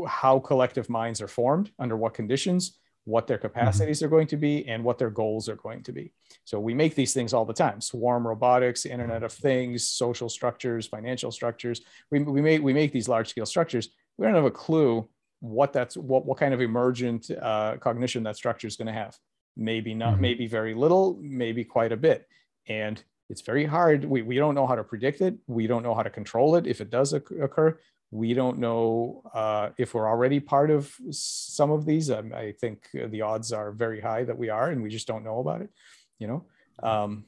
how 0.08 0.38
collective 0.38 0.88
minds 0.88 1.20
are 1.20 1.28
formed, 1.28 1.70
under 1.78 1.96
what 1.96 2.14
conditions, 2.14 2.78
what 3.04 3.26
their 3.26 3.36
capacities 3.36 3.98
mm-hmm. 3.98 4.06
are 4.06 4.08
going 4.08 4.26
to 4.28 4.36
be, 4.36 4.66
and 4.66 4.82
what 4.82 4.98
their 4.98 5.10
goals 5.10 5.48
are 5.48 5.56
going 5.56 5.82
to 5.82 5.92
be. 5.92 6.12
So 6.44 6.58
we 6.58 6.72
make 6.72 6.94
these 6.94 7.12
things 7.12 7.34
all 7.34 7.44
the 7.44 7.52
time: 7.52 7.80
swarm 7.80 8.26
robotics, 8.26 8.86
Internet 8.86 9.22
of 9.22 9.32
Things, 9.32 9.86
social 9.86 10.28
structures, 10.28 10.86
financial 10.86 11.30
structures. 11.30 11.82
We, 12.10 12.20
we 12.20 12.40
make 12.40 12.62
we 12.62 12.72
make 12.72 12.92
these 12.92 13.08
large 13.08 13.28
scale 13.28 13.46
structures. 13.46 13.90
We 14.16 14.26
don't 14.26 14.34
have 14.34 14.44
a 14.44 14.50
clue 14.50 15.08
what 15.40 15.72
that's 15.72 15.96
what, 15.96 16.24
what 16.24 16.38
kind 16.38 16.54
of 16.54 16.60
emergent 16.60 17.30
uh, 17.30 17.76
cognition 17.78 18.22
that 18.22 18.36
structure 18.36 18.66
is 18.66 18.76
going 18.76 18.86
to 18.86 18.92
have 18.92 19.16
maybe 19.56 19.94
not 19.94 20.12
mm-hmm. 20.12 20.22
maybe 20.22 20.46
very 20.46 20.74
little 20.74 21.18
maybe 21.20 21.64
quite 21.64 21.92
a 21.92 21.96
bit 21.96 22.26
and 22.68 23.02
it's 23.28 23.40
very 23.42 23.64
hard 23.64 24.04
we, 24.04 24.22
we 24.22 24.36
don't 24.36 24.54
know 24.54 24.66
how 24.66 24.74
to 24.74 24.84
predict 24.84 25.20
it 25.20 25.34
we 25.46 25.66
don't 25.66 25.82
know 25.82 25.94
how 25.94 26.02
to 26.02 26.10
control 26.10 26.56
it 26.56 26.66
if 26.66 26.80
it 26.80 26.90
does 26.90 27.12
occur 27.12 27.78
We 28.12 28.34
don't 28.34 28.58
know 28.58 29.22
uh, 29.32 29.70
if 29.78 29.94
we're 29.94 30.08
already 30.08 30.40
part 30.40 30.70
of 30.70 30.92
some 31.12 31.70
of 31.70 31.86
these. 31.86 32.10
Um, 32.10 32.32
I 32.34 32.52
think 32.60 32.88
the 32.92 33.22
odds 33.22 33.52
are 33.52 33.70
very 33.70 34.00
high 34.00 34.24
that 34.24 34.36
we 34.36 34.50
are, 34.50 34.70
and 34.70 34.82
we 34.82 34.90
just 34.90 35.06
don't 35.06 35.22
know 35.22 35.38
about 35.38 35.62
it. 35.62 35.70
You 36.18 36.26
know, 36.26 36.44
um, 36.82 37.26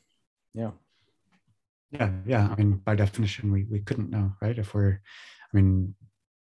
yeah. 0.54 0.72
Yeah, 1.92 2.10
yeah. 2.26 2.48
I 2.50 2.54
mean, 2.56 2.82
by 2.84 2.96
definition, 2.96 3.52
we 3.52 3.62
we 3.70 3.78
couldn't 3.78 4.10
know, 4.10 4.34
right? 4.42 4.58
If 4.58 4.74
we're, 4.74 4.98
I 5.48 5.56
mean, 5.56 5.94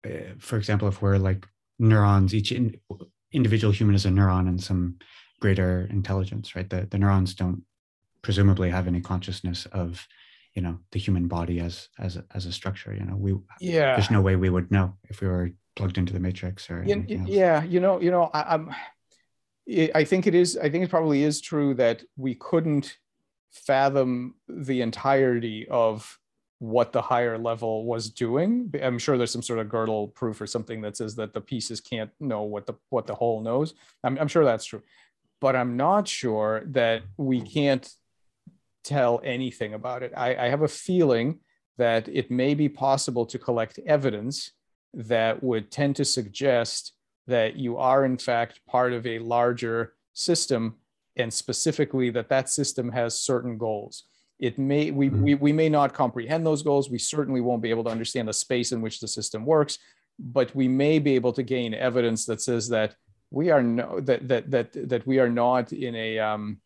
uh, 0.05 0.37
for 0.37 0.57
example, 0.57 0.87
if 0.87 1.01
we're 1.01 1.17
like 1.17 1.47
neurons, 1.79 2.33
each 2.33 2.51
in, 2.51 2.79
individual 3.31 3.73
human 3.73 3.95
is 3.95 4.05
a 4.05 4.09
neuron 4.09 4.47
and 4.47 4.61
some 4.61 4.97
greater 5.39 5.87
intelligence, 5.91 6.55
right? 6.55 6.69
The 6.69 6.87
the 6.89 6.97
neurons 6.97 7.33
don't 7.33 7.63
presumably 8.21 8.69
have 8.69 8.87
any 8.87 9.01
consciousness 9.01 9.65
of 9.67 10.07
you 10.57 10.61
know 10.63 10.79
the 10.91 10.99
human 10.99 11.27
body 11.27 11.59
as 11.59 11.87
as 11.99 12.17
as 12.33 12.47
a 12.47 12.51
structure 12.51 12.93
you 12.93 13.05
know? 13.05 13.15
We 13.15 13.35
yeah. 13.61 13.95
there's 13.95 14.11
no 14.11 14.21
way 14.21 14.35
we 14.35 14.49
would 14.49 14.71
know 14.71 14.95
if 15.03 15.21
we 15.21 15.27
were 15.27 15.51
plugged 15.75 15.99
into 15.99 16.13
the 16.13 16.19
matrix 16.19 16.69
or 16.69 16.83
yeah, 16.85 16.95
yeah 17.07 17.63
you 17.63 17.79
know 17.79 18.01
you 18.01 18.09
know 18.09 18.31
I, 18.33 18.55
i'm 18.55 18.73
i 19.93 20.03
think 20.03 20.25
it 20.25 20.33
is 20.33 20.57
i 20.57 20.67
think 20.69 20.83
it 20.83 20.89
probably 20.89 21.21
is 21.21 21.39
true 21.41 21.75
that 21.75 22.03
we 22.15 22.33
couldn't 22.33 22.97
fathom 23.51 24.33
the 24.47 24.81
entirety 24.81 25.67
of 25.69 26.17
what 26.59 26.91
the 26.91 27.01
higher 27.01 27.37
level 27.37 27.85
was 27.85 28.09
doing. 28.09 28.73
I'm 28.81 28.97
sure 28.97 29.17
there's 29.17 29.31
some 29.31 29.43
sort 29.43 29.59
of 29.59 29.67
Gödel 29.67 30.13
proof 30.13 30.41
or 30.41 30.47
something 30.47 30.81
that 30.81 30.97
says 30.97 31.15
that 31.15 31.33
the 31.33 31.41
pieces 31.41 31.79
can't 31.79 32.09
know 32.19 32.43
what 32.43 32.65
the 32.65 32.73
what 32.89 33.05
the 33.05 33.15
whole 33.15 33.41
knows. 33.41 33.75
I'm, 34.03 34.17
I'm 34.17 34.27
sure 34.27 34.43
that's 34.43 34.65
true. 34.65 34.81
But 35.39 35.55
i'm 35.55 35.77
not 35.77 36.07
sure 36.07 36.63
that 36.65 37.03
we 37.17 37.41
can't 37.41 37.87
tell 38.83 39.21
anything 39.23 39.75
about 39.75 40.01
it. 40.01 40.13
I, 40.17 40.45
I 40.45 40.49
have 40.49 40.63
a 40.63 40.67
feeling 40.67 41.39
that 41.77 42.07
it 42.07 42.31
may 42.31 42.55
be 42.55 42.69
possible 42.69 43.25
to 43.27 43.37
collect 43.37 43.79
evidence 43.85 44.51
that 44.93 45.43
would 45.43 45.69
tend 45.69 45.95
to 45.97 46.05
suggest 46.05 46.93
that 47.27 47.55
you 47.55 47.77
are 47.77 48.05
in 48.05 48.17
fact 48.17 48.61
part 48.65 48.93
of 48.93 49.05
a 49.05 49.19
larger 49.19 49.93
system 50.13 50.77
and 51.17 51.31
specifically 51.31 52.09
that 52.09 52.29
that 52.29 52.49
system 52.49 52.91
has 52.91 53.19
certain 53.19 53.57
goals 53.57 54.05
it 54.39 54.57
may 54.57 54.91
we, 54.91 55.09
mm-hmm. 55.09 55.23
we, 55.23 55.35
we 55.35 55.51
may 55.51 55.69
not 55.69 55.93
comprehend 55.93 56.45
those 56.45 56.61
goals 56.61 56.89
we 56.89 56.99
certainly 56.99 57.41
won't 57.41 57.61
be 57.61 57.69
able 57.69 57.83
to 57.83 57.89
understand 57.89 58.27
the 58.27 58.33
space 58.33 58.71
in 58.71 58.81
which 58.81 58.99
the 58.99 59.07
system 59.07 59.45
works 59.45 59.79
but 60.19 60.53
we 60.55 60.67
may 60.67 60.99
be 60.99 61.15
able 61.15 61.33
to 61.33 61.43
gain 61.43 61.73
evidence 61.73 62.25
that 62.25 62.41
says 62.41 62.67
that 62.69 62.95
we 63.31 63.49
are 63.49 63.61
no 63.61 63.99
that 63.99 64.27
that 64.27 64.49
that 64.51 64.89
that 64.89 65.05
we 65.05 65.19
are 65.19 65.29
not 65.29 65.73
in 65.73 65.95
a 65.95 66.17
um, 66.19 66.59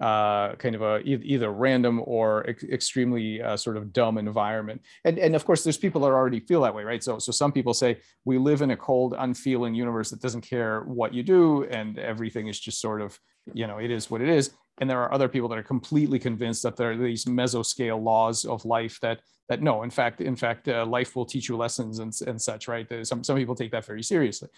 uh, 0.00 0.54
kind 0.56 0.74
of 0.74 0.82
a 0.82 1.00
either 1.00 1.50
random 1.50 2.00
or 2.04 2.48
ex- 2.48 2.64
extremely 2.64 3.42
uh, 3.42 3.56
sort 3.56 3.76
of 3.76 3.92
dumb 3.92 4.18
environment. 4.18 4.80
And 5.04 5.18
and 5.18 5.34
of 5.34 5.44
course, 5.44 5.64
there's 5.64 5.78
people 5.78 6.00
that 6.02 6.08
already 6.08 6.40
feel 6.40 6.62
that 6.62 6.74
way, 6.74 6.84
right? 6.84 7.02
So 7.02 7.18
so 7.18 7.32
some 7.32 7.52
people 7.52 7.74
say 7.74 7.98
we 8.24 8.38
live 8.38 8.62
in 8.62 8.70
a 8.70 8.76
cold, 8.76 9.14
unfeeling 9.18 9.74
universe 9.74 10.10
that 10.10 10.20
doesn't 10.20 10.42
care 10.42 10.82
what 10.82 11.14
you 11.14 11.22
do, 11.22 11.64
and 11.64 11.98
everything 11.98 12.48
is 12.48 12.58
just 12.58 12.80
sort 12.80 13.00
of 13.00 13.18
you 13.54 13.66
know 13.66 13.78
it 13.78 13.90
is 13.90 14.10
what 14.10 14.20
it 14.20 14.28
is. 14.28 14.50
And 14.80 14.88
there 14.88 15.00
are 15.02 15.12
other 15.12 15.28
people 15.28 15.48
that 15.48 15.58
are 15.58 15.62
completely 15.62 16.18
convinced 16.18 16.62
that 16.62 16.76
there 16.76 16.92
are 16.92 16.96
these 16.96 17.24
mesoscale 17.24 18.02
laws 18.02 18.44
of 18.44 18.64
life 18.64 18.98
that 19.00 19.20
that 19.48 19.62
no, 19.62 19.82
in 19.82 19.90
fact, 19.90 20.20
in 20.20 20.36
fact, 20.36 20.68
uh, 20.68 20.84
life 20.84 21.16
will 21.16 21.24
teach 21.24 21.48
you 21.48 21.56
lessons 21.56 22.00
and, 22.00 22.12
and 22.26 22.40
such, 22.40 22.68
right? 22.68 22.86
Some 23.06 23.24
some 23.24 23.36
people 23.36 23.54
take 23.54 23.72
that 23.72 23.84
very 23.84 24.02
seriously. 24.02 24.48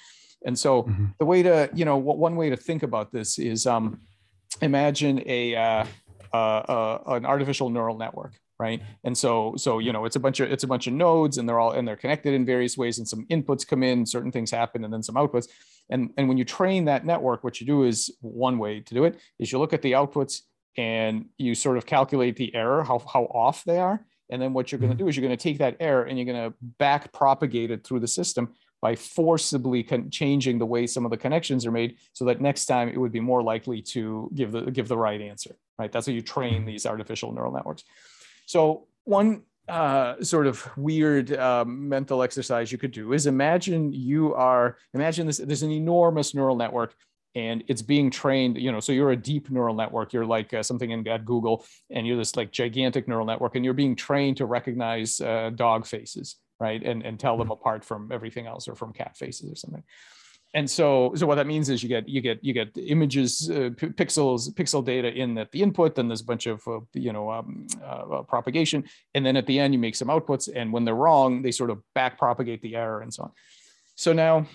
And 0.44 0.58
so 0.58 0.84
mm-hmm. 0.84 1.06
the 1.18 1.26
way 1.26 1.42
to, 1.42 1.70
you 1.74 1.84
know, 1.84 1.96
one 1.96 2.34
way 2.34 2.50
to 2.50 2.56
think 2.56 2.82
about 2.82 3.12
this 3.12 3.38
is 3.38 3.66
um, 3.66 4.00
imagine 4.62 5.22
a 5.26 5.54
uh, 5.54 5.84
uh, 6.32 6.36
uh, 6.36 7.02
an 7.08 7.26
artificial 7.26 7.70
neural 7.70 7.96
network 7.96 8.34
right 8.58 8.82
and 9.04 9.16
so 9.16 9.54
so 9.56 9.78
you 9.78 9.90
know 9.92 10.04
it's 10.04 10.16
a 10.16 10.20
bunch 10.20 10.38
of 10.38 10.52
it's 10.52 10.64
a 10.64 10.66
bunch 10.66 10.86
of 10.86 10.92
nodes 10.92 11.38
and 11.38 11.48
they're 11.48 11.58
all 11.58 11.72
and 11.72 11.88
they're 11.88 11.96
connected 11.96 12.34
in 12.34 12.44
various 12.44 12.76
ways 12.76 12.98
and 12.98 13.08
some 13.08 13.24
inputs 13.26 13.66
come 13.66 13.82
in 13.82 14.04
certain 14.04 14.30
things 14.30 14.50
happen 14.50 14.84
and 14.84 14.92
then 14.92 15.02
some 15.02 15.14
outputs 15.14 15.48
and 15.90 16.10
and 16.16 16.28
when 16.28 16.38
you 16.38 16.44
train 16.44 16.86
that 16.86 17.04
network 17.04 17.44
what 17.44 17.60
you 17.60 17.66
do 17.66 17.84
is 17.84 18.10
one 18.20 18.58
way 18.58 18.80
to 18.80 18.94
do 18.94 19.04
it 19.04 19.18
is 19.38 19.52
you 19.52 19.58
look 19.58 19.72
at 19.72 19.82
the 19.82 19.92
outputs 19.92 20.40
and 20.76 21.26
you 21.36 21.54
sort 21.54 21.76
of 21.76 21.84
calculate 21.84 22.36
the 22.36 22.54
error 22.54 22.82
how, 22.84 23.00
how 23.12 23.24
off 23.24 23.64
they 23.64 23.78
are. 23.78 24.06
And 24.32 24.40
then 24.40 24.52
what 24.52 24.70
you're 24.70 24.78
going 24.78 24.90
to 24.90 24.94
mm-hmm. 24.94 25.04
do 25.04 25.08
is 25.08 25.16
you're 25.16 25.26
going 25.26 25.36
to 25.36 25.42
take 25.42 25.58
that 25.58 25.76
error 25.80 26.04
and 26.04 26.16
you're 26.16 26.32
going 26.32 26.50
to 26.50 26.56
back 26.78 27.12
propagate 27.12 27.72
it 27.72 27.82
through 27.82 27.98
the 27.98 28.06
system 28.06 28.54
by 28.80 28.94
forcibly 28.94 29.82
con- 29.82 30.08
changing 30.08 30.60
the 30.60 30.64
way 30.64 30.86
some 30.86 31.04
of 31.04 31.10
the 31.10 31.16
connections 31.16 31.66
are 31.66 31.72
made 31.72 31.96
so 32.12 32.24
that 32.24 32.40
next 32.40 32.66
time 32.66 32.88
it 32.88 32.96
would 32.96 33.10
be 33.10 33.18
more 33.18 33.42
likely 33.42 33.82
to 33.82 34.30
give 34.32 34.52
the 34.52 34.70
give 34.70 34.86
the 34.86 34.96
right 34.96 35.20
answer 35.20 35.56
right? 35.80 35.90
That's 35.90 36.06
how 36.06 36.12
you 36.12 36.20
train 36.20 36.66
these 36.66 36.84
artificial 36.84 37.32
neural 37.32 37.52
networks. 37.52 37.84
So 38.44 38.86
one 39.04 39.42
uh, 39.70 40.22
sort 40.22 40.46
of 40.46 40.68
weird 40.76 41.32
um, 41.36 41.88
mental 41.88 42.22
exercise 42.22 42.70
you 42.70 42.78
could 42.78 42.92
do 42.92 43.12
is 43.12 43.26
imagine 43.26 43.92
you 43.92 44.34
are 44.34 44.76
imagine 44.94 45.26
this 45.26 45.38
there's 45.38 45.62
an 45.62 45.70
enormous 45.70 46.34
neural 46.34 46.56
network 46.56 46.94
and 47.34 47.62
it's 47.68 47.82
being 47.82 48.10
trained 48.10 48.56
you 48.56 48.72
know 48.72 48.80
so 48.80 48.92
you're 48.92 49.12
a 49.12 49.16
deep 49.16 49.50
neural 49.50 49.74
network 49.74 50.12
you're 50.12 50.26
like 50.26 50.52
uh, 50.52 50.62
something 50.62 50.90
in 50.90 51.06
at 51.06 51.24
google 51.24 51.64
and 51.90 52.06
you're 52.06 52.16
this 52.16 52.36
like 52.36 52.50
gigantic 52.50 53.06
neural 53.06 53.24
network 53.24 53.54
and 53.54 53.64
you're 53.64 53.74
being 53.74 53.94
trained 53.94 54.36
to 54.36 54.46
recognize 54.46 55.20
uh, 55.20 55.50
dog 55.54 55.86
faces 55.86 56.36
right? 56.60 56.82
And, 56.82 57.02
and 57.04 57.18
tell 57.18 57.36
them 57.36 57.46
mm-hmm. 57.46 57.52
apart 57.52 57.84
from 57.84 58.12
everything 58.12 58.46
else 58.46 58.68
or 58.68 58.76
from 58.76 58.92
cat 58.92 59.16
faces 59.16 59.50
or 59.50 59.56
something. 59.56 59.82
And 60.52 60.68
so, 60.68 61.12
so 61.14 61.26
what 61.26 61.36
that 61.36 61.46
means 61.46 61.68
is 61.68 61.82
you 61.82 61.88
get 61.88 62.08
you 62.08 62.20
get 62.20 62.42
you 62.42 62.52
get 62.52 62.76
images, 62.76 63.48
uh, 63.50 63.70
p- 63.76 63.88
pixels, 63.88 64.52
pixel 64.52 64.84
data 64.84 65.08
in 65.08 65.38
at 65.38 65.52
the 65.52 65.62
input. 65.62 65.94
Then 65.94 66.08
there's 66.08 66.22
a 66.22 66.24
bunch 66.24 66.46
of 66.46 66.66
uh, 66.66 66.80
you 66.92 67.12
know 67.12 67.30
um, 67.30 67.68
uh, 67.80 68.18
uh, 68.18 68.22
propagation, 68.22 68.84
and 69.14 69.24
then 69.24 69.36
at 69.36 69.46
the 69.46 69.58
end 69.58 69.74
you 69.74 69.78
make 69.78 69.94
some 69.94 70.08
outputs. 70.08 70.48
And 70.52 70.72
when 70.72 70.84
they're 70.84 70.94
wrong, 70.94 71.42
they 71.42 71.52
sort 71.52 71.70
of 71.70 71.80
back 71.94 72.18
propagate 72.18 72.62
the 72.62 72.74
error 72.74 73.00
and 73.00 73.14
so 73.14 73.24
on. 73.24 73.32
So 73.94 74.12
now, 74.12 74.46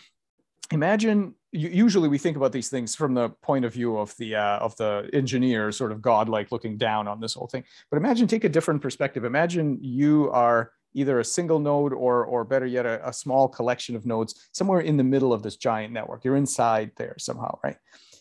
imagine 0.71 1.35
usually 1.53 2.09
we 2.09 2.17
think 2.17 2.35
about 2.35 2.51
these 2.51 2.67
things 2.67 2.93
from 2.93 3.13
the 3.13 3.29
point 3.29 3.63
of 3.63 3.73
view 3.73 3.97
of 3.97 4.15
the 4.17 4.35
uh, 4.35 4.57
of 4.57 4.75
the 4.75 5.09
engineer, 5.13 5.71
sort 5.71 5.93
of 5.93 6.01
godlike 6.01 6.51
looking 6.51 6.77
down 6.77 7.07
on 7.07 7.21
this 7.21 7.35
whole 7.35 7.47
thing. 7.47 7.63
But 7.89 7.97
imagine 7.97 8.27
take 8.27 8.43
a 8.43 8.49
different 8.49 8.81
perspective. 8.81 9.23
Imagine 9.23 9.79
you 9.81 10.29
are 10.31 10.71
either 10.95 11.19
a 11.19 11.25
single 11.25 11.59
node 11.59 11.93
or, 11.93 12.25
or 12.25 12.43
better 12.43 12.65
yet, 12.65 12.85
a, 12.85 13.07
a 13.07 13.13
small 13.13 13.47
collection 13.47 13.95
of 13.95 14.05
nodes 14.05 14.47
somewhere 14.53 14.79
in 14.79 14.97
the 14.97 15.03
middle 15.03 15.33
of 15.33 15.43
this 15.43 15.57
giant 15.57 15.93
network. 15.93 16.23
You're 16.23 16.37
inside 16.37 16.91
there 16.95 17.15
somehow, 17.19 17.59
right? 17.63 17.77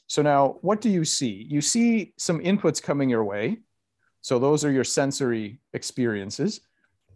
So 0.06 0.20
now 0.20 0.58
what 0.60 0.80
do 0.80 0.90
you 0.90 1.04
see? 1.04 1.46
You 1.48 1.60
see 1.60 2.12
some 2.18 2.40
inputs 2.40 2.82
coming 2.82 3.08
your 3.08 3.24
way. 3.24 3.58
So 4.20 4.38
those 4.38 4.64
are 4.64 4.70
your 4.70 4.84
sensory 4.84 5.60
experiences. 5.72 6.60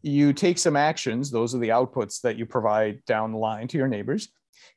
You 0.03 0.33
take 0.33 0.59
some 0.59 0.77
actions. 0.77 1.31
Those 1.31 1.55
are 1.55 1.59
the 1.59 1.69
outputs 1.69 2.21
that 2.23 2.37
you 2.37 2.47
provide 2.47 3.05
down 3.05 3.33
the 3.33 3.39
line 3.39 3.69
to 3.69 3.77
your 3.77 3.89
neighbors. 3.89 4.29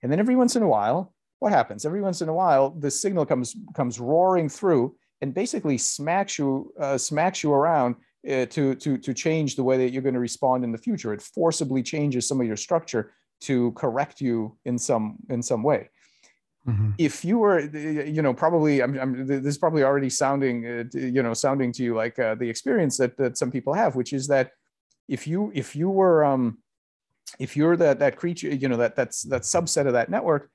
And 0.01 0.11
then 0.11 0.19
every 0.19 0.35
once 0.35 0.55
in 0.55 0.63
a 0.63 0.67
while, 0.67 1.13
what 1.39 1.51
happens? 1.51 1.85
Every 1.85 2.01
once 2.01 2.21
in 2.21 2.29
a 2.29 2.33
while, 2.33 2.71
the 2.71 2.91
signal 2.91 3.25
comes, 3.25 3.55
comes 3.75 3.99
roaring 3.99 4.49
through 4.49 4.95
and 5.21 5.33
basically 5.33 5.77
smacks 5.77 6.39
you, 6.39 6.73
uh, 6.79 6.97
smacks 6.97 7.43
you 7.43 7.53
around 7.53 7.95
uh, 8.29 8.45
to, 8.47 8.75
to, 8.75 8.97
to 8.97 9.13
change 9.13 9.55
the 9.55 9.63
way 9.63 9.77
that 9.77 9.91
you're 9.91 10.01
going 10.01 10.13
to 10.13 10.19
respond 10.19 10.63
in 10.63 10.71
the 10.71 10.77
future. 10.77 11.13
It 11.13 11.21
forcibly 11.21 11.83
changes 11.83 12.27
some 12.27 12.39
of 12.39 12.47
your 12.47 12.57
structure 12.57 13.13
to 13.41 13.71
correct 13.71 14.21
you 14.21 14.57
in 14.65 14.77
some, 14.77 15.17
in 15.29 15.41
some 15.41 15.63
way. 15.63 15.89
Mm-hmm. 16.67 16.91
If 16.99 17.25
you 17.25 17.39
were, 17.39 17.59
you 17.59 18.21
know, 18.21 18.33
probably, 18.33 18.83
I'm, 18.83 18.97
I'm, 18.99 19.25
this 19.25 19.45
is 19.45 19.57
probably 19.57 19.83
already 19.83 20.11
sounding, 20.11 20.65
uh, 20.67 20.83
you 20.93 21.23
know, 21.23 21.33
sounding 21.33 21.71
to 21.73 21.83
you 21.83 21.95
like 21.95 22.19
uh, 22.19 22.35
the 22.35 22.47
experience 22.47 22.97
that, 22.97 23.17
that 23.17 23.37
some 23.37 23.49
people 23.49 23.73
have, 23.73 23.95
which 23.95 24.13
is 24.13 24.27
that 24.27 24.51
if 25.07 25.25
you, 25.25 25.51
if 25.55 25.75
you 25.75 25.89
were, 25.89 26.23
um, 26.23 26.59
if 27.39 27.57
you're 27.57 27.75
that, 27.77 27.99
that 27.99 28.17
creature, 28.17 28.49
you 28.49 28.69
know, 28.69 28.77
that, 28.77 28.95
that's, 28.95 29.23
that 29.23 29.41
subset 29.41 29.87
of 29.87 29.93
that 29.93 30.09
network, 30.09 30.51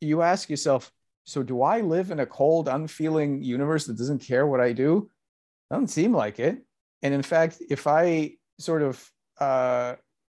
you 0.00 0.22
ask 0.22 0.50
yourself, 0.50 0.90
so 1.24 1.42
do 1.42 1.62
I 1.62 1.82
live 1.82 2.10
in 2.10 2.20
a 2.20 2.26
cold, 2.26 2.68
unfeeling 2.68 3.42
universe 3.42 3.86
that 3.86 3.98
doesn't 3.98 4.20
care 4.20 4.46
what 4.46 4.60
I 4.60 4.72
do? 4.72 5.10
Doesn't 5.70 5.88
seem 5.88 6.12
like 6.14 6.40
it. 6.40 6.62
And 7.02 7.14
in 7.14 7.22
fact, 7.22 7.58
if 7.70 7.86
I 7.86 8.34
sort 8.58 8.82
of 8.82 9.10
uh, 9.40 9.94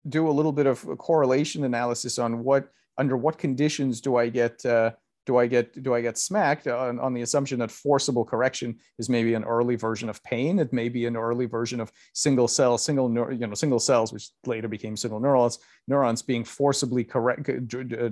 do 0.09 0.29
a 0.29 0.33
little 0.33 0.53
bit 0.53 0.67
of 0.67 0.87
correlation 0.99 1.65
analysis 1.65 2.19
on 2.19 2.45
what 2.45 2.69
under 2.99 3.17
what 3.17 3.39
conditions 3.39 4.01
do 4.01 4.17
I 4.17 4.29
get 4.29 4.65
uh, 4.65 4.93
do 5.25 5.37
I 5.37 5.47
get 5.47 5.83
do 5.83 5.95
I 5.95 6.01
get 6.01 6.19
smacked 6.19 6.67
on, 6.67 6.99
on, 6.99 7.15
the 7.15 7.23
assumption 7.23 7.59
that 7.61 7.71
forcible 7.71 8.25
correction 8.25 8.77
is 8.99 9.09
maybe 9.09 9.35
an 9.35 9.45
early 9.45 9.77
version 9.77 10.09
of 10.09 10.23
pain? 10.25 10.59
It 10.59 10.73
may 10.73 10.89
be 10.89 11.07
an 11.07 11.17
early 11.17 11.47
version 11.47 11.81
of 11.81 11.93
single 12.13 12.49
cell, 12.49 12.77
single 12.77 13.09
you 13.33 13.47
know 13.47 13.55
single 13.55 13.79
cells, 13.79 14.13
which 14.13 14.31
later 14.47 14.67
became 14.67 14.97
single 14.97 15.21
neurons, 15.21 15.59
neurons 15.87 16.23
being 16.23 16.45
forcibly 16.45 17.05
correct 17.05 17.49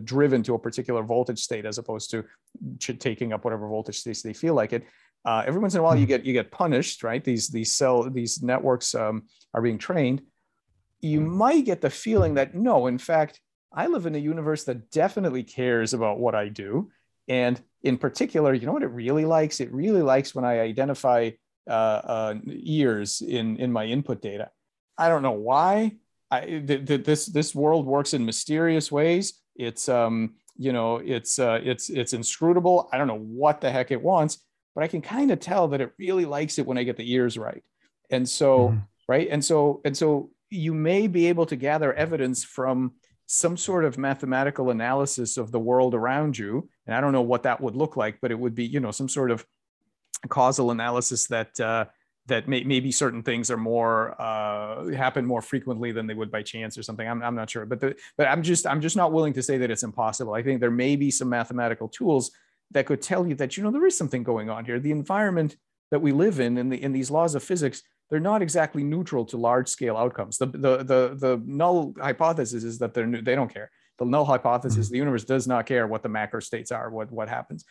driven 0.04 0.42
to 0.44 0.54
a 0.54 0.58
particular 0.58 1.02
voltage 1.02 1.40
state 1.40 1.66
as 1.66 1.78
opposed 1.78 2.10
to 2.10 2.24
taking 2.78 3.32
up 3.32 3.44
whatever 3.44 3.66
voltage 3.66 3.98
states 3.98 4.22
they 4.22 4.32
feel 4.32 4.54
like 4.54 4.72
it 4.72 4.84
uh, 5.24 5.42
every 5.46 5.60
once 5.60 5.74
in 5.74 5.80
a 5.80 5.82
while 5.82 5.96
you 5.96 6.04
hmm. 6.04 6.08
get 6.08 6.24
you 6.24 6.32
get 6.32 6.50
punished 6.50 7.02
right 7.02 7.24
these 7.24 7.48
these 7.48 7.74
cell 7.74 8.08
these 8.10 8.42
networks 8.42 8.94
um, 8.94 9.24
are 9.54 9.62
being 9.62 9.78
trained 9.78 10.22
you 11.00 11.20
hmm. 11.20 11.28
might 11.28 11.64
get 11.64 11.80
the 11.80 11.90
feeling 11.90 12.34
that 12.34 12.54
no 12.54 12.86
in 12.86 12.98
fact 12.98 13.40
i 13.72 13.86
live 13.86 14.06
in 14.06 14.14
a 14.14 14.18
universe 14.18 14.64
that 14.64 14.90
definitely 14.90 15.42
cares 15.42 15.94
about 15.94 16.18
what 16.18 16.34
i 16.34 16.48
do 16.48 16.90
and 17.28 17.60
in 17.82 17.96
particular 17.96 18.54
you 18.54 18.66
know 18.66 18.72
what 18.72 18.82
it 18.82 18.88
really 18.88 19.24
likes 19.24 19.60
it 19.60 19.72
really 19.72 20.02
likes 20.02 20.34
when 20.34 20.44
i 20.44 20.60
identify 20.60 21.30
uh, 21.68 21.72
uh, 21.72 22.34
ears 22.48 23.20
in 23.20 23.56
in 23.58 23.70
my 23.70 23.84
input 23.84 24.20
data 24.22 24.50
i 24.98 25.08
don't 25.08 25.22
know 25.22 25.32
why 25.32 25.92
I, 26.30 26.40
th- 26.66 26.86
th- 26.86 27.04
this 27.04 27.26
this 27.26 27.54
world 27.54 27.86
works 27.86 28.14
in 28.14 28.24
mysterious 28.24 28.92
ways. 28.92 29.34
It's 29.56 29.88
um, 29.88 30.34
you 30.56 30.72
know, 30.72 30.96
it's 30.96 31.38
uh, 31.38 31.60
it's 31.62 31.90
it's 31.90 32.12
inscrutable. 32.12 32.88
I 32.92 32.98
don't 32.98 33.08
know 33.08 33.18
what 33.18 33.60
the 33.60 33.70
heck 33.70 33.90
it 33.90 34.00
wants, 34.00 34.38
but 34.74 34.84
I 34.84 34.88
can 34.88 35.02
kind 35.02 35.30
of 35.30 35.40
tell 35.40 35.68
that 35.68 35.80
it 35.80 35.92
really 35.98 36.24
likes 36.24 36.58
it 36.58 36.66
when 36.66 36.78
I 36.78 36.84
get 36.84 36.96
the 36.96 37.12
ears 37.12 37.36
right. 37.38 37.62
And 38.10 38.28
so, 38.28 38.68
mm-hmm. 38.68 38.78
right, 39.08 39.28
and 39.30 39.44
so 39.44 39.80
and 39.84 39.96
so, 39.96 40.30
you 40.50 40.74
may 40.74 41.06
be 41.06 41.26
able 41.26 41.46
to 41.46 41.56
gather 41.56 41.92
evidence 41.94 42.42
from 42.42 42.92
some 43.26 43.56
sort 43.56 43.84
of 43.84 43.96
mathematical 43.96 44.70
analysis 44.70 45.36
of 45.36 45.52
the 45.52 45.60
world 45.60 45.94
around 45.94 46.36
you. 46.36 46.68
And 46.86 46.96
I 46.96 47.00
don't 47.00 47.12
know 47.12 47.22
what 47.22 47.44
that 47.44 47.60
would 47.60 47.76
look 47.76 47.96
like, 47.96 48.18
but 48.20 48.32
it 48.32 48.38
would 48.38 48.56
be, 48.56 48.64
you 48.64 48.80
know, 48.80 48.90
some 48.90 49.08
sort 49.08 49.30
of 49.30 49.46
causal 50.28 50.72
analysis 50.72 51.28
that 51.28 51.60
uh, 51.60 51.84
that 52.26 52.48
may, 52.48 52.64
maybe 52.64 52.90
certain 52.90 53.22
things 53.22 53.50
are 53.50 53.56
more 53.56 54.20
uh, 54.20 54.86
happen 54.92 55.24
more 55.24 55.42
frequently 55.42 55.92
than 55.92 56.06
they 56.08 56.14
would 56.14 56.30
by 56.30 56.42
chance 56.42 56.76
or 56.76 56.82
something. 56.82 57.06
I'm, 57.06 57.22
I'm 57.22 57.36
not 57.36 57.50
sure, 57.50 57.66
but 57.66 57.80
the, 57.80 57.94
but 58.18 58.26
I'm 58.26 58.42
just 58.42 58.66
I'm 58.66 58.80
just 58.80 58.96
not 58.96 59.12
willing 59.12 59.32
to 59.34 59.42
say 59.42 59.58
that 59.58 59.70
it's 59.70 59.84
impossible. 59.84 60.34
I 60.34 60.42
think 60.42 60.60
there 60.60 60.70
may 60.70 60.96
be 60.96 61.10
some 61.10 61.28
mathematical 61.28 61.88
tools 61.88 62.32
that 62.72 62.86
could 62.86 63.02
tell 63.02 63.26
you 63.26 63.34
that 63.36 63.56
you 63.56 63.62
know 63.62 63.70
there 63.70 63.86
is 63.86 63.96
something 63.96 64.22
going 64.22 64.50
on 64.50 64.64
here. 64.64 64.78
The 64.78 64.92
environment 64.92 65.56
that 65.90 66.00
we 66.00 66.12
live 66.12 66.40
in, 66.40 66.58
in 66.58 66.68
the 66.68 66.82
in 66.82 66.92
these 66.92 67.10
laws 67.10 67.34
of 67.34 67.42
physics, 67.42 67.82
they're 68.08 68.20
not 68.20 68.42
exactly 68.42 68.84
neutral 68.84 69.24
to 69.26 69.36
large 69.36 69.68
scale 69.68 69.96
outcomes. 69.96 70.38
The 70.38 70.46
the 70.46 70.76
the, 70.78 71.16
the 71.18 71.42
null 71.44 71.94
hypothesis 71.98 72.64
is 72.64 72.78
that 72.78 72.94
they're 72.94 73.06
new, 73.06 73.22
they 73.22 73.34
don't 73.34 73.52
care 73.52 73.70
the 74.00 74.06
null 74.06 74.24
hypothesis 74.24 74.86
mm-hmm. 74.86 74.92
the 74.92 74.98
universe 74.98 75.24
does 75.24 75.46
not 75.46 75.66
care 75.66 75.86
what 75.86 76.02
the 76.02 76.08
macro 76.08 76.40
states 76.40 76.72
are 76.72 76.90
what 76.90 77.12
what 77.12 77.28
happens 77.28 77.64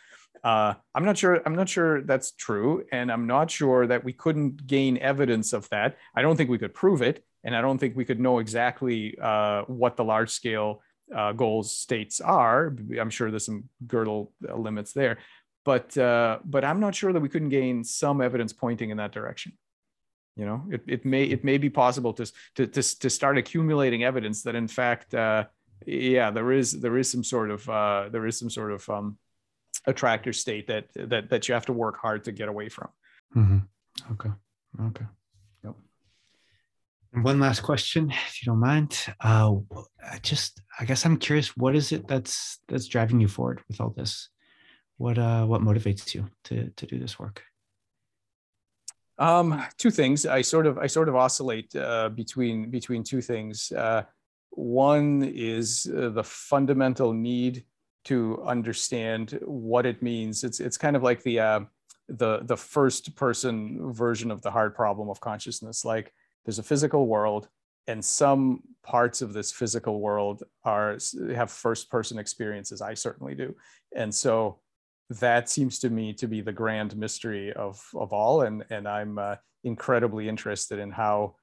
uh, 0.44 0.72
i'm 0.94 1.04
not 1.04 1.18
sure 1.18 1.42
i'm 1.44 1.54
not 1.54 1.68
sure 1.68 2.02
that's 2.02 2.32
true 2.32 2.82
and 2.92 3.12
i'm 3.12 3.26
not 3.26 3.50
sure 3.50 3.86
that 3.86 4.02
we 4.02 4.12
couldn't 4.12 4.66
gain 4.66 4.96
evidence 4.98 5.52
of 5.52 5.68
that 5.68 5.98
i 6.14 6.22
don't 6.22 6.36
think 6.36 6.48
we 6.48 6.58
could 6.58 6.72
prove 6.72 7.02
it 7.02 7.22
and 7.44 7.54
i 7.54 7.60
don't 7.60 7.78
think 7.78 7.94
we 7.96 8.04
could 8.04 8.20
know 8.20 8.38
exactly 8.38 9.18
uh, 9.20 9.62
what 9.64 9.96
the 9.96 10.04
large 10.04 10.30
scale 10.30 10.80
uh, 11.14 11.32
goals 11.32 11.72
states 11.72 12.20
are 12.20 12.74
i'm 12.98 13.10
sure 13.10 13.30
there's 13.30 13.46
some 13.46 13.64
Gödel 13.86 14.28
limits 14.40 14.92
there 14.92 15.18
but 15.64 15.96
uh, 15.98 16.38
but 16.44 16.64
i'm 16.64 16.80
not 16.80 16.94
sure 16.94 17.12
that 17.12 17.20
we 17.20 17.28
couldn't 17.28 17.50
gain 17.50 17.84
some 17.84 18.20
evidence 18.20 18.52
pointing 18.52 18.90
in 18.90 18.96
that 18.96 19.12
direction. 19.12 19.52
You 20.36 20.46
know 20.46 20.64
it, 20.70 20.82
it 20.86 21.04
may 21.04 21.24
it 21.24 21.44
may 21.44 21.58
be 21.58 21.68
possible 21.68 22.12
to, 22.14 22.32
to 22.54 22.66
to 22.66 22.98
to 23.00 23.10
start 23.10 23.36
accumulating 23.36 24.04
evidence 24.04 24.42
that 24.44 24.54
in 24.54 24.68
fact 24.68 25.14
uh, 25.14 25.44
yeah 25.86 26.30
there 26.30 26.52
is 26.52 26.80
there 26.80 26.96
is 26.96 27.10
some 27.10 27.24
sort 27.24 27.50
of 27.50 27.68
uh, 27.68 28.08
there 28.10 28.26
is 28.26 28.38
some 28.38 28.48
sort 28.48 28.72
of 28.72 28.88
um, 28.88 29.18
attractor 29.86 30.32
state 30.32 30.66
that 30.68 30.86
that 30.94 31.28
that 31.28 31.48
you 31.48 31.54
have 31.54 31.66
to 31.66 31.72
work 31.72 31.98
hard 31.98 32.24
to 32.24 32.32
get 32.32 32.48
away 32.48 32.68
from. 32.68 32.88
Mm-hmm. 33.36 33.58
okay. 34.12 34.30
Okay 34.86 35.04
one 37.12 37.40
last 37.40 37.60
question 37.60 38.10
if 38.10 38.42
you 38.42 38.46
don't 38.46 38.60
mind. 38.60 38.96
Uh 39.20 39.56
I 40.12 40.18
just 40.18 40.60
i 40.78 40.84
guess 40.84 41.04
i'm 41.04 41.18
curious 41.18 41.56
what 41.56 41.76
is 41.76 41.92
it 41.92 42.08
that's 42.08 42.58
that's 42.68 42.86
driving 42.86 43.20
you 43.20 43.28
forward 43.28 43.62
with 43.68 43.80
all 43.80 43.90
this? 43.90 44.28
What 44.96 45.18
uh 45.18 45.44
what 45.46 45.62
motivates 45.62 46.14
you 46.14 46.26
to 46.44 46.70
to 46.76 46.86
do 46.86 46.98
this 46.98 47.18
work? 47.18 47.42
Um 49.18 49.62
two 49.76 49.90
things. 49.90 50.26
I 50.26 50.42
sort 50.42 50.66
of 50.66 50.78
i 50.78 50.86
sort 50.86 51.08
of 51.08 51.16
oscillate 51.16 51.74
uh 51.74 52.08
between 52.10 52.70
between 52.70 53.02
two 53.04 53.20
things. 53.20 53.72
Uh 53.72 54.02
one 54.50 55.22
is 55.22 55.90
uh, 55.96 56.08
the 56.10 56.24
fundamental 56.24 57.12
need 57.12 57.64
to 58.04 58.42
understand 58.44 59.38
what 59.44 59.86
it 59.86 60.02
means. 60.02 60.44
It's 60.44 60.60
it's 60.60 60.76
kind 60.76 60.96
of 60.96 61.02
like 61.02 61.22
the 61.22 61.40
uh, 61.40 61.60
the 62.08 62.40
the 62.42 62.56
first 62.56 63.14
person 63.14 63.92
version 63.92 64.30
of 64.30 64.42
the 64.42 64.50
hard 64.50 64.74
problem 64.74 65.08
of 65.08 65.20
consciousness. 65.20 65.84
Like 65.84 66.12
there's 66.44 66.58
a 66.58 66.64
physical 66.64 67.06
world, 67.06 67.48
and 67.86 68.04
some 68.04 68.62
parts 68.82 69.22
of 69.22 69.32
this 69.32 69.52
physical 69.52 70.00
world 70.00 70.42
are 70.64 70.98
have 71.34 71.50
first 71.50 71.90
person 71.90 72.18
experiences. 72.18 72.80
I 72.80 72.94
certainly 72.94 73.34
do, 73.34 73.54
and 73.94 74.14
so 74.14 74.60
that 75.10 75.48
seems 75.48 75.78
to 75.80 75.90
me 75.90 76.12
to 76.14 76.28
be 76.28 76.40
the 76.40 76.52
grand 76.52 76.96
mystery 76.96 77.52
of 77.52 77.82
of 77.94 78.12
all. 78.12 78.42
And 78.42 78.64
and 78.70 78.86
I'm 78.86 79.18
uh, 79.18 79.36
incredibly 79.64 80.28
interested 80.28 80.78
in 80.78 80.90
how 80.90 81.36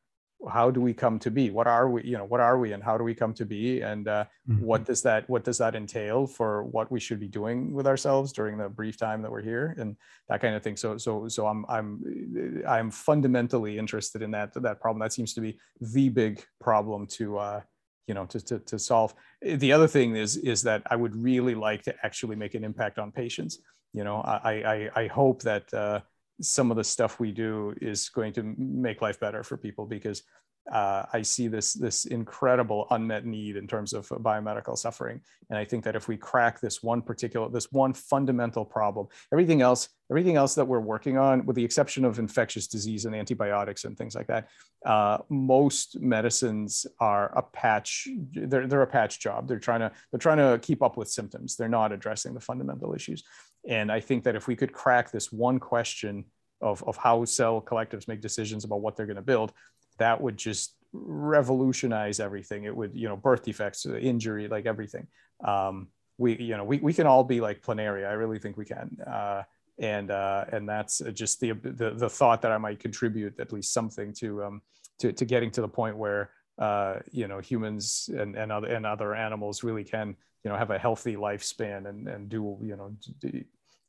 how 0.49 0.69
do 0.69 0.79
we 0.79 0.93
come 0.93 1.17
to 1.19 1.31
be? 1.31 1.49
What 1.49 1.67
are 1.67 1.89
we 1.89 2.03
you 2.03 2.17
know 2.17 2.25
what 2.25 2.39
are 2.39 2.57
we 2.59 2.73
and 2.73 2.83
how 2.83 2.97
do 2.97 3.03
we 3.03 3.15
come 3.15 3.33
to 3.35 3.45
be? 3.45 3.81
And 3.81 4.07
uh, 4.07 4.25
mm-hmm. 4.47 4.63
what 4.63 4.85
does 4.85 5.01
that 5.01 5.27
what 5.29 5.43
does 5.43 5.57
that 5.57 5.75
entail 5.75 6.27
for 6.27 6.63
what 6.63 6.91
we 6.91 6.99
should 6.99 7.19
be 7.19 7.27
doing 7.27 7.73
with 7.73 7.87
ourselves 7.87 8.31
during 8.31 8.57
the 8.57 8.69
brief 8.69 8.97
time 8.97 9.21
that 9.23 9.31
we're 9.31 9.41
here 9.41 9.75
and 9.77 9.95
that 10.29 10.41
kind 10.41 10.55
of 10.55 10.63
thing? 10.63 10.77
So 10.77 10.97
so 10.97 11.27
so 11.27 11.47
i'm 11.47 11.65
i'm 11.69 12.63
i'm 12.67 12.91
fundamentally 12.91 13.77
interested 13.77 14.21
in 14.21 14.31
that 14.31 14.53
that 14.61 14.79
problem. 14.79 14.99
That 14.99 15.13
seems 15.13 15.33
to 15.33 15.41
be 15.41 15.57
the 15.81 16.09
big 16.09 16.43
problem 16.59 17.07
to 17.17 17.39
uh 17.39 17.61
you 18.07 18.13
know 18.13 18.25
to, 18.27 18.39
to, 18.39 18.59
to 18.59 18.77
solve. 18.77 19.15
The 19.41 19.71
other 19.71 19.87
thing 19.87 20.15
is 20.15 20.37
is 20.37 20.61
that 20.63 20.83
i 20.87 20.95
would 20.95 21.15
really 21.15 21.55
like 21.55 21.81
to 21.83 21.95
actually 22.03 22.35
make 22.35 22.53
an 22.53 22.63
impact 22.63 22.99
on 22.99 23.11
patients. 23.11 23.59
You 23.93 24.03
know 24.03 24.17
i 24.17 24.53
i, 24.73 25.01
I 25.03 25.07
hope 25.07 25.41
that 25.43 25.73
uh 25.73 26.01
some 26.41 26.71
of 26.71 26.77
the 26.77 26.83
stuff 26.83 27.19
we 27.19 27.31
do 27.31 27.73
is 27.81 28.09
going 28.09 28.33
to 28.33 28.43
make 28.57 29.01
life 29.01 29.19
better 29.19 29.43
for 29.43 29.57
people 29.57 29.85
because 29.85 30.23
uh, 30.71 31.05
I 31.13 31.21
see 31.21 31.47
this 31.47 31.73
this 31.73 32.05
incredible 32.05 32.87
unmet 32.91 33.25
need 33.25 33.55
in 33.55 33.67
terms 33.67 33.93
of 33.93 34.09
biomedical 34.09 34.77
suffering, 34.77 35.21
and 35.49 35.57
I 35.57 35.63
think 35.63 35.85
that 35.85 35.95
if 35.95 36.09
we 36.09 36.17
crack 36.17 36.59
this 36.59 36.83
one 36.83 37.01
particular 37.01 37.49
this 37.49 37.71
one 37.71 37.93
fundamental 37.93 38.65
problem, 38.65 39.07
everything 39.31 39.61
else 39.61 39.89
everything 40.09 40.37
else 40.37 40.55
that 40.55 40.65
we're 40.65 40.79
working 40.79 41.17
on, 41.17 41.45
with 41.45 41.55
the 41.55 41.63
exception 41.63 42.05
of 42.05 42.19
infectious 42.19 42.67
disease 42.67 43.05
and 43.05 43.15
antibiotics 43.15 43.83
and 43.83 43.97
things 43.97 44.15
like 44.15 44.27
that, 44.27 44.47
uh, 44.85 45.17
most 45.29 45.99
medicines 45.99 46.85
are 46.99 47.37
a 47.37 47.41
patch. 47.41 48.07
They're 48.33 48.67
they're 48.67 48.83
a 48.83 48.87
patch 48.87 49.19
job. 49.19 49.47
They're 49.47 49.59
trying 49.59 49.81
to 49.81 49.91
they're 50.11 50.19
trying 50.19 50.37
to 50.37 50.59
keep 50.61 50.81
up 50.81 50.97
with 50.97 51.09
symptoms. 51.09 51.55
They're 51.55 51.67
not 51.67 51.91
addressing 51.91 52.33
the 52.33 52.39
fundamental 52.39 52.93
issues. 52.93 53.23
And 53.67 53.91
I 53.91 53.99
think 53.99 54.23
that 54.23 54.35
if 54.35 54.47
we 54.47 54.55
could 54.55 54.73
crack 54.73 55.11
this 55.11 55.31
one 55.31 55.59
question 55.59 56.25
of, 56.61 56.83
of 56.83 56.97
how 56.97 57.25
cell 57.25 57.61
collectives 57.61 58.07
make 58.07 58.21
decisions 58.21 58.63
about 58.63 58.81
what 58.81 58.95
they're 58.95 59.05
going 59.05 59.17
to 59.17 59.21
build, 59.21 59.53
that 59.99 60.19
would 60.21 60.37
just 60.37 60.75
revolutionize 60.93 62.19
everything. 62.19 62.63
It 62.63 62.75
would, 62.75 62.95
you 62.95 63.07
know, 63.07 63.17
birth 63.17 63.43
defects, 63.43 63.85
injury, 63.85 64.47
like 64.47 64.65
everything. 64.65 65.07
Um, 65.43 65.87
we, 66.17 66.37
you 66.37 66.57
know, 66.57 66.63
we, 66.63 66.77
we 66.79 66.93
can 66.93 67.07
all 67.07 67.23
be 67.23 67.41
like 67.41 67.61
planaria. 67.61 68.07
I 68.07 68.13
really 68.13 68.39
think 68.39 68.57
we 68.57 68.65
can. 68.65 68.97
Uh, 69.05 69.43
and 69.79 70.09
uh, 70.09 70.45
and 70.51 70.67
that's 70.67 71.01
just 71.13 71.39
the, 71.39 71.51
the 71.51 71.91
the 71.91 72.09
thought 72.09 72.41
that 72.41 72.51
I 72.51 72.57
might 72.57 72.79
contribute 72.79 73.39
at 73.39 73.53
least 73.53 73.73
something 73.73 74.11
to 74.13 74.43
um, 74.43 74.61
to, 74.99 75.13
to 75.13 75.25
getting 75.25 75.51
to 75.51 75.61
the 75.61 75.67
point 75.67 75.95
where 75.95 76.31
uh, 76.57 76.99
you 77.11 77.27
know 77.27 77.39
humans 77.39 78.09
and, 78.15 78.35
and 78.35 78.51
other 78.51 78.67
and 78.67 78.85
other 78.85 79.13
animals 79.13 79.63
really 79.63 79.83
can 79.83 80.15
you 80.43 80.51
know 80.51 80.57
have 80.57 80.71
a 80.71 80.79
healthy 80.79 81.15
lifespan 81.15 81.87
and 81.87 82.07
and 82.07 82.29
do 82.29 82.57
you 82.61 82.75
know 82.75 82.91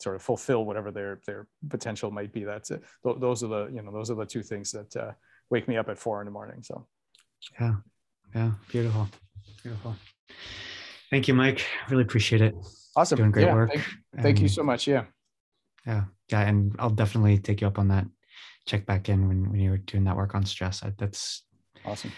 sort 0.00 0.14
of 0.16 0.22
fulfill 0.22 0.64
whatever 0.64 0.90
their 0.90 1.20
their 1.26 1.46
potential 1.68 2.10
might 2.10 2.32
be. 2.32 2.44
That's 2.44 2.70
it. 2.70 2.82
Those 3.02 3.42
are 3.42 3.48
the 3.48 3.66
you 3.72 3.82
know 3.82 3.92
those 3.92 4.10
are 4.10 4.14
the 4.14 4.26
two 4.26 4.42
things 4.42 4.72
that 4.72 4.96
uh, 4.96 5.12
wake 5.50 5.68
me 5.68 5.76
up 5.76 5.88
at 5.88 5.98
four 5.98 6.20
in 6.20 6.26
the 6.26 6.30
morning. 6.30 6.62
So 6.62 6.86
yeah, 7.60 7.74
yeah, 8.34 8.52
beautiful, 8.68 9.08
beautiful. 9.62 9.96
Thank 11.10 11.28
you, 11.28 11.34
Mike. 11.34 11.64
Really 11.88 12.02
appreciate 12.02 12.42
it. 12.42 12.54
Awesome, 12.96 13.16
doing 13.16 13.30
great 13.30 13.46
yeah, 13.46 13.54
work. 13.54 13.72
Thank, 13.72 13.84
thank 14.20 14.40
you 14.40 14.48
so 14.48 14.62
much. 14.62 14.86
Yeah, 14.86 15.04
yeah, 15.86 16.04
yeah, 16.30 16.40
and 16.42 16.74
I'll 16.78 16.90
definitely 16.90 17.38
take 17.38 17.60
you 17.60 17.66
up 17.66 17.78
on 17.78 17.88
that. 17.88 18.06
Check 18.66 18.86
back 18.86 19.08
in 19.08 19.28
when 19.28 19.50
when 19.50 19.60
you're 19.60 19.78
doing 19.78 20.04
that 20.04 20.16
work 20.16 20.34
on 20.34 20.44
stress. 20.44 20.82
That's 20.98 21.42
awesome. 21.84 22.12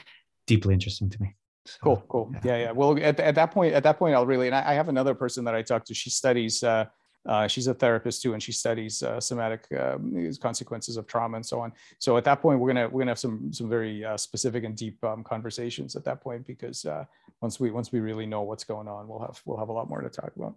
Deeply 0.51 0.75
interesting 0.75 1.09
to 1.11 1.23
me. 1.23 1.35
So, 1.65 1.79
cool, 1.83 2.05
cool. 2.09 2.31
Yeah. 2.33 2.41
yeah, 2.45 2.57
yeah. 2.65 2.71
Well, 2.73 2.99
at, 2.99 3.21
at 3.21 3.35
that 3.35 3.51
point, 3.53 3.75
at 3.75 3.83
that 3.85 3.99
point, 3.99 4.15
I'll 4.15 4.27
really, 4.27 4.47
and 4.47 4.57
I, 4.57 4.73
I 4.73 4.75
have 4.75 4.89
another 4.89 5.15
person 5.15 5.45
that 5.45 5.55
I 5.55 5.63
talked 5.63 5.87
to. 5.89 5.95
She 5.95 6.11
studies 6.11 6.65
uh, 6.65 6.87
uh, 7.27 7.47
she's 7.47 7.67
a 7.67 7.75
therapist 7.75 8.23
too, 8.23 8.33
and 8.33 8.43
she 8.43 8.53
studies 8.53 9.03
uh, 9.03 9.21
somatic 9.21 9.67
um, 9.79 10.31
consequences 10.41 10.97
of 10.97 11.07
trauma 11.07 11.37
and 11.37 11.45
so 11.45 11.61
on. 11.61 11.73
So 11.99 12.17
at 12.17 12.25
that 12.25 12.41
point, 12.41 12.59
we're 12.59 12.69
gonna 12.73 12.89
we're 12.89 13.01
gonna 13.01 13.11
have 13.11 13.19
some 13.19 13.53
some 13.53 13.69
very 13.69 14.05
uh, 14.05 14.17
specific 14.17 14.65
and 14.65 14.75
deep 14.75 15.03
um, 15.05 15.23
conversations 15.23 15.97
at 15.97 16.05
that 16.05 16.23
point 16.23 16.47
because 16.47 16.85
uh, 16.85 17.05
once 17.43 17.61
we 17.61 17.71
once 17.71 17.93
we 17.93 18.01
really 18.01 18.27
know 18.27 18.43
what's 18.43 18.65
going 18.65 18.89
on, 18.89 19.07
we'll 19.07 19.21
have 19.21 19.41
we'll 19.45 19.59
have 19.59 19.69
a 19.69 19.73
lot 19.73 19.89
more 19.89 20.01
to 20.01 20.09
talk 20.09 20.33
about. 20.35 20.55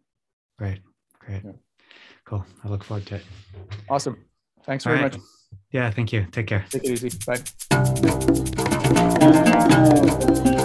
Great, 0.57 0.79
great, 1.19 1.41
yeah. 1.43 1.51
cool. 2.23 2.45
I 2.63 2.69
look 2.69 2.83
forward 2.83 3.05
to 3.07 3.15
it. 3.15 3.23
Awesome. 3.89 4.23
Thanks 4.65 4.85
very 4.85 5.01
right. 5.01 5.13
much. 5.13 5.21
Yeah, 5.71 5.91
thank 5.91 6.13
you. 6.13 6.25
Take 6.31 6.47
care. 6.47 6.65
Take 6.69 6.85
it 6.85 7.03
easy. 7.03 7.11
Bye. 7.27 8.69
Thank 8.83 10.57
you. 10.57 10.62